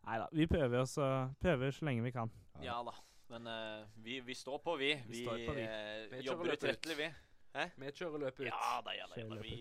nei 0.04 0.18
da. 0.20 0.26
Vi 0.36 0.46
prøver 0.50 0.82
oss 0.84 0.94
prøver 1.40 1.72
så 1.72 1.88
lenge 1.88 2.04
vi 2.04 2.12
kan. 2.14 2.30
Ja 2.62 2.82
da. 2.84 2.92
Men 3.32 3.48
vi, 4.04 4.18
vi 4.20 4.34
står 4.36 4.60
på, 4.62 4.74
vi. 4.76 4.90
Vi 5.08 5.22
Vi, 5.24 5.46
på, 5.46 5.54
vi. 5.56 5.64
eh, 5.64 6.20
jobber 6.26 6.52
utrettelig, 6.52 6.98
vi. 7.00 7.08
Vi 7.80 7.90
kjører 7.96 8.26
løpet 8.26 8.44
ut. 8.44 8.50
Ja 8.52 8.74
da, 8.84 8.92
ja 8.98 9.08
da. 9.08 9.16
Ja, 9.22 9.28
da. 9.32 9.40
Vi, 9.40 9.56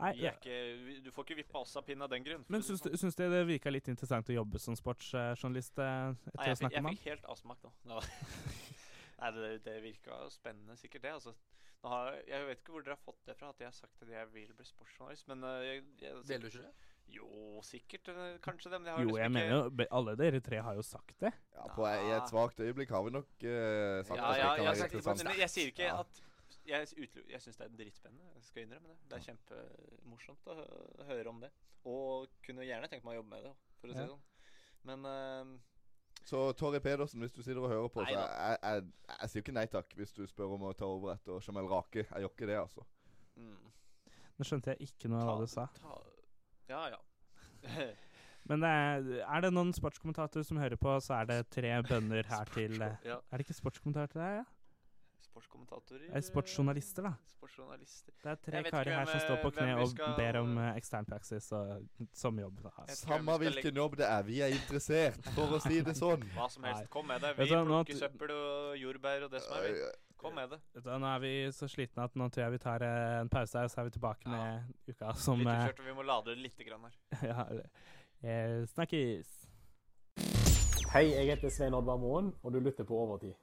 Nei, 0.00 0.12
er 0.24 0.36
ikke, 0.38 1.02
du 1.04 1.10
får 1.14 1.24
ikke 1.26 1.36
vippa 1.42 1.58
oss 1.64 1.76
av 1.76 1.84
pinnen 1.86 2.02
av 2.06 2.10
den 2.12 2.24
grunn. 2.26 2.44
Men 2.48 2.60
å 2.60 2.64
syns, 2.64 2.80
sånn. 2.82 2.92
du- 2.92 2.98
syns 3.02 3.16
det 3.18 3.28
virka 3.48 3.70
litt 3.70 3.88
interessant 3.88 4.28
å 4.30 4.36
jobbe 4.36 4.58
som 4.62 4.76
sportsjournalist 4.78 5.72
Etter 5.78 6.14
Nei, 6.14 6.32
etter 6.32 6.40
å 6.40 6.46
jeg, 6.46 6.56
fikk, 6.56 6.58
snakke 6.62 6.80
jeg 6.80 6.96
fikk 6.98 7.06
helt 7.12 7.24
avsmak 7.34 7.62
nå. 7.64 7.72
nå. 7.92 8.00
Nei, 9.20 9.30
det, 9.34 9.48
det 9.64 9.78
virka 9.82 10.18
spennende, 10.30 10.76
sikkert 10.78 11.02
det. 11.02 11.12
altså. 11.18 11.34
Nå 11.82 11.90
har, 11.92 12.14
jeg 12.26 12.46
vet 12.48 12.60
ikke 12.62 12.72
hvor 12.74 12.82
dere 12.86 12.94
har 12.96 13.02
fått 13.04 13.20
det 13.26 13.34
fra, 13.38 13.48
at 13.54 13.60
jeg 13.62 13.68
har 13.70 13.74
sagt 13.76 14.02
at 14.02 14.08
jeg 14.10 14.30
vil 14.34 14.54
bli 14.58 14.66
sportsjournalist. 14.66 15.28
Men 15.30 15.44
øh, 15.46 15.58
jeg, 15.66 15.82
jeg, 16.02 16.22
Deler 16.26 16.46
du 16.46 16.48
ikke 16.52 16.62
det? 16.68 16.94
Jo, 17.08 17.28
sikkert. 17.64 18.08
øh, 18.12 18.38
kanskje 18.44 18.70
det. 18.72 18.80
Men 18.82 18.88
jeg 18.90 18.94
har 18.94 19.00
Jo, 19.02 19.08
liksom 19.08 19.22
jeg 19.22 19.32
mener 19.32 19.52
jo 19.54 19.86
Alle 19.98 20.14
dere 20.20 20.40
tre 20.44 20.58
har 20.66 20.74
jo 20.78 20.82
sagt 20.84 21.14
det. 21.22 21.30
Ja, 21.54 21.68
på, 21.74 21.86
I 21.86 22.10
et 22.18 22.30
svakt 22.32 22.60
øyeblikk 22.60 22.90
har 22.94 23.02
vi 23.06 23.14
nok 23.14 23.30
uh, 23.30 24.02
sagt 24.04 24.18
ja, 24.18 24.26
at 24.26 24.34
det 24.34 24.42
ja, 24.42 24.48
kan 24.48 24.64
jeg, 24.64 24.66
være 24.66 24.74
jeg, 24.74 24.90
interessant. 24.90 25.38
jeg 25.42 25.50
sier 25.54 25.70
ikke 25.72 25.86
Ja. 25.86 26.00
at 26.02 26.20
Jeg, 26.68 26.88
jeg 27.32 27.40
syns 27.40 27.56
det 27.56 27.64
er 27.64 27.76
dritspennende. 27.78 28.26
Jeg 28.36 28.44
skal 28.44 28.62
innrømme 28.66 28.90
det. 28.92 28.98
Det 29.08 29.16
er 29.18 29.24
kjempemorsomt 29.30 30.48
å 30.52 30.56
høre 31.08 31.30
om 31.32 31.40
det. 31.40 31.48
Og 31.88 32.28
kunne 32.44 32.66
gjerne 32.68 32.90
tenkt 32.92 33.06
meg 33.06 33.16
å 33.16 33.22
jobbe 33.22 33.32
med 33.32 33.46
det, 33.48 33.52
for 33.80 33.88
å 33.88 33.94
si 33.94 34.02
Ja. 34.02 34.04
det 34.04 34.12
sånn. 34.12 34.24
Men 34.88 35.06
uh, 35.08 35.54
Så 36.28 36.42
Torry 36.60 36.80
Pedersen, 36.84 37.20
hvis 37.24 37.32
du 37.32 37.40
sitter 37.42 37.62
og 37.64 37.70
hører 37.72 37.88
på, 37.94 38.02
Nei 38.04 38.12
så 38.12 38.18
jeg, 38.20 38.28
jeg, 38.28 38.58
jeg, 38.62 39.16
jeg 39.22 39.30
sier 39.32 39.44
ikke 39.46 39.54
nei 39.56 39.66
takk 39.72 39.94
hvis 39.96 40.12
du 40.12 40.26
spør 40.28 40.52
om 40.58 40.66
å 40.68 40.74
ta 40.76 40.84
over 40.90 41.14
etter 41.14 41.40
Jamel 41.46 41.70
Rake. 41.72 42.04
Jeg 42.04 42.24
gjør 42.26 42.34
ikke 42.34 42.50
det, 42.50 42.58
altså. 42.60 42.84
mm, 43.40 43.72
Nå 44.38 44.46
skjønte 44.46 44.74
jeg 44.74 44.90
ikke 44.90 45.08
noe 45.10 45.22
av 45.24 45.30
hva 45.32 45.38
du 45.40 45.50
sa. 45.54 45.64
ta, 45.80 45.96
Ja, 46.68 46.82
ja. 46.92 47.00
Men 48.48 48.62
det 48.62 48.68
er, 48.70 49.08
er 49.26 49.40
det 49.44 49.50
noen 49.52 49.72
sportskommentator 49.76 50.44
som 50.46 50.60
hører 50.60 50.78
på, 50.80 50.92
så 51.04 51.18
er 51.18 51.26
det 51.28 51.38
tre 51.52 51.72
bønner 51.88 52.28
her 52.30 52.52
til 52.54 52.76
eh, 52.80 52.94
ja. 53.08 53.16
Er 53.28 53.40
det 53.40 53.44
ikke 53.48 53.56
sportskommentatorer 53.58 54.22
der, 54.22 54.36
ja? 54.42 54.44
Sportskommentatorer 55.38 56.16
Eh, 56.16 56.22
sportsjournalister, 56.22 57.02
da. 57.02 57.12
Sportsjournalister. 57.30 58.12
Det 58.22 58.30
er 58.32 58.36
tre 58.42 58.62
karer 58.70 58.94
her 58.98 59.06
som 59.06 59.20
står 59.20 59.36
på 59.42 59.48
eh, 59.48 59.56
kne 59.58 59.76
og 59.78 59.88
skal- 59.92 60.16
ber 60.16 60.36
om 60.40 60.58
eh, 60.58 60.76
ekstern 60.76 61.06
praksis 61.06 61.52
og, 61.52 61.86
som 62.12 62.38
jobb. 62.38 62.58
Samme 62.88 63.38
legge- 63.38 63.52
hvilken 63.54 63.76
jobb 63.76 63.96
det 63.96 64.06
er, 64.08 64.22
vi 64.26 64.40
er 64.42 64.48
interessert, 64.56 65.22
for 65.34 65.54
å 65.54 65.60
si 65.62 65.80
det 65.80 65.94
sånn. 65.96 66.22
Hva 66.36 66.48
som 66.50 66.64
helst. 66.64 66.90
Kom 66.90 67.06
med 67.06 67.20
det. 67.22 67.34
Vi 67.38 67.46
du 67.48 67.54
nå 67.64 67.84
plukker 67.84 68.00
søppel 68.02 68.30
og 68.34 68.76
jordbær 68.82 69.24
og 69.28 69.30
det 69.30 69.42
som 69.42 69.56
er. 69.56 69.72
Vi. 69.72 69.88
Kom 70.18 70.34
med 70.34 70.50
det. 70.50 70.58
Da, 70.82 70.96
Nå 70.98 71.06
er 71.06 71.20
vi 71.22 71.32
så 71.54 71.68
slitne 71.70 72.02
at 72.08 72.16
nå 72.18 72.26
tror 72.34 72.42
jeg 72.48 72.50
vi 72.56 72.58
tar 72.58 72.82
eh, 72.82 73.20
en 73.20 73.28
pause 73.30 73.54
her, 73.54 73.68
og 73.68 73.70
så 73.70 73.80
er 73.80 73.84
vi 73.84 73.90
tilbake 73.94 74.26
Ja. 74.26 74.30
med 74.34 74.74
uka 74.90 75.12
som 75.14 75.38
Litt 75.38 75.46
kjørt, 75.46 75.78
og 75.78 75.86
vi 75.86 75.94
må 75.94 76.02
lade 76.02 76.34
det 76.34 76.38
litt 76.42 76.58
grann 76.66 76.88
her. 76.88 76.96
ja, 77.30 77.46
eh, 78.26 78.66
Snakkes! 78.74 79.30
Hei, 80.90 81.04
jeg 81.12 81.26
heter 81.36 81.50
Svein 81.52 81.74
Oddvar 81.76 81.98
Moen, 82.00 82.32
og 82.42 82.52
du 82.52 82.58
lytter 82.64 82.82
på 82.88 82.96
Overtid. 82.98 83.36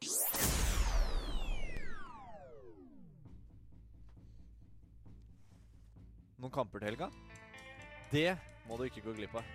Noen 6.46 6.54
kamper 6.54 6.78
til 6.78 6.92
helga? 6.92 7.08
Det 8.12 8.36
må 8.70 8.76
du 8.78 8.84
ikke 8.86 9.02
gå 9.02 9.16
glipp 9.18 9.34
av. 9.40 9.48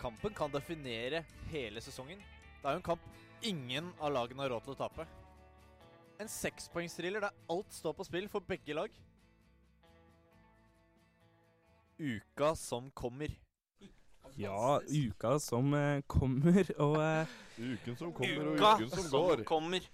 Kampen 0.00 0.32
kan 0.32 0.52
definere 0.54 1.20
hele 1.50 1.82
sesongen. 1.84 2.22
Det 2.62 2.64
er 2.70 2.78
jo 2.78 2.80
en 2.80 2.86
kamp 2.86 3.04
ingen 3.44 3.90
av 4.00 4.14
lagene 4.14 4.40
har 4.40 4.54
råd 4.54 4.64
til 4.64 4.72
å 4.72 4.78
tape. 4.78 5.04
En 6.16 6.32
sekspoengsthriller 6.32 7.26
der 7.26 7.36
alt 7.52 7.76
står 7.76 7.92
på 7.98 8.06
spill 8.08 8.30
for 8.32 8.46
begge 8.48 8.72
lag. 8.78 8.96
Uka 12.00 12.54
som 12.56 12.88
kommer. 12.96 13.36
Ja, 14.40 14.80
uka 14.88 15.36
som 15.44 15.76
eh, 15.76 16.00
kommer, 16.08 16.72
og 16.80 16.96
eh, 17.04 17.36
Uken 17.60 18.00
som 18.00 18.16
kommer, 18.16 18.48
og 18.48 18.64
uken 18.64 18.88
som 18.96 19.04
som 19.04 19.12
går. 19.12 19.44
kommer. 19.44 19.84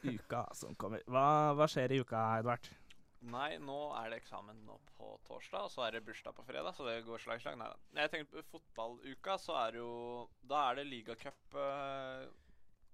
uka 0.00 0.46
som 0.56 0.72
kommer. 0.80 1.04
Hva, 1.04 1.28
hva 1.60 1.68
skjer 1.68 1.92
i 1.92 2.00
uka, 2.00 2.24
Edvard? 2.40 2.72
Nei, 3.20 3.56
nå 3.58 3.76
er 3.98 4.10
det 4.12 4.20
eksamen 4.22 4.60
nå 4.64 4.76
på 4.94 5.08
torsdag, 5.26 5.64
og 5.66 5.70
så 5.72 5.82
er 5.88 5.96
det 5.96 6.04
bursdag 6.06 6.34
på 6.36 6.44
fredag, 6.46 6.70
så 6.76 6.84
det 6.86 7.00
går 7.06 7.18
slag 7.18 7.40
i 7.40 7.42
slag. 7.42 7.56
Nei 7.58 7.66
da. 7.72 8.02
Jeg 8.04 8.10
tenkte 8.12 8.36
på 8.36 8.44
fotballuka, 8.52 9.34
så 9.42 9.56
er 9.64 9.72
det 9.74 9.80
jo 9.82 10.28
Da 10.46 10.60
er 10.70 10.78
det 10.78 10.84
ligacup 10.86 11.56
uh, 11.58 12.28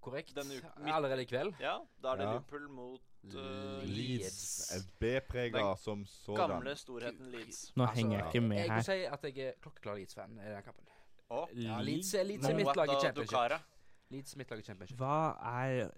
Korrekt. 0.05 0.37
Allerede 0.37 1.23
i 1.23 1.29
kveld. 1.29 1.55
Ja, 1.61 1.79
da 2.03 2.13
er 2.13 2.17
det 2.21 2.25
Ja. 2.25 2.33
Liverpool 2.33 2.69
mot 2.69 3.01
uh, 3.35 3.85
Leeds. 3.89 4.73
B-prega 5.01 5.77
som 5.81 6.03
sådan. 6.07 6.37
gamle 6.57 6.75
storheten 6.77 7.31
Leeds. 7.33 7.71
Nå 7.77 7.85
Altså, 7.87 7.97
henger 8.01 8.19
jeg 8.19 8.27
ikke 8.35 8.41
med 8.49 8.59
her. 8.59 8.65
Jeg 8.65 8.75
vil 8.75 8.85
si 8.85 8.99
at 9.05 9.25
jeg 9.25 9.47
er 9.49 9.53
klokkeklar 9.63 9.95
Leeds-fan 10.01 10.37
i 10.41 10.51
den 10.57 10.63
kampen. 10.63 10.85
Oh. 11.31 11.49
Ja, 11.53 11.79
Leeds- 11.81 12.13
Leeds, 12.13 12.13
Leeds 12.29 12.49
er 12.49 12.55
mitt 12.55 12.77
lag 12.77 12.89
i 12.93 12.99
championship. 13.01 13.65
Leeds 14.11 14.35
er 14.35 14.39
mitt 14.39 14.51
lag 14.51 14.59
i 14.59 14.63
championship. 14.69 14.99
Hva 14.99 15.17
er 15.53 15.89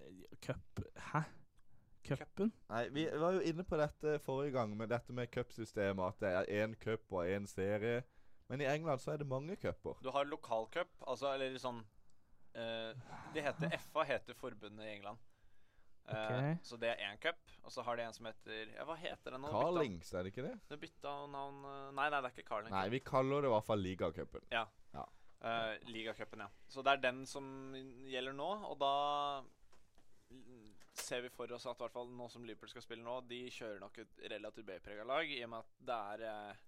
cup 0.47 0.85
Hæ? 1.13 1.25
Cupen? 2.09 2.53
Nei, 2.71 2.83
Vi 2.95 3.07
var 3.21 3.37
jo 3.37 3.43
inne 3.51 3.65
på 3.67 3.79
dette 3.81 4.19
forrige 4.25 4.55
gang, 4.57 4.75
med 4.79 4.91
dette 4.93 5.13
med 5.17 5.31
cupsystemet. 5.35 6.15
At 6.15 6.21
det 6.23 6.33
er 6.33 6.65
én 6.65 6.77
cup 6.81 7.13
og 7.13 7.27
én 7.27 7.47
serie. 7.51 8.03
Men 8.49 8.63
i 8.63 8.69
England 8.71 9.03
så 9.03 9.13
er 9.13 9.23
det 9.23 9.27
mange 9.27 9.57
cuper. 9.59 9.99
Du 10.03 10.11
har 10.15 10.29
lokalcup, 10.29 10.93
altså 11.07 11.33
eller 11.35 11.57
sånn 11.59 11.81
eh, 12.55 12.93
Det 13.35 13.43
heter 13.43 13.75
FA 13.89 14.05
heter 14.07 14.39
forbundet 14.39 14.87
i 14.87 14.93
England. 14.99 15.19
Eh, 16.07 16.15
Ok. 16.17 16.63
Så 16.63 16.77
det 16.79 16.93
er 16.93 17.01
én 17.09 17.19
cup, 17.19 17.41
og 17.65 17.73
så 17.75 17.83
har 17.83 17.99
de 17.99 18.05
en 18.07 18.15
som 18.15 18.29
heter 18.29 18.71
Ja, 18.77 18.85
hva 18.87 18.95
heter 19.01 19.35
det 19.35 19.41
nå? 19.43 19.51
Carlings, 19.51 20.13
er 20.15 20.23
det 20.23 20.31
ikke 20.31 20.45
det? 20.47 20.55
Det 20.71 20.79
bytta 20.85 21.15
navn 21.33 21.65
eh, 21.67 21.93
Nei, 21.99 22.07
nei, 22.15 22.21
det 22.21 22.31
er 22.31 22.37
ikke 22.37 22.49
Carling. 22.53 22.71
Nei, 22.77 22.89
vi 22.95 23.03
kaller 23.03 23.43
det 23.43 23.51
i 23.51 23.55
hvert 23.57 23.67
fall 23.67 23.83
ligacupen. 23.83 24.47
Uh, 25.47 25.77
Ligacupen, 25.93 26.41
ja. 26.41 26.47
Så 26.67 26.83
det 26.83 26.95
er 26.95 27.03
den 27.03 27.19
som 27.29 27.45
gjelder 28.09 28.33
nå, 28.35 28.47
og 28.71 28.79
da 28.81 28.93
ser 31.07 31.23
vi 31.25 31.33
for 31.33 31.53
oss 31.55 31.67
at 31.71 31.79
i 31.79 31.85
hvert 31.85 31.95
fall 31.95 32.11
nå 32.13 32.29
som 32.33 32.45
Liverpool 32.47 32.73
skal 32.73 32.85
spille 32.85 33.05
nå, 33.05 33.21
de 33.31 33.45
kjører 33.55 33.83
nok 33.83 34.01
et 34.03 34.25
relativt 34.33 34.67
B-prega 34.69 35.07
lag, 35.09 35.31
i 35.31 35.43
og 35.47 35.53
med 35.53 35.63
at 35.65 35.87
det 35.91 35.99
er 36.13 36.25
eh, 36.31 36.65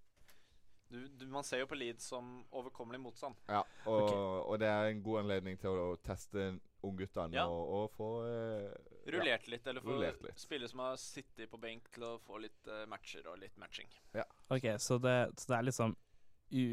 du, 0.89 0.99
du, 1.19 1.27
Man 1.29 1.45
ser 1.45 1.61
jo 1.61 1.67
på 1.69 1.77
Leeds 1.77 2.07
som 2.09 2.31
overkommelig 2.49 3.01
motstand. 3.03 3.37
Ja, 3.45 3.61
og, 3.85 4.03
okay. 4.03 4.17
og 4.17 4.59
det 4.63 4.69
er 4.71 4.89
en 4.89 5.03
god 5.05 5.19
anledning 5.23 5.59
til 5.61 5.77
å 5.77 5.91
teste 6.01 6.51
ungguttene 6.85 7.35
Ja. 7.35 7.45
og, 7.51 7.73
og 7.75 7.91
få 7.97 8.09
eh, 8.25 8.95
Rullert 9.13 9.47
litt, 9.51 9.67
eller 9.67 9.83
få 9.83 9.97
litt. 9.99 10.25
spillere 10.39 10.69
som 10.71 10.83
har 10.85 10.97
sittet 11.01 11.49
på 11.51 11.59
benk 11.61 11.89
til 11.93 12.05
å 12.07 12.13
få 12.23 12.39
litt 12.41 12.69
eh, 12.69 12.85
matcher 12.89 13.27
og 13.29 13.39
litt 13.41 13.57
matching. 13.61 13.89
Ok, 14.49 14.71
så 14.81 14.97
det, 15.01 15.17
så 15.37 15.53
det 15.53 15.57
er 15.59 15.67
liksom 15.67 15.95
u, 16.51 16.63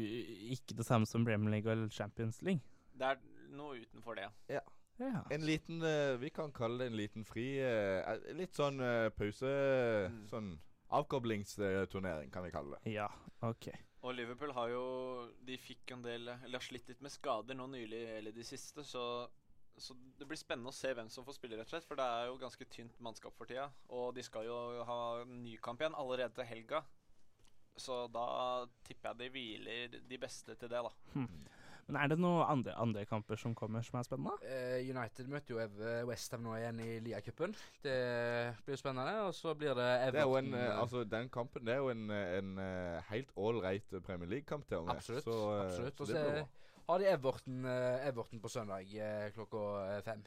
ikke 0.55 0.77
det 0.77 0.85
samme 0.87 1.09
som 1.09 1.25
Premier 1.27 1.57
League 1.57 1.71
eller 1.71 1.89
Champions 1.93 2.41
League? 2.41 2.63
Det 2.97 3.13
er 3.13 3.21
noe 3.57 3.83
utenfor 3.83 4.17
det. 4.17 4.29
Ja. 4.51 4.63
En 4.99 5.45
liten 5.45 5.81
eh, 5.85 6.15
Vi 6.17 6.31
kan 6.33 6.51
kalle 6.51 6.83
det 6.83 6.91
en 6.91 6.97
liten 6.97 7.25
fri 7.27 7.59
eh, 7.61 8.31
Litt 8.37 8.57
sånn 8.57 8.81
eh, 8.81 9.09
pause 9.13 9.51
Mm. 10.07 10.23
Sånn 10.29 10.53
avkoblingsturnering, 10.97 12.29
kan 12.31 12.45
vi 12.45 12.51
kalle 12.53 12.77
det. 12.77 12.93
Ja, 12.93 13.09
ok. 13.43 13.67
Og 14.07 14.13
Liverpool 14.15 14.53
har 14.55 14.69
jo 14.71 14.83
De 15.43 15.57
fikk 15.59 15.91
en 15.91 16.05
del 16.05 16.29
Eller 16.31 16.55
har 16.55 16.63
slitt 16.63 16.87
litt 16.87 17.01
med 17.03 17.11
skader 17.11 17.57
nå 17.59 17.67
nylig, 17.73 18.05
eller 18.17 18.31
de 18.35 18.45
siste, 18.47 18.85
så 18.87 19.27
så 19.77 19.93
det 20.17 20.25
blir 20.25 20.39
spennende 20.39 20.71
å 20.71 20.75
se 20.75 20.89
hvem 20.89 21.09
som 21.13 21.25
får 21.25 21.35
spille, 21.37 21.57
rett 21.57 21.69
og 21.69 21.75
slett. 21.75 21.85
For 21.85 21.99
det 21.99 22.05
er 22.09 22.29
jo 22.31 22.39
ganske 22.41 22.65
tynt 22.73 22.95
mannskap 23.03 23.35
for 23.37 23.49
tida. 23.49 23.67
Og 23.93 24.07
de 24.17 24.23
skal 24.25 24.47
jo 24.47 24.55
ha 24.87 25.01
ny 25.29 25.53
kamp 25.61 25.83
igjen 25.83 25.97
allerede 25.97 26.33
til 26.33 26.49
helga. 26.49 26.81
Så 27.77 28.07
da 28.09 28.65
tipper 28.87 29.11
jeg 29.11 29.19
de 29.19 29.27
hviler 29.35 29.99
de 30.09 30.17
beste 30.17 30.55
til 30.57 30.71
det, 30.71 30.81
da. 30.81 30.91
Hm. 31.13 31.27
Men 31.87 31.95
er 32.01 32.09
det 32.11 32.17
noen 32.19 32.41
andre, 32.51 32.73
andre 32.83 33.05
kamper 33.07 33.39
som 33.39 33.53
kommer 33.55 33.81
som 33.87 33.95
er 33.99 34.03
spennende? 34.03 34.33
Uh, 34.43 34.77
United 34.89 35.29
møter 35.31 35.53
jo 35.55 35.59
Ev- 35.63 36.05
Westham 36.09 36.43
nå 36.43 36.57
igjen 36.59 36.81
i 36.83 36.99
Lia-cupen. 37.05 37.55
Det 37.83 37.97
blir 38.67 38.75
spennende. 38.79 39.13
Og 39.27 39.33
så 39.37 39.53
blir 39.55 39.73
det 39.77 39.87
Everton 40.09 40.13
Det 40.17 40.21
er 40.21 40.27
jo 40.27 40.37
en, 40.41 40.53
eh, 40.53 40.65
eh, 40.67 40.81
altså 40.81 41.03
Den 41.07 41.29
kampen 41.29 41.65
det 41.65 41.73
er 41.73 41.77
jo 41.83 41.89
en, 41.93 42.09
eh, 42.11 42.37
en 42.41 42.53
uh, 42.59 43.01
helt 43.11 43.31
ålreit 43.37 43.97
Premier 44.05 44.27
League-kamp 44.29 44.67
til 44.67 44.77
og 44.81 44.85
med. 44.89 44.95
Absolutt. 44.99 45.23
Så, 45.23 45.37
eh, 45.53 45.65
absolutt. 45.65 46.01
Og 46.01 46.07
så 46.07 46.47
har 46.89 46.97
de 46.99 47.07
Everton, 47.11 47.65
eh, 47.65 48.07
Everton 48.07 48.39
på 48.43 48.47
søndag 48.51 48.83
eh, 48.95 49.31
klokka 49.35 49.63
eh, 49.97 50.01
fem. 50.03 50.21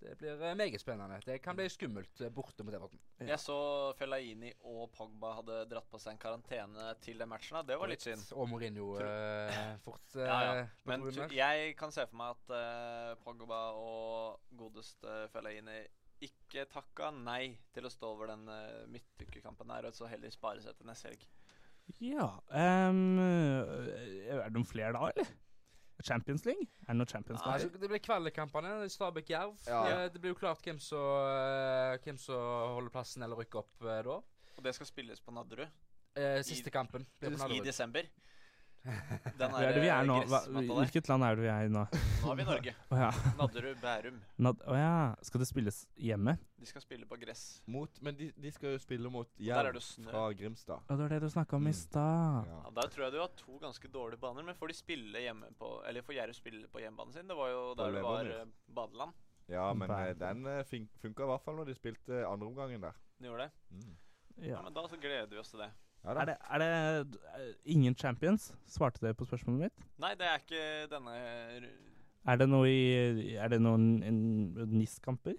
Det 0.00 0.14
blir 0.18 0.42
eh, 0.42 0.54
meget 0.54 0.80
spennende. 0.80 1.18
Det 1.26 1.38
kan 1.42 1.56
bli 1.56 1.66
skummelt 1.70 2.20
eh, 2.20 2.30
borte 2.30 2.64
mot 2.64 2.74
Everton. 2.74 3.00
Jeg 3.18 3.38
så 3.42 3.58
Fellaini 3.98 4.52
og 4.70 4.90
Pogba 4.94 5.32
hadde 5.40 5.58
dratt 5.70 5.88
på 5.90 5.98
seg 5.98 6.14
en 6.14 6.20
karantene 6.22 6.92
til 7.02 7.18
den 7.18 7.30
matchen. 7.30 7.58
Det 7.66 7.78
var 7.80 7.90
litt 7.90 8.06
synd. 8.06 8.22
Og 8.38 8.46
Mourinho 8.50 8.92
uh, 8.94 9.58
fort 9.82 10.14
eh, 10.16 10.28
Ja, 10.28 10.38
ja. 10.60 10.66
Men 10.88 11.08
jeg 11.34 11.74
kan 11.80 11.94
se 11.94 12.06
for 12.06 12.20
meg 12.20 12.36
at 12.36 12.54
uh, 12.54 13.16
Pogba 13.24 13.62
og 13.78 14.54
godeste 14.60 15.24
Fellaini 15.34 15.80
ikke 16.28 16.66
takka 16.70 17.10
nei 17.14 17.58
til 17.74 17.86
å 17.86 17.92
stå 17.92 18.14
over 18.14 18.30
den 18.30 18.46
uh, 18.50 18.86
midtukekampen 18.90 19.74
her, 19.74 19.90
og 19.90 19.94
så 19.94 20.10
heller 20.10 20.34
spare 20.34 20.62
seg 20.62 20.78
til 20.78 20.90
neste 20.90 21.10
helg. 21.10 21.28
Ja 22.04 22.26
um, 22.52 23.16
Er 23.16 24.42
det 24.44 24.50
noen 24.52 24.66
flere 24.68 24.92
da, 24.92 25.08
eller? 25.08 25.30
Champions 26.04 26.44
League? 26.46 26.66
Er 26.86 26.92
det 26.92 26.96
noe 26.96 27.06
Champions 27.06 27.40
League? 27.40 27.54
Altså, 27.54 27.80
det 27.80 27.88
blir 27.90 27.98
kvalikkampene. 27.98 28.72
Stabæk-Jerv. 28.90 29.56
Ja. 29.66 29.80
Eh, 30.04 30.08
Det 30.12 30.20
blir 30.20 30.30
jo 30.34 30.38
klart 30.38 30.62
hvem 30.62 30.78
som, 30.78 30.98
eh, 30.98 31.98
hvem 32.04 32.18
som 32.18 32.74
holder 32.76 32.90
plassen 32.90 33.22
eller 33.22 33.36
rykker 33.36 33.58
opp 33.58 33.82
eh, 33.82 34.02
da. 34.02 34.18
Og 34.58 34.64
det 34.64 34.74
skal 34.74 34.86
spilles 34.86 35.20
på 35.20 35.30
Nadderud 35.34 35.68
Eh, 36.18 36.42
siste 36.42 36.70
kampen 36.70 37.06
blir 37.20 37.52
i 37.54 37.60
desember. 37.60 38.02
Den 38.84 39.52
er, 39.52 39.62
er 39.68 39.72
det 39.74 39.80
vi 39.82 39.88
er 39.92 40.06
der. 40.06 40.74
hvilket 40.78 41.08
land 41.10 41.24
er 41.26 41.34
det 41.36 41.42
vi 41.44 41.48
er 41.52 41.66
i 41.66 41.70
nå? 41.72 41.82
Nå 42.22 42.30
er 42.32 42.36
vi 42.38 42.42
i 42.44 42.46
Norge. 42.48 42.74
Oh, 42.92 42.98
ja. 43.00 43.08
Nadderud, 43.38 43.80
Bærum. 43.82 44.20
Nad 44.38 44.62
oh, 44.66 44.76
ja. 44.78 44.92
Skal 45.26 45.42
det 45.42 45.48
spilles 45.50 45.80
hjemme? 46.00 46.36
De 46.58 46.66
skal 46.66 46.82
spille 46.82 47.06
på 47.10 47.18
gress. 47.20 47.42
Mot, 47.66 48.00
men 48.02 48.16
de, 48.16 48.30
de 48.36 48.52
skal 48.54 48.72
jo 48.76 48.80
spille 48.82 49.10
mot 49.12 49.28
er 49.38 49.44
Jerv 49.50 49.80
fra 50.08 50.22
Grimstad. 50.38 50.80
Å, 50.86 50.94
det 50.96 51.04
var 51.04 51.12
det 51.14 51.20
du 51.26 51.28
snakka 51.34 51.58
om 51.58 51.66
i 51.68 51.74
Mm. 51.74 51.78
stad. 51.80 52.48
Ja. 52.48 52.58
Ja, 52.64 52.70
Der 52.80 52.88
tror 52.94 53.04
jeg 53.08 53.12
du 53.12 53.20
har 53.20 53.32
to 53.36 53.58
ganske 53.62 53.90
dårlige 53.92 54.20
baner, 54.22 54.42
men 54.46 54.54
får 54.58 54.72
de 54.72 54.78
spille 54.78 55.22
hjemme 55.26 55.50
på 55.58 55.72
Eller 55.88 56.02
får 56.06 56.14
Jerv 56.18 56.36
spille 56.38 56.68
på 56.72 56.80
hjemmebanen 56.82 57.12
sin? 57.14 57.28
Det 57.28 57.36
var 57.36 57.50
jo 57.52 57.62
der 57.78 57.92
det 57.98 58.02
var 58.06 58.30
eh, 58.38 58.44
badeland. 58.68 59.12
Ja, 59.48 59.68
men 59.74 59.88
Bæ- 59.88 60.08
eh, 60.10 60.14
den 60.20 60.46
eh, 60.46 60.62
funka 61.02 61.24
i 61.24 61.30
hvert 61.32 61.44
fall 61.44 61.56
når 61.60 61.70
de 61.70 61.74
spilte 61.76 62.24
andre 62.28 62.46
omgangen 62.50 62.80
der. 62.88 62.96
De 63.18 63.28
gjorde 63.30 63.46
det. 63.48 63.52
Mm. 63.74 63.96
Ja. 64.38 64.48
Ja. 64.56 64.62
men 64.62 64.72
da 64.76 64.86
så 64.88 64.96
gleder 65.00 65.26
vi 65.34 65.38
oss 65.40 65.50
til 65.50 65.60
det. 65.64 65.70
Ja. 66.04 66.14
Er 66.14 66.24
det, 66.30 66.36
er 66.50 66.58
det 66.62 67.18
eh, 67.36 67.54
ingen 67.74 67.94
champions? 67.98 68.52
Svarte 68.66 69.02
det 69.02 69.16
på 69.18 69.26
spørsmålet 69.26 69.66
mitt? 69.66 69.84
Nei, 69.98 70.14
det 70.16 70.26
er 70.28 70.38
ikke 70.40 70.62
denne 70.92 71.14
Er 72.28 72.36
det 72.40 72.48
noe 72.48 72.68
i 72.70 73.34
Er 73.36 73.48
det 73.48 73.58
noen 73.60 74.02
en- 74.02 74.54
NIS-kamper? 74.78 75.34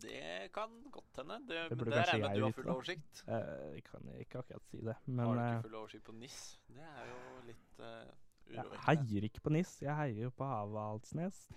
Det 0.00 0.52
kan 0.54 0.70
godt 0.92 1.16
hende. 1.16 1.38
Det, 1.48 1.70
Det 1.70 1.78
men 1.78 1.90
det 1.90 2.04
regner 2.06 2.28
med 2.28 2.30
jeg 2.30 2.38
du 2.38 2.44
har 2.44 2.52
full 2.52 2.70
oversikt. 2.70 3.22
Eh, 3.26 3.74
Jeg 3.74 3.84
kan 3.84 4.08
ikke 4.20 4.38
akkurat 4.38 4.66
si 4.70 4.80
det, 4.84 4.96
men 5.06 5.26
har 5.26 5.34
du 5.34 5.40
eh, 5.40 5.50
ikke 5.56 5.68
full 5.68 5.78
oversikt 5.80 6.04
på 6.04 6.12
NIS? 6.12 6.58
Det 6.68 6.84
er 6.84 7.06
jo 7.10 7.46
litt 7.46 7.80
uh, 7.80 8.12
jeg 8.46 8.82
heier 8.86 9.24
ikke 9.26 9.40
på 9.42 9.50
NIS. 9.50 9.82
Jeg 9.82 9.94
heier 9.96 10.22
jo 10.28 10.30
på 10.30 10.44
Havaldsnes. 10.46 11.48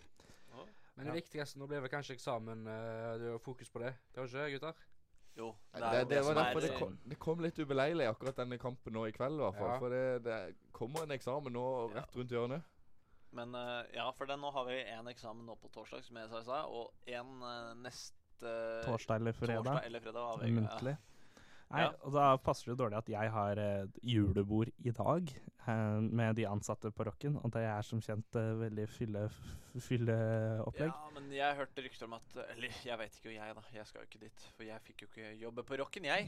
Men 0.95 1.05
det 1.07 1.13
viktigste 1.21 1.59
nå 1.59 1.67
blir 1.69 1.79
vel 1.83 1.91
kanskje 1.91 2.15
eksamen. 2.17 2.65
Uh, 2.67 3.17
Det 3.21 3.29
har 3.31 3.39
fokus 3.43 3.69
på 3.69 3.79
det. 3.83 3.93
Kanskje, 4.15 4.49
gutter? 4.55 4.73
Jo, 5.39 5.49
det 5.71 5.79
Det, 5.79 5.91
det, 5.91 6.07
det, 6.11 6.23
var 6.27 6.37
derfor 6.39 6.59
er 6.59 6.67
det 6.67 6.79
kom, 6.79 6.97
det 7.11 7.19
kom 7.21 7.43
litt 7.45 7.59
ubeleilig 7.59 8.09
akkurat 8.09 8.41
denne 8.41 8.59
kampen 8.61 8.95
nå 8.95 9.05
i 9.07 9.15
kveld. 9.15 9.39
i 9.39 9.43
hvert 9.45 9.59
fall. 9.59 9.71
Ja. 9.71 9.79
For 9.79 9.95
det, 9.95 10.03
det 10.27 10.39
kommer 10.75 11.07
en 11.07 11.15
eksamen 11.15 11.55
nå 11.55 11.65
rett 11.95 12.19
rundt 12.19 12.35
hjørnet. 12.35 12.75
Men 13.37 13.53
uh, 13.53 13.85
ja, 13.93 14.07
for 14.17 14.29
det, 14.29 14.39
nå 14.41 14.49
har 14.55 14.65
vi 14.67 14.79
én 14.89 15.11
eksamen 15.11 15.45
nå 15.45 15.55
på 15.61 15.69
torsdag, 15.73 16.01
som 16.07 16.17
jeg 16.17 16.45
sa 16.47 16.63
og 16.65 16.91
én 17.07 17.35
neste 17.83 18.15
Torsdag 18.85 19.19
eller 19.19 19.35
fredag. 19.35 19.63
Torsdag 19.67 19.85
eller 19.85 20.03
fredag, 20.03 20.27
har 20.31 20.43
vi, 20.43 20.51
Muntlig. 20.55 20.95
Nei, 21.69 21.81
Ja. 21.85 21.91
og 22.01 22.11
da 22.15 22.37
passer 22.41 22.71
det 22.71 22.79
dårlig 22.81 22.97
at 22.97 23.09
jeg 23.13 23.29
har 23.31 23.59
eh, 23.61 23.85
julebord 24.01 24.71
i 24.81 24.89
dag 24.89 25.29
eh, 25.67 25.99
med 26.01 26.35
de 26.35 26.47
ansatte 26.49 26.89
på 26.91 27.05
Rocken, 27.05 27.35
og 27.43 27.51
det 27.53 27.61
er 27.61 27.81
som 27.85 28.01
kjent 28.01 28.35
eh, 28.41 28.53
veldig 28.57 28.87
fylle, 28.89 29.27
fylleopplegg. 29.77 30.89
Ja, 30.89 31.09
men 31.13 31.27
jeg 31.33 31.57
hørte 31.59 31.83
rykter 31.85 32.07
om 32.07 32.15
at 32.17 32.37
Eller 32.55 32.73
jeg 32.85 32.97
vet 32.97 33.17
ikke 33.19 33.29
jo 33.29 33.35
jeg, 33.35 33.53
da. 33.57 33.61
Jeg 33.75 33.85
skal 33.85 34.01
jo 34.01 34.07
ikke 34.09 34.21
dit. 34.23 34.45
For 34.57 34.65
jeg 34.65 34.81
fikk 34.87 35.03
jo 35.03 35.09
ikke 35.11 35.29
jobbe 35.43 35.65
på 35.67 35.77
Rocken, 35.81 36.07
jeg. 36.09 36.25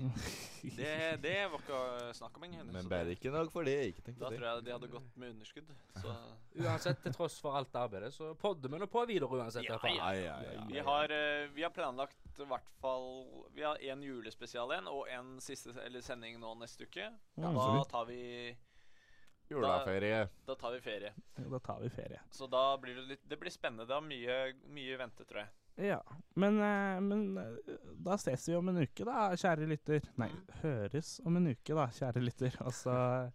Det, 0.77 0.91
det 1.23 1.33
var 1.49 1.57
ikke 1.63 1.81
snakk 2.19 2.37
om 2.37 2.45
engang. 2.47 2.69
Men 2.75 2.89
bare 2.91 3.07
det- 3.09 3.17
ikke 3.17 3.33
nok 3.33 3.51
for 3.53 3.65
det. 3.65 3.77
Ikke 3.95 4.05
tenk 4.05 4.19
Da 4.21 4.29
på 4.29 4.37
tror 4.37 4.47
jeg 4.51 4.65
de 4.67 4.75
hadde 4.75 4.91
gått 4.93 5.17
med 5.17 5.33
underskudd. 5.33 5.73
Så 5.97 6.15
Uansett, 6.61 7.01
til 7.01 7.13
tross 7.17 7.39
for 7.41 7.57
alt 7.57 7.73
arbeidet, 7.81 8.13
så 8.13 8.33
podder 8.37 8.69
vi 8.69 8.77
nå 8.77 8.85
på 8.91 9.05
videre 9.09 9.25
uansett. 9.31 9.65
Ja, 9.65 9.79
ja, 10.13 10.37
ja. 10.53 10.65
vi 10.69 10.79
har, 10.85 11.11
eh, 11.17 11.47
vi 11.55 11.63
har 11.65 11.73
planlagt 11.73 12.30
i 12.43 12.49
hvert 12.49 12.69
fall 12.81 13.07
Vi 13.55 13.63
har 13.63 13.77
en 13.93 14.01
julespesial 14.03 14.71
igjen 14.73 14.87
og 14.91 15.07
en 15.09 15.39
siste 15.43 15.73
eller 15.85 16.01
sending 16.01 16.39
nå 16.39 16.53
neste 16.59 16.87
uke. 16.87 17.07
Ja, 17.37 17.51
Da 17.53 17.83
tar 17.91 18.05
vi 18.09 18.21
Juleferie. 19.51 20.29
Da 20.47 20.55
tar 20.55 20.71
vi 20.71 20.81
ferie. 20.81 21.13
Da 21.35 21.59
tar 21.59 21.79
vi 21.81 21.89
ferie. 21.89 22.19
Så 22.31 22.47
da 22.47 22.77
blir 22.79 22.95
det 22.95 23.01
litt 23.09 23.25
Det 23.29 23.37
blir 23.39 23.51
spennende. 23.51 23.85
Det 23.89 23.95
er 23.97 24.05
mye, 24.05 24.37
mye 24.71 24.97
vente, 25.01 25.25
tror 25.27 25.41
jeg. 25.43 25.49
Ja. 25.91 25.97
Men, 26.35 26.59
eh, 26.61 26.99
men 27.03 27.37
eh, 27.37 27.75
da 28.05 28.15
ses 28.19 28.47
vi 28.49 28.55
om 28.55 28.69
en 28.71 28.77
uke, 28.83 29.05
da, 29.07 29.29
kjære 29.35 29.67
lytter. 29.67 30.01
Nei, 30.19 30.29
Mm. 30.29 30.47
høres 30.61 31.19
om 31.25 31.37
en 31.37 31.47
uke, 31.51 31.75
da, 31.75 31.87
kjære 31.87 32.23
lytter. 32.23 32.57
Altså 32.61 33.31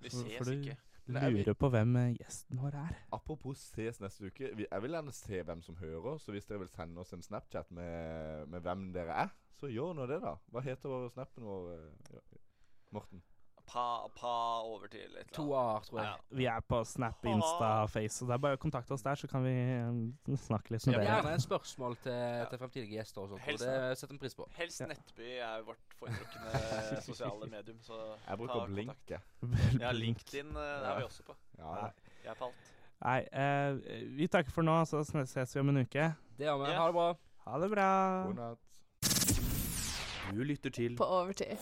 Vi 0.00 0.10
ses 0.10 0.36
for 0.38 0.52
ikke. 0.52 0.76
Lurer 1.10 1.56
på 1.58 1.68
hvem 1.72 1.96
eh, 1.98 2.12
gjesten 2.20 2.60
vår 2.62 2.76
er. 2.78 2.98
Apropos 3.12 3.58
ses 3.72 3.98
neste 4.00 4.28
uke. 4.30 4.52
Jeg 4.54 4.82
vil 4.84 4.94
gjerne 4.94 5.14
se 5.14 5.42
hvem 5.42 5.62
som 5.62 5.76
hører. 5.80 6.18
Så 6.22 6.34
hvis 6.34 6.46
dere 6.46 6.62
vil 6.62 6.70
sende 6.70 7.02
oss 7.02 7.12
en 7.12 7.24
Snapchat 7.24 7.70
med, 7.74 8.46
med 8.52 8.62
hvem 8.62 8.92
dere 8.94 9.16
er, 9.24 9.34
så 9.58 9.70
gjør 9.70 9.96
nå 9.98 10.06
det, 10.10 10.20
da. 10.22 10.36
Hva 10.52 10.62
heter 10.62 11.08
snappen 11.14 11.46
vår, 11.46 11.72
eh, 11.74 12.40
Morten? 12.94 13.22
Pa, 13.66 14.06
pa 14.18 14.30
over 14.66 14.88
til 14.90 15.00
et 15.00 15.04
eller 15.06 15.20
annet. 15.22 15.32
To 15.36 15.44
A-er, 15.56 15.84
tror 15.86 15.98
jeg. 16.00 16.08
Ja. 16.08 16.36
Vi 16.36 16.44
er 16.50 16.60
på 16.68 16.80
Snap, 16.84 17.24
Insta, 17.30 17.68
Face, 17.88 18.16
så 18.18 18.26
det 18.28 18.34
er 18.34 18.40
bare 18.42 18.56
å 18.58 18.60
kontakte 18.60 18.92
oss 18.92 19.04
der, 19.06 19.14
så 19.16 19.28
kan 19.30 19.44
vi 19.46 19.52
eh, 19.54 20.36
snakke 20.42 20.74
litt 20.74 20.84
med 20.90 20.96
Ja, 20.98 21.04
Gjerne 21.06 21.22
dere. 21.28 21.36
en 21.38 21.44
spørsmål 21.44 21.96
til, 22.02 22.18
til 22.50 22.60
fremtidige 22.60 22.98
gjester 22.98 23.22
og 23.22 23.30
sånt. 23.32 23.44
Helst- 23.46 23.64
det 23.64 23.98
setter 24.00 24.12
vi 24.18 24.20
pris 24.24 24.34
på. 24.36 24.48
Helst 24.58 24.82
Ja. 24.82 24.88
Nettby 24.90 25.30
er 25.46 25.62
vårt 25.68 25.96
foretrukne 26.00 26.64
sosiale 27.08 27.48
medium. 27.54 27.78
Så 27.86 27.96
Jeg 28.02 28.26
ta 28.28 28.36
bruker 28.36 28.58
kontakt. 28.58 28.74
Blink, 28.74 29.14
jeg. 29.14 29.80
Ja, 29.80 29.92
LinkedIn 29.96 30.52
eh, 30.56 30.90
er 30.90 30.98
vi 31.00 31.06
også 31.08 31.22
på. 31.30 31.38
Ja, 31.58 31.72
Nei. 31.78 31.92
Jeg 32.26 32.34
er 32.34 32.40
på 32.42 32.50
alt. 32.50 32.68
Nei, 33.02 33.18
eh, 33.32 34.04
vi 34.18 34.28
takker 34.30 34.52
for 34.54 34.62
nå, 34.66 34.76
så 34.90 35.00
ses 35.06 35.54
vi 35.56 35.60
om 35.64 35.72
en 35.72 35.80
uke. 35.86 36.10
Det 36.36 36.46
gjør 36.50 36.60
vi. 36.66 36.68
Ja. 36.74 36.82
Ha 36.82 36.90
det 36.90 36.94
bra. 36.98 37.08
Ha 37.46 37.62
det 37.64 37.70
bra. 37.72 37.88
God 38.26 38.42
natt. 38.42 38.68
Du 40.32 40.44
lytter 40.46 40.70
til 40.70 40.94
På 40.96 41.04
overtid. 41.04 41.56